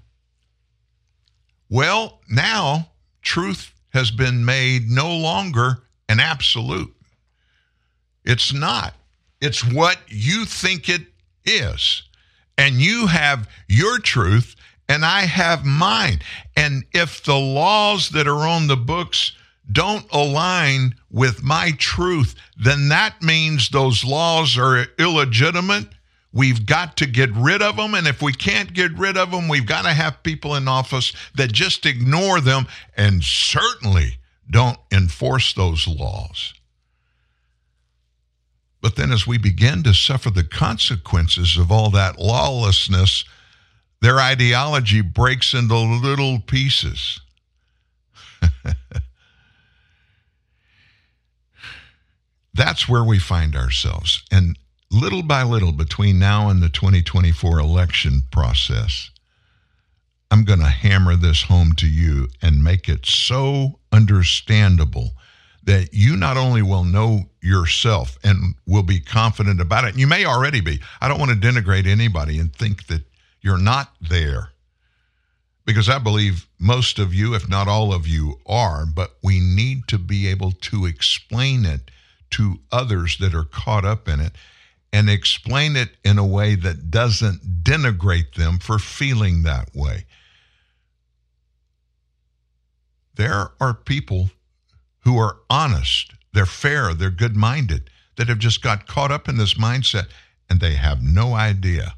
Well, 1.69 2.19
now 2.29 2.89
truth 3.21 3.73
has 3.93 4.11
been 4.11 4.43
made 4.43 4.89
no 4.89 5.15
longer 5.15 5.83
an 6.11 6.19
absolute. 6.19 6.93
It's 8.25 8.51
not. 8.53 8.93
It's 9.39 9.63
what 9.63 9.97
you 10.07 10.43
think 10.43 10.89
it 10.89 11.03
is. 11.45 12.03
And 12.57 12.75
you 12.75 13.07
have 13.07 13.49
your 13.69 13.97
truth, 13.97 14.57
and 14.89 15.05
I 15.05 15.21
have 15.21 15.65
mine. 15.65 16.19
And 16.57 16.83
if 16.91 17.23
the 17.23 17.37
laws 17.37 18.09
that 18.09 18.27
are 18.27 18.45
on 18.45 18.67
the 18.67 18.75
books 18.75 19.31
don't 19.71 20.05
align 20.11 20.95
with 21.09 21.43
my 21.43 21.71
truth, 21.77 22.35
then 22.61 22.89
that 22.89 23.21
means 23.21 23.69
those 23.69 24.03
laws 24.03 24.57
are 24.57 24.85
illegitimate. 24.99 25.87
We've 26.33 26.65
got 26.65 26.97
to 26.97 27.05
get 27.05 27.31
rid 27.31 27.61
of 27.61 27.77
them. 27.77 27.95
And 27.95 28.05
if 28.05 28.21
we 28.21 28.33
can't 28.33 28.73
get 28.73 28.91
rid 28.97 29.15
of 29.15 29.31
them, 29.31 29.47
we've 29.47 29.65
got 29.65 29.83
to 29.83 29.93
have 29.93 30.23
people 30.23 30.55
in 30.55 30.67
office 30.67 31.13
that 31.35 31.53
just 31.53 31.85
ignore 31.85 32.41
them 32.41 32.67
and 32.97 33.23
certainly 33.23 34.17
don't 34.51 34.77
enforce 34.91 35.53
those 35.53 35.87
laws. 35.87 36.53
But 38.81 38.95
then, 38.95 39.11
as 39.11 39.25
we 39.27 39.37
begin 39.37 39.83
to 39.83 39.93
suffer 39.93 40.29
the 40.31 40.43
consequences 40.43 41.57
of 41.57 41.71
all 41.71 41.89
that 41.91 42.19
lawlessness, 42.19 43.23
their 44.01 44.19
ideology 44.19 45.01
breaks 45.01 45.53
into 45.53 45.77
little 45.77 46.39
pieces. 46.39 47.21
That's 52.53 52.89
where 52.89 53.03
we 53.03 53.19
find 53.19 53.55
ourselves. 53.55 54.23
And 54.31 54.57
little 54.89 55.21
by 55.23 55.43
little, 55.43 55.71
between 55.71 56.17
now 56.19 56.49
and 56.49 56.61
the 56.61 56.69
2024 56.69 57.59
election 57.59 58.23
process, 58.31 59.11
I'm 60.31 60.45
going 60.45 60.59
to 60.59 60.65
hammer 60.65 61.17
this 61.17 61.43
home 61.43 61.73
to 61.73 61.87
you 61.87 62.29
and 62.41 62.63
make 62.63 62.87
it 62.87 63.05
so 63.05 63.79
understandable 63.91 65.11
that 65.63 65.89
you 65.93 66.15
not 66.15 66.37
only 66.37 66.61
will 66.61 66.85
know 66.85 67.25
yourself 67.41 68.17
and 68.23 68.55
will 68.65 68.81
be 68.81 69.01
confident 69.01 69.59
about 69.59 69.83
it, 69.83 69.97
you 69.97 70.07
may 70.07 70.23
already 70.23 70.61
be. 70.61 70.79
I 71.01 71.09
don't 71.09 71.19
want 71.19 71.31
to 71.31 71.47
denigrate 71.47 71.85
anybody 71.85 72.39
and 72.39 72.55
think 72.55 72.87
that 72.87 73.03
you're 73.41 73.57
not 73.57 73.91
there 73.99 74.51
because 75.65 75.89
I 75.89 75.99
believe 75.99 76.47
most 76.57 76.97
of 76.97 77.13
you, 77.13 77.35
if 77.35 77.49
not 77.49 77.67
all 77.67 77.93
of 77.93 78.07
you, 78.07 78.39
are, 78.45 78.85
but 78.85 79.17
we 79.21 79.41
need 79.41 79.87
to 79.89 79.99
be 79.99 80.27
able 80.27 80.53
to 80.53 80.85
explain 80.85 81.65
it 81.65 81.91
to 82.31 82.59
others 82.71 83.17
that 83.17 83.35
are 83.35 83.43
caught 83.43 83.83
up 83.83 84.07
in 84.07 84.21
it 84.21 84.31
and 84.93 85.09
explain 85.09 85.75
it 85.75 85.89
in 86.05 86.17
a 86.17 86.25
way 86.25 86.55
that 86.55 86.89
doesn't 86.89 87.63
denigrate 87.63 88.35
them 88.35 88.59
for 88.59 88.79
feeling 88.79 89.43
that 89.43 89.69
way. 89.75 90.05
There 93.15 93.51
are 93.59 93.73
people 93.73 94.31
who 94.99 95.17
are 95.17 95.37
honest, 95.49 96.13
they're 96.33 96.45
fair, 96.45 96.93
they're 96.93 97.09
good 97.09 97.35
minded, 97.35 97.89
that 98.15 98.27
have 98.27 98.39
just 98.39 98.61
got 98.61 98.87
caught 98.87 99.11
up 99.11 99.27
in 99.27 99.37
this 99.37 99.55
mindset 99.55 100.07
and 100.49 100.59
they 100.59 100.75
have 100.75 101.01
no 101.01 101.33
idea 101.33 101.95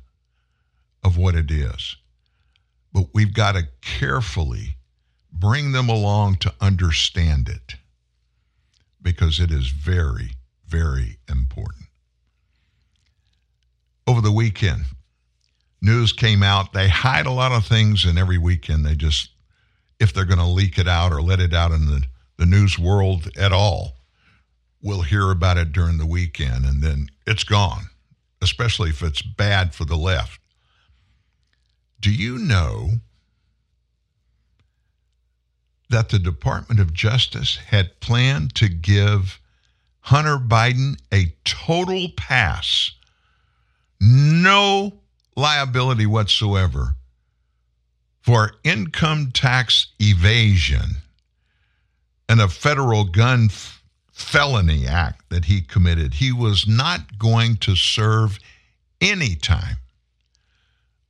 of 1.03 1.17
what 1.17 1.35
it 1.35 1.51
is. 1.51 1.97
But 2.93 3.07
we've 3.13 3.33
got 3.33 3.53
to 3.53 3.67
carefully 3.81 4.77
bring 5.31 5.71
them 5.71 5.89
along 5.89 6.35
to 6.37 6.53
understand 6.61 7.49
it 7.49 7.75
because 9.01 9.39
it 9.39 9.51
is 9.51 9.67
very, 9.67 10.31
very 10.67 11.17
important. 11.27 11.85
Over 14.07 14.21
the 14.21 14.31
weekend, 14.31 14.85
news 15.81 16.13
came 16.13 16.43
out. 16.43 16.73
They 16.73 16.87
hide 16.87 17.25
a 17.25 17.31
lot 17.31 17.51
of 17.51 17.65
things, 17.65 18.05
and 18.05 18.17
every 18.17 18.37
weekend 18.37 18.85
they 18.85 18.95
just, 18.95 19.29
if 19.99 20.13
they're 20.13 20.25
going 20.25 20.39
to 20.39 20.45
leak 20.45 20.77
it 20.77 20.87
out 20.87 21.11
or 21.11 21.21
let 21.21 21.39
it 21.39 21.53
out 21.53 21.71
in 21.71 21.85
the, 21.85 22.03
the 22.37 22.45
news 22.45 22.77
world 22.77 23.29
at 23.37 23.51
all, 23.51 23.97
we'll 24.81 25.01
hear 25.01 25.31
about 25.31 25.57
it 25.57 25.71
during 25.71 25.97
the 25.97 26.05
weekend 26.05 26.65
and 26.65 26.83
then 26.83 27.09
it's 27.25 27.43
gone, 27.43 27.85
especially 28.41 28.89
if 28.89 29.01
it's 29.01 29.21
bad 29.21 29.73
for 29.73 29.85
the 29.85 29.95
left. 29.95 30.39
Do 31.99 32.11
you 32.11 32.37
know 32.37 32.91
that 35.89 36.09
the 36.09 36.19
Department 36.19 36.79
of 36.79 36.93
Justice 36.93 37.55
had 37.55 37.99
planned 38.01 38.55
to 38.55 38.67
give 38.67 39.39
Hunter 40.01 40.37
Biden 40.37 40.99
a 41.13 41.33
total 41.45 42.09
pass, 42.17 42.91
no 44.01 44.99
liability 45.35 46.05
whatsoever 46.05 46.95
for 48.23 48.53
income 48.63 49.31
tax 49.33 49.87
evasion 49.99 50.95
and 52.29 52.39
a 52.39 52.47
federal 52.47 53.03
gun 53.03 53.49
f- 53.51 53.83
felony 54.13 54.87
act 54.87 55.29
that 55.29 55.45
he 55.45 55.61
committed. 55.61 56.15
He 56.15 56.31
was 56.31 56.65
not 56.65 57.19
going 57.19 57.57
to 57.57 57.75
serve 57.75 58.39
any 59.01 59.35
time 59.35 59.75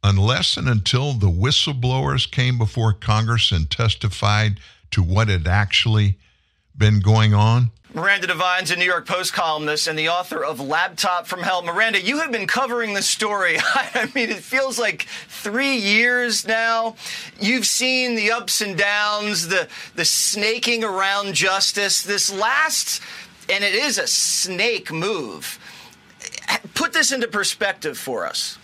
unless 0.04 0.58
and 0.58 0.68
until 0.68 1.14
the 1.14 1.30
whistleblowers 1.30 2.30
came 2.30 2.58
before 2.58 2.94
Congress 2.94 3.52
and 3.52 3.70
testified 3.70 4.60
to 4.90 5.04
what 5.04 5.28
had 5.28 5.48
actually 5.48 6.18
been 6.76 7.00
going 7.00 7.36
on. 7.36 7.70
Miranda 7.96 8.26
Devine's 8.26 8.72
a 8.72 8.76
New 8.76 8.86
York 8.86 9.06
Post 9.06 9.34
columnist 9.34 9.88
and 9.88 9.98
the 10.00 10.10
author 10.10 10.44
of 10.44 10.60
Laptop 10.60 11.28
from 11.28 11.42
Hell. 11.42 11.62
Miranda, 11.62 12.02
you 12.02 12.22
have 12.22 12.32
been 12.32 12.48
covering 12.48 12.96
this 12.96 13.08
story. 13.08 13.58
I 13.76 14.10
mean, 14.16 14.32
it 14.32 14.40
feels 14.40 14.80
like 14.80 15.04
three 15.28 15.76
years 15.76 16.48
now. 16.48 16.96
You've 17.40 17.68
seen 17.68 18.16
the 18.16 18.32
ups 18.32 18.62
and 18.62 18.76
downs, 18.76 19.48
the, 19.48 19.68
the 19.94 20.06
snaking 20.06 20.84
around 20.84 21.36
justice. 21.36 22.02
This 22.02 22.34
last, 22.34 23.00
and 23.48 23.64
it 23.64 23.76
is 23.76 24.00
a 24.00 24.08
snake 24.08 24.92
move. 24.92 25.60
Put 26.74 26.94
this 26.94 27.12
into 27.12 27.28
perspective 27.28 27.96
for 27.96 28.26
us. 28.26 28.58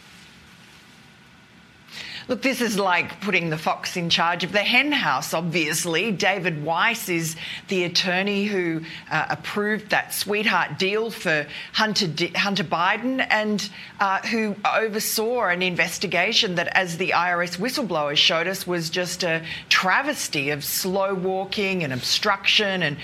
Look, 2.29 2.43
this 2.43 2.61
is 2.61 2.77
like 2.77 3.21
putting 3.21 3.49
the 3.49 3.57
fox 3.57 3.97
in 3.97 4.11
charge 4.11 4.43
of 4.43 4.51
the 4.51 4.59
hen 4.59 4.91
house, 4.91 5.33
obviously. 5.33 6.11
David 6.11 6.63
Weiss 6.63 7.09
is 7.09 7.35
the 7.69 7.85
attorney 7.85 8.45
who 8.45 8.81
uh, 9.09 9.25
approved 9.31 9.89
that 9.89 10.13
sweetheart 10.13 10.77
deal 10.77 11.09
for 11.09 11.47
Hunter, 11.73 12.05
D- 12.05 12.27
Hunter 12.27 12.63
Biden 12.63 13.25
and 13.31 13.67
uh, 13.99 14.19
who 14.19 14.55
oversaw 14.63 15.47
an 15.47 15.63
investigation 15.63 16.53
that, 16.53 16.67
as 16.77 16.97
the 16.97 17.13
IRS 17.15 17.57
whistleblowers 17.57 18.17
showed 18.17 18.45
us, 18.45 18.67
was 18.67 18.91
just 18.91 19.23
a 19.23 19.43
travesty 19.69 20.51
of 20.51 20.63
slow 20.63 21.15
walking 21.15 21.83
and 21.83 21.91
obstruction 21.91 22.83
and 22.83 22.97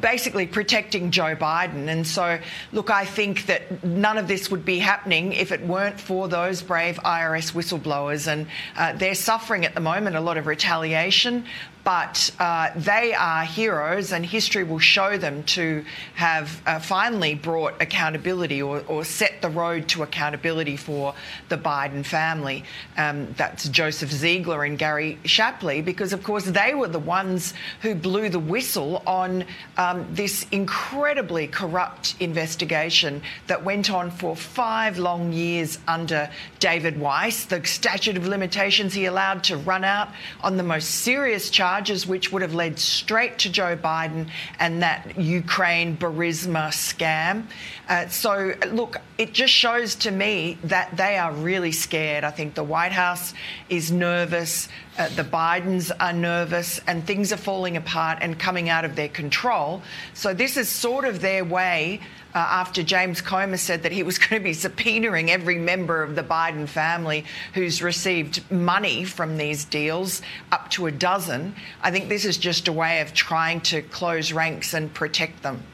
basically 0.00 0.46
protecting 0.46 1.10
Joe 1.10 1.34
Biden. 1.34 1.88
And 1.88 2.06
so, 2.06 2.38
look, 2.70 2.90
I 2.90 3.06
think 3.06 3.46
that 3.46 3.82
none 3.82 4.18
of 4.18 4.28
this 4.28 4.52
would 4.52 4.64
be 4.64 4.78
happening 4.78 5.32
if 5.32 5.50
it 5.50 5.66
weren't 5.66 5.98
for 5.98 6.28
those 6.28 6.62
brave 6.62 6.98
IRS 6.98 7.54
whistleblowers. 7.54 8.28
And 8.30 8.46
uh, 8.76 8.92
they're 8.92 9.14
suffering 9.14 9.64
at 9.64 9.74
the 9.74 9.80
moment 9.80 10.16
a 10.16 10.20
lot 10.20 10.36
of 10.36 10.46
retaliation, 10.46 11.44
but 11.88 12.30
uh, 12.38 12.68
they 12.76 13.14
are 13.14 13.44
heroes, 13.44 14.12
and 14.12 14.26
history 14.26 14.62
will 14.62 14.78
show 14.78 15.16
them 15.16 15.42
to 15.44 15.82
have 16.16 16.60
uh, 16.66 16.78
finally 16.78 17.34
brought 17.34 17.80
accountability 17.80 18.60
or, 18.60 18.82
or, 18.88 19.02
set 19.06 19.40
the 19.40 19.48
road 19.48 19.88
to 19.88 20.02
accountability 20.02 20.76
for 20.76 21.14
the 21.48 21.56
Biden 21.56 22.04
family. 22.04 22.62
Um, 22.98 23.32
that's 23.38 23.70
Joseph 23.70 24.12
Ziegler 24.12 24.64
and 24.64 24.78
Gary 24.78 25.18
Shapley, 25.24 25.80
because 25.80 26.12
of 26.12 26.22
course 26.22 26.44
they 26.44 26.74
were 26.74 26.88
the 26.88 26.98
ones 26.98 27.54
who 27.80 27.94
blew 27.94 28.28
the 28.28 28.38
whistle 28.38 29.02
on 29.06 29.46
um, 29.78 30.06
this 30.10 30.44
incredibly 30.50 31.46
corrupt 31.46 32.16
investigation 32.20 33.22
that 33.46 33.64
went 33.64 33.90
on 33.90 34.10
for 34.10 34.36
five 34.36 34.98
long 34.98 35.32
years 35.32 35.78
under 35.88 36.28
David 36.58 37.00
Weiss. 37.00 37.46
The 37.46 37.64
statute 37.64 38.18
of 38.18 38.26
limitations 38.26 38.92
he 38.92 39.06
allowed 39.06 39.42
to 39.44 39.56
run 39.56 39.84
out 39.84 40.10
on 40.42 40.58
the 40.58 40.62
most 40.62 40.90
serious 40.90 41.48
charges, 41.78 42.08
which 42.08 42.32
would 42.32 42.42
have 42.42 42.54
led 42.54 42.76
straight 42.76 43.38
to 43.38 43.48
Joe 43.48 43.76
Biden 43.76 44.28
and 44.58 44.82
that 44.82 45.16
Ukraine 45.16 45.96
Burisma 45.96 46.70
scam. 46.70 47.44
Uh, 47.88 48.08
so, 48.08 48.54
look, 48.72 48.96
it 49.16 49.32
just 49.32 49.52
shows 49.52 49.94
to 49.96 50.10
me 50.10 50.58
that 50.64 50.96
they 50.96 51.18
are 51.18 51.32
really 51.32 51.70
scared. 51.70 52.24
I 52.24 52.32
think 52.32 52.54
the 52.54 52.64
White 52.64 52.90
House 52.90 53.32
is 53.68 53.92
nervous. 53.92 54.68
Uh, 54.98 55.08
the 55.10 55.22
Bidens 55.22 55.92
are 56.00 56.12
nervous 56.12 56.80
and 56.88 57.06
things 57.06 57.32
are 57.32 57.36
falling 57.36 57.76
apart 57.76 58.18
and 58.22 58.36
coming 58.36 58.68
out 58.68 58.84
of 58.84 58.96
their 58.96 59.08
control. 59.08 59.80
So, 60.14 60.34
this 60.34 60.56
is 60.56 60.68
sort 60.68 61.04
of 61.04 61.20
their 61.20 61.44
way 61.44 62.00
uh, 62.38 62.42
after 62.42 62.84
James 62.84 63.20
Comer 63.20 63.56
said 63.56 63.82
that 63.82 63.90
he 63.90 64.04
was 64.04 64.16
going 64.18 64.40
to 64.40 64.44
be 64.44 64.52
subpoenaing 64.52 65.28
every 65.28 65.58
member 65.58 66.04
of 66.04 66.14
the 66.14 66.22
Biden 66.22 66.68
family 66.68 67.24
who's 67.54 67.82
received 67.82 68.48
money 68.48 69.02
from 69.02 69.38
these 69.38 69.64
deals, 69.64 70.22
up 70.52 70.70
to 70.70 70.86
a 70.86 70.92
dozen. 70.92 71.56
I 71.82 71.90
think 71.90 72.08
this 72.08 72.24
is 72.24 72.38
just 72.38 72.68
a 72.68 72.72
way 72.72 73.00
of 73.00 73.12
trying 73.12 73.60
to 73.62 73.82
close 73.82 74.32
ranks 74.32 74.72
and 74.72 74.94
protect 74.94 75.42
them. 75.42 75.64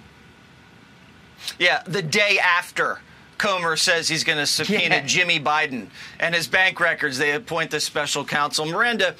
Yeah, 1.58 1.82
the 1.86 2.00
day 2.00 2.38
after 2.38 3.00
Comer 3.38 3.76
says 3.76 4.08
he's 4.08 4.24
going 4.24 4.38
to 4.38 4.46
subpoena 4.46 4.96
Yeah. 4.96 5.06
Jimmy 5.06 5.40
Biden 5.40 5.88
and 6.20 6.34
his 6.34 6.46
bank 6.46 6.80
records, 6.80 7.18
they 7.18 7.32
appoint 7.32 7.70
the 7.70 7.80
special 7.80 8.24
counsel. 8.24 8.66
Miranda, 8.66 9.14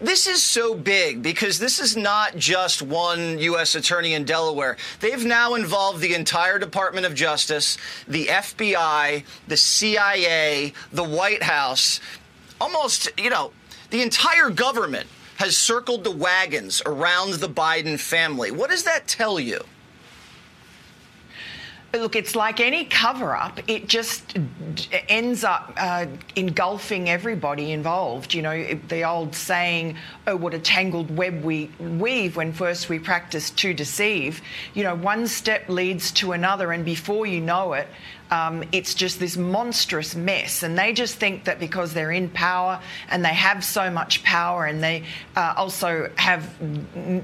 this 0.00 0.26
is 0.26 0.42
so 0.42 0.74
big 0.74 1.22
because 1.22 1.58
this 1.58 1.78
is 1.78 1.96
not 1.96 2.36
just 2.36 2.82
one 2.82 3.38
U.S. 3.38 3.74
attorney 3.74 4.14
in 4.14 4.24
Delaware. 4.24 4.76
They've 5.00 5.24
now 5.24 5.54
involved 5.54 6.00
the 6.00 6.14
entire 6.14 6.58
Department 6.58 7.06
of 7.06 7.14
Justice, 7.14 7.78
the 8.08 8.26
FBI, 8.26 9.24
the 9.46 9.56
CIA, 9.56 10.72
the 10.92 11.04
White 11.04 11.42
House, 11.42 12.00
almost, 12.60 13.10
you 13.18 13.30
know, 13.30 13.52
the 13.90 14.02
entire 14.02 14.50
government 14.50 15.06
has 15.36 15.56
circled 15.56 16.04
the 16.04 16.10
wagons 16.10 16.82
around 16.86 17.34
the 17.34 17.48
Biden 17.48 17.98
family. 17.98 18.50
What 18.50 18.70
does 18.70 18.84
that 18.84 19.08
tell 19.08 19.40
you? 19.40 19.64
Look, 21.94 22.16
it's 22.16 22.34
like 22.34 22.58
any 22.58 22.86
cover 22.86 23.36
up, 23.36 23.60
it 23.68 23.86
just 23.86 24.38
ends 25.10 25.44
up 25.44 25.74
uh, 25.76 26.06
engulfing 26.36 27.10
everybody 27.10 27.72
involved. 27.72 28.32
You 28.32 28.40
know, 28.40 28.74
the 28.88 29.04
old 29.04 29.34
saying, 29.34 29.98
oh, 30.26 30.36
what 30.36 30.54
a 30.54 30.58
tangled 30.58 31.14
web 31.14 31.44
we 31.44 31.70
weave 31.78 32.36
when 32.36 32.54
first 32.54 32.88
we 32.88 32.98
practice 32.98 33.50
to 33.50 33.74
deceive. 33.74 34.40
You 34.72 34.84
know, 34.84 34.94
one 34.94 35.26
step 35.26 35.68
leads 35.68 36.12
to 36.12 36.32
another, 36.32 36.72
and 36.72 36.82
before 36.82 37.26
you 37.26 37.42
know 37.42 37.74
it, 37.74 37.88
um, 38.32 38.64
it's 38.72 38.94
just 38.94 39.20
this 39.20 39.36
monstrous 39.36 40.14
mess. 40.16 40.62
And 40.62 40.76
they 40.78 40.94
just 40.94 41.16
think 41.16 41.44
that 41.44 41.60
because 41.60 41.92
they're 41.92 42.12
in 42.12 42.30
power 42.30 42.80
and 43.10 43.22
they 43.22 43.34
have 43.34 43.62
so 43.62 43.90
much 43.90 44.24
power 44.24 44.64
and 44.64 44.82
they 44.82 45.04
uh, 45.36 45.52
also 45.54 46.10
have 46.16 46.58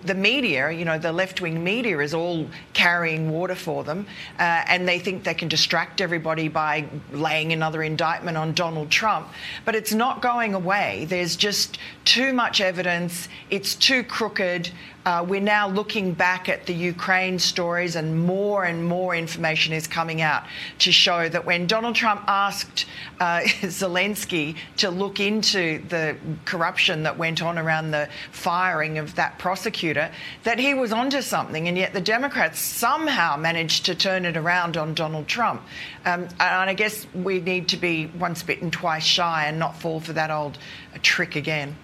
the 0.04 0.14
media, 0.14 0.70
you 0.70 0.84
know, 0.84 0.98
the 0.98 1.10
left 1.10 1.40
wing 1.40 1.64
media 1.64 1.98
is 2.00 2.12
all 2.12 2.46
carrying 2.74 3.30
water 3.30 3.54
for 3.54 3.84
them. 3.84 4.06
Uh, 4.38 4.62
and 4.68 4.86
they 4.86 4.98
think 4.98 5.24
they 5.24 5.32
can 5.32 5.48
distract 5.48 6.02
everybody 6.02 6.46
by 6.46 6.86
laying 7.10 7.54
another 7.54 7.82
indictment 7.82 8.36
on 8.36 8.52
Donald 8.52 8.90
Trump. 8.90 9.28
But 9.64 9.74
it's 9.74 9.94
not 9.94 10.20
going 10.20 10.52
away. 10.52 11.06
There's 11.08 11.36
just 11.36 11.78
too 12.04 12.34
much 12.34 12.60
evidence, 12.60 13.30
it's 13.48 13.74
too 13.74 14.02
crooked. 14.02 14.70
Uh, 15.08 15.24
we're 15.26 15.40
now 15.40 15.66
looking 15.66 16.12
back 16.12 16.50
at 16.50 16.66
the 16.66 16.74
Ukraine 16.74 17.38
stories, 17.38 17.96
and 17.96 18.26
more 18.26 18.64
and 18.64 18.84
more 18.84 19.14
information 19.14 19.72
is 19.72 19.86
coming 19.86 20.20
out 20.20 20.44
to 20.80 20.92
show 20.92 21.30
that 21.30 21.46
when 21.46 21.66
Donald 21.66 21.94
Trump 21.94 22.24
asked 22.28 22.84
uh, 23.18 23.40
Zelensky 23.62 24.54
to 24.76 24.90
look 24.90 25.18
into 25.18 25.82
the 25.88 26.14
corruption 26.44 27.04
that 27.04 27.16
went 27.16 27.40
on 27.40 27.56
around 27.56 27.90
the 27.90 28.06
firing 28.32 28.98
of 28.98 29.14
that 29.14 29.38
prosecutor, 29.38 30.10
that 30.42 30.58
he 30.58 30.74
was 30.74 30.92
onto 30.92 31.22
something, 31.22 31.68
and 31.68 31.78
yet 31.78 31.94
the 31.94 32.02
Democrats 32.02 32.60
somehow 32.60 33.34
managed 33.34 33.86
to 33.86 33.94
turn 33.94 34.26
it 34.26 34.36
around 34.36 34.76
on 34.76 34.92
Donald 34.92 35.26
Trump. 35.26 35.62
Um, 36.04 36.24
and 36.38 36.68
I 36.68 36.74
guess 36.74 37.06
we 37.14 37.40
need 37.40 37.68
to 37.68 37.78
be 37.78 38.12
once 38.18 38.42
bitten, 38.42 38.70
twice 38.70 39.04
shy, 39.04 39.46
and 39.46 39.58
not 39.58 39.80
fall 39.80 40.00
for 40.00 40.12
that 40.12 40.30
old 40.30 40.58
trick 41.00 41.34
again. 41.34 41.78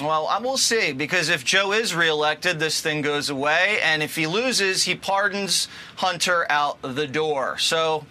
Well, 0.00 0.28
I 0.28 0.38
will 0.38 0.56
see 0.56 0.92
because 0.92 1.28
if 1.28 1.44
Joe 1.44 1.72
is 1.72 1.94
reelected, 1.94 2.60
this 2.60 2.80
thing 2.80 3.02
goes 3.02 3.30
away, 3.30 3.80
and 3.82 4.02
if 4.02 4.14
he 4.14 4.26
loses, 4.26 4.84
he 4.84 4.94
pardons 4.94 5.66
Hunter 5.96 6.46
out 6.48 6.80
the 6.82 7.06
door. 7.06 7.58
So 7.58 8.06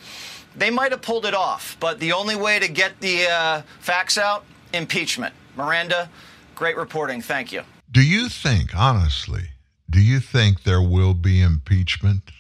they 0.56 0.70
might 0.70 0.92
have 0.92 1.02
pulled 1.02 1.26
it 1.26 1.34
off, 1.34 1.78
but 1.80 2.00
the 2.00 2.12
only 2.12 2.36
way 2.36 2.60
to 2.60 2.68
get 2.68 3.00
the 3.00 3.28
uh, 3.28 3.62
facts 3.80 4.18
out, 4.18 4.44
impeachment. 4.74 5.34
Miranda, 5.56 6.10
great 6.56 6.76
reporting. 6.76 7.22
Thank 7.22 7.54
you. 7.54 7.62
Do 7.90 8.06
you 8.06 8.28
think, 8.28 8.76
honestly, 8.76 9.50
do 9.90 10.02
you 10.02 10.20
think 10.20 10.64
there 10.64 10.82
will 10.82 11.14
be 11.14 11.42
impeachment 11.42 12.32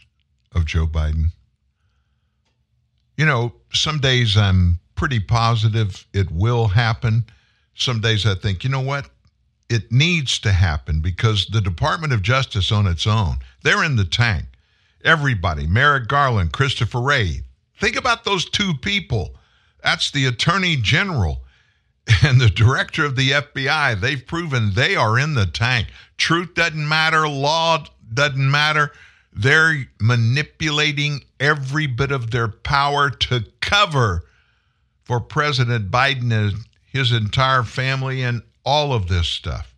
of 0.53 0.65
Joe 0.65 0.87
Biden? 0.87 1.27
You 3.15 3.25
know, 3.25 3.53
some 3.73 3.99
days 3.99 4.35
I'm 4.35 4.79
pretty 4.95 5.19
positive 5.19 6.05
it 6.13 6.31
will 6.31 6.67
happen. 6.67 7.25
Some 7.75 8.01
days 8.01 8.25
I 8.25 8.35
think, 8.35 8.63
you 8.63 8.69
know 8.69 8.81
what? 8.81 9.09
It 9.69 9.91
needs 9.91 10.39
to 10.39 10.51
happen 10.51 11.01
because 11.01 11.47
the 11.47 11.61
Department 11.61 12.13
of 12.13 12.21
Justice 12.21 12.71
on 12.71 12.87
its 12.87 13.05
own, 13.05 13.37
they're 13.63 13.83
in 13.83 13.97
the 13.97 14.05
tank. 14.05 14.45
Everybody, 15.03 15.67
Merrick 15.67 16.07
Garland, 16.07 16.53
Christopher 16.53 17.01
Wray, 17.01 17.41
think 17.79 17.95
about 17.95 18.23
those 18.23 18.49
two 18.49 18.73
people. 18.73 19.35
That's 19.83 20.11
the 20.11 20.25
Attorney 20.25 20.77
General 20.77 21.43
and 22.23 22.39
the 22.39 22.49
director 22.49 23.05
of 23.05 23.15
the 23.15 23.31
FBI. 23.31 23.99
They've 23.99 24.25
proven 24.25 24.73
they 24.73 24.95
are 24.95 25.19
in 25.19 25.33
the 25.33 25.45
tank. 25.45 25.87
Truth 26.17 26.53
doesn't 26.55 26.87
matter, 26.87 27.27
law 27.27 27.83
doesn't 28.13 28.49
matter. 28.49 28.91
They're 29.33 29.87
manipulating 29.99 31.23
every 31.39 31.87
bit 31.87 32.11
of 32.11 32.31
their 32.31 32.47
power 32.47 33.09
to 33.09 33.45
cover 33.61 34.23
for 35.03 35.19
President 35.19 35.91
Biden 35.91 36.31
and 36.31 36.55
his 36.87 37.11
entire 37.11 37.63
family 37.63 38.23
and 38.23 38.41
all 38.67 38.91
of 38.91 39.07
this 39.07 39.29
stuff. 39.29 39.73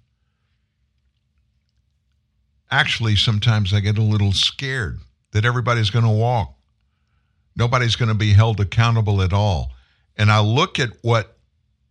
Actually, 2.72 3.16
sometimes 3.16 3.72
I 3.72 3.82
get 3.82 4.00
a 4.00 4.02
little 4.02 4.32
scared 4.32 5.00
that 5.32 5.46
everybody's 5.46 5.92
going 5.92 6.06
to 6.06 6.12
walk. 6.12 6.56
Nobody's 7.56 7.96
going 7.96 8.10
to 8.10 8.16
be 8.16 8.34
held 8.34 8.60
accountable 8.60 9.22
at 9.22 9.32
all. 9.32 9.74
And 10.18 10.32
I 10.32 10.40
look 10.40 10.80
at 10.80 10.90
what 11.04 11.38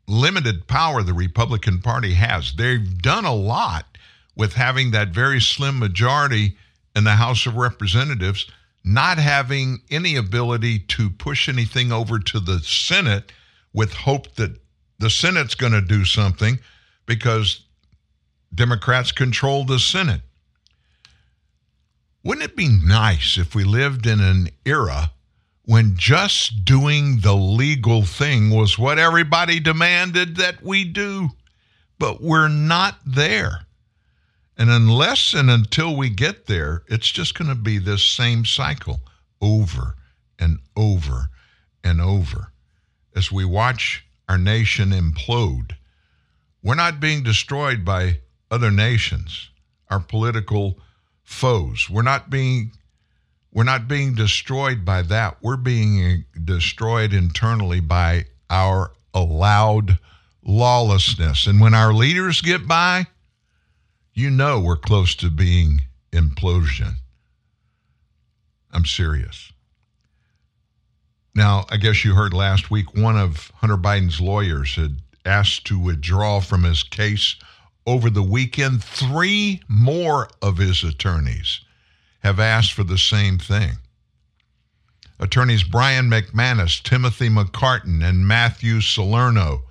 limited 0.09 0.67
power 0.67 1.05
the 1.05 1.15
Republican 1.15 1.81
Party 1.81 2.15
has. 2.15 2.55
They've 2.55 3.01
done 3.01 3.25
a 3.25 3.35
lot 3.35 3.87
with 4.35 4.55
having 4.55 4.91
that 4.91 5.11
very 5.11 5.41
slim 5.41 5.79
majority 5.79 6.57
in 6.97 7.05
the 7.05 7.13
House 7.13 7.47
of 7.47 7.55
Representatives, 7.55 8.45
not 8.83 9.19
having 9.19 9.83
any 9.89 10.17
ability 10.17 10.81
to 10.81 11.11
push 11.11 11.49
anything 11.49 11.93
over 11.93 12.19
to 12.19 12.41
the 12.41 12.59
Senate 12.59 13.31
with 13.73 13.93
hope 13.93 14.35
that 14.35 14.59
the 14.99 15.11
Senate's 15.11 15.55
going 15.55 15.73
to 15.73 15.81
do 15.81 16.05
something 16.05 16.59
because 17.09 17.63
Democrats 18.55 19.11
control 19.11 19.65
the 19.65 19.81
Senate. 19.81 20.21
Wouldn't 22.23 22.45
it 22.45 22.57
be 22.57 22.69
nice 22.69 23.39
if 23.39 23.55
we 23.55 23.65
lived 23.65 24.07
in 24.07 24.21
an 24.21 24.51
era 24.65 25.11
when 25.65 25.97
just 25.97 26.65
doing 26.65 27.21
the 27.21 27.35
legal 27.35 28.05
thing 28.05 28.51
was 28.51 28.79
what 28.79 28.99
everybody 28.99 29.59
demanded 29.59 30.37
that 30.37 30.63
we 30.63 30.85
do? 30.85 31.31
But 31.99 32.23
we're 32.23 32.49
not 32.49 32.99
there. 33.07 33.67
And 34.59 34.71
unless 34.71 35.33
and 35.33 35.49
until 35.51 35.97
we 35.97 36.11
get 36.11 36.47
there, 36.47 36.83
it's 36.89 37.11
just 37.11 37.39
going 37.39 37.49
to 37.49 37.55
be 37.55 37.79
this 37.79 38.05
same 38.05 38.45
cycle 38.45 39.01
over 39.41 39.95
and 40.39 40.59
over 40.77 41.31
and 41.83 42.01
over 42.01 42.53
as 43.17 43.33
we 43.33 43.45
watch 43.45 44.05
our 44.29 44.37
nation 44.37 44.91
implode. 44.91 45.78
We're 46.63 46.75
not 46.75 47.01
being 47.01 47.23
destroyed 47.23 47.85
by 47.85 48.21
other 48.51 48.71
nations, 48.71 49.51
our 49.91 50.01
political 50.01 50.79
foes. 51.23 51.89
We're 51.89 52.03
not 52.03 52.31
being 52.31 52.73
we're 53.53 53.65
not 53.65 53.89
being 53.89 54.15
destroyed 54.15 54.85
by 54.85 55.03
that. 55.03 55.39
We're 55.41 55.57
being 55.57 56.25
destroyed 56.45 57.13
internally 57.13 57.81
by 57.81 58.27
our 58.51 58.93
allowed 59.15 59.99
lawlessness. 60.45 61.47
And 61.47 61.61
when 61.61 61.75
our 61.75 61.93
leaders 61.93 62.41
get 62.43 62.69
by, 62.69 63.07
you 64.13 64.31
know 64.31 64.61
we're 64.61 64.77
close 64.77 65.15
to 65.17 65.31
being 65.31 65.81
implosion. 66.13 66.97
I'm 68.71 68.85
serious. 68.85 69.53
Now, 71.35 71.67
I 71.71 71.77
guess 71.77 72.05
you 72.05 72.15
heard 72.15 72.35
last 72.35 72.71
week 72.71 72.95
one 72.95 73.17
of 73.17 73.51
Hunter 73.57 73.77
Biden's 73.77 74.21
lawyers 74.21 74.75
had 74.75 74.99
asked 75.25 75.67
to 75.67 75.79
withdraw 75.79 76.41
from 76.41 76.65
his 76.65 76.83
case 76.83 77.37
over 77.87 78.11
the 78.11 78.23
weekend. 78.23 78.83
Three 78.83 79.63
more 79.69 80.29
of 80.43 80.59
his 80.59 80.85
attorneys 80.85 81.61
have 82.21 82.41
asked 82.41 82.73
for 82.73 82.85
the 82.85 82.99
same 82.99 83.39
thing. 83.39 83.79
Attorneys 85.21 85.65
Brian 85.65 86.09
McManus, 86.09 86.83
Timothy 86.83 87.29
McCartan, 87.29 88.05
and 88.05 88.27
Matthew 88.29 88.81
Salerno 88.81 89.65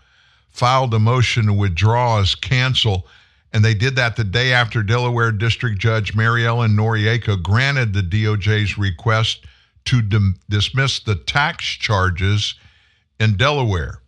filed 0.50 0.94
a 0.94 1.00
motion 1.00 1.46
to 1.46 1.54
withdraw 1.54 2.20
as 2.20 2.36
cancel. 2.36 3.08
And 3.54 3.64
they 3.64 3.74
did 3.74 3.96
that 3.96 4.16
the 4.16 4.24
day 4.24 4.52
after 4.52 4.84
Delaware 4.84 5.32
District 5.32 5.80
Judge 5.80 6.16
Mary 6.16 6.46
Ellen 6.46 6.76
Noreika 6.76 7.42
granted 7.42 7.94
the 7.94 8.02
DOJ's 8.02 8.78
request 8.78 9.46
to 9.86 10.02
dim- 10.02 10.36
dismiss 10.50 11.00
the 11.00 11.16
tax 11.16 11.66
charges 11.66 12.56
in 13.20 13.38
Delaware. 13.38 14.02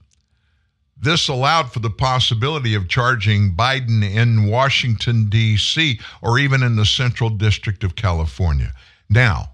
This 1.02 1.30
allowed 1.30 1.72
for 1.72 1.80
the 1.80 1.90
possibility 1.90 2.76
of 2.76 2.90
charging 2.90 3.56
Biden 3.56 4.04
in 4.04 4.48
Washington, 4.48 5.30
D.C., 5.30 6.00
or 6.22 6.38
even 6.38 6.62
in 6.62 6.76
the 6.76 6.86
Central 6.86 7.30
District 7.30 7.86
of 7.86 7.96
California. 7.96 8.74
Now, 9.10 9.54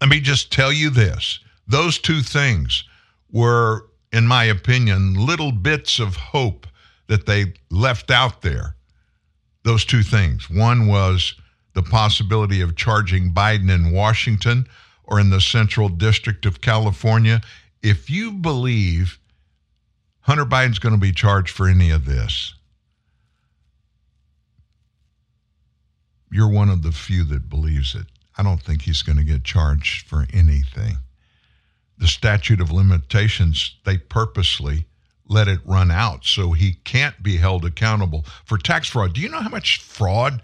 let 0.00 0.10
me 0.10 0.20
just 0.20 0.52
tell 0.52 0.72
you 0.72 0.90
this 0.90 1.40
those 1.66 1.98
two 1.98 2.22
things 2.22 2.84
were, 3.32 3.86
in 4.12 4.26
my 4.26 4.44
opinion, 4.44 5.14
little 5.14 5.50
bits 5.50 5.98
of 5.98 6.14
hope 6.14 6.66
that 7.08 7.26
they 7.26 7.54
left 7.70 8.10
out 8.10 8.42
there. 8.42 8.76
Those 9.64 9.84
two 9.84 10.04
things. 10.04 10.48
One 10.48 10.86
was 10.86 11.34
the 11.74 11.82
possibility 11.82 12.60
of 12.60 12.76
charging 12.76 13.32
Biden 13.32 13.70
in 13.70 13.90
Washington 13.90 14.68
or 15.04 15.18
in 15.18 15.30
the 15.30 15.40
Central 15.40 15.88
District 15.88 16.46
of 16.46 16.60
California. 16.60 17.40
If 17.82 18.08
you 18.08 18.32
believe 18.32 19.18
Hunter 20.26 20.44
Biden's 20.44 20.80
going 20.80 20.94
to 20.94 21.00
be 21.00 21.12
charged 21.12 21.54
for 21.54 21.68
any 21.68 21.90
of 21.90 22.04
this, 22.04 22.54
you're 26.32 26.50
one 26.50 26.68
of 26.68 26.82
the 26.82 26.90
few 26.90 27.22
that 27.22 27.48
believes 27.48 27.94
it. 27.94 28.06
I 28.36 28.42
don't 28.42 28.60
think 28.60 28.82
he's 28.82 29.02
going 29.02 29.18
to 29.18 29.24
get 29.24 29.44
charged 29.44 30.04
for 30.08 30.26
anything. 30.32 30.96
The 31.96 32.08
statute 32.08 32.60
of 32.60 32.72
limitations, 32.72 33.76
they 33.84 33.98
purposely 33.98 34.86
let 35.28 35.46
it 35.46 35.60
run 35.64 35.92
out 35.92 36.24
so 36.24 36.50
he 36.50 36.74
can't 36.84 37.22
be 37.22 37.36
held 37.36 37.64
accountable 37.64 38.24
for 38.44 38.58
tax 38.58 38.88
fraud. 38.88 39.14
Do 39.14 39.20
you 39.20 39.28
know 39.28 39.40
how 39.40 39.48
much 39.48 39.80
fraud 39.80 40.42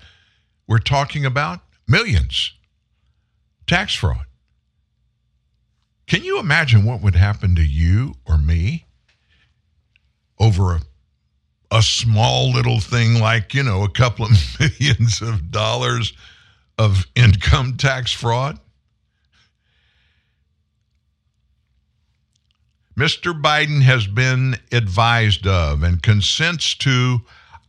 we're 0.69 0.79
talking 0.79 1.27
about? 1.27 1.59
Millions. 1.89 2.53
Tax 3.67 3.97
fraud. 3.97 4.27
Can 6.07 6.23
you 6.23 6.39
imagine 6.39 6.85
what 6.85 7.03
would 7.03 7.17
happen 7.17 7.57
to 7.57 7.67
you 7.67 8.15
or 8.25 8.39
me 8.39 8.87
over 10.39 10.75
a, 10.75 10.81
a 11.71 11.83
small 11.83 12.53
little 12.53 12.81
thing 12.81 13.21
like, 13.21 13.55
you 13.55 13.63
know, 13.63 13.83
a 13.83 13.91
couple 13.91 14.27
of 14.27 14.33
millions 14.61 15.23
of 15.23 15.51
dollars 15.51 16.13
of 16.79 17.07
income 17.15 17.77
tax 17.77 18.13
fraud? 18.13 18.59
Mr. 22.99 23.33
Biden 23.33 23.83
has 23.83 24.07
been 24.07 24.57
advised 24.71 25.47
of 25.47 25.83
and 25.83 26.03
consents 26.03 26.75
to 26.75 27.21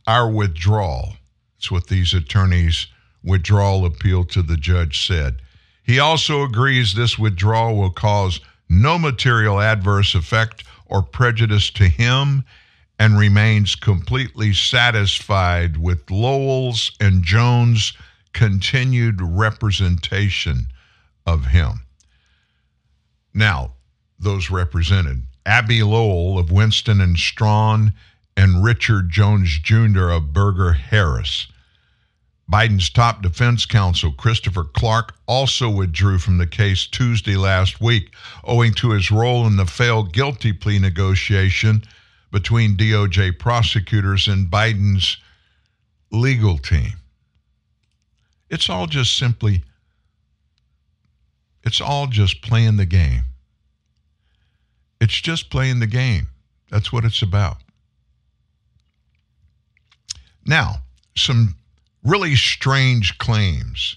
our 0.06 0.30
withdrawal. 0.30 1.14
That's 1.56 1.70
what 1.70 1.86
these 1.86 2.12
attorneys' 2.12 2.88
withdrawal 3.22 3.86
appeal 3.86 4.24
to 4.26 4.42
the 4.42 4.58
judge 4.58 5.06
said. 5.06 5.40
He 5.82 5.98
also 5.98 6.42
agrees 6.42 6.94
this 6.94 7.18
withdrawal 7.18 7.76
will 7.76 7.90
cause 7.90 8.40
no 8.68 8.98
material 8.98 9.60
adverse 9.60 10.14
effect 10.14 10.64
or 10.86 11.02
prejudice 11.02 11.70
to 11.70 11.88
him 11.88 12.44
and 12.98 13.18
remains 13.18 13.74
completely 13.74 14.52
satisfied 14.52 15.76
with 15.76 16.10
Lowell's 16.10 16.92
and 17.00 17.24
Jones' 17.24 17.92
continued 18.32 19.20
representation 19.20 20.68
of 21.26 21.46
him. 21.46 21.80
Now, 23.32 23.74
those 24.18 24.50
represented 24.50 25.24
Abbe 25.44 25.82
Lowell 25.82 26.38
of 26.38 26.50
Winston 26.50 27.00
and 27.00 27.18
Strawn 27.18 27.92
and 28.36 28.64
Richard 28.64 29.10
Jones 29.10 29.58
Jr. 29.58 30.10
of 30.10 30.32
Berger 30.32 30.72
Harris. 30.72 31.48
Biden's 32.50 32.90
top 32.90 33.22
defense 33.22 33.64
counsel, 33.64 34.12
Christopher 34.12 34.64
Clark, 34.64 35.14
also 35.26 35.70
withdrew 35.70 36.18
from 36.18 36.38
the 36.38 36.46
case 36.46 36.86
Tuesday 36.86 37.36
last 37.36 37.80
week, 37.80 38.14
owing 38.44 38.74
to 38.74 38.90
his 38.90 39.10
role 39.10 39.46
in 39.46 39.56
the 39.56 39.66
failed 39.66 40.12
guilty 40.12 40.52
plea 40.52 40.78
negotiation 40.78 41.82
between 42.30 42.76
DOJ 42.76 43.38
prosecutors 43.38 44.28
and 44.28 44.50
Biden's 44.50 45.16
legal 46.10 46.58
team. 46.58 46.92
It's 48.50 48.68
all 48.68 48.86
just 48.86 49.16
simply, 49.16 49.64
it's 51.62 51.80
all 51.80 52.06
just 52.06 52.42
playing 52.42 52.76
the 52.76 52.86
game. 52.86 53.22
It's 55.00 55.20
just 55.20 55.50
playing 55.50 55.80
the 55.80 55.86
game. 55.86 56.28
That's 56.70 56.92
what 56.92 57.04
it's 57.04 57.22
about. 57.22 57.56
Now, 60.44 60.76
some 61.16 61.56
really 62.04 62.36
strange 62.36 63.18
claims 63.18 63.96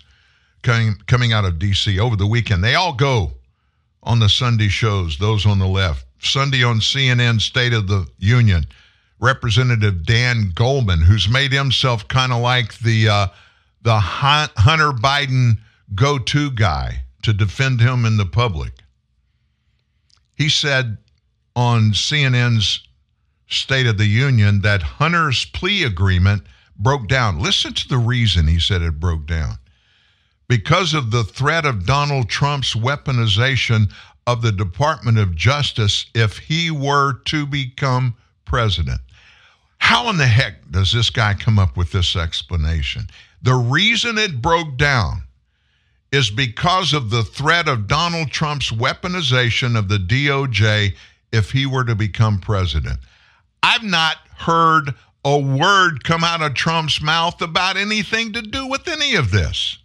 coming, 0.64 0.96
coming 1.08 1.34
out 1.34 1.46
of 1.46 1.60
D.C. 1.60 2.00
over 2.00 2.16
the 2.16 2.28
weekend. 2.28 2.64
They 2.64 2.76
all 2.76 2.94
go 2.94 3.34
on 4.04 4.20
the 4.20 4.30
Sunday 4.30 4.70
shows, 4.70 5.18
those 5.18 5.46
on 5.46 5.60
the 5.60 5.68
left. 5.68 6.06
Sunday 6.20 6.64
on 6.64 6.80
CNN 6.80 7.42
State 7.42 7.74
of 7.74 7.88
the 7.88 8.08
Union, 8.18 8.66
Representative 9.20 10.06
Dan 10.06 10.52
Goldman, 10.56 11.02
who's 11.02 11.30
made 11.30 11.52
himself 11.52 12.08
kind 12.08 12.32
of 12.32 12.42
like 12.42 12.80
the 12.80 13.10
uh, 13.10 13.28
the 13.82 14.00
Hunter 14.00 14.92
Biden 14.92 15.60
go-to 15.94 16.52
guy 16.52 17.04
to 17.22 17.34
defend 17.34 17.80
him 17.80 18.06
in 18.06 18.18
the 18.18 18.26
public. 18.26 18.74
He 20.34 20.50
said 20.50 20.98
on 21.56 21.92
CNN's 21.92 22.84
State 23.50 23.88
of 23.88 23.98
the 23.98 24.06
Union 24.06 24.62
that 24.62 24.82
Hunter's 24.82 25.46
plea 25.46 25.84
agreement 25.84 26.44
broke 26.80 27.08
down. 27.08 27.40
Listen 27.40 27.74
to 27.74 27.88
the 27.88 27.98
reason 27.98 28.48
he 28.48 28.60
said 28.60 28.82
it 28.82 29.00
broke 29.00 29.26
down. 29.26 29.58
Because 30.48 30.94
of 30.94 31.12
the 31.12 31.24
threat 31.24 31.66
of 31.66 31.86
Donald 31.86 32.30
Trump's 32.30 32.74
weaponization 32.74 33.92
of 34.26 34.42
the 34.42 34.52
Department 34.52 35.18
of 35.18 35.36
Justice 35.36 36.06
if 36.14 36.38
he 36.38 36.72
were 36.72 37.14
to 37.26 37.46
become 37.46 38.16
president. 38.46 39.02
How 39.80 40.10
in 40.10 40.18
the 40.18 40.28
heck 40.28 40.70
does 40.72 40.92
this 40.92 41.10
guy 41.10 41.34
come 41.34 41.60
up 41.60 41.78
with 41.78 41.92
this 41.92 42.16
explanation? 42.16 43.08
The 43.42 43.56
reason 43.56 44.18
it 44.18 44.42
broke 44.42 44.78
down 44.78 45.24
is 46.12 46.30
because 46.30 46.94
of 46.94 47.10
the 47.10 47.24
threat 47.24 47.68
of 47.68 47.88
Donald 47.88 48.32
Trump's 48.32 48.72
weaponization 48.72 49.78
of 49.78 49.90
the 49.90 49.98
DOJ 49.98 50.96
if 51.32 51.52
he 51.52 51.66
were 51.66 51.84
to 51.84 51.96
become 51.96 52.40
president. 52.40 53.00
I've 53.62 53.84
not 53.84 54.18
heard 54.38 54.94
a 55.30 55.38
word 55.40 56.06
come 56.06 56.24
out 56.24 56.42
of 56.42 56.54
Trump's 56.54 57.02
mouth 57.02 57.42
about 57.42 57.76
anything 57.76 58.32
to 58.32 58.42
do 58.42 58.66
with 58.66 58.88
any 58.88 59.14
of 59.16 59.30
this. 59.30 59.78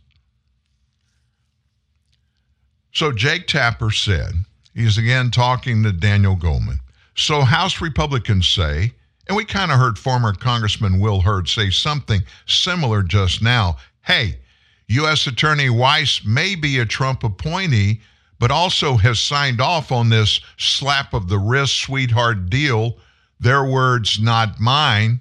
So 2.93 3.11
Jake 3.11 3.49
Tapper 3.49 3.91
said, 3.91 4.35
he's 4.73 4.99
again 4.99 5.33
talking 5.33 5.83
to 5.83 5.91
Daniel 5.91 6.37
Goldman. 6.37 6.79
So 7.17 7.41
House 7.41 7.81
Republicans 7.81 8.47
say, 8.47 8.93
and 9.27 9.37
we 9.37 9.45
kind 9.45 9.73
of 9.73 9.81
heard 9.81 9.99
former 9.99 10.33
Congressman 10.33 11.01
Will 11.01 11.21
Hurd 11.21 11.49
say 11.49 11.71
something 11.71 12.21
similar 12.47 13.03
just 13.03 13.43
now. 13.43 13.79
Hey, 14.03 14.39
U.S. 14.87 15.27
Attorney 15.27 15.71
Weiss 15.71 16.25
may 16.25 16.55
be 16.55 16.79
a 16.79 16.87
Trump 16.87 17.25
appointee, 17.25 18.01
but 18.39 18.53
also 18.53 18.97
has 18.97 19.19
signed 19.19 19.61
off 19.61 19.91
on 19.91 20.09
this 20.09 20.41
slap 20.57 21.15
of 21.15 21.29
the 21.29 21.39
wrist 21.39 21.81
sweetheart 21.81 22.49
deal. 22.49 22.97
Their 23.41 23.65
words, 23.65 24.21
not 24.21 24.61
mine. 24.61 25.21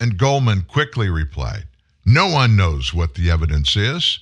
And 0.00 0.16
Goldman 0.16 0.62
quickly 0.62 1.10
replied, 1.10 1.64
No 2.04 2.28
one 2.28 2.56
knows 2.56 2.94
what 2.94 3.14
the 3.14 3.30
evidence 3.30 3.76
is. 3.76 4.18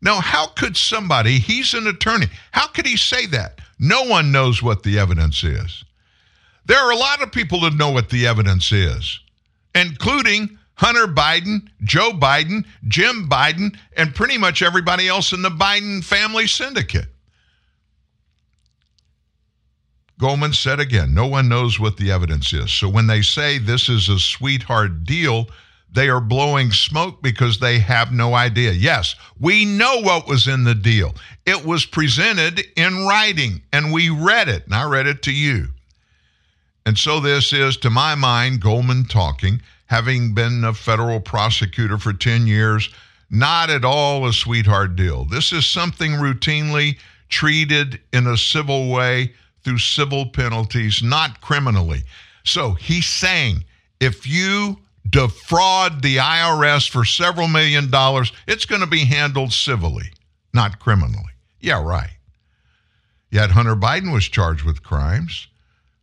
Now, 0.00 0.20
how 0.20 0.46
could 0.46 0.76
somebody, 0.76 1.38
he's 1.38 1.74
an 1.74 1.86
attorney, 1.86 2.26
how 2.52 2.68
could 2.68 2.86
he 2.86 2.96
say 2.96 3.26
that? 3.26 3.60
No 3.78 4.04
one 4.04 4.32
knows 4.32 4.62
what 4.62 4.82
the 4.82 4.98
evidence 4.98 5.44
is. 5.44 5.84
There 6.66 6.78
are 6.78 6.92
a 6.92 6.96
lot 6.96 7.22
of 7.22 7.32
people 7.32 7.60
that 7.60 7.74
know 7.74 7.90
what 7.90 8.10
the 8.10 8.26
evidence 8.26 8.70
is, 8.72 9.20
including 9.74 10.58
Hunter 10.74 11.06
Biden, 11.06 11.68
Joe 11.82 12.12
Biden, 12.12 12.64
Jim 12.88 13.28
Biden, 13.28 13.76
and 13.96 14.14
pretty 14.14 14.38
much 14.38 14.62
everybody 14.62 15.08
else 15.08 15.32
in 15.32 15.42
the 15.42 15.50
Biden 15.50 16.02
family 16.02 16.46
syndicate. 16.46 17.08
Goldman 20.22 20.52
said 20.52 20.78
again, 20.78 21.14
no 21.14 21.26
one 21.26 21.48
knows 21.48 21.80
what 21.80 21.96
the 21.96 22.12
evidence 22.12 22.52
is. 22.52 22.70
So 22.70 22.88
when 22.88 23.08
they 23.08 23.22
say 23.22 23.58
this 23.58 23.88
is 23.88 24.08
a 24.08 24.20
sweetheart 24.20 25.02
deal, 25.02 25.48
they 25.92 26.08
are 26.08 26.20
blowing 26.20 26.70
smoke 26.70 27.20
because 27.20 27.58
they 27.58 27.80
have 27.80 28.12
no 28.12 28.32
idea. 28.32 28.70
Yes, 28.70 29.16
we 29.40 29.64
know 29.64 30.00
what 30.00 30.28
was 30.28 30.46
in 30.46 30.62
the 30.62 30.76
deal. 30.76 31.16
It 31.44 31.66
was 31.66 31.86
presented 31.86 32.64
in 32.76 33.04
writing, 33.04 33.62
and 33.72 33.92
we 33.92 34.10
read 34.10 34.48
it, 34.48 34.64
and 34.64 34.76
I 34.76 34.84
read 34.84 35.08
it 35.08 35.22
to 35.22 35.32
you. 35.32 35.70
And 36.86 36.96
so 36.96 37.18
this 37.18 37.52
is, 37.52 37.76
to 37.78 37.90
my 37.90 38.14
mind, 38.14 38.60
Goldman 38.60 39.06
talking, 39.06 39.60
having 39.86 40.34
been 40.34 40.62
a 40.62 40.72
federal 40.72 41.18
prosecutor 41.18 41.98
for 41.98 42.12
10 42.12 42.46
years, 42.46 42.88
not 43.28 43.70
at 43.70 43.84
all 43.84 44.24
a 44.24 44.32
sweetheart 44.32 44.94
deal. 44.94 45.24
This 45.24 45.52
is 45.52 45.66
something 45.66 46.12
routinely 46.12 46.98
treated 47.28 48.00
in 48.12 48.28
a 48.28 48.36
civil 48.36 48.88
way 48.88 49.32
through 49.64 49.78
civil 49.78 50.26
penalties, 50.26 51.02
not 51.02 51.40
criminally. 51.40 52.02
So 52.44 52.72
he's 52.72 53.06
saying 53.06 53.64
if 54.00 54.26
you 54.26 54.78
defraud 55.08 56.02
the 56.02 56.16
IRS 56.16 56.88
for 56.88 57.04
several 57.04 57.48
million 57.48 57.90
dollars, 57.90 58.32
it's 58.46 58.66
going 58.66 58.80
to 58.80 58.86
be 58.86 59.04
handled 59.04 59.52
civilly, 59.52 60.12
not 60.52 60.78
criminally. 60.78 61.32
Yeah, 61.60 61.82
right. 61.82 62.10
Yet 63.30 63.50
Hunter 63.50 63.76
Biden 63.76 64.12
was 64.12 64.24
charged 64.24 64.64
with 64.64 64.82
crimes. 64.82 65.48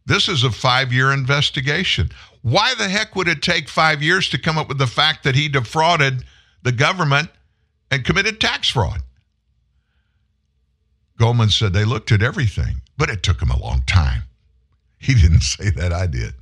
This 0.06 0.27
is 0.27 0.44
a 0.44 0.52
five 0.52 0.91
year 0.91 1.11
investigation. 1.11 2.10
Why 2.41 2.73
the 2.76 2.90
heck 2.90 3.15
would 3.15 3.27
it 3.27 3.41
take 3.41 3.69
five 3.69 4.02
years 4.02 4.30
to 4.30 4.40
come 4.40 4.57
up 4.57 4.68
with 4.68 4.77
the 4.77 4.88
fact 4.88 5.23
that 5.23 5.36
he 5.36 5.49
defrauded 5.49 6.23
the 6.64 6.72
government 6.72 7.30
and 7.91 8.03
committed 8.03 8.40
tax 8.40 8.69
fraud? 8.69 9.02
Goldman 11.18 11.49
said 11.49 11.73
they 11.73 11.86
looked 11.86 12.11
at 12.11 12.23
everything, 12.23 12.81
but 13.00 13.10
it 13.10 13.24
took 13.24 13.42
him 13.42 13.50
a 13.50 13.58
long 13.58 13.82
time. 13.88 14.24
He 15.00 15.16
didn't 15.20 15.42
say 15.42 15.72
that, 15.72 15.92
I 15.92 16.06
did. 16.06 16.36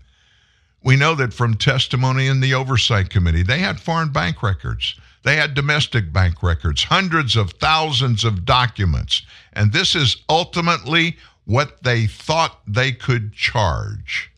We 0.83 0.97
know 0.97 1.15
that 1.15 1.33
from 1.33 1.55
testimony 1.55 2.27
in 2.27 2.41
the 2.41 2.53
Oversight 2.53 3.09
Committee, 3.09 3.43
they 3.43 3.59
had 3.59 3.79
foreign 3.79 4.11
bank 4.11 4.43
records. 4.43 4.99
They 5.23 5.35
had 5.35 5.53
domestic 5.53 6.11
bank 6.13 6.41
records, 6.43 6.83
hundreds 6.83 7.35
of 7.35 7.51
thousands 7.51 8.23
of 8.23 8.45
documents. 8.45 9.21
And 9.53 9.73
this 9.73 9.95
is 9.95 10.17
ultimately 10.29 11.17
what 11.45 11.83
they 11.83 12.07
thought 12.07 12.59
they 12.67 12.91
could 12.91 13.33
charge. 13.33 14.31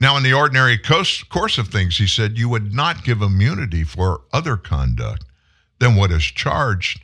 Now, 0.00 0.16
in 0.16 0.22
the 0.22 0.32
ordinary 0.32 0.78
course, 0.78 1.58
of 1.58 1.68
things, 1.68 1.98
he 1.98 2.06
said 2.06 2.38
you 2.38 2.48
would 2.48 2.74
not 2.74 3.04
give 3.04 3.22
immunity 3.22 3.84
for 3.84 4.22
other 4.32 4.56
conduct 4.56 5.24
than 5.78 5.94
what 5.94 6.10
is 6.10 6.24
charged. 6.24 7.02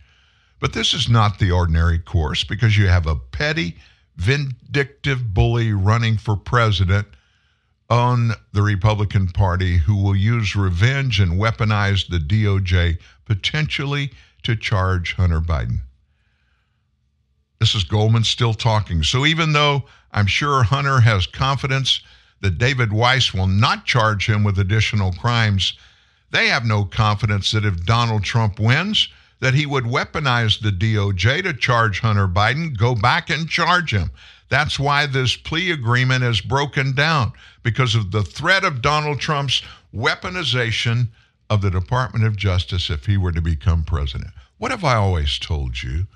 But 0.61 0.73
this 0.73 0.93
is 0.93 1.09
not 1.09 1.39
the 1.39 1.53
ordinary 1.53 1.99
course 1.99 2.45
because 2.45 2.77
you 2.77 2.89
have 2.89 3.07
a 3.07 3.15
petty, 3.15 3.77
vindictive 4.17 5.33
bully 5.33 5.73
running 5.73 6.17
for 6.17 6.37
president 6.37 7.07
on 7.91 8.33
the 8.53 8.63
Republican 8.63 9.29
Party 9.29 9.79
who 9.79 9.97
will 9.97 10.17
use 10.17 10.57
revenge 10.57 11.21
and 11.21 11.41
weaponize 11.41 12.09
the 12.09 12.19
DOJ 12.19 12.99
potentially 13.25 14.11
to 14.43 14.57
charge 14.57 15.15
Hunter 15.15 15.41
Biden. 15.41 15.81
This 17.61 17.75
is 17.75 17.85
Goldman 17.85 18.25
still 18.25 18.55
talking. 18.55 19.03
So 19.03 19.27
even 19.27 19.53
though 19.53 19.85
I'm 20.13 20.27
sure 20.27 20.63
Hunter 20.63 21.01
has 21.01 21.27
confidence 21.27 22.01
that 22.41 22.59
David 22.59 22.93
Weiss 22.93 23.35
will 23.35 23.47
not 23.47 23.85
charge 23.85 24.29
him 24.29 24.45
with 24.45 24.59
additional 24.59 25.13
crimes, 25.13 25.73
they 26.31 26.49
have 26.49 26.65
no 26.65 26.85
confidence 26.85 27.51
that 27.53 27.65
if 27.65 27.85
Donald 27.85 28.23
Trump 28.23 28.61
wins, 28.61 29.09
that 29.41 29.55
he 29.55 29.67
would 29.67 29.85
weaponize 29.85 30.61
the 30.61 30.71
DOJ 30.71 31.43
to 31.45 31.55
charge 31.55 32.01
Hunter 32.01 32.27
Biden, 32.27 32.77
go 32.77 32.95
back 32.95 33.31
and 33.31 33.49
charge 33.49 33.93
him. 33.93 34.11
That's 34.49 34.79
why 34.79 35.07
this 35.07 35.37
plea 35.37 35.71
agreement 35.71 36.25
is 36.25 36.41
broken 36.41 36.95
down 36.95 37.33
because 37.63 37.95
of 37.95 38.11
the 38.11 38.23
threat 38.23 38.65
of 38.65 38.83
Donald 38.83 39.21
Trump's 39.21 39.63
weaponization 39.95 41.09
of 41.51 41.63
the 41.63 41.71
Department 41.71 42.25
of 42.25 42.37
Justice 42.37 42.91
if 42.91 43.07
he 43.07 43.17
were 43.17 43.33
to 43.33 43.43
become 43.43 43.85
president. 43.85 44.31
What 44.59 44.71
have 44.71 44.85
I 44.85 44.97
always 44.97 45.39
told 45.39 45.83
you 45.83 46.07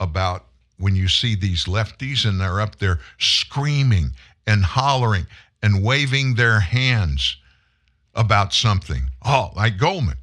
about 0.00 0.46
when 0.78 0.96
you 0.96 1.08
see 1.08 1.34
these 1.34 1.64
lefties 1.64 2.24
and 2.24 2.40
they're 2.40 2.60
up 2.60 2.78
there 2.78 3.00
screaming 3.18 4.12
and 4.46 4.64
hollering 4.64 5.26
and 5.62 5.84
waving 5.84 6.34
their 6.34 6.60
hands 6.60 7.36
about 8.14 8.52
something? 8.52 9.02
Oh, 9.24 9.52
like 9.54 9.78
Goldman. 9.78 10.16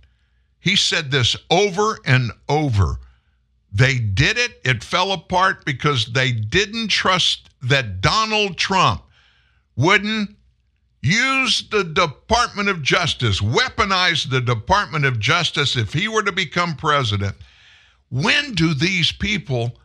He 0.60 0.76
said 0.76 1.12
this 1.12 1.36
over 1.50 2.00
and 2.06 2.32
over. 2.48 3.00
They 3.72 3.98
did 4.00 4.38
it, 4.38 4.60
it 4.66 4.84
fell 4.84 5.12
apart 5.12 5.64
because 5.66 6.08
they 6.08 6.32
didn't 6.32 6.88
trust 6.90 7.50
that 7.62 8.02
Donald 8.02 8.58
Trump 8.58 9.04
wouldn't 9.76 10.36
use 11.02 11.68
the 11.70 11.84
Department 11.84 12.68
of 12.68 12.82
Justice, 12.82 13.40
weaponize 13.40 14.30
the 14.30 14.42
Department 14.42 15.06
of 15.06 15.20
Justice 15.20 15.78
if 15.78 15.94
he 15.94 16.08
were 16.08 16.24
to 16.24 16.32
become 16.32 16.76
president. 16.76 17.36
When 18.10 18.54
do 18.54 18.74
these 18.74 19.12
people 19.12 19.80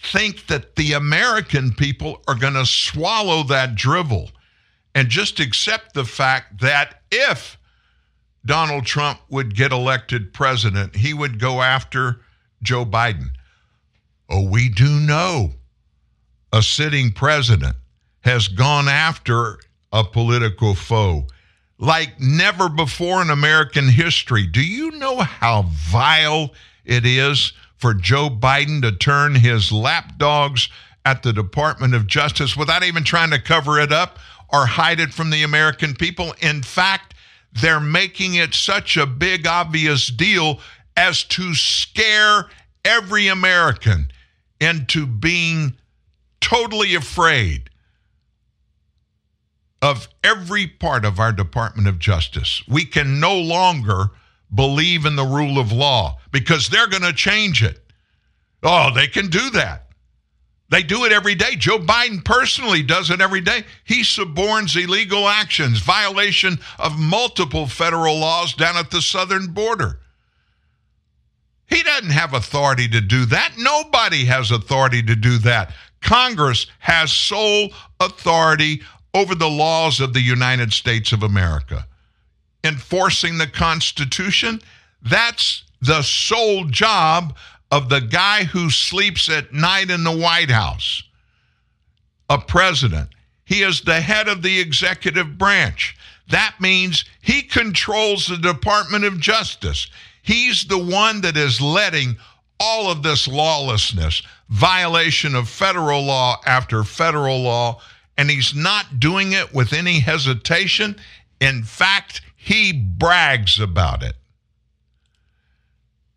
think 0.00 0.46
that 0.46 0.76
the 0.76 0.92
American 0.92 1.72
people 1.72 2.22
are 2.28 2.34
going 2.34 2.54
to 2.54 2.66
swallow 2.66 3.42
that 3.44 3.74
drivel 3.74 4.30
and 4.94 5.08
just 5.08 5.40
accept 5.40 5.94
the 5.94 6.04
fact 6.04 6.60
that 6.60 7.02
if 7.10 7.58
Donald 8.46 8.84
Trump 8.84 9.20
would 9.28 9.54
get 9.54 9.72
elected 9.72 10.32
president, 10.32 10.96
he 10.96 11.14
would 11.14 11.38
go 11.38 11.62
after 11.62 12.20
Joe 12.62 12.84
Biden? 12.84 13.28
Oh, 14.28 14.48
we 14.48 14.68
do 14.68 15.00
know 15.00 15.52
a 16.52 16.62
sitting 16.62 17.12
president 17.12 17.76
has 18.20 18.48
gone 18.48 18.88
after 18.88 19.58
a 19.92 20.04
political 20.04 20.74
foe 20.74 21.26
like 21.78 22.20
never 22.20 22.68
before 22.68 23.20
in 23.22 23.30
American 23.30 23.88
history. 23.88 24.46
Do 24.46 24.64
you 24.64 24.92
know 24.92 25.18
how 25.18 25.66
vile 25.68 26.50
it 26.84 27.04
is 27.04 27.52
for 27.76 27.94
Joe 27.94 28.30
Biden 28.30 28.82
to 28.82 28.92
turn 28.92 29.34
his 29.34 29.72
lapdogs 29.72 30.68
at 31.04 31.22
the 31.22 31.32
Department 31.32 31.94
of 31.94 32.06
Justice 32.06 32.56
without 32.56 32.82
even 32.82 33.04
trying 33.04 33.30
to 33.30 33.40
cover 33.40 33.78
it 33.78 33.92
up 33.92 34.18
or 34.52 34.66
hide 34.66 35.00
it 35.00 35.12
from 35.12 35.30
the 35.30 35.42
American 35.42 35.94
people? 35.94 36.34
In 36.40 36.62
fact, 36.62 37.13
they're 37.60 37.80
making 37.80 38.34
it 38.34 38.54
such 38.54 38.96
a 38.96 39.06
big, 39.06 39.46
obvious 39.46 40.08
deal 40.08 40.60
as 40.96 41.24
to 41.24 41.54
scare 41.54 42.46
every 42.84 43.28
American 43.28 44.10
into 44.60 45.06
being 45.06 45.76
totally 46.40 46.94
afraid 46.94 47.70
of 49.82 50.08
every 50.22 50.66
part 50.66 51.04
of 51.04 51.20
our 51.20 51.32
Department 51.32 51.86
of 51.86 51.98
Justice. 51.98 52.62
We 52.66 52.84
can 52.84 53.20
no 53.20 53.38
longer 53.38 54.06
believe 54.54 55.04
in 55.04 55.16
the 55.16 55.24
rule 55.24 55.58
of 55.58 55.72
law 55.72 56.18
because 56.32 56.68
they're 56.68 56.86
going 56.86 57.02
to 57.02 57.12
change 57.12 57.62
it. 57.62 57.80
Oh, 58.62 58.92
they 58.94 59.06
can 59.06 59.28
do 59.28 59.50
that. 59.50 59.83
They 60.74 60.82
do 60.82 61.04
it 61.04 61.12
every 61.12 61.36
day. 61.36 61.54
Joe 61.54 61.78
Biden 61.78 62.24
personally 62.24 62.82
does 62.82 63.08
it 63.08 63.20
every 63.20 63.40
day. 63.40 63.62
He 63.84 64.02
suborns 64.02 64.74
illegal 64.74 65.28
actions, 65.28 65.78
violation 65.78 66.58
of 66.80 66.98
multiple 66.98 67.68
federal 67.68 68.18
laws 68.18 68.54
down 68.54 68.76
at 68.76 68.90
the 68.90 69.00
southern 69.00 69.52
border. 69.52 70.00
He 71.68 71.80
doesn't 71.84 72.10
have 72.10 72.34
authority 72.34 72.88
to 72.88 73.00
do 73.00 73.24
that. 73.26 73.52
Nobody 73.56 74.24
has 74.24 74.50
authority 74.50 75.00
to 75.04 75.14
do 75.14 75.38
that. 75.38 75.72
Congress 76.00 76.66
has 76.80 77.12
sole 77.12 77.68
authority 78.00 78.82
over 79.14 79.36
the 79.36 79.48
laws 79.48 80.00
of 80.00 80.12
the 80.12 80.22
United 80.22 80.72
States 80.72 81.12
of 81.12 81.22
America. 81.22 81.86
Enforcing 82.64 83.38
the 83.38 83.46
Constitution, 83.46 84.60
that's 85.02 85.62
the 85.80 86.02
sole 86.02 86.64
job 86.64 87.36
of 87.74 87.88
the 87.88 88.00
guy 88.00 88.44
who 88.44 88.70
sleeps 88.70 89.28
at 89.28 89.52
night 89.52 89.90
in 89.90 90.04
the 90.04 90.16
White 90.16 90.48
House, 90.48 91.02
a 92.30 92.38
president. 92.38 93.08
He 93.44 93.62
is 93.62 93.80
the 93.80 94.00
head 94.00 94.28
of 94.28 94.42
the 94.42 94.60
executive 94.60 95.36
branch. 95.36 95.96
That 96.28 96.54
means 96.60 97.04
he 97.20 97.42
controls 97.42 98.28
the 98.28 98.36
Department 98.36 99.04
of 99.04 99.18
Justice. 99.18 99.88
He's 100.22 100.64
the 100.66 100.78
one 100.78 101.20
that 101.22 101.36
is 101.36 101.60
letting 101.60 102.16
all 102.60 102.92
of 102.92 103.02
this 103.02 103.26
lawlessness, 103.26 104.22
violation 104.50 105.34
of 105.34 105.48
federal 105.48 106.04
law 106.04 106.40
after 106.46 106.84
federal 106.84 107.42
law, 107.42 107.80
and 108.16 108.30
he's 108.30 108.54
not 108.54 109.00
doing 109.00 109.32
it 109.32 109.52
with 109.52 109.72
any 109.72 109.98
hesitation. 109.98 110.94
In 111.40 111.64
fact, 111.64 112.20
he 112.36 112.72
brags 112.72 113.58
about 113.58 114.04
it. 114.04 114.14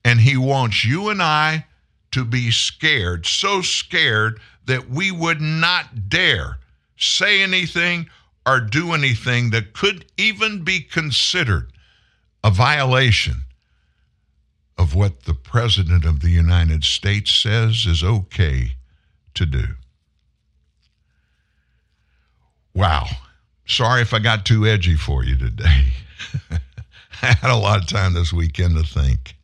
And 0.08 0.22
he 0.22 0.38
wants 0.38 0.86
you 0.86 1.10
and 1.10 1.22
I 1.22 1.66
to 2.12 2.24
be 2.24 2.50
scared, 2.50 3.26
so 3.26 3.62
scared 3.62 4.40
that 4.66 4.90
we 4.90 5.12
would 5.12 5.42
not 5.42 6.08
dare 6.08 6.60
say 6.96 7.42
anything 7.42 8.08
or 8.46 8.62
do 8.62 8.94
anything 8.94 9.50
that 9.50 9.74
could 9.74 10.06
even 10.16 10.64
be 10.64 10.80
considered 10.80 11.74
a 12.42 12.50
violation 12.50 13.42
of 14.78 14.96
what 14.96 15.24
the 15.24 15.34
President 15.34 16.06
of 16.06 16.22
the 16.22 16.30
United 16.30 16.86
States 16.86 17.34
says 17.34 17.86
is 17.86 18.02
okay 18.02 18.78
to 19.34 19.46
do. 19.46 19.66
Wow. 22.74 23.08
Sorry 23.66 24.04
if 24.04 24.14
I 24.14 24.20
got 24.20 24.46
too 24.46 24.66
edgy 24.66 24.96
for 24.96 25.26
you 25.26 25.36
today. 25.36 25.88
I 27.22 27.34
had 27.34 27.52
a 27.52 27.58
lot 27.58 27.82
of 27.82 27.88
time 27.88 28.14
this 28.14 28.32
weekend 28.32 28.78
to 28.78 28.84
think. 28.84 29.37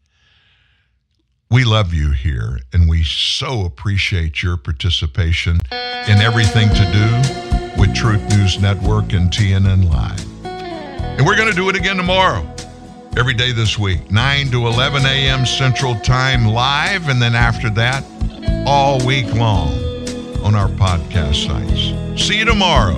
We 1.53 1.65
love 1.65 1.93
you 1.93 2.09
here, 2.09 2.57
and 2.73 2.89
we 2.89 3.03
so 3.03 3.63
appreciate 3.65 4.41
your 4.41 4.57
participation 4.57 5.59
in 5.71 6.17
everything 6.17 6.67
to 6.69 6.91
do 6.91 7.79
with 7.79 7.93
Truth 7.93 8.27
News 8.31 8.59
Network 8.59 9.13
and 9.13 9.29
TNN 9.29 9.87
Live. 9.87 10.45
And 10.45 11.23
we're 11.23 11.35
going 11.35 11.51
to 11.51 11.55
do 11.55 11.69
it 11.69 11.75
again 11.75 11.97
tomorrow, 11.97 12.43
every 13.17 13.35
day 13.35 13.51
this 13.51 13.77
week, 13.77 14.09
9 14.09 14.49
to 14.49 14.65
11 14.65 15.05
a.m. 15.05 15.45
Central 15.45 15.93
Time 15.99 16.47
live, 16.47 17.07
and 17.07 17.21
then 17.21 17.35
after 17.35 17.69
that, 17.69 18.03
all 18.65 18.97
week 19.05 19.31
long 19.35 19.73
on 20.43 20.55
our 20.55 20.69
podcast 20.69 21.45
sites. 21.45 22.25
See 22.25 22.39
you 22.39 22.45
tomorrow. 22.45 22.97